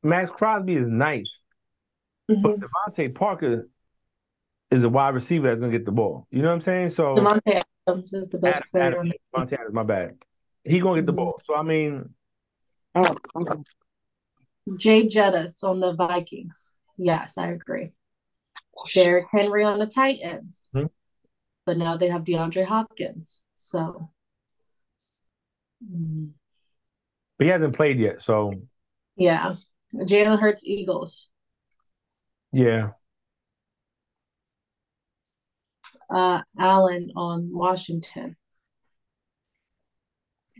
Maxx 0.02 0.30
Crosby 0.30 0.74
is 0.76 0.88
nice, 0.88 1.40
but 2.28 2.36
mhm. 2.36 2.62
DeVante 2.88 3.14
Parker 3.14 3.68
is 4.70 4.84
a 4.84 4.88
wide 4.88 5.14
receiver 5.14 5.48
that's 5.48 5.60
gonna 5.60 5.72
get 5.72 5.84
the 5.84 5.92
ball. 5.92 6.26
You 6.30 6.40
know 6.40 6.48
what 6.48 6.54
I'm 6.54 6.60
saying? 6.62 6.90
So 6.92 7.14
Davante 7.16 7.62
Adams 7.86 8.14
is 8.14 8.30
the 8.30 8.38
best 8.38 8.62
Adam, 8.62 8.70
player. 8.70 8.84
Adam, 9.00 9.12
on 9.34 9.46
Davante 9.46 9.52
Adams, 9.52 9.74
my 9.74 9.82
bad. 9.82 10.18
He 10.64 10.80
gonna 10.80 11.00
get 11.02 11.06
the 11.06 11.12
Mhm. 11.12 11.16
ball. 11.16 11.40
So 11.44 11.54
I 11.54 11.62
mean, 11.62 12.14
Oh, 12.94 13.14
okay. 13.36 13.62
Jay 14.76 15.06
Jettis 15.08 15.62
on 15.62 15.80
the 15.80 15.94
Vikings. 15.94 16.74
Yes, 16.96 17.38
I 17.38 17.48
agree. 17.48 17.92
Derrick 18.94 19.26
Henry 19.30 19.64
on 19.64 19.78
the 19.78 19.86
Titans. 19.86 20.70
Mhm. 20.74 20.90
But 21.64 21.78
now 21.78 21.96
they 21.96 22.08
have 22.08 22.24
DeAndre 22.24 22.64
Hopkins. 22.64 23.42
So 23.54 24.10
mm, 25.84 26.30
but 27.36 27.44
he 27.44 27.50
hasn't 27.50 27.76
played 27.76 27.98
yet. 27.98 28.22
So 28.22 28.52
Yeah. 29.16 29.56
Jalen 29.94 30.38
Hurts, 30.38 30.66
Eagles. 30.66 31.30
Yeah. 32.52 32.90
Uh, 36.10 36.40
Allen 36.58 37.12
on 37.16 37.50
Washington. 37.52 38.36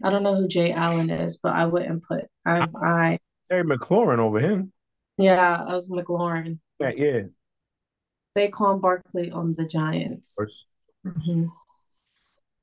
I 0.03 0.11
don't 0.11 0.23
know 0.23 0.37
who 0.37 0.47
Jay 0.49 0.73
Allen 0.73 1.11
is, 1.11 1.39
but 1.39 1.55
I 1.55 1.67
wouldn't 1.67 2.05
put 2.05 2.27
I 2.45 2.67
I 2.83 3.19
Terry 3.51 3.65
McLaurin 3.65 4.19
over 4.19 4.41
him. 4.41 4.73
yeah, 5.17 5.65
I 5.67 5.75
was 5.75 5.89
McLaurin. 5.89 6.59
Yeah, 6.81 6.91
yeah. 6.97 7.21
Saquon 8.37 8.81
Barkley 8.81 9.31
on 9.31 9.55
the 9.55 9.65
Giants. 9.65 10.39
hmm 11.05 11.47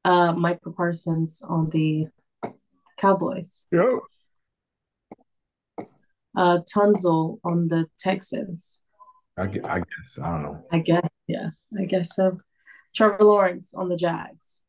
Uh, 0.05 0.31
Michael 0.33 0.73
Parsons 0.73 1.41
on 1.47 1.65
the 1.65 2.07
Cowboys. 2.97 3.65
Yeah. 3.71 3.97
Uh, 6.37 6.59
Tunsil 6.59 7.39
on 7.43 7.67
the 7.67 7.87
Texans. 7.97 8.81
I, 9.37 9.47
gue- 9.47 9.61
I 9.65 9.79
guess. 9.79 10.19
I 10.21 10.29
don't 10.31 10.43
know. 10.43 10.65
I 10.71 10.79
guess, 10.79 11.07
yeah, 11.27 11.49
I 11.79 11.85
guess 11.85 12.15
so. 12.15 12.39
Trevor 12.93 13.23
Lawrence 13.23 13.73
on 13.73 13.89
the 13.89 13.97
Jags. 13.97 14.61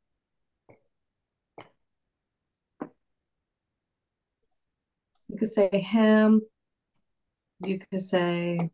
You 5.29 5.39
could 5.39 5.49
say 5.49 5.69
him. 5.71 6.43
You 7.61 7.79
could 7.79 8.01
say, 8.01 8.71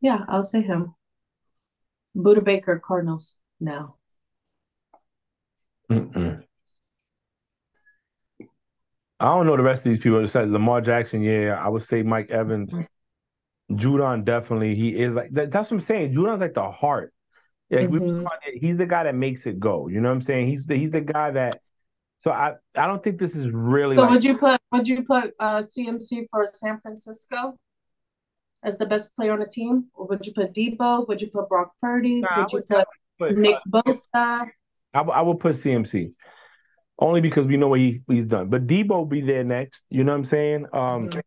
yeah, 0.00 0.24
I'll 0.28 0.42
say 0.42 0.62
him. 0.62 0.94
Budda 2.16 2.44
Baker, 2.44 2.80
Cardinals. 2.84 3.36
No. 3.60 3.96
Mm-mm. 5.90 6.42
I 9.20 9.24
don't 9.26 9.46
know 9.46 9.56
the 9.56 9.62
rest 9.62 9.86
of 9.86 9.92
these 9.92 10.00
people. 10.00 10.20
Besides 10.20 10.50
Lamar 10.50 10.80
Jackson, 10.80 11.22
yeah, 11.22 11.54
I 11.54 11.68
would 11.68 11.84
say 11.84 12.02
Mike 12.02 12.30
Evans. 12.30 12.70
Judon 13.70 14.24
definitely. 14.24 14.74
He 14.74 15.00
is 15.00 15.14
like 15.14 15.30
that, 15.32 15.50
that's 15.50 15.70
what 15.70 15.78
I'm 15.78 15.86
saying. 15.86 16.14
Judon's 16.14 16.40
like 16.40 16.54
the 16.54 16.70
heart. 16.70 17.14
Yeah, 17.70 17.80
Mhm. 17.82 18.24
talking 18.24 18.58
he's 18.60 18.76
the 18.76 18.86
guy 18.86 19.04
that 19.04 19.14
makes 19.14 19.46
it 19.46 19.58
go. 19.58 19.88
You 19.88 20.00
know 20.00 20.08
what 20.08 20.16
I'm 20.16 20.22
saying? 20.22 20.48
He's 20.48 20.66
the 20.66 20.76
he's 20.76 20.90
the 20.90 21.00
guy 21.00 21.30
that. 21.30 21.60
So 22.22 22.30
I 22.30 22.52
I 22.76 22.86
don't 22.86 23.02
think 23.02 23.18
this 23.18 23.34
is 23.34 23.48
really 23.50 23.96
So 23.96 24.02
like 24.02 24.10
would 24.12 24.24
you 24.24 24.36
put 24.38 24.60
would 24.70 24.86
you 24.86 25.02
put 25.02 25.34
uh 25.40 25.58
CMC 25.58 26.28
for 26.30 26.46
San 26.46 26.80
Francisco 26.80 27.58
as 28.62 28.78
the 28.78 28.86
best 28.86 29.10
player 29.16 29.32
on 29.32 29.40
the 29.40 29.46
team? 29.48 29.86
Or 29.92 30.06
would 30.06 30.24
you 30.24 30.32
put 30.32 30.54
Deebo? 30.54 31.08
Would 31.08 31.20
you 31.20 31.26
put 31.32 31.48
Brock 31.48 31.72
Purdy? 31.82 32.20
Nah, 32.20 32.28
I 32.30 32.40
Would 32.42 32.52
you 32.52 32.58
would 32.58 32.68
put 32.68 32.86
but 33.18 33.36
Nick 33.36 33.56
Bosa? 33.68 34.50
I, 34.94 34.98
w- 34.98 35.12
I 35.12 35.20
would 35.20 35.40
put 35.40 35.56
CMC 35.56 36.12
only 37.00 37.20
because 37.20 37.44
we 37.48 37.56
know 37.56 37.66
what 37.66 37.80
he, 37.80 38.02
he's 38.06 38.26
done. 38.26 38.48
But 38.50 38.68
Deebo 38.68 38.90
will 38.90 39.04
be 39.04 39.22
there 39.22 39.42
next. 39.42 39.82
You 39.90 40.04
know 40.04 40.12
what 40.12 40.18
I'm 40.18 40.24
saying? 40.24 40.66
Um, 40.72 41.08
Mhm. 41.08 41.22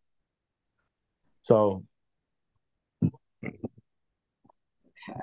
so 1.41 1.83
Okay. 3.43 5.19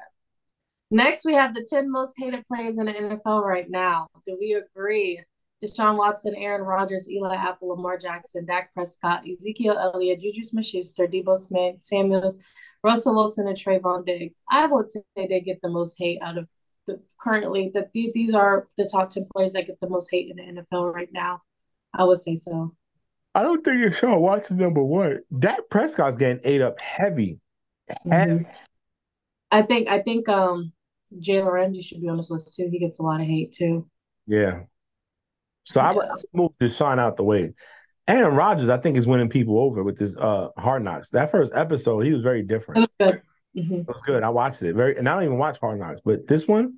Next, 0.91 1.25
we 1.25 1.33
have 1.33 1.55
the 1.55 1.65
10 1.65 1.91
most 1.91 2.13
hated 2.19 2.45
players 2.45 2.77
in 2.77 2.85
the 2.85 2.93
NFL 2.93 3.43
right 3.43 3.71
now. 3.71 4.09
Do 4.27 4.37
we 4.39 4.53
agree? 4.53 5.25
Deshaun 5.63 5.97
Watson, 5.97 6.35
Aaron 6.37 6.63
Rodgers, 6.63 7.09
Eli 7.11 7.37
Apple, 7.37 7.69
Lamar 7.69 7.97
Jackson, 7.97 8.45
Dak 8.45 8.75
Prescott, 8.75 9.23
Ezekiel 9.29 9.79
Elliott, 9.79 10.21
Juju 10.21 10.43
Smith-Schuster, 10.43 11.07
Debo 11.07 11.37
Smith, 11.37 11.81
Samuels, 11.81 12.39
Russell 12.83 13.15
Wilson, 13.15 13.47
and 13.47 13.57
Trevon 13.57 14.05
Diggs. 14.05 14.43
I 14.51 14.67
would 14.67 14.91
say 14.91 15.03
they 15.17 15.41
get 15.41 15.61
the 15.63 15.69
most 15.69 15.97
hate 15.99 16.19
out 16.23 16.39
of 16.39 16.51
the 16.87 17.01
currently 17.21 17.71
that 17.75 17.93
the, 17.93 18.11
these 18.13 18.35
are 18.35 18.69
the 18.77 18.89
top 18.91 19.11
10 19.11 19.29
players 19.33 19.53
that 19.53 19.67
get 19.67 19.79
the 19.81 19.89
most 19.89 20.11
hate 20.11 20.31
in 20.31 20.37
the 20.37 20.63
NFL 20.63 20.93
right 20.93 21.11
now. 21.13 21.43
I 21.95 22.05
would 22.05 22.19
say 22.19 22.35
so. 22.35 22.75
I 23.35 23.43
don't 23.43 23.65
think 23.65 23.87
it's 23.87 23.99
Sean 23.99 24.21
Watson 24.21 24.57
number 24.59 24.83
one. 24.83 25.21
Dak 25.39 25.61
Prescott's 25.71 26.17
getting 26.17 26.41
ate 26.45 26.61
up 26.61 26.81
heavy. 26.81 27.39
Heavy. 28.11 28.47
I 29.51 29.63
think 29.63 29.89
I 29.89 30.01
think 30.01 30.29
um 30.29 30.73
Jalen 31.19 31.53
Ramsey 31.53 31.83
should 31.83 32.01
be 32.01 32.09
on 32.09 32.17
this 32.17 32.31
list 32.31 32.57
too. 32.57 32.69
He 32.71 32.79
gets 32.79 32.99
a 32.99 33.03
lot 33.03 33.21
of 33.21 33.27
hate 33.27 33.53
too. 33.53 33.89
Yeah. 34.27 34.63
So 35.65 35.81
I 35.81 35.93
would 35.93 36.07
Yeah. 36.07 36.17
move 36.33 36.53
Deshaun 36.61 36.99
out 36.99 37.17
the 37.17 37.25
way. 37.25 37.53
Aaron 38.09 38.35
Rodgers, 38.35 38.69
I 38.69 38.79
think, 38.79 38.97
is 38.97 39.07
winning 39.07 39.29
people 39.29 39.59
over 39.61 39.83
with 39.83 39.99
this 39.99 40.17
uh 40.17 40.49
Hard 40.59 40.83
Knocks. 40.85 41.11
That 41.11 41.31
first 41.31 41.53
episode, 41.55 42.01
he 42.01 42.13
was 42.13 42.23
very 42.23 42.43
different. 42.43 42.85
It 42.85 42.91
different. 42.99 43.23
was 43.23 43.23
good. 43.55 43.67
hmm 43.69 43.75
It 43.81 43.89
was 43.89 44.03
good. 44.05 44.23
I 44.23 44.29
watched 44.31 44.63
it. 44.63 44.75
Very, 44.75 44.97
and 44.99 45.09
I 45.09 45.15
don't 45.15 45.25
even 45.25 45.39
watch 45.39 45.59
Hard 45.61 45.79
Knocks, 45.79 46.01
but 46.05 46.27
this 46.27 46.47
one, 46.49 46.75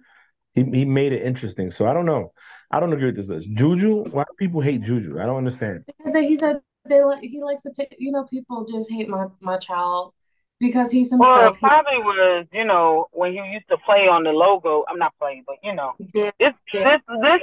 he 0.54 0.64
he 0.64 0.84
made 0.84 1.12
it 1.12 1.22
interesting. 1.22 1.70
So 1.70 1.86
I 1.86 1.94
don't 1.94 2.06
know. 2.06 2.32
I 2.70 2.80
don't 2.80 2.92
agree 2.92 3.06
with 3.06 3.16
this 3.16 3.28
list. 3.28 3.48
Juju, 3.52 4.04
why 4.10 4.24
do 4.24 4.34
people 4.38 4.60
hate 4.60 4.82
Juju? 4.82 5.18
I 5.20 5.26
don't 5.26 5.36
understand. 5.38 5.84
Because 5.86 6.14
he 6.14 6.36
said 6.36 6.60
they 6.88 7.02
like 7.02 7.22
he 7.22 7.42
likes 7.42 7.62
to 7.62 7.72
take 7.72 7.94
you 7.98 8.12
know 8.12 8.24
people 8.24 8.64
just 8.66 8.90
hate 8.90 9.08
my 9.08 9.26
my 9.40 9.56
child 9.56 10.12
because 10.60 10.90
he's 10.90 11.10
Well, 11.10 11.20
himself. 11.36 11.56
it 11.56 11.60
probably 11.60 11.98
was, 11.98 12.46
you 12.52 12.64
know, 12.64 13.06
when 13.12 13.32
he 13.32 13.38
used 13.52 13.68
to 13.70 13.76
play 13.78 14.08
on 14.08 14.22
the 14.24 14.30
logo. 14.30 14.84
I'm 14.88 14.98
not 14.98 15.14
playing, 15.18 15.44
but 15.46 15.56
you 15.62 15.74
know, 15.74 15.92
Yeah, 16.14 16.30
this 16.38 16.52
yeah. 16.72 16.84
this 16.84 17.00
this 17.22 17.40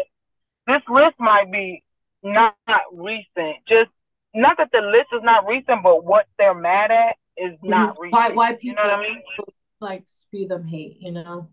this 0.68 0.82
list 0.90 1.16
might 1.20 1.52
be 1.52 1.84
not, 2.24 2.56
not 2.68 2.82
recent. 2.94 3.58
Just 3.68 3.90
not 4.34 4.58
that 4.58 4.70
the 4.72 4.82
list 4.82 5.08
is 5.14 5.24
not 5.24 5.46
recent, 5.48 5.84
but 5.84 6.04
what 6.04 6.28
they're 6.38 6.54
mad 6.54 6.92
at 6.92 7.16
is 7.38 7.54
mm-hmm. 7.54 7.70
not 7.70 8.00
recent. 8.00 8.14
Why 8.14 8.30
why 8.32 8.52
You 8.52 8.58
people 8.60 8.76
know 8.76 8.90
what 8.90 9.00
I 9.00 9.02
mean? 9.02 9.22
like 9.80 10.04
spew 10.06 10.48
them 10.48 10.68
hate, 10.68 10.98
you 11.00 11.12
know? 11.12 11.50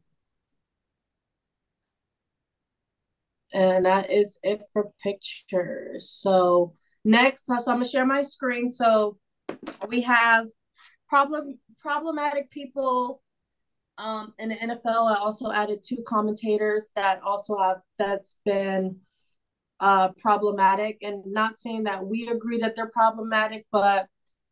And 3.53 3.87
that 3.87 4.11
is 4.11 4.39
it 4.43 4.63
for 4.73 4.91
pictures. 5.03 6.11
So 6.11 6.75
next, 7.05 7.47
so 7.47 7.55
I'm 7.55 7.61
gonna 7.65 7.87
share 7.87 8.05
my 8.05 8.21
screen. 8.21 8.69
So 8.69 9.17
we 9.89 10.03
have 10.03 10.49
problem 11.09 11.59
problematic 11.79 12.51
people 12.51 13.23
um 13.99 14.35
in 14.39 14.51
the 14.51 14.57
NFL. 14.57 15.17
I 15.17 15.19
also 15.19 15.51
added 15.53 15.81
two 15.87 16.03
commentators 16.07 16.93
that 16.97 17.23
also 17.23 17.57
have 17.59 17.79
that's 17.99 18.37
been 18.45 18.97
uh 19.81 20.09
problematic 20.21 20.99
and 21.03 21.25
not 21.27 21.59
saying 21.59 21.85
that 21.85 22.07
we 22.07 22.29
agree 22.29 22.59
that 22.61 22.75
they're 22.77 22.91
problematic, 22.91 23.67
but 23.73 24.07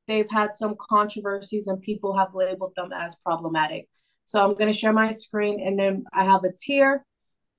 they've 0.08 0.30
had 0.30 0.54
some 0.54 0.76
controversies 0.78 1.66
and 1.66 1.80
people 1.80 2.16
have 2.16 2.34
labeled 2.34 2.72
them 2.76 2.92
as 2.92 3.18
problematic. 3.24 3.88
So 4.24 4.42
I'm 4.42 4.54
going 4.54 4.72
to 4.72 4.78
share 4.78 4.92
my 4.92 5.10
screen 5.10 5.60
and 5.64 5.78
then 5.78 6.04
I 6.12 6.24
have 6.24 6.44
a 6.44 6.52
tier 6.52 7.04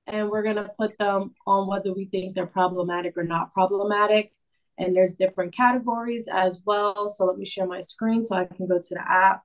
and 0.06 0.30
we're 0.30 0.42
going 0.42 0.56
to 0.56 0.70
put 0.78 0.96
them 0.98 1.34
on 1.46 1.68
whether 1.68 1.92
we 1.92 2.06
think 2.06 2.34
they're 2.34 2.46
problematic 2.46 3.16
or 3.16 3.24
not 3.24 3.52
problematic. 3.52 4.30
And 4.78 4.94
there's 4.94 5.14
different 5.14 5.54
categories 5.54 6.28
as 6.32 6.62
well. 6.64 7.08
So 7.08 7.26
let 7.26 7.36
me 7.36 7.44
share 7.44 7.66
my 7.66 7.80
screen 7.80 8.22
so 8.22 8.36
I 8.36 8.44
can 8.44 8.66
go 8.66 8.78
to 8.78 8.94
the 8.94 9.02
app. 9.06 9.42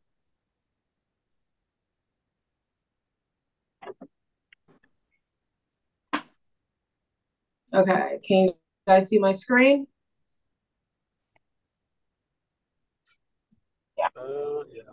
Okay, 7.74 8.20
can 8.24 8.38
you 8.38 8.54
guys 8.88 9.10
see 9.10 9.18
my 9.18 9.32
screen? 9.32 9.88
Uh, 14.16 14.64
yeah. 14.72 14.84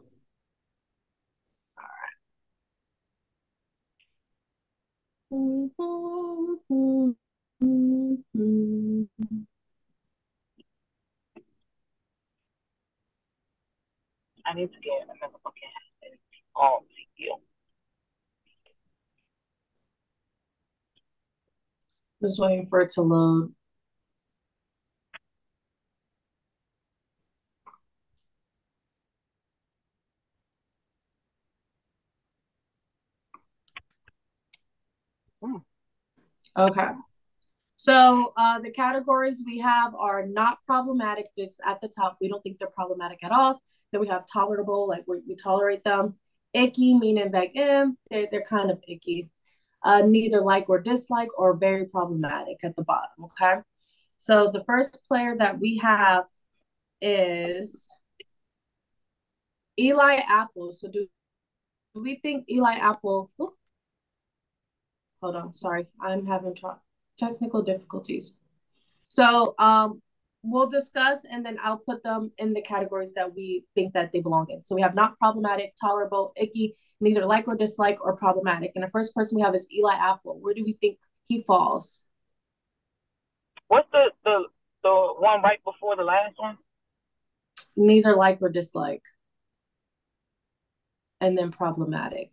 I 14.46 14.54
need 14.54 14.72
to 14.72 14.80
get 14.80 15.02
another 15.04 15.38
fucking 15.44 15.68
hat. 16.02 16.18
all 16.56 16.84
deal. 17.18 17.40
Just 22.22 22.38
waiting 22.40 22.66
for 22.66 22.80
it 22.80 22.90
to 22.90 23.02
load. 23.02 23.54
Okay. 36.56 36.88
So 37.76 38.32
uh, 38.36 38.60
the 38.60 38.70
categories 38.70 39.42
we 39.46 39.58
have 39.58 39.94
are 39.94 40.26
not 40.26 40.64
problematic. 40.66 41.28
It's 41.36 41.60
at 41.66 41.80
the 41.80 41.88
top. 41.88 42.18
We 42.20 42.28
don't 42.28 42.42
think 42.42 42.58
they're 42.58 42.68
problematic 42.68 43.24
at 43.24 43.32
all. 43.32 43.62
Then 43.92 44.02
we 44.02 44.08
have 44.08 44.26
tolerable, 44.32 44.88
like 44.88 45.04
we, 45.06 45.20
we 45.28 45.36
tolerate 45.36 45.84
them. 45.84 46.16
Icky, 46.54 46.98
meaning 46.98 47.32
like, 47.32 47.52
eh, 47.56 47.86
they, 48.10 48.28
they're 48.30 48.42
kind 48.42 48.70
of 48.70 48.80
icky. 48.88 49.30
Uh, 49.82 50.02
neither 50.02 50.40
like 50.40 50.68
or 50.68 50.78
dislike 50.78 51.30
or 51.38 51.56
very 51.56 51.86
problematic 51.86 52.58
at 52.62 52.76
the 52.76 52.82
bottom. 52.82 53.24
Okay. 53.24 53.56
So 54.18 54.50
the 54.50 54.62
first 54.64 55.04
player 55.08 55.34
that 55.38 55.58
we 55.58 55.78
have 55.78 56.26
is 57.00 57.88
Eli 59.78 60.16
Apple. 60.28 60.72
So 60.72 60.88
do, 60.88 61.06
do 61.94 62.02
we 62.02 62.16
think 62.16 62.44
Eli 62.50 62.74
Apple? 62.74 63.30
Hold 65.22 65.36
on, 65.36 65.54
sorry, 65.54 65.86
I'm 66.00 66.26
having 66.26 66.54
technical 67.18 67.62
difficulties. 67.62 68.36
So 69.08 69.54
um, 69.58 70.02
we'll 70.42 70.68
discuss 70.68 71.24
and 71.30 71.44
then 71.44 71.58
I'll 71.62 71.78
put 71.78 72.02
them 72.02 72.32
in 72.38 72.52
the 72.52 72.62
categories 72.62 73.14
that 73.14 73.34
we 73.34 73.64
think 73.74 73.94
that 73.94 74.12
they 74.12 74.20
belong 74.20 74.46
in. 74.50 74.62
So 74.62 74.74
we 74.74 74.82
have 74.82 74.94
not 74.94 75.18
problematic, 75.18 75.74
tolerable, 75.80 76.32
icky, 76.36 76.76
neither 77.00 77.26
like 77.26 77.46
or 77.48 77.56
dislike, 77.56 77.98
or 78.02 78.16
problematic. 78.16 78.72
And 78.74 78.84
the 78.84 78.90
first 78.90 79.14
person 79.14 79.36
we 79.36 79.42
have 79.42 79.54
is 79.54 79.68
Eli 79.72 79.94
Apple. 79.94 80.38
Where 80.40 80.54
do 80.54 80.64
we 80.64 80.74
think 80.80 80.98
he 81.28 81.42
falls? 81.42 82.02
What's 83.68 83.88
the 83.92 84.10
the 84.24 84.44
the 84.82 85.14
one 85.18 85.42
right 85.42 85.62
before 85.64 85.96
the 85.96 86.02
last 86.02 86.34
one? 86.36 86.58
Neither 87.76 88.14
like 88.14 88.38
or 88.40 88.48
dislike. 88.48 89.02
And 91.20 91.36
then 91.36 91.50
problematic. 91.50 92.30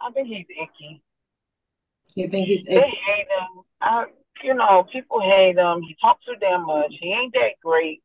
I 0.00 0.10
think 0.10 0.28
he's 0.28 0.46
icky. 0.50 1.02
You 2.14 2.28
think 2.28 2.46
he's 2.48 2.66
icky? 2.66 2.76
They 2.76 2.80
hate 2.80 3.26
him. 3.28 3.62
I, 3.80 4.04
you 4.42 4.54
know, 4.54 4.86
people 4.92 5.20
hate 5.20 5.56
him. 5.56 5.82
He 5.82 5.96
talks 6.00 6.24
too 6.24 6.34
damn 6.40 6.66
much. 6.66 6.92
He 7.00 7.12
ain't 7.12 7.32
that 7.34 7.52
great, 7.62 8.02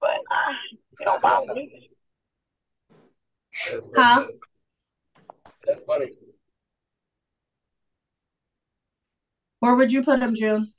but 0.00 0.10
uh, 0.10 0.76
it 1.00 1.04
don't 1.04 1.22
bother 1.22 1.54
me. 1.54 1.90
That's, 3.70 3.82
Huh? 3.96 4.24
that's 5.66 5.82
funny. 5.82 6.06
Where 9.60 9.74
would 9.74 9.90
you 9.90 10.02
put 10.04 10.20
him, 10.20 10.34
June? 10.34 10.72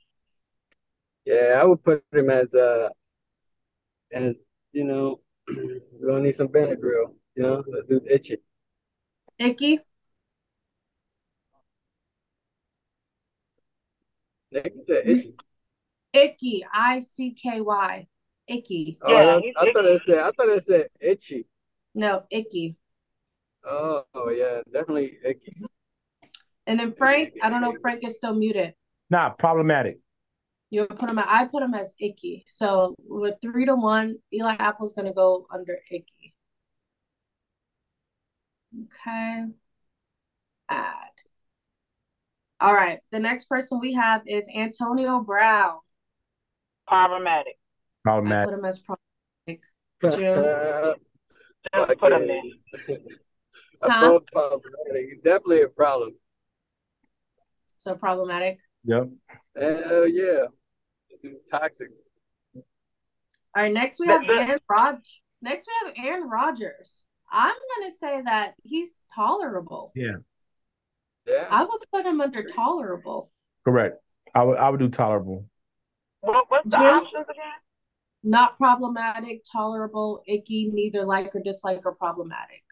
Yeah, 1.26 1.58
I 1.60 1.64
would 1.64 1.82
put 1.84 2.02
him 2.12 2.30
as 2.30 2.52
uh 2.54 2.88
as 4.12 4.36
you 4.72 4.84
know, 4.84 5.20
we're 5.48 6.08
gonna 6.08 6.22
need 6.22 6.34
some 6.34 6.48
Benadryl, 6.48 7.14
you 7.34 7.42
know, 7.42 7.62
that 7.62 7.88
dude's 7.88 8.06
itchy. 8.08 8.38
Icky? 9.38 9.80
Nick 14.52 14.72
said 14.82 15.02
itchy. 15.06 15.34
Icky. 16.12 16.64
I 16.72 17.00
C 17.00 17.32
K 17.32 17.60
Y. 17.60 18.06
Icky. 18.48 18.98
Oh, 19.02 19.12
Yeah, 19.12 19.36
I, 19.36 19.40
he's 19.40 19.54
I 19.56 19.72
thought 19.72 19.84
it 19.84 20.02
said 20.04 20.18
I 20.18 20.30
thought 20.32 20.48
it 20.48 20.64
said 20.64 20.88
itchy. 21.00 21.46
No, 21.94 22.24
icky. 22.30 22.76
Oh, 23.64 24.04
yeah, 24.30 24.62
definitely 24.72 25.18
icky. 25.24 25.56
And 26.66 26.80
then 26.80 26.92
Frank, 26.92 27.34
I 27.42 27.50
don't 27.50 27.60
know 27.60 27.72
if 27.72 27.80
Frank 27.80 28.04
is 28.04 28.16
still 28.16 28.34
muted. 28.34 28.74
Nah, 29.10 29.30
problematic. 29.30 29.98
You 30.70 30.86
put 30.86 31.10
him 31.10 31.18
at, 31.18 31.26
I 31.28 31.46
put 31.46 31.62
him 31.62 31.74
as 31.74 31.94
icky. 32.00 32.44
So 32.48 32.94
with 32.98 33.36
three 33.42 33.66
to 33.66 33.74
one, 33.74 34.16
Eli 34.32 34.54
Apple's 34.58 34.92
gonna 34.92 35.12
go 35.12 35.46
under 35.52 35.78
icky. 35.90 36.34
Okay. 38.84 39.46
Add. 40.68 41.09
All 42.60 42.74
right. 42.74 42.98
The 43.10 43.20
next 43.20 43.46
person 43.46 43.80
we 43.80 43.94
have 43.94 44.22
is 44.26 44.48
Antonio 44.54 45.20
Brown. 45.20 45.78
Problematic. 46.86 47.54
I 48.04 48.10
Problematic. 48.10 48.50
put 48.50 48.58
him 48.58 48.64
as 48.64 48.80
problematic. 48.80 49.62
June. 50.02 50.94
Just 51.74 51.90
uh, 51.90 51.94
put 51.98 52.12
him 52.12 52.30
in. 52.30 52.98
Huh? 53.82 54.08
Above 54.08 54.26
problematic. 54.26 55.24
Definitely 55.24 55.62
a 55.62 55.68
problem. 55.68 56.10
So 57.78 57.94
problematic. 57.94 58.58
Yep. 58.84 59.08
Hell 59.58 60.06
yeah. 60.06 60.44
Toxic. 61.50 61.88
All 62.54 62.62
right. 63.56 63.72
Next 63.72 63.98
we 63.98 64.08
have 64.08 64.22
Aaron 64.28 64.58
Rod. 64.68 64.98
Next 65.40 65.66
we 65.66 65.88
have 65.88 66.04
Aaron 66.04 66.28
Rodgers. 66.28 67.06
I'm 67.32 67.54
gonna 67.78 67.90
say 67.90 68.20
that 68.22 68.52
he's 68.64 69.02
tolerable. 69.14 69.92
Yeah. 69.94 70.16
Yeah. 71.30 71.46
I 71.50 71.64
would 71.64 71.80
put 71.92 72.04
him 72.04 72.20
under 72.20 72.42
tolerable. 72.42 73.30
Correct. 73.64 74.02
I 74.34 74.42
would 74.42 74.58
I 74.58 74.68
would 74.68 74.80
do 74.80 74.88
tolerable. 74.88 75.46
What, 76.22 76.44
what's 76.48 76.64
the 76.64 76.76
Jim? 76.76 76.86
options 76.96 77.28
again? 77.30 77.58
Not 78.22 78.58
problematic, 78.58 79.42
tolerable, 79.50 80.22
icky, 80.26 80.70
neither 80.72 81.04
like 81.04 81.34
or 81.34 81.40
dislike 81.40 81.80
or 81.84 81.94
problematic. 81.94 82.62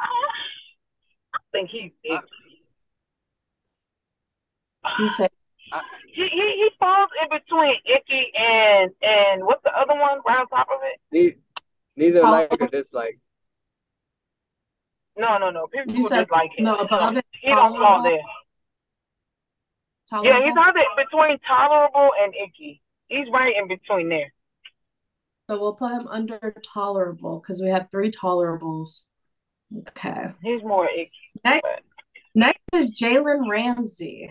I 0.00 1.38
think 1.52 1.70
he's 1.70 1.92
icky. 2.04 2.22
You 4.98 5.08
say 5.08 5.28
He, 6.14 6.22
he 6.22 6.28
he 6.28 6.70
falls 6.78 7.10
in 7.22 7.28
between 7.38 7.74
icky 7.84 8.32
and 8.36 8.90
and 9.02 9.44
what's 9.44 9.62
the 9.62 9.76
other 9.78 9.94
one 9.98 10.20
right 10.26 10.40
on 10.40 10.48
top 10.48 10.68
of 10.70 10.80
it? 10.82 11.00
Ne- 11.12 11.36
Neither 11.96 12.24
How- 12.24 12.30
like 12.32 12.52
or 12.60 12.66
dislike. 12.68 13.18
No, 15.18 15.36
no, 15.38 15.50
no. 15.50 15.66
People 15.66 15.94
You 15.94 16.02
said- 16.08 16.20
just 16.20 16.30
like 16.30 16.50
him. 16.56 16.64
no, 16.66 16.76
above 16.76 17.16
it, 17.16 17.24
He 17.32 17.48
don't 17.48 17.72
fall 17.72 18.02
tolerable, 18.02 18.02
there. 18.04 18.12
Yeah, 18.12 18.22
tolerable. 20.10 20.46
he's 20.46 20.54
either 20.56 20.80
between 20.96 21.38
tolerable 21.40 22.10
and 22.22 22.34
icky. 22.34 22.80
He's 23.08 23.28
right 23.32 23.54
in 23.56 23.68
between 23.68 24.08
there. 24.08 24.32
So 25.50 25.58
we'll 25.58 25.74
put 25.74 25.92
him 25.92 26.06
under 26.08 26.54
tolerable 26.72 27.40
because 27.40 27.60
we 27.62 27.68
have 27.70 27.88
three 27.90 28.10
tolerables. 28.10 29.04
Okay. 29.88 30.32
He's 30.42 30.62
more 30.62 30.86
icky. 30.88 31.10
Next, 31.44 31.62
But 31.62 31.80
next 32.34 32.60
is 32.74 32.98
Jalen 33.00 33.48
Ramsey. 33.50 34.30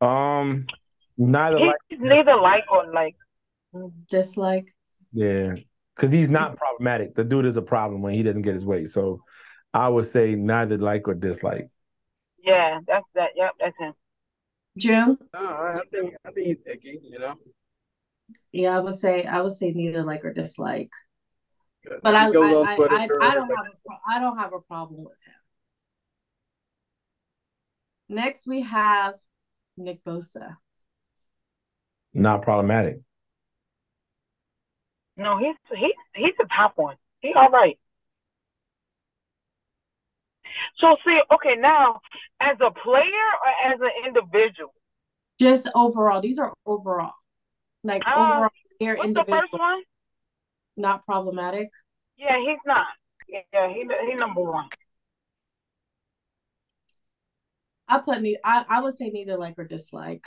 Um 0.00 0.66
neither 1.16 1.58
like 1.58 1.76
neither 1.90 2.36
like 2.36 2.64
or 2.70 2.86
like. 2.92 3.16
Dislike. 4.08 4.72
yeah. 5.12 5.54
Cause 5.96 6.10
he's 6.10 6.28
not 6.28 6.56
problematic. 6.56 7.14
The 7.14 7.22
dude 7.22 7.46
is 7.46 7.56
a 7.56 7.62
problem 7.62 8.02
when 8.02 8.14
he 8.14 8.22
doesn't 8.24 8.42
get 8.42 8.54
his 8.54 8.64
way. 8.64 8.86
So 8.86 9.22
I 9.72 9.88
would 9.88 10.10
say 10.10 10.34
neither 10.34 10.76
like 10.76 11.06
or 11.06 11.14
dislike. 11.14 11.68
Yeah, 12.42 12.80
that's 12.86 13.06
that. 13.14 13.30
Yep, 13.36 13.52
that's 13.60 13.78
him. 13.78 13.92
June. 14.76 15.18
No, 15.32 15.40
I 15.40 15.74
I 15.74 15.82
think 15.92 16.14
I 16.24 16.30
think 16.32 16.46
he's 16.46 16.56
icky, 16.66 16.98
you 17.02 17.18
know. 17.20 17.34
Yeah, 18.52 18.76
I 18.76 18.80
would 18.80 18.94
say 18.94 19.24
I 19.24 19.40
would 19.40 19.52
say 19.52 19.72
neither 19.72 20.02
like 20.02 20.24
or 20.24 20.32
dislike. 20.32 20.90
But 22.02 22.14
I 22.14 22.26
He 22.26 22.32
goes 22.32 22.54
on 22.54 22.66
I, 22.66 22.72
I, 22.72 22.76
I, 22.76 23.30
I 23.30 23.34
don't 23.34 23.50
have 23.50 23.66
a 23.66 23.86
pro- 23.86 24.16
I 24.16 24.18
don't 24.18 24.38
have 24.38 24.52
a 24.52 24.60
problem 24.60 25.04
with 25.04 25.12
him. 28.08 28.16
Next 28.16 28.46
we 28.46 28.62
have 28.62 29.14
Nick 29.76 30.02
Bosa. 30.04 30.56
Not 32.12 32.42
problematic. 32.42 33.00
No, 35.16 35.38
he's 35.38 35.56
he's 35.76 35.94
he's 36.14 36.34
the 36.38 36.46
top 36.54 36.76
one. 36.76 36.96
He 37.20 37.32
all 37.34 37.50
right. 37.50 37.78
So 40.78 40.96
see, 41.04 41.20
okay, 41.32 41.56
now 41.56 42.00
as 42.40 42.56
a 42.60 42.70
player 42.70 43.28
or 43.44 43.72
as 43.72 43.80
an 43.80 43.90
individual? 44.06 44.72
Just 45.40 45.68
overall, 45.74 46.20
these 46.20 46.38
are 46.38 46.52
overall. 46.66 47.12
Like 47.82 48.02
Uh, 48.06 48.16
overall 48.16 48.50
player 48.78 48.96
What's 48.96 49.08
the 49.14 49.20
individual, 49.20 49.40
first 49.40 49.52
one? 49.52 49.82
not 50.76 51.04
problematic. 51.06 51.70
Yeah, 52.16 52.38
he's 52.38 52.58
not. 52.66 52.86
Yeah, 53.28 53.68
he 53.68 53.86
he 54.06 54.14
number 54.14 54.42
one. 54.42 54.68
I 57.88 57.98
put 58.00 58.20
ne 58.20 58.36
I, 58.44 58.64
I 58.68 58.80
would 58.82 58.94
say 58.94 59.10
neither 59.10 59.36
like 59.38 59.58
or 59.58 59.64
dislike. 59.64 60.26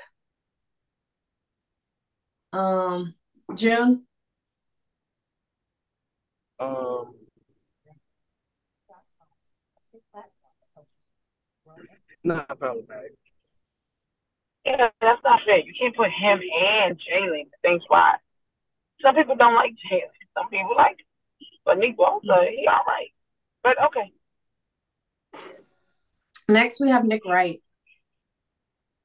Um, 2.53 3.14
June, 3.55 4.06
Um, 6.59 7.13
not 12.23 12.59
problematic. 12.59 13.13
Yeah, 14.65 14.89
that's 15.01 15.21
not 15.23 15.41
fair. 15.45 15.59
You 15.59 15.73
can't 15.79 15.95
put 15.95 16.09
him 16.09 16.39
and 16.61 16.99
Jalen 16.99 17.41
in 17.41 17.47
the 17.51 17.69
same 17.69 17.79
spot. 17.81 18.19
Some 19.01 19.15
people 19.15 19.35
don't 19.35 19.55
like 19.55 19.73
Jalen. 19.91 20.09
Some 20.35 20.49
people 20.49 20.75
like 20.75 20.97
him. 20.99 21.05
But 21.63 21.77
Nick 21.77 21.97
Bosa, 21.97 22.49
he 22.49 22.67
all 22.67 22.84
right. 22.88 23.11
But 23.63 23.77
okay. 23.85 24.11
next 26.49 26.79
we 26.81 26.89
have 26.89 27.05
Nick 27.05 27.25
Wright. 27.25 27.61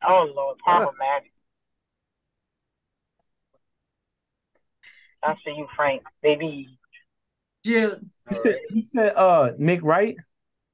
Oh 0.07 0.33
Lord, 0.35 0.59
problematic. 0.59 1.33
I 5.23 5.35
see 5.45 5.53
you, 5.57 5.69
Frank, 5.77 6.03
baby. 6.23 6.79
June, 7.65 8.11
You 8.31 8.37
said 8.37 8.55
right. 8.55 8.61
you 8.71 8.83
said 8.83 9.13
uh 9.17 9.53
Nick 9.59 9.83
Wright? 9.83 10.17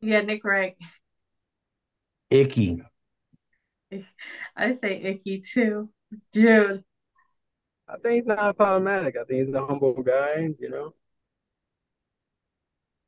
yeah, 0.00 0.20
Nick 0.20 0.44
Wright. 0.44 0.76
Icky. 2.30 2.82
I 4.56 4.72
say 4.72 5.00
icky 5.00 5.40
too. 5.40 5.90
June, 6.32 6.84
I 7.88 7.96
think 7.98 8.14
he's 8.16 8.26
not 8.26 8.56
problematic. 8.56 9.16
I 9.16 9.24
think 9.24 9.46
he's 9.46 9.54
a 9.54 9.64
humble 9.66 10.02
guy, 10.02 10.48
you 10.58 10.68
know. 10.68 10.94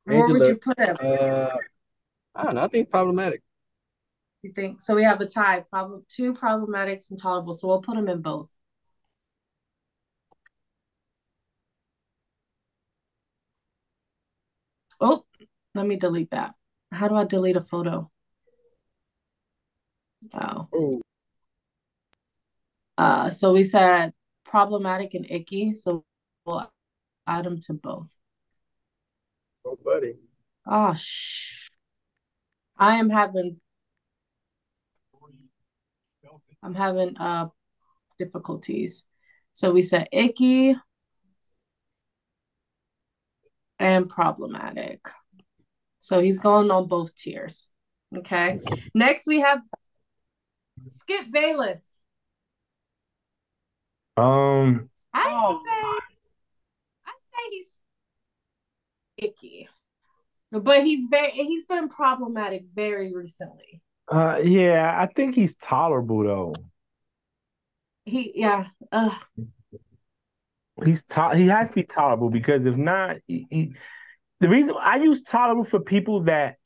where 0.04 0.26
would 0.26 0.46
you 0.48 0.56
put 0.56 0.78
him? 0.78 0.96
uh, 1.00 1.56
I 2.34 2.44
don't 2.44 2.54
know. 2.54 2.62
I 2.62 2.68
think 2.68 2.90
problematic. 2.90 3.42
You 4.42 4.52
think 4.52 4.80
so? 4.80 4.94
We 4.94 5.02
have 5.02 5.20
a 5.20 5.26
tie. 5.26 5.60
Problem 5.70 6.04
two 6.08 6.32
problematics 6.34 7.10
and 7.10 7.18
tolerable. 7.18 7.52
So 7.52 7.68
we'll 7.68 7.82
put 7.82 7.96
him 7.98 8.08
in 8.08 8.22
both. 8.22 8.54
Oh, 15.00 15.24
let 15.74 15.86
me 15.86 15.96
delete 15.96 16.30
that. 16.30 16.54
How 16.92 17.08
do 17.08 17.14
I 17.16 17.24
delete 17.24 17.56
a 17.56 17.62
photo? 17.62 18.10
Oh. 20.34 20.68
Ooh. 20.74 21.00
Uh, 22.98 23.30
so 23.30 23.52
we 23.52 23.62
said 23.62 24.12
problematic 24.44 25.14
and 25.14 25.26
icky. 25.30 25.72
So 25.74 26.04
we'll 26.44 26.70
add 27.26 27.44
them 27.44 27.60
to 27.60 27.74
both. 27.74 28.16
Oh, 29.64 29.78
buddy. 29.82 30.16
Oh, 30.66 30.94
sh- 30.94 31.70
I 32.76 32.96
am 32.96 33.10
having 33.10 33.60
I'm 36.62 36.74
having 36.74 37.16
uh 37.16 37.48
difficulties. 38.18 39.04
So 39.52 39.72
we 39.72 39.82
said 39.82 40.08
icky 40.12 40.76
and 43.80 44.08
problematic. 44.08 45.00
So 45.98 46.20
he's 46.20 46.38
going 46.38 46.70
on 46.70 46.86
both 46.86 47.14
tiers. 47.16 47.68
Okay. 48.16 48.60
Next 48.94 49.26
we 49.26 49.40
have 49.40 49.60
Skip 50.90 51.30
Bayless. 51.32 52.02
Um, 54.16 54.90
I 55.14 55.24
Oh. 55.32 55.62
say 55.64 56.10
I 57.06 57.12
say 57.12 57.50
he's 57.50 57.80
icky. 59.16 59.68
But 60.52 60.84
he's 60.84 61.06
very 61.08 61.30
he's 61.30 61.66
been 61.66 61.88
problematic 61.88 62.64
very 62.74 63.14
recently. 63.14 63.82
uh, 64.12 64.38
yeah, 64.42 64.96
I 65.00 65.06
think 65.06 65.34
he's 65.36 65.56
tolerable 65.56 66.24
though. 66.24 66.54
He 68.04 68.32
yeah. 68.34 68.66
Uh, 68.90 69.16
He's 70.84 71.04
he 71.34 71.46
has 71.48 71.68
to 71.68 71.74
be 71.74 71.84
tolerable 71.84 72.30
because 72.30 72.66
if 72.66 72.76
not, 72.76 73.16
he, 73.26 73.46
he- 73.50 73.74
the 74.40 74.48
reason 74.48 74.74
I 74.80 74.96
use 74.96 75.22
tolerable 75.22 75.64
for 75.64 75.80
people 75.80 76.24
that 76.24 76.56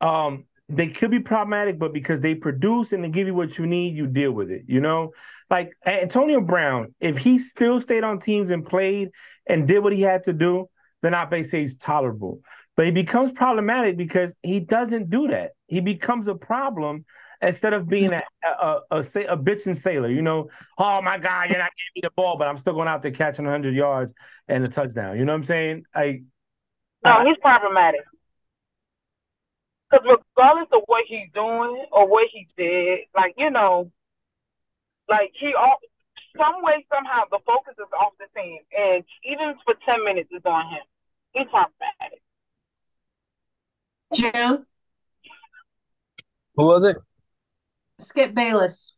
um 0.00 0.44
they 0.68 0.88
could 0.88 1.12
be 1.12 1.20
problematic, 1.20 1.78
but 1.78 1.92
because 1.92 2.20
they 2.20 2.34
produce 2.34 2.92
and 2.92 3.04
they 3.04 3.08
give 3.08 3.28
you 3.28 3.34
what 3.34 3.56
you 3.56 3.66
need, 3.66 3.94
you 3.94 4.08
deal 4.08 4.32
with 4.32 4.50
it. 4.50 4.62
You 4.66 4.80
know, 4.80 5.12
like 5.48 5.70
Antonio 5.86 6.40
Brown, 6.40 6.92
if 6.98 7.18
he 7.18 7.38
still 7.38 7.80
stayed 7.80 8.02
on 8.02 8.18
teams 8.18 8.50
and 8.50 8.66
played 8.66 9.10
and 9.46 9.68
did 9.68 9.78
what 9.78 9.92
he 9.92 10.02
had 10.02 10.24
to 10.24 10.32
do, 10.32 10.66
then 11.02 11.14
I 11.14 11.28
may 11.30 11.44
say 11.44 11.62
he's 11.62 11.76
tolerable. 11.76 12.40
But 12.76 12.86
he 12.86 12.90
becomes 12.90 13.30
problematic 13.30 13.96
because 13.96 14.34
he 14.42 14.58
doesn't 14.58 15.08
do 15.08 15.28
that. 15.28 15.52
He 15.68 15.80
becomes 15.80 16.26
a 16.26 16.34
problem 16.34 17.04
instead 17.42 17.72
of 17.72 17.88
being 17.88 18.12
a 18.12 18.22
a, 18.44 18.48
a, 18.48 18.98
a, 18.98 19.04
sa- 19.04 19.20
a 19.20 19.36
bitch 19.36 19.66
and 19.66 19.76
sailor. 19.76 20.08
You 20.08 20.22
know, 20.22 20.48
oh 20.78 21.02
my 21.02 21.18
God, 21.18 21.48
you're 21.48 21.58
not 21.58 21.70
giving 21.70 21.92
me 21.96 22.00
the 22.02 22.10
ball, 22.16 22.36
but 22.36 22.48
I'm 22.48 22.58
still 22.58 22.74
going 22.74 22.88
out 22.88 23.02
there 23.02 23.10
catching 23.10 23.44
100 23.44 23.74
yards 23.74 24.12
and 24.48 24.64
a 24.64 24.68
touchdown. 24.68 25.18
You 25.18 25.24
know 25.24 25.32
what 25.32 25.38
I'm 25.38 25.44
saying? 25.44 25.84
I 25.94 26.22
No, 27.04 27.24
he's 27.24 27.36
problematic. 27.38 28.00
Because 29.90 30.18
regardless 30.36 30.68
of 30.72 30.82
what 30.86 31.04
he's 31.06 31.28
doing 31.32 31.84
or 31.92 32.08
what 32.08 32.28
he 32.32 32.48
did, 32.56 33.00
like 33.14 33.34
you 33.38 33.50
know, 33.50 33.90
like 35.08 35.30
he 35.38 35.54
all 35.54 35.76
some 36.36 36.62
way 36.62 36.84
somehow 36.92 37.22
the 37.30 37.38
focus 37.46 37.74
is 37.78 37.86
off 37.98 38.12
the 38.18 38.26
team, 38.38 38.58
and 38.76 39.04
even 39.24 39.54
for 39.64 39.74
ten 39.84 40.04
minutes 40.04 40.28
it's 40.32 40.44
on 40.44 40.68
him. 40.70 40.82
He's 41.32 41.46
problematic. 41.48 42.22
June, 44.14 44.66
Who 46.56 46.66
was 46.66 46.86
it? 46.88 46.96
Skip 47.98 48.34
Bayless. 48.34 48.94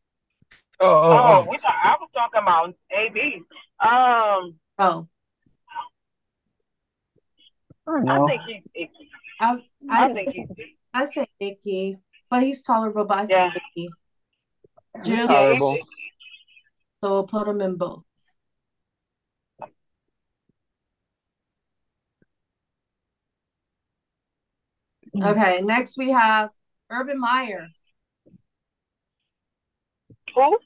Oh, 0.81 0.87
Oh, 0.89 1.13
oh, 1.13 1.45
oh. 1.47 1.51
we 1.51 1.59
talk, 1.59 1.75
I 1.83 1.97
was 2.01 2.09
talking 2.15 2.43
about 2.43 2.75
AB. 2.91 3.43
Um, 3.81 4.59
Oh, 4.81 5.09
I 7.89 8.17
I 8.17 8.27
think 8.29 8.43
he's 8.43 8.63
icky. 8.75 9.11
I 9.41 9.57
I 9.91 10.05
I 10.05 10.13
think 10.13 10.31
he's 10.33 10.51
icky. 10.51 10.79
I 10.95 11.05
say 11.05 11.27
icky, 11.41 11.99
but 12.31 12.43
he's 12.43 12.63
tolerable. 12.63 13.05
But 13.07 13.19
I 13.19 13.25
say 13.25 13.33
Yeah. 13.35 13.51
icky. 13.55 13.63
He's 13.75 15.05
June, 15.05 15.17
Yeah, 15.17 15.21
he's 15.23 15.29
tolerable. 15.29 15.75
icky. 15.75 15.87
so 17.01 17.11
we'll 17.11 17.27
put 17.27 17.49
him 17.49 17.61
in 17.61 17.77
both. 17.77 18.05
Okay, 25.23 25.61
next 25.63 25.97
we 25.99 26.11
have 26.11 26.51
Urban 26.91 27.19
Meyer. 27.19 27.69
Who? 30.39 30.57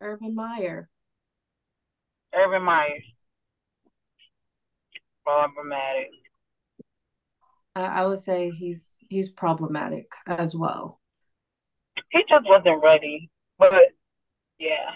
Urban 0.00 0.36
Meyer. 0.36 0.88
Urban 2.32 2.62
Meyer. 2.62 3.00
Problematic. 5.24 6.10
I, 7.74 7.82
I 7.82 8.06
would 8.06 8.20
say 8.20 8.50
he's 8.50 9.02
he's 9.08 9.28
problematic 9.28 10.12
as 10.28 10.54
well. 10.54 11.00
He 12.12 12.22
just 12.28 12.48
wasn't 12.48 12.80
ready. 12.84 13.28
But 13.58 13.72
yeah. 14.60 14.92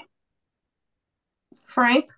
Frank. 1.67 2.11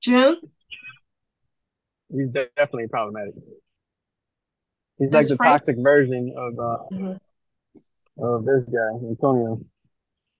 June. 0.00 0.51
He's 2.12 2.28
definitely 2.28 2.88
problematic. 2.88 3.34
He's 4.98 5.10
Does 5.10 5.24
like 5.24 5.28
the 5.28 5.36
Frank- 5.36 5.60
toxic 5.60 5.76
version 5.78 6.34
of 6.36 6.58
uh 6.58 6.78
Mhm. 6.92 7.20
of 8.18 8.44
this 8.44 8.64
guy, 8.64 8.90
Antonio. 9.08 9.60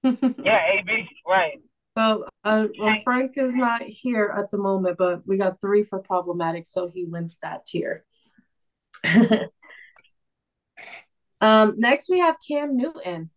Yeah, 0.45 0.61
AB. 0.73 1.09
Right. 1.27 1.63
Well, 1.97 2.25
uh, 2.45 2.69
well, 2.79 2.97
Frank 3.05 3.37
is 3.37 3.55
not 3.55 3.83
here 3.83 4.33
at 4.37 4.51
the 4.51 4.59
moment, 4.59 4.97
but 4.99 5.27
we 5.27 5.37
got 5.37 5.61
three 5.61 5.83
for 5.83 5.99
problematic, 6.01 6.67
so 6.67 6.89
he 6.89 7.05
wins 7.05 7.39
that 7.43 7.67
tier. 7.67 8.05
um, 11.41 11.75
next 11.77 12.09
we 12.09 12.21
have 12.21 12.37
Cam 12.47 12.77
Newton. 12.77 13.31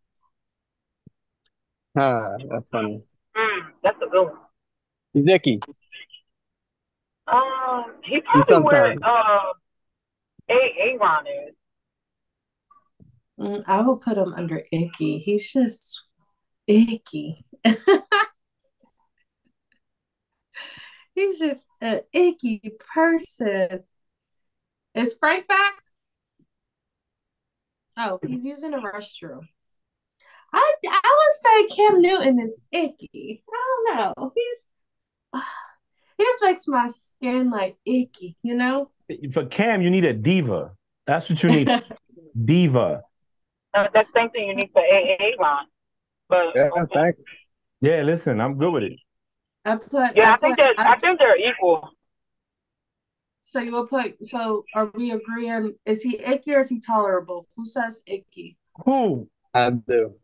Ah, 1.98 2.36
that's 2.50 2.66
funny. 2.72 3.04
Mm, 3.36 3.60
that's 3.84 3.98
a 4.02 4.08
good 4.10 4.24
one. 4.26 4.38
He's 5.14 5.28
icky. 5.28 5.62
Um, 7.28 7.86
he 8.04 8.22
probably 8.22 8.60
where 8.60 8.96
uh, 9.04 9.54
A 10.50 10.74
Aaron 10.80 11.26
is. 11.28 11.56
Mm, 13.40 13.64
I 13.68 13.82
will 13.82 13.98
put 13.98 14.18
him 14.18 14.34
under 14.34 14.62
icky. 14.72 15.20
He's 15.20 15.52
just 15.52 16.02
icky. 16.68 17.46
He's 21.16 21.40
just 21.40 21.68
an 21.82 22.02
icky 22.14 22.74
person. 22.94 23.84
Is 24.94 25.16
Frank 25.20 25.48
back? 25.48 25.76
Oh, 27.98 28.20
he's 28.26 28.44
using 28.44 28.74
a 28.74 28.80
restroom. 28.80 29.48
I 30.54 30.74
I 30.86 31.18
would 31.18 31.70
say 31.70 31.76
Cam 31.76 32.02
Newton 32.02 32.40
is 32.42 32.62
icky. 32.72 33.44
I 33.50 33.86
don't 33.88 33.98
know. 33.98 34.34
He's 34.36 34.68
he 36.18 36.24
just 36.24 36.44
makes 36.44 36.68
my 36.68 36.88
skin 36.88 37.50
like 37.50 37.78
icky, 37.86 38.38
you 38.44 38.56
know? 38.56 38.90
for 39.34 39.46
Cam, 39.46 39.82
you 39.82 39.90
need 39.90 40.06
a 40.06 40.14
diva. 40.14 40.72
That's 41.06 41.30
what 41.30 41.42
you 41.44 41.50
need, 41.52 41.70
diva. 42.46 43.02
Uh, 43.74 43.88
that's 43.94 44.10
the 44.14 44.20
same 44.20 44.30
thing 44.32 44.48
you 44.48 44.56
need 44.56 44.70
for 44.74 44.82
A 44.82 45.18
Aaron. 45.20 45.66
But 46.30 46.56
Yeah, 46.56 46.70
okay. 46.82 46.94
thanks. 46.94 47.20
Yeah, 47.82 48.02
listen, 48.02 48.40
I'm 48.42 48.58
good 48.58 48.72
with 48.72 48.84
it. 48.84 49.00
I 49.66 49.76
put 49.76 50.16
yeah, 50.16 50.32
I 50.32 50.34
I 50.34 50.38
think 50.38 50.58
put 50.58 50.76
that 50.78 50.88
I 50.88 50.96
think 50.98 51.20
they're 51.20 51.38
equal. 51.38 51.90
so 53.42 53.60
you 53.60 53.72
will 53.74 53.88
put 53.88 54.16
so 54.26 54.64
are 54.74 54.90
we 54.94 55.12
agreeing 55.12 55.76
is 55.86 56.02
he 56.04 56.20
icky 56.20 56.54
or 56.56 56.60
is 56.60 56.70
he 56.70 56.80
tolerable? 56.80 57.48
Who 57.56 57.66
says 57.66 58.02
icky? 58.08 58.58
Who? 58.86 59.28
I 59.54 59.72
do. 59.72 60.16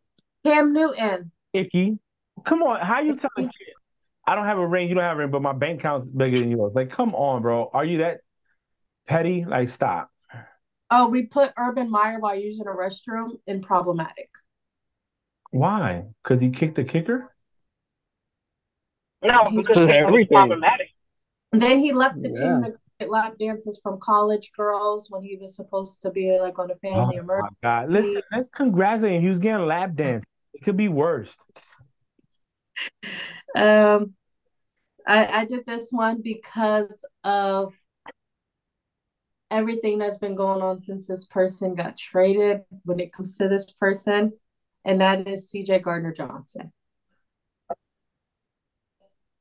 Cam 0.45 0.73
Newton. 0.73 1.31
Icky. 1.53 1.99
Come 2.45 2.63
on, 2.63 2.85
how 2.85 3.01
you 3.01 3.15
tell 3.15 3.29
a 3.37 3.41
kid? 3.41 3.51
I 4.31 4.35
don't 4.35 4.45
have 4.45 4.59
a 4.59 4.65
ring, 4.65 4.87
you 4.87 4.95
don't 4.95 5.03
have 5.03 5.17
a 5.17 5.19
ring, 5.19 5.29
but 5.29 5.41
my 5.41 5.51
bank 5.51 5.81
account's 5.81 6.07
bigger 6.07 6.39
than 6.39 6.51
yours. 6.51 6.73
Like, 6.73 6.89
come 6.89 7.13
on, 7.15 7.41
bro. 7.41 7.69
Are 7.73 7.83
you 7.83 7.97
that 7.97 8.21
petty? 9.05 9.43
Like, 9.43 9.67
stop. 9.67 10.09
Oh, 10.89 11.09
we 11.09 11.25
put 11.25 11.51
Urban 11.57 11.91
Meyer 11.91 12.17
while 12.17 12.39
using 12.39 12.65
a 12.65 12.69
restroom 12.69 13.31
in 13.45 13.59
problematic. 13.59 14.29
Why? 15.49 16.05
Because 16.23 16.39
he 16.39 16.49
kicked 16.49 16.75
the 16.77 16.85
kicker? 16.85 17.35
No, 19.21 19.49
He's 19.49 19.65
because 19.65 19.89
for 19.89 19.93
it 19.93 20.05
was 20.05 20.05
everything. 20.07 20.47
problematic. 20.47 20.87
And 21.51 21.61
then 21.61 21.79
he 21.79 21.91
left 21.91 22.21
the 22.21 22.29
Yeah. 22.29 22.37
team 22.39 22.63
to 22.63 22.73
get 23.01 23.09
lap 23.09 23.33
dances 23.37 23.81
from 23.83 23.99
college 23.99 24.51
girls 24.55 25.09
when 25.09 25.23
he 25.23 25.35
was 25.35 25.57
supposed 25.57 26.01
to 26.03 26.09
be 26.09 26.39
like 26.39 26.57
on 26.57 26.71
a 26.71 26.75
Oh 26.93 27.05
family 27.05 27.17
my 27.17 27.19
emergency. 27.19 27.57
God. 27.61 27.91
Listen, 27.91 28.21
let's 28.31 28.49
congratulate 28.49 29.15
him. 29.15 29.23
He 29.23 29.27
was 29.27 29.39
getting 29.39 29.65
lap 29.65 29.95
dance. 29.95 30.23
It 30.53 30.63
could 30.63 30.77
be 30.77 30.87
worse. 30.87 31.35
Um, 33.55 34.13
I 35.07 35.41
I 35.41 35.45
did 35.45 35.65
this 35.65 35.91
one 35.91 36.21
because 36.21 37.05
of 37.23 37.73
everything 39.49 39.97
that's 39.97 40.17
been 40.17 40.35
going 40.35 40.61
on 40.61 40.79
since 40.79 41.07
this 41.07 41.25
person 41.25 41.75
got 41.75 41.97
traded 41.97 42.61
when 42.85 42.99
it 42.99 43.13
comes 43.13 43.37
to 43.37 43.47
this 43.47 43.71
person, 43.71 44.33
and 44.85 45.01
that 45.01 45.27
is 45.27 45.49
CJ 45.51 45.79
Gardner 45.83 46.13
Johnson. 46.13 46.71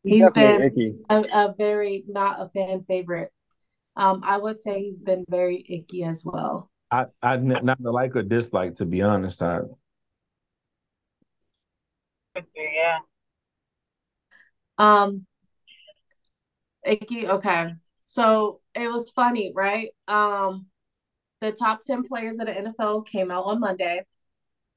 He's 0.03 0.33
Definitely 0.33 0.97
been 1.09 1.25
a, 1.33 1.49
a 1.51 1.55
very 1.57 2.05
not 2.09 2.41
a 2.41 2.49
fan 2.49 2.85
favorite. 2.85 3.33
Um, 3.97 4.23
I 4.25 4.39
would 4.39 4.59
say 4.59 4.83
he's 4.83 5.01
been 5.01 5.25
very 5.29 5.65
icky 5.69 6.05
as 6.05 6.25
well. 6.25 6.71
I 6.91 7.37
not 7.37 7.79
a 7.85 7.91
like 7.91 8.17
or 8.17 8.23
dislike 8.23 8.77
to 8.77 8.85
be 8.85 9.03
honest. 9.03 9.43
I 9.43 9.61
Yeah. 12.57 12.99
Um, 14.79 15.27
icky. 16.85 17.29
Okay, 17.29 17.75
so 18.05 18.61
it 18.75 18.91
was 18.91 19.11
funny, 19.11 19.53
right? 19.55 19.91
Um, 20.09 20.67
the 21.41 21.53
top 21.53 21.81
ten 21.87 22.03
players 22.03 22.39
of 22.39 22.47
the 22.47 22.53
NFL 22.53 23.07
came 23.07 23.31
out 23.31 23.45
on 23.45 23.61
Monday, 23.61 24.05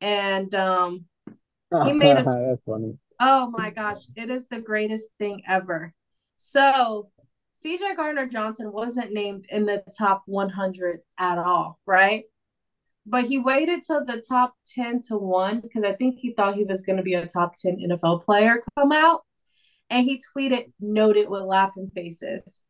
and 0.02 0.54
um, 0.56 1.06
he 1.86 1.94
made 1.94 2.18
a 2.18 2.24
That's 2.24 2.62
funny. 2.66 2.98
Oh 3.20 3.50
my 3.52 3.70
gosh, 3.70 4.06
it 4.16 4.30
is 4.30 4.48
the 4.48 4.60
greatest 4.60 5.10
thing 5.18 5.44
ever. 5.48 5.94
So, 6.38 7.10
CJ 7.64 7.96
Gardner 7.96 8.28
Johnson 8.28 8.72
wasn't 8.72 9.14
named 9.14 9.46
in 9.50 9.66
the 9.66 9.84
top 9.98 10.24
100 10.26 11.00
at 11.18 11.38
all, 11.38 11.80
right? 11.86 12.26
But 13.06 13.26
he 13.26 13.38
waited 13.38 13.84
till 13.84 14.04
the 14.06 14.22
top 14.22 14.56
10 14.76 15.02
to 15.08 15.18
1 15.18 15.62
because 15.62 15.84
I 15.84 15.94
think 15.94 16.20
he 16.20 16.34
thought 16.34 16.56
he 16.56 16.64
was 16.64 16.84
going 16.84 16.98
to 16.98 17.04
be 17.04 17.14
a 17.14 17.26
top 17.26 17.56
10 17.56 17.78
NFL 17.90 18.24
player 18.24 18.64
come 18.78 18.92
out. 18.92 19.24
And 19.90 20.06
he 20.06 20.20
tweeted, 20.36 20.72
noted 20.80 21.30
with 21.30 21.44
laughing 21.44 21.92
faces. 21.94 22.62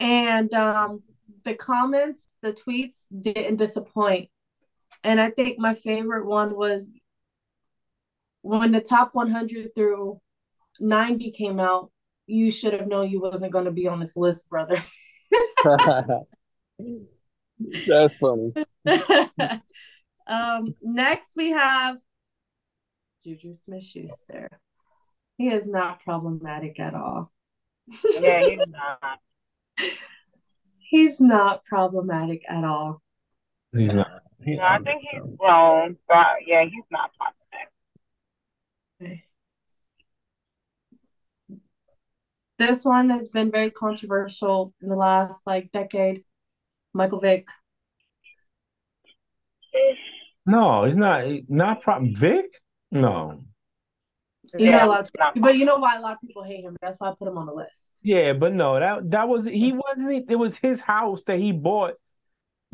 And 0.00 0.52
um, 0.54 1.02
the 1.44 1.54
comments, 1.54 2.34
the 2.42 2.52
tweets 2.52 3.06
didn't 3.20 3.56
disappoint. 3.56 4.30
And 5.02 5.20
I 5.20 5.30
think 5.30 5.58
my 5.58 5.74
favorite 5.74 6.26
one 6.26 6.56
was 6.56 6.90
when 8.42 8.72
the 8.72 8.80
top 8.80 9.14
100 9.14 9.74
through 9.74 10.20
90 10.80 11.30
came 11.32 11.60
out, 11.60 11.90
you 12.26 12.50
should 12.50 12.72
have 12.72 12.86
known 12.86 13.10
you 13.10 13.20
wasn't 13.20 13.52
going 13.52 13.64
to 13.64 13.70
be 13.70 13.88
on 13.88 14.00
this 14.00 14.16
list, 14.16 14.48
brother. 14.48 14.82
That's 17.86 18.14
funny. 18.16 18.52
um, 20.26 20.74
next 20.82 21.36
we 21.36 21.50
have 21.50 21.96
Juju 23.22 23.54
Smith 23.54 23.82
Schuster. 23.82 24.48
He 25.38 25.48
is 25.48 25.68
not 25.68 26.02
problematic 26.04 26.78
at 26.80 26.94
all. 26.94 27.32
Yeah, 28.20 28.42
he's 28.42 28.58
not. 28.68 29.20
He's 30.78 31.20
not 31.20 31.64
problematic 31.64 32.42
at 32.48 32.64
all. 32.64 33.00
he's 33.74 33.92
not. 33.92 34.10
No, 34.40 34.62
I 34.62 34.78
think 34.78 35.02
he's 35.10 35.20
grown, 35.38 35.96
but 36.08 36.26
yeah, 36.46 36.64
he's 36.64 36.84
not 36.90 37.12
problematic. 39.00 39.24
This 42.58 42.84
one 42.84 43.10
has 43.10 43.28
been 43.28 43.52
very 43.52 43.70
controversial 43.70 44.74
in 44.82 44.88
the 44.88 44.96
last 44.96 45.46
like 45.46 45.70
decade. 45.70 46.24
Michael 46.92 47.20
Vick. 47.20 47.46
No, 50.44 50.84
he's 50.84 50.96
not. 50.96 51.24
Not 51.48 51.82
problem. 51.82 52.16
Vick. 52.16 52.46
No. 52.90 53.44
You 54.56 54.66
Yeah, 54.66 54.78
know 54.78 54.86
a 54.86 54.88
lot 54.88 55.00
of, 55.00 55.10
not 55.18 55.40
but 55.40 55.56
you 55.56 55.64
know 55.64 55.76
why 55.76 55.96
a 55.96 56.00
lot 56.00 56.12
of 56.14 56.20
people 56.20 56.42
hate 56.42 56.62
him. 56.64 56.76
That's 56.80 56.98
why 56.98 57.10
I 57.10 57.14
put 57.18 57.28
him 57.28 57.36
on 57.38 57.46
the 57.46 57.52
list. 57.52 57.98
Yeah, 58.02 58.32
but 58.32 58.52
no, 58.54 58.78
that 58.78 59.10
that 59.10 59.28
was 59.28 59.44
he 59.44 59.72
wasn't. 59.72 60.30
It 60.30 60.36
was 60.36 60.56
his 60.56 60.80
house 60.80 61.22
that 61.24 61.38
he 61.38 61.52
bought. 61.52 61.94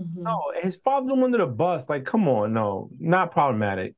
Mhm. 0.00 0.16
No, 0.16 0.52
his 0.62 0.76
father 0.76 1.06
threw 1.06 1.14
him 1.14 1.22
under 1.24 1.38
the 1.38 1.46
bus. 1.46 1.88
Like, 1.88 2.04
come 2.04 2.28
on, 2.28 2.52
no, 2.52 2.90
not 2.98 3.32
problematic. 3.32 3.94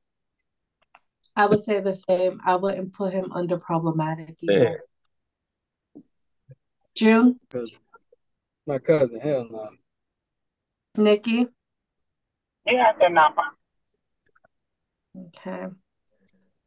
I 1.34 1.46
would 1.46 1.60
say 1.60 1.80
the 1.80 1.92
same. 1.92 2.40
I 2.46 2.56
wouldn't 2.56 2.94
put 2.94 3.12
him 3.12 3.30
under 3.32 3.58
problematic 3.58 4.36
Yeah. 4.40 4.54
either. 4.54 4.82
June, 6.94 7.38
My 8.66 8.78
cousin, 8.78 9.20
hell 9.20 9.46
no. 9.50 9.68
Nikki. 10.96 11.46
Yeah, 12.64 12.92
they're 12.98 13.10
not. 13.10 13.36
Okay. 15.14 15.66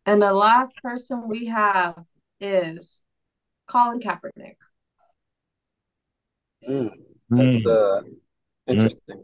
And 0.05 0.21
the 0.21 0.33
last 0.33 0.77
person 0.81 1.27
we 1.27 1.47
have 1.47 1.95
is 2.39 3.01
Colin 3.67 3.99
Kaepernick. 3.99 4.55
Mm, 6.67 6.89
that's 7.29 7.65
uh 7.65 8.01
interesting. 8.67 9.23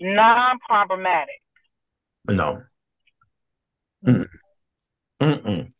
Non-problematic. 0.00 1.40
No. 2.28 2.62
Mm-mm. 4.06 4.28
Mm-mm. 5.20 5.72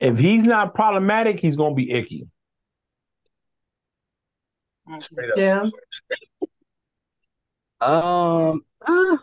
If 0.00 0.18
he's 0.18 0.44
not 0.44 0.74
problematic, 0.74 1.40
he's 1.40 1.56
gonna 1.56 1.74
be 1.74 1.90
icky. 1.90 2.28
Mhm. 4.88 5.02
Straight 5.02 5.30
up. 5.30 5.36
Jim, 5.36 5.72
Um, 7.80 8.64
ah, 8.82 9.18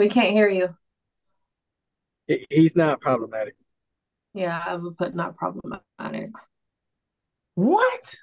we 0.00 0.08
can't 0.08 0.32
hear 0.32 0.48
you. 0.48 0.70
he- 2.26 2.46
he's 2.48 2.74
not 2.74 3.02
problematic. 3.02 3.54
Yeah, 4.32 4.62
I 4.66 4.76
would 4.76 4.96
put 4.96 5.14
not 5.14 5.36
problematic. 5.36 6.30
What? 7.54 8.14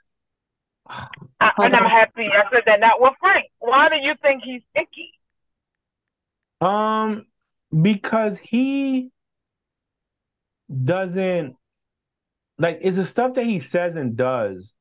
I, 0.90 1.52
and 1.60 1.76
I'm 1.76 1.86
happy 1.86 2.28
I 2.28 2.50
said 2.52 2.64
that. 2.66 2.80
Now, 2.80 2.94
well, 3.00 3.16
Frank, 3.20 3.46
why 3.60 3.90
do 3.90 3.98
you 3.98 4.16
think 4.24 4.42
he's 4.44 4.64
icky? 4.74 5.12
Um, 6.62 7.28
because 7.80 8.40
he 8.42 9.12
doesn't 10.84 11.56
like 12.58 12.80
it's 12.82 12.98
the 12.98 13.06
stuff 13.06 13.36
that 13.36 13.46
he 13.46 13.60
says 13.60 13.96
and 13.96 14.18
does 14.18 14.74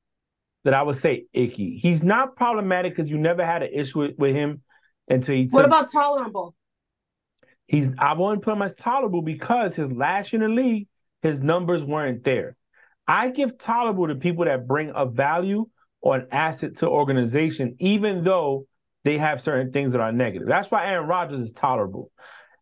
that 0.65 0.73
I 0.73 0.83
would 0.83 0.97
say 0.97 1.27
icky. 1.35 1.77
He's 1.77 2.03
not 2.03 2.37
problematic 2.37 2.97
because 2.97 3.11
you 3.11 3.19
never 3.19 3.45
had 3.45 3.63
an 3.63 3.71
issue 3.75 3.99
with, 3.99 4.19
with 4.19 4.35
him 4.35 4.63
until 5.09 5.35
he 5.35 5.45
What 5.45 5.67
about 5.67 5.93
tolerable? 5.93 6.56
He's 7.67 7.91
I 7.99 8.15
wouldn't 8.15 8.43
put 8.43 8.55
him 8.55 8.63
as 8.63 8.75
tolerable 8.75 9.23
because 9.23 9.75
his 9.75 9.93
last 9.93 10.33
year 10.33 10.43
in 10.43 10.55
the 10.55 10.63
league, 10.63 10.89
his 11.23 11.43
numbers 11.43 11.83
weren't 11.83 12.25
there. 12.25 12.57
I 13.09 13.31
give 13.31 13.59
tolerable 13.59 14.09
to 14.09 14.15
people 14.15 14.45
that 14.45 14.67
bring 14.67 14.93
a 14.95 15.07
value 15.07 15.67
or 16.01 16.17
an 16.17 16.29
asset 16.31 16.77
to 16.79 16.89
organization, 16.89 17.77
even 17.79 18.25
though 18.25 18.67
they 19.05 19.19
have 19.19 19.43
certain 19.43 19.73
things 19.73 19.93
that 19.93 20.01
are 20.01 20.13
negative. 20.13 20.49
That's 20.49 20.71
why 20.71 20.87
Aaron 20.87 21.09
Rodgers 21.09 21.41
is 21.41 21.53
tolerable. 21.53 22.11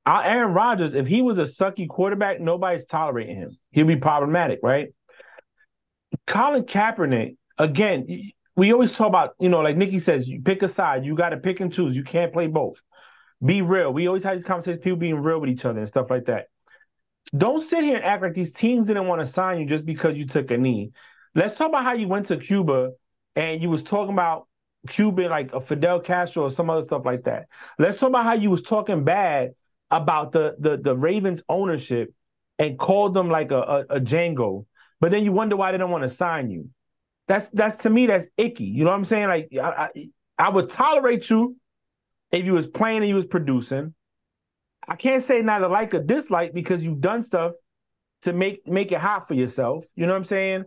Our 0.07 0.23
Aaron 0.23 0.53
Rodgers, 0.53 0.95
if 0.95 1.07
he 1.07 1.23
was 1.23 1.39
a 1.39 1.45
sucky 1.45 1.89
quarterback, 1.89 2.41
nobody's 2.41 2.85
tolerating 2.85 3.37
him. 3.37 3.57
He'll 3.71 3.87
be 3.87 3.97
problematic, 3.97 4.61
right? 4.63 4.89
Colin 6.27 6.65
Kaepernick, 6.65 7.37
again, 7.59 8.33
we 8.57 8.73
always 8.73 8.93
talk 8.93 9.09
about, 9.09 9.35
you 9.41 9.49
know, 9.49 9.61
like 9.61 9.77
Nikki 9.77 10.01
says, 10.01 10.29
you 10.29 10.43
pick 10.43 10.63
a 10.63 10.69
side, 10.69 11.05
you 11.05 11.17
got 11.17 11.31
to 11.31 11.39
pick 11.39 11.61
and 11.61 11.73
choose. 11.73 11.97
You 11.97 12.05
can't 12.05 12.33
play 12.33 12.47
both. 12.47 12.77
Be 13.45 13.63
real. 13.63 13.93
We 13.93 14.07
always 14.07 14.25
have 14.25 14.37
these 14.37 14.47
conversations, 14.47 14.83
people 14.83 14.99
being 14.99 15.17
real 15.17 15.41
with 15.41 15.51
each 15.51 15.65
other 15.65 15.81
and 15.81 15.89
stuff 15.89 16.09
like 16.09 16.27
that. 16.27 16.47
Don't 17.37 17.61
sit 17.61 17.83
here 17.83 17.97
and 17.97 18.05
act 18.05 18.23
like 18.23 18.35
these 18.35 18.53
teams 18.53 18.87
didn't 18.87 19.07
want 19.07 19.21
to 19.21 19.33
sign 19.33 19.61
you 19.61 19.67
just 19.67 19.85
because 19.85 20.17
you 20.17 20.27
took 20.27 20.51
a 20.51 20.57
knee. 20.57 20.93
Let's 21.35 21.57
talk 21.57 21.69
about 21.69 21.85
how 21.85 21.95
you 21.95 22.09
went 22.09 22.29
to 22.29 22.37
Cuba 22.37 22.93
and 23.35 23.61
you 23.61 23.69
was 23.69 23.83
talking 23.83 24.13
about 24.13 24.47
Cuba 24.89 25.23
like 25.23 25.53
a 25.53 25.61
Fidel 25.61 26.01
Castro 26.01 26.45
or 26.45 26.51
some 26.51 26.71
other 26.71 26.85
stuff 26.85 27.03
like 27.05 27.25
that. 27.25 27.47
Let's 27.79 27.99
talk 27.99 28.11
about 28.11 28.25
how 28.25 28.35
you 28.35 28.51
was 28.51 28.63
talking 28.63 29.05
bad 29.05 29.51
about 29.91 30.33
the 30.33 30.55
the, 30.59 30.77
the 30.77 30.97
Ravens 30.97 31.43
ownership 31.49 32.15
and 32.59 32.79
called 32.79 33.15
them 33.15 33.31
like 33.31 33.51
a, 33.51 33.59
a, 33.61 33.81
a 33.97 34.01
Django, 34.01 34.67
but 35.01 35.11
then 35.11 35.25
you 35.25 35.33
wonder 35.33 35.57
why 35.57 35.73
they 35.73 35.79
don't 35.79 35.91
want 35.91 36.05
to 36.05 36.15
sign 36.15 36.51
you. 36.51 36.69
That's 37.27 37.49
that's 37.53 37.77
to 37.79 37.91
me 37.91 38.07
that's 38.07 38.29
icky. 38.37 38.65
You 38.65 38.85
know 38.85 38.91
what 38.91 38.97
I'm 38.97 39.05
saying? 39.07 39.29
Like 39.29 39.49
I, 39.61 39.69
I, 39.69 39.89
I 40.39 40.49
would 40.51 40.71
tolerate 40.71 41.29
you 41.31 41.57
if 42.35 42.45
you 42.45 42.53
was 42.53 42.67
playing 42.67 42.99
and 42.99 43.09
you 43.09 43.15
was 43.15 43.27
producing. 43.27 43.95
I 44.87 44.97
can't 44.97 45.23
say 45.23 45.41
not 45.41 45.63
a 45.63 45.69
like 45.69 45.95
or 45.95 46.01
dislike 46.01 46.53
because 46.53 46.85
you've 46.85 47.01
done 47.01 47.23
stuff 47.23 47.53
to 48.23 48.33
make 48.33 48.67
make 48.67 48.93
it 48.93 48.99
hot 48.99 49.29
for 49.29 49.35
yourself. 49.35 49.85
You 49.95 50.07
know 50.07 50.13
what 50.13 50.19
I'm 50.19 50.25
saying? 50.25 50.65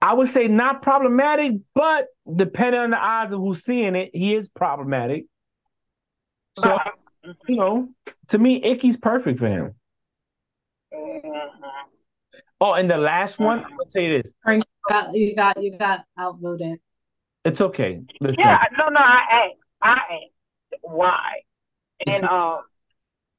I 0.00 0.14
would 0.14 0.28
say 0.28 0.48
not 0.48 0.82
problematic, 0.82 1.54
but 1.74 2.08
depending 2.36 2.80
on 2.80 2.90
the 2.90 3.02
eyes 3.02 3.32
of 3.32 3.40
who's 3.40 3.64
seeing 3.64 3.94
it, 3.96 4.10
he 4.12 4.34
is 4.34 4.48
problematic. 4.48 5.24
So, 6.58 6.76
you 7.48 7.56
know, 7.56 7.88
to 8.28 8.38
me, 8.38 8.62
Icky's 8.62 8.96
perfect 8.96 9.38
for 9.38 9.48
him. 9.48 9.74
Mhm. 10.92 11.50
Oh, 12.60 12.74
and 12.74 12.90
the 12.90 12.98
last 12.98 13.38
one, 13.38 13.64
I'm 13.64 13.70
gonna 13.70 13.90
tell 13.90 14.02
you 14.02 14.22
this. 14.22 14.32
You 14.46 14.62
got 14.88 15.14
you 15.14 15.34
got, 15.34 15.62
you 15.62 15.78
got 15.78 16.04
outvoted. 16.18 16.80
It's 17.44 17.60
okay. 17.60 18.02
Listen, 18.20 18.38
Yeah, 18.38 18.62
no, 18.78 18.88
no, 18.88 19.00
I 19.00 19.46
ain't. 19.46 19.61
I 19.82 20.00
ain't. 20.10 20.32
Why? 20.82 21.42
And 22.06 22.24
um, 22.36 22.62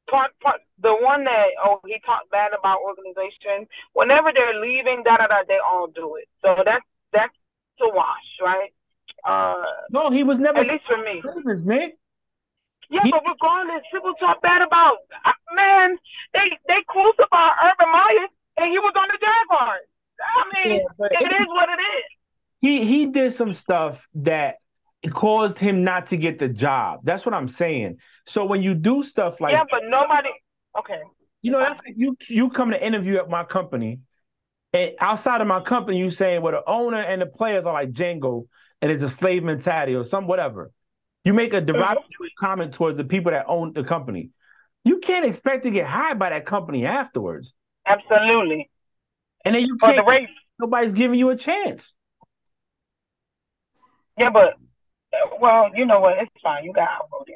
part, 0.10 0.32
part, 0.42 0.62
the 0.82 0.94
one 0.96 1.24
that 1.26 1.48
oh 1.64 1.80
he 1.86 2.00
talked 2.06 2.30
bad 2.32 2.52
about 2.58 2.80
organization. 2.82 3.68
Whenever 3.94 4.32
they're 4.34 4.60
leaving, 4.60 5.04
da 5.04 5.18
da 5.18 5.28
da, 5.28 5.44
they 5.48 5.58
all 5.66 5.88
do 5.88 6.16
it. 6.16 6.28
So 6.42 6.56
that's 6.66 6.86
that's 7.12 7.34
a 7.82 7.94
wash, 7.94 8.30
right? 8.42 8.74
Uh, 9.24 9.64
no, 9.92 10.10
he 10.12 10.24
was 10.24 10.40
never 10.40 10.60
at 10.60 10.68
least 10.68 10.86
for 10.86 10.98
me. 10.98 11.22
Ravens, 11.24 11.66
Nick. 11.66 11.98
Yeah, 12.90 13.02
He- 13.06 13.12
but 13.12 13.24
regardless, 13.28 13.82
people 13.92 14.14
talk 14.16 14.42
bad 14.42 14.62
about 14.62 14.98
uh, 15.26 15.32
man. 15.56 15.98
They 16.34 16.52
they 16.68 16.84
crucified 16.88 17.54
Urban 17.64 17.92
Meyer, 17.92 18.28
and 18.58 18.70
he 18.72 18.80
was 18.80 18.94
on 18.98 19.08
the 19.08 19.18
Jaguars. 19.20 19.88
I 20.22 20.68
mean, 20.68 20.82
Yeah, 21.00 21.06
it 21.12 21.32
it- 21.32 21.42
is 21.42 21.48
what 21.48 21.70
it 21.70 21.82
is. 21.82 22.04
he 22.60 22.86
he 22.86 23.06
did 23.08 23.34
some 23.34 23.54
stuff 23.54 24.06
that 24.16 24.56
caused 25.12 25.60
him 25.60 25.84
not 25.84 26.08
to 26.08 26.18
get 26.18 26.40
the 26.40 26.48
job. 26.48 27.02
That's 27.04 27.26
what 27.26 27.34
I'm 27.34 27.50
saying. 27.50 27.98
So 28.28 28.46
when 28.46 28.62
you 28.62 28.74
do 28.74 29.04
stuff 29.04 29.42
like 29.42 29.52
yeah, 29.52 29.64
but 29.70 29.82
nobody. 29.86 30.30
Okay. 30.80 31.00
You 31.42 31.52
know, 31.52 31.60
that's 31.60 31.80
like 31.86 31.96
you 31.98 32.16
you 32.30 32.50
come 32.50 32.72
to 32.72 32.86
interview 32.86 33.18
at 33.18 33.30
my 33.30 33.44
company, 33.44 34.00
and 34.72 34.92
outside 35.00 35.42
of 35.42 35.48
my 35.48 35.62
company, 35.62 35.98
you 35.98 36.10
saying 36.10 36.42
well 36.42 36.54
the 36.54 36.70
owner 36.70 37.02
and 37.02 37.22
the 37.22 37.26
players 37.26 37.66
are 37.66 37.74
like 37.74 37.92
Django, 37.92 38.48
and 38.82 38.92
it's 38.92 39.04
a 39.04 39.10
slave 39.10 39.44
mentality 39.44 39.94
or 39.94 40.06
some 40.06 40.26
whatever. 40.26 40.72
You 41.26 41.34
make 41.34 41.54
a 41.54 41.62
derogatory 41.62 42.30
mm-hmm. 42.30 42.46
comment 42.46 42.74
towards 42.74 42.98
the 42.98 43.04
people 43.04 43.32
that 43.32 43.46
own 43.48 43.74
the 43.74 43.84
company. 43.84 44.30
You 44.86 45.00
can't 45.00 45.26
expect 45.26 45.64
to 45.64 45.72
get 45.72 45.86
hired 45.86 46.20
by 46.20 46.30
that 46.30 46.46
company 46.46 46.86
afterwards, 46.86 47.54
Absolutely. 47.86 48.70
and 49.44 49.56
then 49.56 49.66
you 49.66 49.78
For 49.80 49.94
can't. 49.94 50.08
race. 50.08 50.30
Nobody's 50.60 50.92
giving 50.94 51.20
you 51.20 51.30
a 51.30 51.36
chance. 51.36 51.94
Yeah, 54.18 54.30
but 54.30 54.54
well, 55.40 55.72
you 55.76 55.86
know 55.86 56.00
what? 56.00 56.18
It's 56.18 56.32
fine. 56.42 56.64
You 56.64 56.74
got 56.74 56.90
outvoted. 56.90 57.36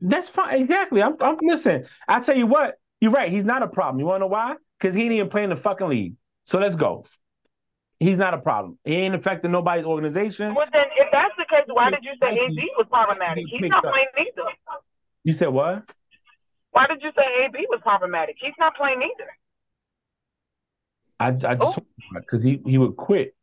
That's 0.00 0.28
fine. 0.28 0.62
Exactly. 0.62 1.02
I'm. 1.02 1.16
I'm 1.20 1.36
listen. 1.42 1.86
I 2.08 2.20
tell 2.20 2.36
you 2.36 2.46
what. 2.46 2.78
You're 3.00 3.10
right. 3.10 3.30
He's 3.30 3.44
not 3.44 3.62
a 3.62 3.66
problem. 3.66 4.00
You 4.00 4.06
want 4.06 4.16
to 4.16 4.20
know 4.20 4.26
why? 4.28 4.54
Because 4.78 4.94
he 4.94 5.02
ain't 5.02 5.12
even 5.12 5.28
playing 5.28 5.50
the 5.50 5.56
fucking 5.56 5.88
league. 5.88 6.14
So 6.44 6.58
let's 6.58 6.76
go. 6.76 7.04
He's 7.98 8.18
not 8.18 8.34
a 8.34 8.38
problem. 8.38 8.78
He 8.84 8.94
ain't 8.94 9.14
affecting 9.14 9.50
nobody's 9.50 9.86
organization. 9.86 10.54
Well, 10.54 10.66
then, 10.72 10.86
if 10.98 11.08
that's 11.12 11.34
the 11.38 11.46
case, 11.48 11.64
why 11.66 11.90
did 11.90 12.00
you 12.02 12.12
say 12.20 12.32
AB 12.32 12.70
was 12.76 12.86
problematic? 12.90 13.44
He's 13.48 13.70
not 13.70 13.82
playing 13.82 14.06
either. 14.18 14.50
You 15.24 15.34
said 15.34 15.48
what? 15.48 15.90
Why 16.72 16.86
did 16.86 17.02
you 17.02 17.10
say 17.16 17.44
AB 17.44 17.66
was 17.70 17.80
problematic? 17.82 18.36
He's 18.38 18.52
not 18.58 18.76
playing 18.76 19.00
either. 19.02 19.30
I, 21.18 21.28
I 21.28 21.54
just 21.54 21.78
oh. 21.78 21.86
because 22.14 22.42
he, 22.42 22.60
he 22.66 22.76
would 22.76 22.96
quit 22.96 23.34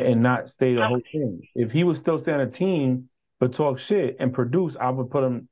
and 0.00 0.22
not 0.22 0.50
stay 0.50 0.74
the 0.74 0.86
whole 0.86 1.02
thing. 1.12 1.42
If 1.54 1.72
he 1.72 1.84
would 1.84 1.96
still 1.98 2.18
stay 2.18 2.32
on 2.32 2.40
a 2.40 2.50
team 2.50 3.08
but 3.38 3.54
talk 3.54 3.78
shit 3.78 4.16
and 4.20 4.32
produce, 4.32 4.76
I 4.78 4.90
would 4.90 5.10
put 5.10 5.24
him 5.24 5.48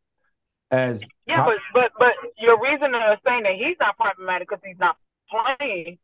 as 0.70 1.00
Yeah, 1.26 1.44
but 1.44 1.56
but 1.72 1.92
but 1.98 2.14
your 2.38 2.60
reason 2.60 2.94
of 2.94 3.18
saying 3.26 3.44
that 3.44 3.54
he's 3.54 3.76
not 3.80 3.96
problematic 3.96 4.48
because 4.48 4.62
he's 4.64 4.78
not 4.78 4.96
playing. 5.30 5.98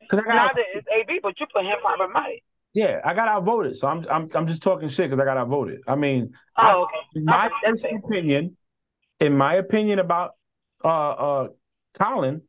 because 0.00 0.20
I 0.20 0.22
got 0.28 0.36
Neither 0.36 0.64
is 0.76 0.84
AB, 0.94 1.20
but 1.22 1.38
you 1.40 1.46
put 1.52 1.64
him 1.64 1.76
problematic. 1.82 2.42
yeah 2.74 3.00
I 3.04 3.14
got 3.14 3.28
outvoted. 3.28 3.78
So 3.78 3.88
I'm 3.88 4.06
I'm 4.10 4.28
I'm 4.34 4.46
just 4.46 4.62
talking 4.62 4.88
shit 4.88 5.10
because 5.10 5.20
I 5.20 5.24
got 5.24 5.36
outvoted. 5.36 5.80
I 5.86 5.96
mean, 5.96 6.32
Oh, 6.58 6.82
okay. 6.84 7.18
in 7.18 7.24
my 7.24 7.50
Okay, 7.66 7.96
opinion, 8.04 8.56
in 9.20 9.36
my 9.36 9.54
opinion 9.54 9.98
about 9.98 10.32
uh 10.84 10.88
uh 10.88 11.48
Colin, 11.98 12.42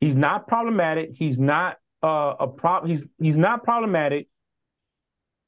he's 0.00 0.16
not 0.16 0.48
problematic. 0.48 1.10
He's 1.14 1.38
not 1.38 1.78
uh 2.02 2.34
a 2.40 2.48
prob 2.48 2.86
he's 2.86 3.02
he's 3.18 3.36
not 3.36 3.64
problematic. 3.64 4.28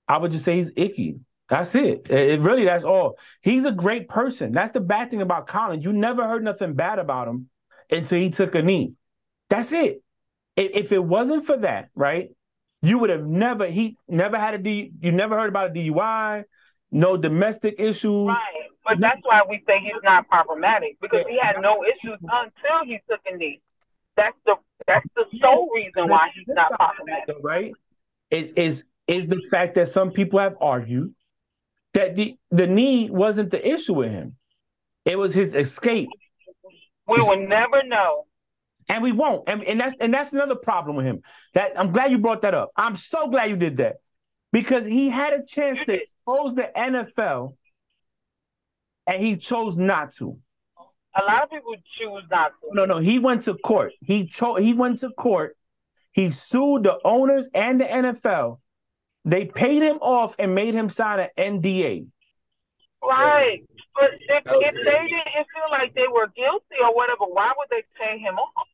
I 0.07 0.19
would 0.19 0.33
just 0.33 0.45
say 0.45 0.57
he's 0.57 0.71
icky. 0.77 1.21
That's 1.49 1.75
it. 1.75 2.11
It, 2.11 2.41
really 2.41 2.65
that's 2.65 2.85
all. 2.85 3.19
He's 3.43 3.65
a 3.65 3.73
great 3.73 4.09
person. 4.09 4.53
That's 4.53 4.73
the 4.73 4.81
bad 4.81 5.11
thing 5.11 5.23
about 5.23 5.47
Colin. 5.47 5.83
You 5.83 5.93
never 5.93 6.27
heard 6.27 6.43
nothing 6.43 6.75
bad 6.75 6.99
about 6.99 7.29
him 7.29 7.49
until 7.91 8.19
he 8.19 8.31
took 8.31 8.55
a 8.55 8.63
knee. 8.63 8.95
That's 9.51 9.73
it. 9.73 10.03
If 10.57 10.93
it 10.93 11.03
wasn't 11.03 11.47
for 11.47 11.59
that, 11.59 11.89
right? 11.95 12.31
You 12.83 12.99
would 12.99 13.11
have 13.11 13.27
never 13.27 13.67
he 13.67 13.97
never 14.09 14.39
had 14.39 14.55
a 14.55 14.59
D 14.59 14.93
you 15.01 15.13
never 15.13 15.37
heard 15.37 15.49
about 15.49 15.71
a 15.71 15.73
DUI, 15.73 16.45
no 16.91 17.17
domestic 17.17 17.77
issues. 17.79 18.29
Right, 18.29 18.71
but 18.85 19.01
that's 19.01 19.21
why 19.23 19.43
we 19.49 19.63
say 19.67 19.81
he's 19.81 20.03
not 20.03 20.29
problematic 20.29 20.99
because 21.01 21.25
he 21.29 21.39
had 21.39 21.61
no 21.61 21.83
issues 21.85 22.19
until 22.21 22.85
he 22.85 23.01
took 23.09 23.21
a 23.27 23.37
knee. 23.37 23.61
That's 24.17 24.37
the 24.47 24.57
that's 24.87 25.07
the 25.17 25.25
sole 25.41 25.71
reason 25.75 26.09
why 26.09 26.31
he's 26.35 26.47
not 26.49 26.73
problematic. 26.73 27.27
though, 27.27 27.41
right? 27.43 27.73
Is 28.31 28.53
is 28.57 28.85
is 29.07 29.27
the 29.27 29.41
fact 29.51 29.75
that 29.77 29.91
some 29.91 30.11
people 30.11 30.39
have 30.39 30.57
argued 30.61 31.15
that 31.95 32.17
the 32.17 32.37
the 32.51 32.67
knee 32.67 33.11
wasn't 33.11 33.51
the 33.51 33.67
issue 33.67 33.95
with 33.95 34.11
him. 34.11 34.37
It 35.05 35.17
was 35.17 35.35
his 35.35 35.55
escape. 35.55 36.09
We 37.07 37.21
will 37.21 37.47
never 37.47 37.83
know. 37.83 38.27
And 38.89 39.03
we 39.03 39.13
won't. 39.13 39.49
And, 39.49 39.65
and 39.65 39.81
that's 39.81 39.95
and 40.01 40.13
that's 40.13 40.33
another 40.33 40.55
problem 40.55 40.97
with 40.97 41.07
him. 41.07 41.23
That 41.55 41.73
I'm 41.79 41.93
glad 41.93 42.11
you 42.11 42.19
brought 42.19 42.43
that 42.43 42.55
up. 42.55 42.71
I'm 42.77 42.97
so 42.97 43.29
glad 43.29 43.51
you 43.51 43.57
did 43.57 43.79
that. 43.79 43.97
Because 44.53 44.87
he 44.87 45.09
had 45.09 45.33
a 45.33 45.45
chance 45.45 45.81
to 45.87 45.95
expose 45.95 46.55
the 46.55 46.71
NFL 46.77 47.57
and 49.07 49.23
he 49.23 49.37
chose 49.37 49.77
not 49.77 50.15
to. 50.17 50.39
A 51.17 51.25
lot 51.25 51.45
of 51.45 51.51
people 51.51 51.75
choose 51.99 52.25
not 52.31 52.53
to. 52.61 52.69
No, 52.73 52.85
no, 52.85 52.99
he 52.99 53.19
went 53.19 53.43
to 53.45 53.55
court. 53.55 53.93
He 54.01 54.27
cho- 54.27 54.57
he 54.57 54.73
went 54.75 55.01
to 55.01 55.11
court. 55.11 55.57
He 56.13 56.31
sued 56.31 56.85
the 56.85 56.99
owners 57.05 57.49
and 57.55 57.81
the 57.81 57.85
NFL. 57.85 58.59
They 59.25 59.47
paid 59.47 59.83
him 59.83 59.97
off 60.01 60.35
and 60.39 60.55
made 60.55 60.75
him 60.75 60.91
sign 60.91 61.21
an 61.21 61.61
NDA. 61.61 62.07
Right. 63.03 63.63
But 63.95 64.11
if, 64.15 64.43
if 64.47 64.75
they 64.75 65.09
didn't 65.09 65.47
feel 65.55 65.71
like 65.71 65.95
they 65.95 66.09
were 66.13 66.29
guilty 66.35 66.77
or 66.83 66.95
whatever, 66.95 67.25
why 67.25 67.53
would 67.57 67.69
they 67.71 67.85
pay 67.99 68.19
him 68.19 68.35
off? 68.37 68.67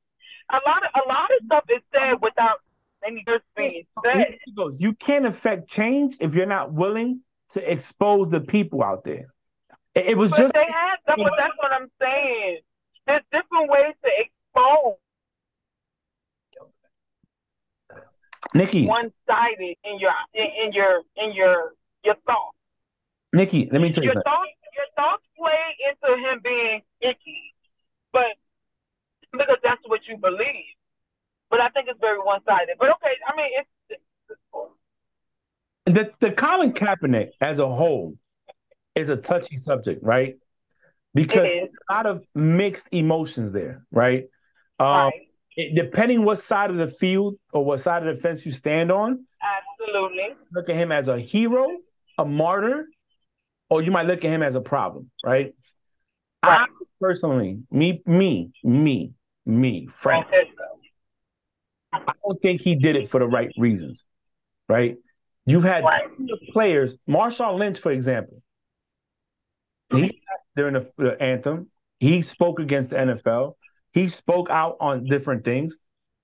A 0.51 0.61
lot 0.69 0.83
of 0.85 1.03
a 1.05 1.09
lot 1.09 1.31
of 1.31 1.45
stuff 1.47 1.65
is 1.69 1.83
said 1.95 2.15
without 2.21 2.61
any 3.07 3.23
just 3.27 3.45
being 3.57 3.85
said. 4.05 4.39
he 4.45 4.53
goes. 4.53 4.77
You 4.79 4.95
can't 4.95 5.27
affect 5.27 5.71
change 5.71 6.17
if 6.21 6.35
you're 6.35 6.47
not 6.47 6.73
willing 6.73 7.21
to 7.51 7.71
expose 7.71 8.31
the 8.31 8.41
people 8.41 8.83
out 8.83 9.05
there. 9.05 9.33
It, 9.95 10.07
it 10.11 10.19
was 10.19 10.31
But 10.31 10.39
just 10.39 10.55
they 10.55 10.61
have 10.61 10.99
that, 11.07 11.17
but 11.17 11.33
that's 11.37 11.55
what 11.59 11.73
I'm 11.73 11.91
saying. 12.01 12.59
There's 13.07 13.23
different 13.33 13.71
ways 13.71 13.95
to 14.05 14.11
expose 14.19 14.97
Nikki. 18.55 18.87
one 18.87 19.13
sided 19.29 19.77
in 19.85 19.99
your 19.99 20.13
in, 20.35 20.47
in 20.65 20.73
your 20.73 21.03
in 21.17 21.33
your 21.33 21.73
your 22.05 22.15
thoughts. 22.27 22.57
Nikki, 23.33 23.69
let 23.71 23.81
me 23.81 23.93
tell 23.93 24.03
you 24.05 24.13
Your 24.13 24.23
thoughts 24.23 24.51
your 24.77 24.87
thoughts 24.97 25.25
play 25.37 25.77
into 25.89 26.29
him 26.29 26.41
being 26.43 26.83
icky. 27.01 27.55
But 28.13 28.37
because 29.33 29.59
that's 29.63 29.83
what 29.87 30.01
you 30.09 30.17
believe. 30.17 30.75
But 31.51 31.61
I 31.61 31.69
think 31.71 31.89
it's 31.89 32.01
very 32.01 32.19
one 32.19 32.41
sided. 32.45 32.77
But 32.79 32.91
okay, 32.91 33.15
I 33.27 33.37
mean 33.37 33.51
it's, 33.59 33.69
it's, 33.89 34.03
it's. 35.87 35.95
The 35.95 36.13
the 36.21 36.33
Colin 36.33 36.73
Kaepernick 36.73 37.31
as 37.41 37.59
a 37.59 37.69
whole 37.69 38.17
is 38.95 39.09
a 39.09 39.17
touchy 39.17 39.57
subject, 39.57 40.03
right? 40.03 40.37
Because 41.15 41.47
It 41.47 41.51
is. 41.51 41.69
there's 41.71 41.71
a 41.89 41.93
lot 41.93 42.07
of 42.07 42.25
mixed 42.35 42.87
emotions 42.93 43.53
there, 43.53 43.85
right? 43.91 44.25
Um, 44.79 44.87
right. 44.87 45.13
it- 45.57 45.75
depending 45.75 46.25
what 46.25 46.41
side 46.41 46.71
of 46.71 46.77
the 46.77 46.89
field 46.89 47.37
or 47.53 47.65
what 47.65 47.81
side 47.81 48.07
of 48.07 48.15
the 48.15 48.21
fence 48.21 48.47
you 48.47 48.53
stand 48.53 48.91
on, 48.91 49.27
Absolutely. 49.81 50.35
look 50.53 50.69
at 50.69 50.77
him 50.77 50.93
as 50.93 51.09
a 51.09 51.19
hero, 51.19 51.67
a 52.19 52.25
martyr, 52.25 52.87
or 53.69 53.83
you 53.83 53.91
might 53.91 54.07
look 54.07 54.25
at 54.25 54.31
him 54.31 54.43
as 54.43 54.55
a 54.55 54.61
problem, 54.61 55.11
right? 55.25 55.55
I 56.43 56.49
Right. 56.61 56.69
personally, 57.01 57.63
me, 57.71 58.03
me, 58.07 58.53
me, 58.65 59.13
me, 59.45 59.89
Frank. 59.97 60.27
I 61.93 62.13
don't 62.25 62.41
think 62.41 62.61
he 62.61 62.77
did 62.77 62.97
it 62.97 63.11
for 63.11 63.19
the 63.19 63.27
right 63.27 63.51
reasons, 63.59 64.05
right? 64.69 64.97
You've 65.45 65.65
had 65.65 65.85
Right. 65.85 66.09
players, 66.53 66.97
Marshawn 67.09 67.59
Lynch, 67.59 67.79
for 67.81 67.91
example. 67.91 68.43
He 69.91 69.97
mm-hmm. 69.97 70.07
during 70.57 70.75
the, 70.75 70.91
the 70.97 71.23
anthem, 71.23 71.69
he 71.99 72.23
spoke 72.23 72.61
against 72.61 72.91
the 72.91 72.97
NFL. 72.97 73.55
He 73.93 74.09
spoke 74.09 74.51
out 74.51 74.77
on 74.81 75.05
different 75.05 75.45
things, 75.45 75.77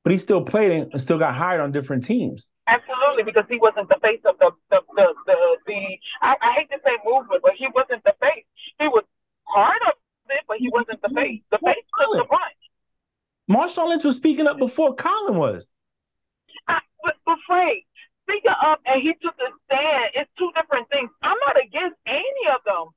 but 0.05 0.13
he 0.13 0.19
still 0.19 0.43
played 0.43 0.89
and 0.93 1.01
still 1.01 1.19
got 1.19 1.35
hired 1.35 1.61
on 1.61 1.73
different 1.73 2.05
teams. 2.05 2.47
Absolutely, 2.69 3.23
because 3.23 3.45
he 3.49 3.59
wasn't 3.59 3.89
the 3.89 3.99
face 4.03 4.21
of 4.25 4.39
the 4.39 4.51
the 4.71 4.81
the 4.97 5.15
the, 5.27 5.37
the 5.67 5.99
I, 6.23 6.35
I 6.41 6.53
hate 6.59 6.71
to 6.71 6.79
say 6.85 6.97
movement, 7.05 7.43
but 7.43 7.53
he 7.57 7.67
wasn't 7.75 8.03
the 8.05 8.15
face. 8.21 8.45
He 8.79 8.89
was 8.89 9.05
part 9.47 9.81
of 9.87 9.95
it, 10.31 10.45
but 10.49 10.59
he 10.59 10.69
wasn't 10.69 11.01
the 11.03 11.09
face. 11.15 11.43
The 11.51 11.59
face 11.59 11.85
took 11.99 12.13
the 12.13 12.25
brunt. 12.25 12.57
Marshawn 13.51 13.89
Lynch 13.91 14.05
was 14.05 14.17
speaking 14.17 14.47
up 14.47 14.59
before 14.59 14.95
Colin 14.97 15.39
was. 15.39 15.67
I, 16.67 16.81
but, 17.03 17.15
but 17.25 17.39
Frank, 17.47 17.85
speaking 18.27 18.51
up 18.51 18.81
and 18.87 19.01
he 19.01 19.15
took 19.23 19.35
a 19.39 19.51
stand, 19.67 20.11
it's 20.15 20.31
two 20.39 20.51
different 20.57 20.89
things. 20.91 21.11
I'm 21.23 21.39
not 21.47 21.57
against 21.57 21.97
any 22.07 22.45
of 22.51 22.61
them. 22.67 22.91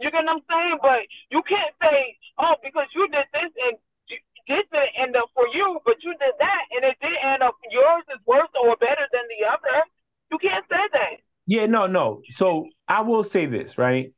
You 0.00 0.10
get 0.10 0.24
what 0.24 0.36
I'm 0.36 0.42
saying? 0.48 0.78
But 0.80 1.00
you 1.30 1.42
can't 1.46 1.74
say, 1.82 2.16
oh, 2.38 2.54
because 2.64 2.86
you 2.94 3.06
did 3.08 3.26
this 3.32 3.52
and 3.68 3.76
this 4.48 4.64
didn't 4.72 4.96
end 4.98 5.16
up 5.16 5.28
for 5.34 5.46
you, 5.52 5.78
but 5.84 5.96
you 6.02 6.10
did 6.18 6.34
that 6.38 6.62
and 6.74 6.84
it 6.84 6.96
didn't 7.00 7.22
end 7.22 7.42
up 7.42 7.54
yours 7.70 8.02
is 8.12 8.20
worse 8.26 8.48
or 8.60 8.76
better 8.76 9.06
than 9.12 9.22
the 9.28 9.46
other. 9.46 9.84
You 10.32 10.38
can't 10.38 10.64
say 10.68 10.82
that. 10.92 11.20
Yeah, 11.46 11.66
no, 11.66 11.86
no. 11.86 12.22
So 12.34 12.66
I 12.88 13.02
will 13.02 13.24
say 13.24 13.46
this, 13.46 13.78
right? 13.78 14.12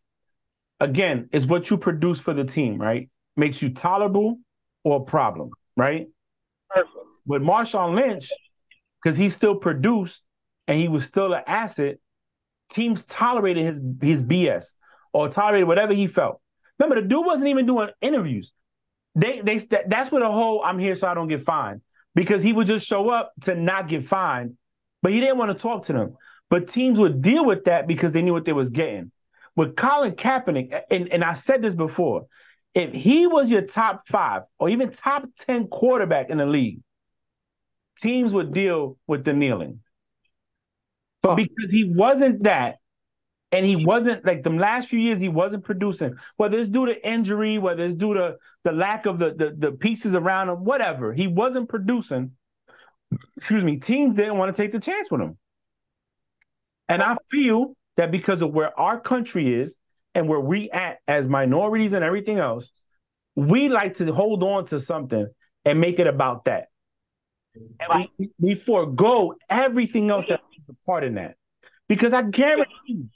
Again, 0.80 1.28
it's 1.32 1.46
what 1.46 1.70
you 1.70 1.76
produce 1.76 2.18
for 2.18 2.34
the 2.34 2.44
team, 2.44 2.78
right? 2.78 3.10
Makes 3.36 3.60
you 3.60 3.70
tolerable 3.70 4.38
or 4.84 5.00
a 5.00 5.04
problem, 5.04 5.50
right? 5.76 6.08
Perfect. 6.70 6.94
With 7.26 7.42
Marshawn 7.42 7.94
Lynch, 7.94 8.30
because 9.02 9.16
he 9.16 9.30
still 9.30 9.56
produced 9.56 10.22
and 10.66 10.78
he 10.78 10.88
was 10.88 11.04
still 11.04 11.32
an 11.34 11.42
asset, 11.46 11.98
teams 12.70 13.02
tolerated 13.04 13.66
his 13.66 13.80
his 14.00 14.22
BS. 14.22 14.66
Or 15.12 15.28
tolerated 15.28 15.68
whatever 15.68 15.92
he 15.92 16.06
felt. 16.06 16.40
Remember, 16.78 17.00
the 17.00 17.08
dude 17.08 17.24
wasn't 17.24 17.48
even 17.48 17.66
doing 17.66 17.88
interviews. 18.00 18.52
They 19.14 19.40
they 19.40 19.58
that's 19.86 20.10
where 20.10 20.22
the 20.22 20.30
whole 20.30 20.62
I'm 20.64 20.78
here 20.78 20.96
so 20.96 21.06
I 21.06 21.14
don't 21.14 21.28
get 21.28 21.44
fined 21.44 21.82
because 22.14 22.42
he 22.42 22.52
would 22.52 22.66
just 22.66 22.86
show 22.86 23.10
up 23.10 23.32
to 23.42 23.54
not 23.54 23.88
get 23.88 24.06
fined, 24.06 24.56
but 25.02 25.12
he 25.12 25.20
didn't 25.20 25.38
want 25.38 25.56
to 25.56 25.62
talk 25.62 25.84
to 25.86 25.92
them. 25.92 26.16
But 26.50 26.68
teams 26.68 26.98
would 26.98 27.22
deal 27.22 27.44
with 27.44 27.64
that 27.64 27.86
because 27.86 28.12
they 28.12 28.22
knew 28.22 28.32
what 28.32 28.44
they 28.44 28.52
was 28.52 28.70
getting. 28.70 29.10
With 29.54 29.76
Colin 29.76 30.12
Kaepernick, 30.12 30.82
and, 30.90 31.08
and 31.08 31.24
I 31.24 31.34
said 31.34 31.62
this 31.62 31.74
before, 31.74 32.26
if 32.74 32.92
he 32.92 33.26
was 33.26 33.50
your 33.50 33.62
top 33.62 34.06
five 34.08 34.42
or 34.58 34.68
even 34.70 34.90
top 34.90 35.24
10 35.40 35.68
quarterback 35.68 36.30
in 36.30 36.38
the 36.38 36.46
league, 36.46 36.80
teams 37.98 38.32
would 38.32 38.52
deal 38.52 38.98
with 39.06 39.24
the 39.24 39.32
kneeling. 39.32 39.80
But 41.22 41.32
oh. 41.32 41.36
because 41.36 41.70
he 41.70 41.84
wasn't 41.84 42.42
that, 42.44 42.76
and 43.52 43.66
he 43.66 43.76
wasn't 43.76 44.24
like 44.24 44.42
the 44.42 44.50
last 44.50 44.88
few 44.88 44.98
years, 44.98 45.20
he 45.20 45.28
wasn't 45.28 45.62
producing, 45.62 46.16
whether 46.36 46.58
it's 46.58 46.70
due 46.70 46.86
to 46.86 47.08
injury, 47.08 47.58
whether 47.58 47.84
it's 47.84 47.94
due 47.94 48.14
to 48.14 48.36
the 48.64 48.72
lack 48.72 49.04
of 49.04 49.18
the, 49.18 49.34
the, 49.34 49.54
the 49.56 49.72
pieces 49.72 50.14
around 50.14 50.48
him, 50.48 50.64
whatever, 50.64 51.12
he 51.12 51.26
wasn't 51.26 51.68
producing. 51.68 52.32
Excuse 53.36 53.62
me, 53.62 53.76
teams 53.76 54.16
didn't 54.16 54.38
want 54.38 54.54
to 54.54 54.62
take 54.62 54.72
the 54.72 54.80
chance 54.80 55.10
with 55.10 55.20
him. 55.20 55.36
And 56.88 57.02
I 57.02 57.16
feel 57.30 57.76
that 57.98 58.10
because 58.10 58.40
of 58.40 58.52
where 58.52 58.78
our 58.80 58.98
country 58.98 59.54
is 59.60 59.76
and 60.14 60.28
where 60.28 60.40
we 60.40 60.70
at 60.70 60.98
as 61.06 61.28
minorities 61.28 61.92
and 61.92 62.02
everything 62.02 62.38
else, 62.38 62.70
we 63.36 63.68
like 63.68 63.98
to 63.98 64.10
hold 64.14 64.42
on 64.42 64.66
to 64.66 64.80
something 64.80 65.26
and 65.66 65.80
make 65.80 65.98
it 65.98 66.06
about 66.06 66.46
that. 66.46 66.68
And 67.54 68.08
we, 68.18 68.30
we 68.38 68.54
forego 68.54 69.34
everything 69.50 70.10
else 70.10 70.24
that 70.30 70.40
is 70.58 70.70
a 70.70 70.86
part 70.86 71.04
in 71.04 71.16
that. 71.16 71.36
Because 71.86 72.14
I 72.14 72.22
guarantee 72.22 73.08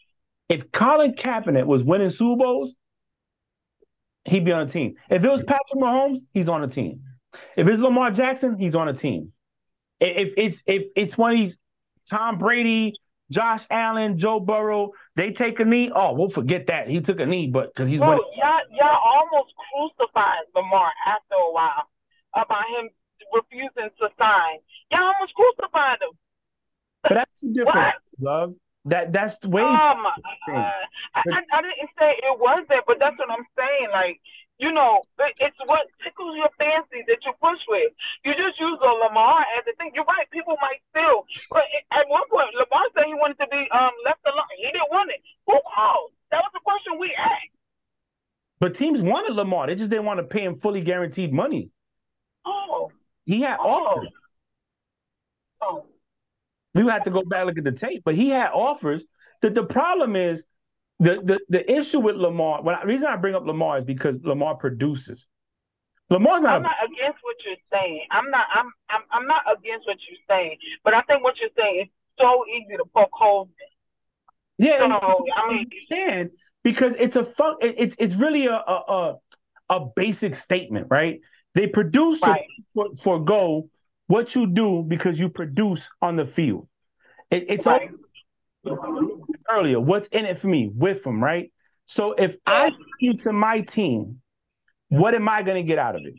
if 0.49 0.71
Colin 0.73 1.15
Kaepernick 1.15 1.67
was 1.67 1.83
winning 1.83 2.11
Super 2.11 2.37
Bowls, 2.43 2.73
he'd 4.25 4.45
be 4.45 4.53
on 4.53 4.63
a 4.63 4.69
team. 4.69 4.95
If 5.11 5.25
it 5.25 5.31
was 5.31 5.43
Patrick 5.43 5.81
Mahomes, 5.81 6.21
he's 6.33 6.49
on 6.49 6.63
a 6.63 6.69
team. 6.69 7.03
If 7.57 7.69
it's 7.69 7.81
Lamar 7.81 8.11
Jackson, 8.11 8.59
he's 8.59 8.75
on 8.75 8.89
a 8.89 8.95
team. 8.95 9.33
If 10.01 10.35
it's 10.37 10.63
if 10.67 10.85
it's 10.95 11.17
one 11.17 11.33
of 11.33 11.39
these 11.39 11.57
Tom 12.09 12.39
Brady, 12.39 12.95
Josh 13.31 13.65
Allen, 13.71 14.19
Joe 14.19 14.41
Burrow, 14.41 14.93
they 15.17 15.33
take 15.33 15.59
a 15.59 15.65
knee. 15.65 15.91
Oh, 15.95 16.13
we'll 16.13 16.31
forget 16.31 16.67
that 16.69 16.89
he 16.89 17.01
took 17.01 17.19
a 17.21 17.27
knee, 17.27 17.49
but 17.49 17.75
because 17.75 17.89
he's 17.89 17.99
Bro, 17.99 18.09
winning. 18.11 18.25
y'all, 18.37 18.61
y'all 18.73 19.01
almost 19.05 19.53
crucified 19.73 20.45
Lamar 20.55 20.91
after 21.07 21.35
a 21.35 21.53
while 21.53 21.89
about 22.35 22.65
him 22.79 22.91
refusing 23.33 23.91
to 23.99 24.09
sign. 24.19 24.59
Y'all 24.93 25.13
almost 25.15 25.35
crucified 25.35 25.99
him. 26.03 26.17
But 27.03 27.15
that's 27.15 27.41
different, 27.41 27.95
love. 28.21 28.55
That 28.87 29.13
that's 29.13 29.37
the 29.39 29.49
way. 29.49 29.63
Um, 29.63 30.07
uh, 30.07 30.53
I, 31.15 31.23
I, 31.27 31.61
didn't 31.63 31.91
say 31.99 32.15
it 32.23 32.39
wasn't, 32.39 32.87
but 32.87 32.99
that's 33.01 33.19
what 33.19 33.31
I'm 33.31 33.45
saying. 33.59 33.89
Like, 33.93 34.21
you 34.59 34.71
know, 34.71 35.03
it, 35.19 35.35
it's 35.41 35.57
what 35.67 35.87
tickles 36.05 36.37
your 36.37 36.51
fancy 36.57 37.03
that 37.09 37.19
you 37.27 37.33
push 37.43 37.59
with. 37.69 37.91
You 38.25 38.33
just 38.39 38.61
use 38.61 38.79
a 38.81 38.93
Lamar 39.05 39.41
as 39.59 39.67
a 39.67 39.75
thing. 39.75 39.91
You're 39.93 40.05
right. 40.05 40.31
People 40.31 40.55
might 40.63 40.79
still, 40.95 41.27
but 41.51 41.65
at 41.91 42.09
one 42.09 42.23
point, 42.31 42.55
Lamar 42.55 42.87
said 42.95 43.07
he 43.07 43.15
wanted 43.15 43.39
to 43.41 43.49
be 43.51 43.67
um 43.75 43.91
left 44.05 44.21
alone. 44.25 44.55
He 44.57 44.71
didn't 44.71 44.91
want 44.93 45.11
it. 45.11 45.21
Who 45.47 45.59
called? 45.75 46.13
That 46.31 46.43
was 46.47 46.53
the 46.55 46.61
question 46.63 46.99
we 47.01 47.13
asked. 47.19 47.51
But 48.61 48.77
teams 48.77 49.03
wanted 49.03 49.35
Lamar. 49.35 49.67
They 49.67 49.75
just 49.75 49.91
didn't 49.91 50.07
want 50.07 50.19
to 50.21 50.25
pay 50.25 50.45
him 50.45 50.57
fully 50.57 50.81
guaranteed 50.81 51.33
money. 51.33 51.71
Oh. 52.45 52.93
He 53.25 53.43
had 53.43 53.59
Oh. 53.61 53.69
offers. 53.69 54.09
Oh. 55.61 55.87
We 56.77 56.85
would 56.85 56.93
have 56.93 57.05
to 57.05 57.11
go 57.11 57.23
back 57.25 57.41
and 57.41 57.47
look 57.49 57.59
at 57.59 57.65
the 57.65 57.73
tape, 57.73 58.03
but 58.05 58.15
he 58.15 58.29
had 58.29 58.51
offers. 58.53 59.03
The 59.43 59.51
the 59.51 59.65
problem 59.65 60.15
is 60.15 60.45
the 61.01 61.21
the 61.25 61.41
the 61.49 61.73
issue 61.79 62.01
with 62.01 62.17
Lamar. 62.17 62.63
When 62.63 62.77
the 62.81 62.87
reason 62.87 63.07
I 63.07 63.17
bring 63.17 63.35
up 63.35 63.47
Lamar 63.47 63.79
is 63.79 63.85
because 63.85 64.17
Lamar 64.23 64.57
produces. 64.57 65.27
Lamar's 66.11 66.43
not. 66.43 66.57
I'm 66.57 66.63
not 66.63 66.77
against 66.85 67.19
what 67.23 67.37
you're 67.45 67.57
saying. 67.73 68.03
I'm 68.11 68.31
not. 68.31 68.47
I'm. 68.55 68.71
I'm. 68.91 69.03
I'm 69.11 69.27
not 69.27 69.43
against 69.59 69.87
what 69.87 69.97
you're 70.09 70.19
saying. 70.29 70.57
But 70.85 70.95
I 70.95 71.01
think 71.03 71.25
what 71.25 71.41
you're 71.41 71.51
saying 71.59 71.81
is 71.83 71.89
so 72.21 72.45
easy 72.47 72.77
to 72.77 72.85
poke 72.95 73.11
holes 73.13 73.49
in. 74.59 74.67
yeah, 74.67 74.79
So 74.79 75.25
I 75.37 75.49
mean, 75.49 75.67
understand 75.91 76.31
because 76.63 76.95
it's 76.99 77.17
a 77.17 77.25
fun. 77.25 77.57
It, 77.61 77.75
it's 77.79 77.97
it's 77.99 78.15
really 78.15 78.47
a 78.47 78.55
a 78.55 78.83
a, 78.89 79.15
a 79.71 79.81
basic 79.97 80.37
statement, 80.37 80.87
right? 80.91 81.21
They 81.55 81.67
produce 81.67 82.21
Right. 82.23 82.45
for, 82.75 82.89
forego 83.01 83.71
what 84.07 84.35
you 84.35 84.47
do 84.47 84.85
because 84.87 85.19
you 85.19 85.29
produce 85.29 85.89
on 86.01 86.17
the 86.17 86.27
field. 86.27 86.69
It, 87.31 87.47
it's 87.49 87.67
Right. 87.67 87.91
earlier. 89.51 89.81
What's 89.81 90.09
in 90.09 90.25
it 90.25 90.39
for 90.39 90.49
me 90.49 90.71
with 90.75 91.03
them, 91.05 91.23
right? 91.23 91.53
So 91.87 92.13
if 92.13 92.37
I 92.47 92.73
you 93.01 93.17
to 93.19 93.33
my 93.33 93.61
team, 93.61 94.21
what 94.89 95.15
am 95.15 95.29
I 95.29 95.43
going 95.43 95.57
to 95.65 95.67
get 95.67 95.79
out 95.79 95.95
of 95.97 96.03
it? 96.05 96.15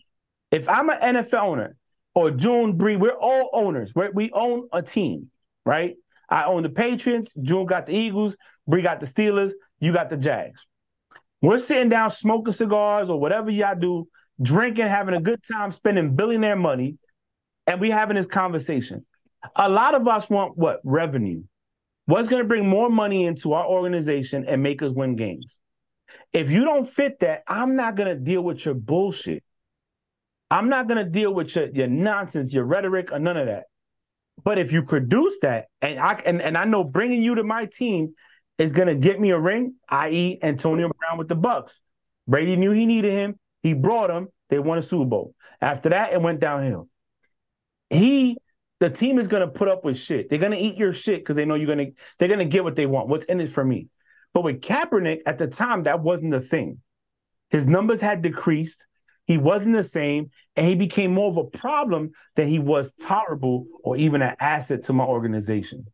If 0.51 0.67
I'm 0.69 0.89
an 0.89 0.97
NFL 1.15 1.41
owner 1.43 1.75
or 2.15 2.31
June 2.31 2.77
Bree, 2.77 2.95
we're 2.95 3.11
all 3.11 3.49
owners. 3.53 3.91
we 3.95 4.09
we 4.13 4.31
own 4.31 4.67
a 4.71 4.81
team, 4.81 5.29
right? 5.65 5.95
I 6.29 6.45
own 6.45 6.63
the 6.63 6.69
Patriots. 6.69 7.31
June 7.41 7.65
got 7.65 7.85
the 7.85 7.93
Eagles. 7.93 8.35
Bree 8.65 8.81
got 8.81 8.99
the 8.99 9.05
Steelers. 9.05 9.51
You 9.79 9.93
got 9.93 10.09
the 10.09 10.17
Jags. 10.17 10.61
We're 11.41 11.59
sitting 11.59 11.89
down 11.89 12.09
smoking 12.11 12.53
cigars 12.53 13.09
or 13.09 13.19
whatever 13.19 13.51
y'all 13.51 13.75
do, 13.79 14.07
drinking, 14.41 14.87
having 14.87 15.15
a 15.15 15.21
good 15.21 15.41
time, 15.49 15.71
spending 15.71 16.15
billionaire 16.15 16.55
money, 16.55 16.97
and 17.67 17.79
we 17.79 17.91
having 17.91 18.15
this 18.15 18.25
conversation. 18.25 19.05
A 19.55 19.69
lot 19.69 19.93
of 19.93 20.07
us 20.07 20.29
want 20.29 20.57
what 20.57 20.79
revenue. 20.83 21.43
What's 22.05 22.29
going 22.29 22.41
to 22.41 22.47
bring 22.47 22.67
more 22.67 22.89
money 22.89 23.25
into 23.25 23.53
our 23.53 23.65
organization 23.65 24.45
and 24.47 24.63
make 24.63 24.81
us 24.81 24.91
win 24.91 25.17
games? 25.17 25.59
If 26.31 26.49
you 26.49 26.63
don't 26.63 26.89
fit 26.89 27.19
that, 27.19 27.43
I'm 27.47 27.75
not 27.75 27.95
going 27.95 28.07
to 28.07 28.15
deal 28.15 28.41
with 28.41 28.63
your 28.65 28.73
bullshit. 28.73 29.43
I'm 30.49 30.69
not 30.69 30.87
going 30.87 31.03
to 31.03 31.09
deal 31.09 31.33
with 31.33 31.53
your, 31.53 31.67
your 31.67 31.87
nonsense, 31.87 32.53
your 32.53 32.63
rhetoric, 32.63 33.11
or 33.11 33.19
none 33.19 33.35
of 33.35 33.47
that. 33.47 33.65
But 34.43 34.57
if 34.57 34.71
you 34.71 34.83
produce 34.83 35.35
that, 35.41 35.65
and 35.81 35.99
I 35.99 36.13
and, 36.25 36.41
and 36.41 36.57
I 36.57 36.63
know 36.63 36.83
bringing 36.83 37.21
you 37.21 37.35
to 37.35 37.43
my 37.43 37.65
team 37.65 38.13
is 38.57 38.71
going 38.71 38.87
to 38.87 38.95
get 38.95 39.19
me 39.19 39.31
a 39.31 39.39
ring, 39.39 39.75
i.e., 39.89 40.39
Antonio 40.41 40.89
Brown 40.97 41.17
with 41.17 41.27
the 41.27 41.35
Bucs. 41.35 41.71
Brady 42.27 42.55
knew 42.55 42.71
he 42.71 42.85
needed 42.85 43.11
him. 43.11 43.39
He 43.63 43.73
brought 43.73 44.09
him. 44.09 44.29
They 44.49 44.59
won 44.59 44.77
a 44.77 44.81
Super 44.81 45.05
Bowl. 45.05 45.33
After 45.59 45.89
that, 45.89 46.13
it 46.13 46.21
went 46.21 46.39
downhill. 46.39 46.87
He, 47.89 48.37
the 48.79 48.89
team 48.89 49.19
is 49.19 49.27
going 49.27 49.41
to 49.41 49.47
put 49.47 49.67
up 49.67 49.83
with 49.85 49.97
shit. 49.97 50.29
They're 50.29 50.39
going 50.39 50.51
to 50.51 50.57
eat 50.57 50.77
your 50.77 50.93
shit 50.93 51.19
because 51.21 51.35
they 51.35 51.45
know 51.45 51.55
you're 51.55 51.73
going 51.73 51.87
to. 51.87 51.91
They're 52.19 52.27
going 52.27 52.39
to 52.39 52.45
get 52.45 52.63
what 52.63 52.75
they 52.75 52.85
want. 52.85 53.07
What's 53.07 53.25
in 53.25 53.39
it 53.41 53.51
for 53.51 53.63
me? 53.63 53.87
But 54.33 54.43
with 54.43 54.61
Kaepernick 54.61 55.21
at 55.25 55.39
the 55.39 55.47
time, 55.47 55.83
that 55.83 56.01
wasn't 56.01 56.31
the 56.31 56.41
thing. 56.41 56.79
His 57.49 57.65
numbers 57.65 58.01
had 58.01 58.21
decreased. 58.21 58.83
He 59.25 59.37
wasn't 59.37 59.75
the 59.75 59.83
same, 59.83 60.31
and 60.55 60.65
he 60.65 60.75
became 60.75 61.13
more 61.13 61.29
of 61.29 61.37
a 61.37 61.43
problem 61.43 62.11
than 62.35 62.47
he 62.47 62.59
was 62.59 62.93
tolerable 63.01 63.67
or 63.83 63.97
even 63.97 64.21
an 64.21 64.35
asset 64.39 64.83
to 64.85 64.93
my 64.93 65.03
organization. 65.03 65.87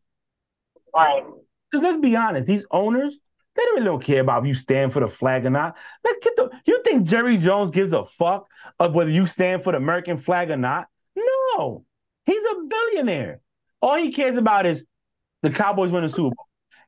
right. 0.94 1.24
Because 1.70 1.82
let's 1.82 2.00
be 2.00 2.14
honest, 2.14 2.46
these 2.46 2.64
owners, 2.70 3.18
they 3.56 3.62
don't 3.64 3.74
really 3.74 3.86
don't 3.86 4.04
care 4.04 4.20
about 4.20 4.42
if 4.42 4.48
you 4.48 4.54
stand 4.54 4.92
for 4.92 5.00
the 5.00 5.08
flag 5.08 5.44
or 5.44 5.50
not. 5.50 5.74
Let's 6.04 6.18
get 6.22 6.36
the. 6.36 6.50
You 6.66 6.82
think 6.84 7.08
Jerry 7.08 7.36
Jones 7.36 7.70
gives 7.70 7.92
a 7.92 8.04
fuck 8.04 8.46
of 8.78 8.94
whether 8.94 9.10
you 9.10 9.26
stand 9.26 9.64
for 9.64 9.72
the 9.72 9.78
American 9.78 10.18
flag 10.18 10.50
or 10.50 10.56
not? 10.56 10.86
No, 11.56 11.84
he's 12.26 12.42
a 12.42 12.64
billionaire. 12.66 13.40
All 13.80 13.96
he 13.96 14.12
cares 14.12 14.36
about 14.36 14.66
is 14.66 14.84
the 15.42 15.50
Cowboys 15.50 15.90
win 15.90 16.02
the 16.02 16.08
Super 16.08 16.34
Bowl. 16.34 16.46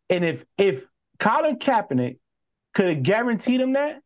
And 0.09 0.25
if 0.25 0.45
if 0.57 0.85
Colin 1.19 1.59
Kaepernick 1.59 2.19
could 2.75 2.87
have 2.87 3.03
guaranteed 3.03 3.61
him 3.61 3.73
that, 3.75 4.01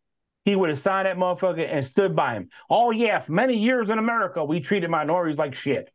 he 0.45 0.57
would 0.57 0.70
have 0.70 0.81
signed 0.81 1.07
that 1.07 1.16
motherfucker 1.16 1.66
and 1.70 1.87
stood 1.87 2.16
by 2.16 2.35
him. 2.35 2.49
Oh 2.69 2.91
yeah, 2.91 3.20
for 3.20 3.32
many 3.32 3.57
years 3.57 3.91
in 3.91 3.99
America, 3.99 4.45
we 4.45 4.61
treated 4.61 4.91
minorities 4.91 5.39
like 5.39 5.55
shit. 5.55 5.91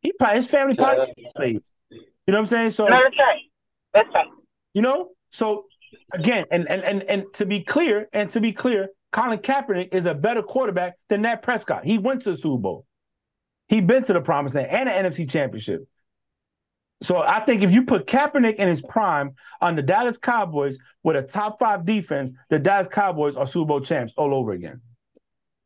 He 0.00 0.12
probably 0.12 0.36
his 0.42 0.50
family 0.50 0.74
probably 0.74 1.14
slaves. 1.36 1.62
You 1.90 2.00
know 2.28 2.34
what 2.34 2.38
I'm 2.40 2.46
saying? 2.46 2.70
So 2.72 2.86
No, 2.86 3.00
that's 3.02 3.16
right. 3.18 3.40
That's 3.92 4.08
right. 4.14 4.26
you 4.74 4.82
know, 4.82 5.10
so 5.32 5.66
again, 6.12 6.44
and 6.50 6.68
and 6.68 6.82
and 6.82 7.02
and 7.04 7.24
to 7.34 7.46
be 7.46 7.62
clear, 7.62 8.08
and 8.12 8.30
to 8.30 8.40
be 8.40 8.52
clear, 8.52 8.88
Colin 9.12 9.38
Kaepernick 9.38 9.94
is 9.94 10.06
a 10.06 10.14
better 10.14 10.42
quarterback 10.42 10.94
than 11.08 11.22
Dak 11.22 11.42
Prescott. 11.42 11.84
He 11.84 11.98
went 11.98 12.22
to 12.22 12.32
the 12.32 12.36
Super 12.36 12.60
Bowl. 12.60 12.86
He 13.68 13.80
been 13.80 14.04
to 14.04 14.12
the 14.12 14.20
promised 14.20 14.54
land 14.54 14.68
and 14.70 14.88
an 14.88 15.12
NFC 15.12 15.28
championship. 15.28 15.86
So 17.02 17.18
I 17.18 17.44
think 17.44 17.62
if 17.62 17.70
you 17.70 17.84
put 17.84 18.06
Kaepernick 18.06 18.56
in 18.56 18.68
his 18.68 18.80
prime 18.80 19.34
on 19.60 19.76
the 19.76 19.82
Dallas 19.82 20.16
Cowboys 20.16 20.78
with 21.02 21.16
a 21.16 21.22
top 21.22 21.58
five 21.58 21.84
defense, 21.84 22.32
the 22.50 22.58
Dallas 22.58 22.88
Cowboys 22.90 23.36
are 23.36 23.46
Super 23.46 23.68
Bowl 23.68 23.80
champs 23.80 24.14
all 24.16 24.32
over 24.34 24.52
again. 24.52 24.80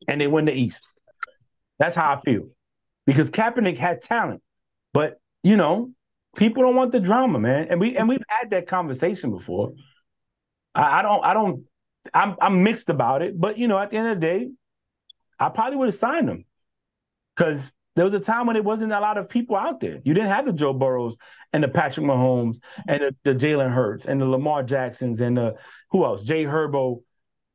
And 0.09 0.21
they 0.21 0.27
win 0.27 0.47
the 0.47 0.53
East. 0.53 0.85
That's 1.79 1.95
how 1.95 2.15
I 2.15 2.21
feel. 2.23 2.49
Because 3.07 3.31
Kaepernick 3.31 3.79
had 3.79 4.03
talent. 4.03 4.43
But, 4.93 5.21
you 5.43 5.57
know, 5.57 5.93
people 6.37 6.63
don't 6.63 6.75
want 6.75 6.93
the 6.93 7.01
drama, 7.01 7.39
man. 7.39 7.69
And 7.71 7.81
we 7.81 7.97
and 7.97 8.09
we've 8.09 8.23
had 8.29 8.51
that 8.51 8.67
conversation 8.67 9.31
before. 9.31 9.73
I, 10.75 11.01
I 11.01 11.03
don't 11.03 11.25
I 11.25 11.35
don't 11.35 11.65
I'm 12.15 12.37
I'm 12.41 12.63
mixed 12.63 12.89
about 12.89 13.23
it, 13.23 13.39
but 13.39 13.59
you 13.59 13.69
know, 13.69 13.79
at 13.79 13.91
the 13.91 13.97
end 13.97 14.09
of 14.09 14.21
the 14.21 14.27
day, 14.27 14.49
I 15.39 15.51
probably 15.51 15.77
would 15.77 15.89
have 15.89 15.95
signed 15.95 16.29
him. 16.29 16.45
Cause 17.37 17.61
There 17.99 18.05
was 18.05 18.15
a 18.15 18.21
time 18.21 18.47
when 18.47 18.55
it 18.55 18.63
wasn't 18.63 18.93
a 18.93 19.01
lot 19.01 19.19
of 19.19 19.29
people 19.29 19.57
out 19.57 19.81
there. 19.81 19.99
You 20.05 20.15
didn't 20.15 20.29
have 20.29 20.47
the 20.47 20.53
Joe 20.53 20.73
Burrows 20.73 21.17
and 21.53 21.65
the 21.65 21.67
Patrick 21.67 22.07
Mahomes 22.07 22.59
and 22.87 23.03
the, 23.03 23.17
the 23.25 23.35
Jalen 23.35 23.75
Hurts 23.75 24.07
and 24.07 24.21
the 24.21 24.25
Lamar 24.25 24.63
Jacksons 24.63 25.21
and 25.21 25.37
the 25.37 25.57
who 25.91 26.05
else? 26.05 26.23
Jay 26.23 26.45
Herbo 26.45 27.03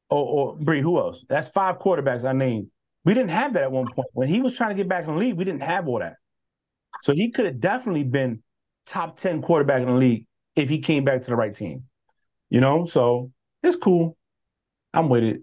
or, 0.10 0.18
or 0.20 0.58
Bree, 0.58 0.82
who 0.82 1.00
else? 1.00 1.24
That's 1.30 1.48
five 1.48 1.80
quarterbacks 1.80 2.26
I 2.26 2.34
named. 2.34 2.68
We 3.06 3.14
didn't 3.14 3.30
have 3.30 3.54
that 3.54 3.64
at 3.64 3.72
one 3.72 3.86
point. 3.86 4.10
When 4.12 4.28
he 4.28 4.42
was 4.42 4.54
trying 4.54 4.72
to 4.72 4.76
get 4.76 4.90
back 4.90 5.08
in 5.08 5.14
the 5.14 5.18
league, 5.18 5.38
we 5.38 5.46
didn't 5.46 5.64
have 5.64 5.88
all 5.88 6.00
that. 6.00 6.16
So 7.04 7.14
he 7.14 7.32
could 7.32 7.46
have 7.46 7.62
definitely 7.62 8.04
been 8.04 8.44
top 8.86 9.16
10 9.16 9.44
quarterback 9.44 9.82
in 9.82 9.88
the 9.88 9.94
league 9.94 10.26
if 10.58 10.68
he 10.68 10.80
came 10.80 11.06
back 11.06 11.22
to 11.22 11.28
the 11.28 11.38
right 11.38 11.56
team. 11.56 11.84
You 12.50 12.60
know, 12.60 12.86
so 12.86 13.32
it's 13.64 13.78
cool. 13.78 14.18
I'm 14.94 15.08
with 15.08 15.24
it. 15.24 15.42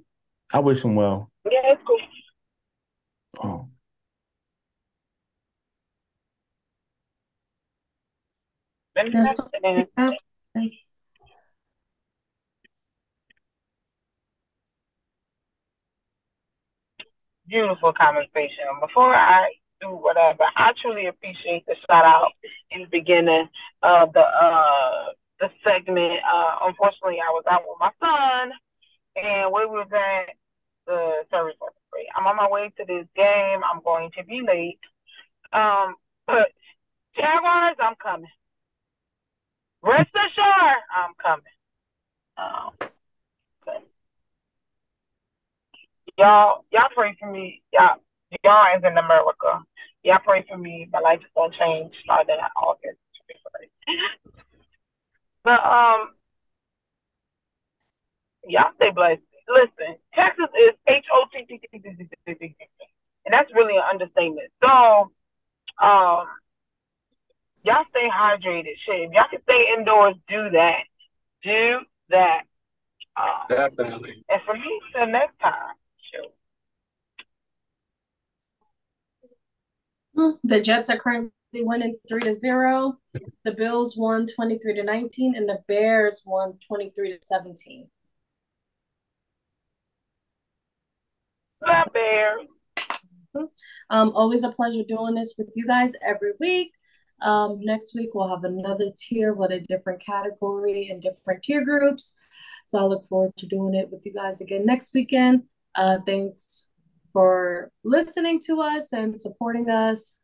I 0.52 0.59
wish 0.59 0.85
him 0.85 0.94
well. 0.94 1.31
Yeah, 1.47 1.72
it's 1.72 1.82
cool. 1.86 2.01
Oh. 3.43 3.69
Beautiful 17.48 17.93
conversation. 17.93 18.64
Before 18.81 19.14
I 19.14 19.51
do 19.81 19.89
whatever, 19.89 20.44
I 20.56 20.72
truly 20.81 21.06
appreciate 21.06 21.64
the 21.66 21.74
shout 21.86 22.05
out 22.05 22.32
in 22.70 22.82
the 22.82 22.89
beginning 22.90 23.48
of 23.82 24.12
the 24.12 24.20
uh 24.20 25.06
the 25.40 25.51
segment. 25.64 26.20
Uh, 26.31 26.56
unfortunately, 26.62 27.18
I 27.20 27.31
was 27.31 27.44
out 27.51 27.62
with 27.66 27.78
my 27.81 27.90
son, 27.98 28.52
and 29.16 29.51
we 29.52 29.64
was 29.66 29.89
at 29.93 30.35
the 30.86 31.24
service 31.31 31.56
was 31.60 31.72
free. 31.90 32.09
I'm 32.14 32.27
on 32.27 32.36
my 32.36 32.48
way 32.48 32.70
to 32.77 32.85
this 32.85 33.06
game. 33.16 33.60
I'm 33.64 33.82
going 33.82 34.10
to 34.18 34.24
be 34.24 34.43
late. 34.47 34.78
Um, 35.52 35.97
but 36.27 36.52
Jaguars, 37.16 37.77
I'm 37.81 37.94
coming. 37.97 38.28
Rest 39.82 40.11
assured, 40.15 40.82
I'm 40.94 41.15
coming. 41.23 41.44
Um, 42.36 42.90
y'all, 46.19 46.65
y'all 46.70 46.89
pray 46.94 47.16
for 47.19 47.31
me. 47.31 47.62
Y'all, 47.73 47.97
y'all 48.44 48.77
is 48.77 48.85
in 48.85 48.98
America. 48.98 49.62
Y'all 50.02 50.19
pray 50.24 50.44
for 50.48 50.59
me. 50.59 50.89
My 50.93 51.01
life 51.01 51.20
is 51.20 51.31
gonna 51.35 51.57
change 51.57 51.94
starting 52.05 52.35
in 52.35 52.44
August. 52.57 52.98
But 55.43 55.65
um, 55.65 56.11
y'all 58.47 58.73
stay 58.77 58.90
blessed. 58.90 59.23
Listen, 59.48 59.97
Texas 60.15 60.47
is 60.59 60.74
H 60.86 61.07
O 61.12 61.24
T 61.32 61.44
T 61.48 61.59
T 61.59 61.78
T 61.78 61.78
T 62.27 62.35
T, 62.35 62.57
and 63.24 63.32
that's 63.32 63.51
really 63.55 63.77
an 63.77 63.82
understatement. 63.90 64.51
So, 64.62 65.11
um, 65.82 66.27
y'all 67.65 67.85
stay 67.91 68.09
hydrated. 68.09 68.77
Shit, 68.85 69.09
if 69.09 69.12
y'all 69.12 69.24
can 69.31 69.43
stay 69.43 69.66
indoors, 69.77 70.15
do 70.28 70.51
that. 70.51 70.82
Do 71.43 71.78
that. 72.11 72.43
Um, 73.16 73.47
Definitely. 73.49 74.24
and 74.28 74.41
for 74.45 74.55
me, 74.55 74.81
till 74.95 75.07
next 75.07 75.39
time. 75.41 75.74
Shoot. 76.12 76.32
The 80.45 80.61
Jets 80.61 80.91
are 80.91 80.99
currently 80.99 81.32
winning 81.55 81.97
three 82.09 82.20
to 82.20 82.32
zero. 82.32 82.99
The 83.45 83.53
Bills 83.53 83.97
won 83.97 84.27
23 84.27 84.74
to 84.74 84.85
19, 84.85 85.35
and 85.35 85.49
the 85.49 85.61
Bears 85.66 86.23
won 86.27 86.59
23 86.66 87.12
to 87.12 87.19
17. 87.23 87.89
Love 91.66 91.89
Bear. 91.93 92.39
Um, 93.91 94.12
always 94.15 94.45
a 94.45 94.51
pleasure 94.51 94.82
doing 94.87 95.15
this 95.15 95.35
with 95.39 95.51
you 95.55 95.66
guys 95.66 95.93
every 96.07 96.32
week. 96.41 96.73
Um, 97.22 97.60
next 97.60 97.94
week 97.94 98.10
we'll 98.14 98.28
have 98.28 98.44
another 98.44 98.90
tier 98.97 99.32
with 99.34 99.51
a 99.51 99.60
different 99.60 100.05
category 100.05 100.88
and 100.90 101.02
different 101.02 101.42
tier 101.42 101.64
groups. 101.64 102.16
So 102.64 102.78
I 102.78 102.84
look 102.84 103.06
forward 103.06 103.36
to 103.36 103.47
doing 103.47 103.74
it 103.74 103.90
with 103.90 104.05
you 104.06 104.12
guys 104.12 104.40
again 104.40 104.66
next 104.66 104.94
weekend. 104.94 105.44
Uh, 105.74 105.98
thanks 106.05 106.68
for 107.12 107.70
listening 107.84 108.40
to 108.47 108.60
us 108.60 108.92
and 108.92 109.18
supporting 109.18 109.68
us. 109.68 110.16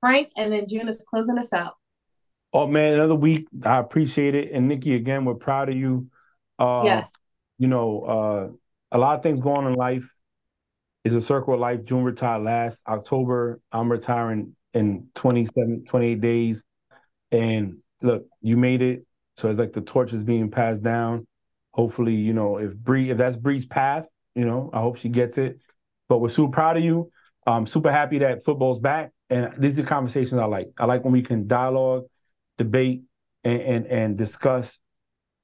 Frank, 0.00 0.30
and 0.36 0.52
then 0.52 0.66
June 0.68 0.88
is 0.88 1.04
closing 1.08 1.38
us 1.38 1.52
out. 1.52 1.74
Oh 2.52 2.66
man, 2.66 2.94
another 2.94 3.14
week. 3.14 3.46
I 3.64 3.78
appreciate 3.78 4.34
it. 4.34 4.52
And 4.52 4.68
Nikki, 4.68 4.94
again, 4.94 5.24
we're 5.24 5.34
proud 5.34 5.68
of 5.68 5.76
you. 5.76 6.08
Uh, 6.58 6.82
yes. 6.84 7.12
You 7.58 7.68
know, 7.68 8.02
uh, 8.02 8.96
a 8.96 8.98
lot 8.98 9.16
of 9.16 9.22
things 9.22 9.40
going 9.40 9.66
on 9.66 9.72
in 9.72 9.78
life. 9.78 10.08
Is 11.04 11.16
a 11.16 11.20
circle 11.20 11.54
of 11.54 11.58
life. 11.58 11.84
June 11.84 12.04
retired 12.04 12.44
last 12.44 12.80
October. 12.86 13.60
I'm 13.72 13.90
retiring 13.90 14.54
in 14.74 15.08
27, 15.14 15.84
28 15.88 16.20
days. 16.20 16.64
And 17.30 17.78
look, 18.00 18.26
you 18.40 18.56
made 18.56 18.82
it. 18.82 19.06
So 19.36 19.50
it's 19.50 19.58
like 19.58 19.72
the 19.72 19.80
torch 19.80 20.12
is 20.12 20.22
being 20.24 20.50
passed 20.50 20.82
down. 20.82 21.26
Hopefully, 21.72 22.14
you 22.14 22.34
know, 22.34 22.58
if 22.58 22.74
Bree, 22.74 23.10
if 23.10 23.18
that's 23.18 23.36
Bree's 23.36 23.66
path, 23.66 24.04
you 24.34 24.44
know, 24.44 24.70
I 24.72 24.80
hope 24.80 24.98
she 24.98 25.08
gets 25.08 25.38
it. 25.38 25.58
But 26.08 26.18
we're 26.18 26.28
super 26.28 26.52
proud 26.52 26.76
of 26.76 26.84
you. 26.84 27.10
I'm 27.46 27.66
super 27.66 27.90
happy 27.90 28.18
that 28.18 28.44
football's 28.44 28.78
back. 28.78 29.12
And 29.30 29.54
these 29.58 29.78
are 29.78 29.84
conversations 29.84 30.38
I 30.38 30.44
like. 30.44 30.68
I 30.78 30.84
like 30.84 31.04
when 31.04 31.12
we 31.12 31.22
can 31.22 31.46
dialogue, 31.46 32.04
debate, 32.58 33.02
and 33.44 33.60
and, 33.60 33.86
and 33.86 34.18
discuss 34.18 34.78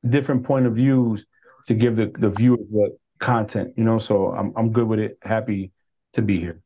different 0.09 0.45
point 0.45 0.67
of 0.67 0.75
views 0.75 1.27
to 1.67 1.75
give 1.75 1.97
the, 1.97 2.13
the 2.19 2.31
viewers 2.31 2.67
what 2.71 2.93
content, 3.19 3.75
you 3.77 3.85
know. 3.85 3.99
So 3.99 4.29
I'm 4.29 4.53
I'm 4.57 4.73
good 4.73 4.87
with 4.87 5.01
it. 5.01 5.19
Happy 5.23 5.73
to 6.13 6.23
be 6.23 6.39
here. 6.39 6.61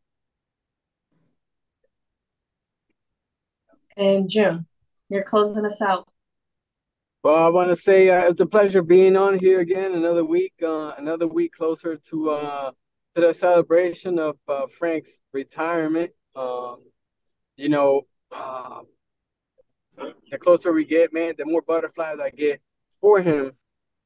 And 4.03 4.29
June, 4.29 4.67
you're 5.09 5.23
closing 5.23 5.65
us 5.65 5.81
out. 5.81 6.09
Well, 7.23 7.37
I 7.37 7.49
want 7.51 7.71
to 7.71 7.77
say 7.77 8.09
uh, 8.09 8.29
it's 8.29 8.41
a 8.41 8.47
pleasure 8.47 8.83
being 8.83 9.17
on 9.17 9.39
here 9.39 9.61
again. 9.61 9.95
Another 9.95 10.25
week, 10.25 10.55
uh, 10.61 10.95
another 10.99 11.29
week 11.29 11.53
closer 11.53 11.95
to 11.97 12.31
uh, 12.31 12.71
to 13.15 13.21
the 13.21 13.33
celebration 13.33 14.19
of 14.19 14.37
uh, 14.49 14.67
Frank's 14.77 15.21
retirement. 15.33 16.11
Um, 16.35 16.79
you 17.57 17.69
know, 17.69 18.03
um, 18.33 18.87
the 20.33 20.39
closer 20.39 20.73
we 20.73 20.85
get, 20.85 21.13
man, 21.13 21.35
the 21.39 21.47
more 21.47 21.63
butterflies 21.63 22.19
I 22.19 22.31
get 22.31 22.61
for 23.01 23.23
him. 23.23 23.53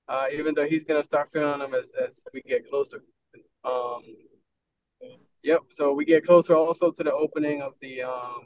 Uh, 0.09 0.27
even 0.31 0.55
though 0.55 0.67
he's 0.67 0.85
gonna 0.85 1.03
start 1.03 1.31
feeling 1.33 1.61
them 1.61 1.75
as, 1.75 1.91
as 1.99 2.21
we 2.35 2.43
get 2.43 2.69
closer. 2.69 3.03
Um, 3.65 4.03
yep. 5.43 5.63
So 5.71 5.95
we 5.95 6.05
get 6.05 6.27
closer 6.27 6.55
also 6.55 6.91
to 6.91 7.03
the 7.03 7.15
opening 7.15 7.63
of 7.63 7.73
the 7.81 8.03
um, 8.03 8.43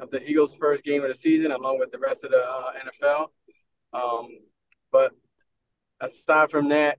of 0.00 0.10
the 0.10 0.28
Eagles' 0.28 0.56
first 0.56 0.84
game 0.84 1.02
of 1.02 1.08
the 1.08 1.14
season, 1.14 1.52
along 1.52 1.78
with 1.78 1.90
the 1.90 1.98
rest 1.98 2.24
of 2.24 2.30
the 2.30 2.38
uh, 2.38 2.72
NFL. 2.84 3.28
Um, 3.92 4.28
but 4.92 5.12
aside 6.00 6.50
from 6.50 6.68
that, 6.68 6.98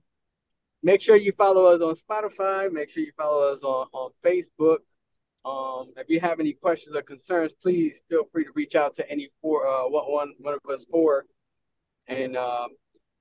make 0.82 1.00
sure 1.00 1.16
you 1.16 1.32
follow 1.32 1.66
us 1.66 1.80
on 1.80 1.94
Spotify. 1.94 2.70
Make 2.70 2.90
sure 2.90 3.02
you 3.02 3.12
follow 3.16 3.52
us 3.52 3.62
on, 3.62 3.86
on 3.92 4.10
Facebook. 4.24 4.78
Um, 5.44 5.92
if 5.96 6.08
you 6.08 6.20
have 6.20 6.40
any 6.40 6.52
questions 6.52 6.94
or 6.94 7.02
concerns, 7.02 7.52
please 7.62 8.00
feel 8.08 8.24
free 8.32 8.44
to 8.44 8.50
reach 8.54 8.74
out 8.74 8.94
to 8.96 9.10
any 9.10 9.30
four, 9.40 9.66
uh, 9.66 9.88
one, 9.88 10.34
one 10.38 10.54
of 10.54 10.70
us 10.70 10.84
four. 10.90 11.24
And 12.08 12.36
um, 12.36 12.68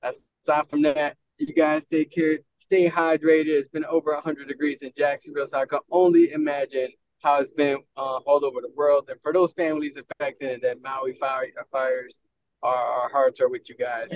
aside 0.02 0.70
from 0.70 0.82
that, 0.84 1.18
you 1.38 1.54
guys 1.54 1.86
take 1.86 2.12
care, 2.12 2.40
stay 2.60 2.90
hydrated. 2.90 3.48
It's 3.48 3.70
been 3.70 3.86
over 3.86 4.14
100 4.14 4.48
degrees 4.48 4.82
in 4.82 4.92
Jacksonville, 4.98 5.48
so 5.48 5.60
I 5.60 5.66
can 5.66 5.80
only 5.92 6.32
imagine 6.32 6.90
how 7.22 7.40
it's 7.42 7.52
been 7.52 7.78
uh, 7.96 8.18
all 8.26 8.46
over 8.46 8.62
the 8.62 8.72
world. 8.76 9.10
And 9.10 9.20
for 9.22 9.34
those 9.34 9.54
families 9.54 9.98
affected 9.98 10.52
in 10.52 10.60
that 10.62 10.82
Maui 10.82 11.14
fire, 11.14 11.48
fires, 11.72 12.20
our, 12.64 12.76
our 12.76 13.10
hearts 13.10 13.42
are 13.42 13.50
with 13.50 13.70
you 13.70 13.76
guys. 13.76 14.10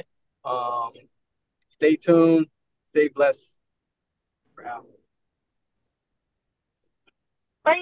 Um, 0.44 0.92
stay 1.70 1.96
tuned, 1.96 2.48
stay 2.92 3.10
blessed. 3.10 3.60
Bye. 7.64 7.78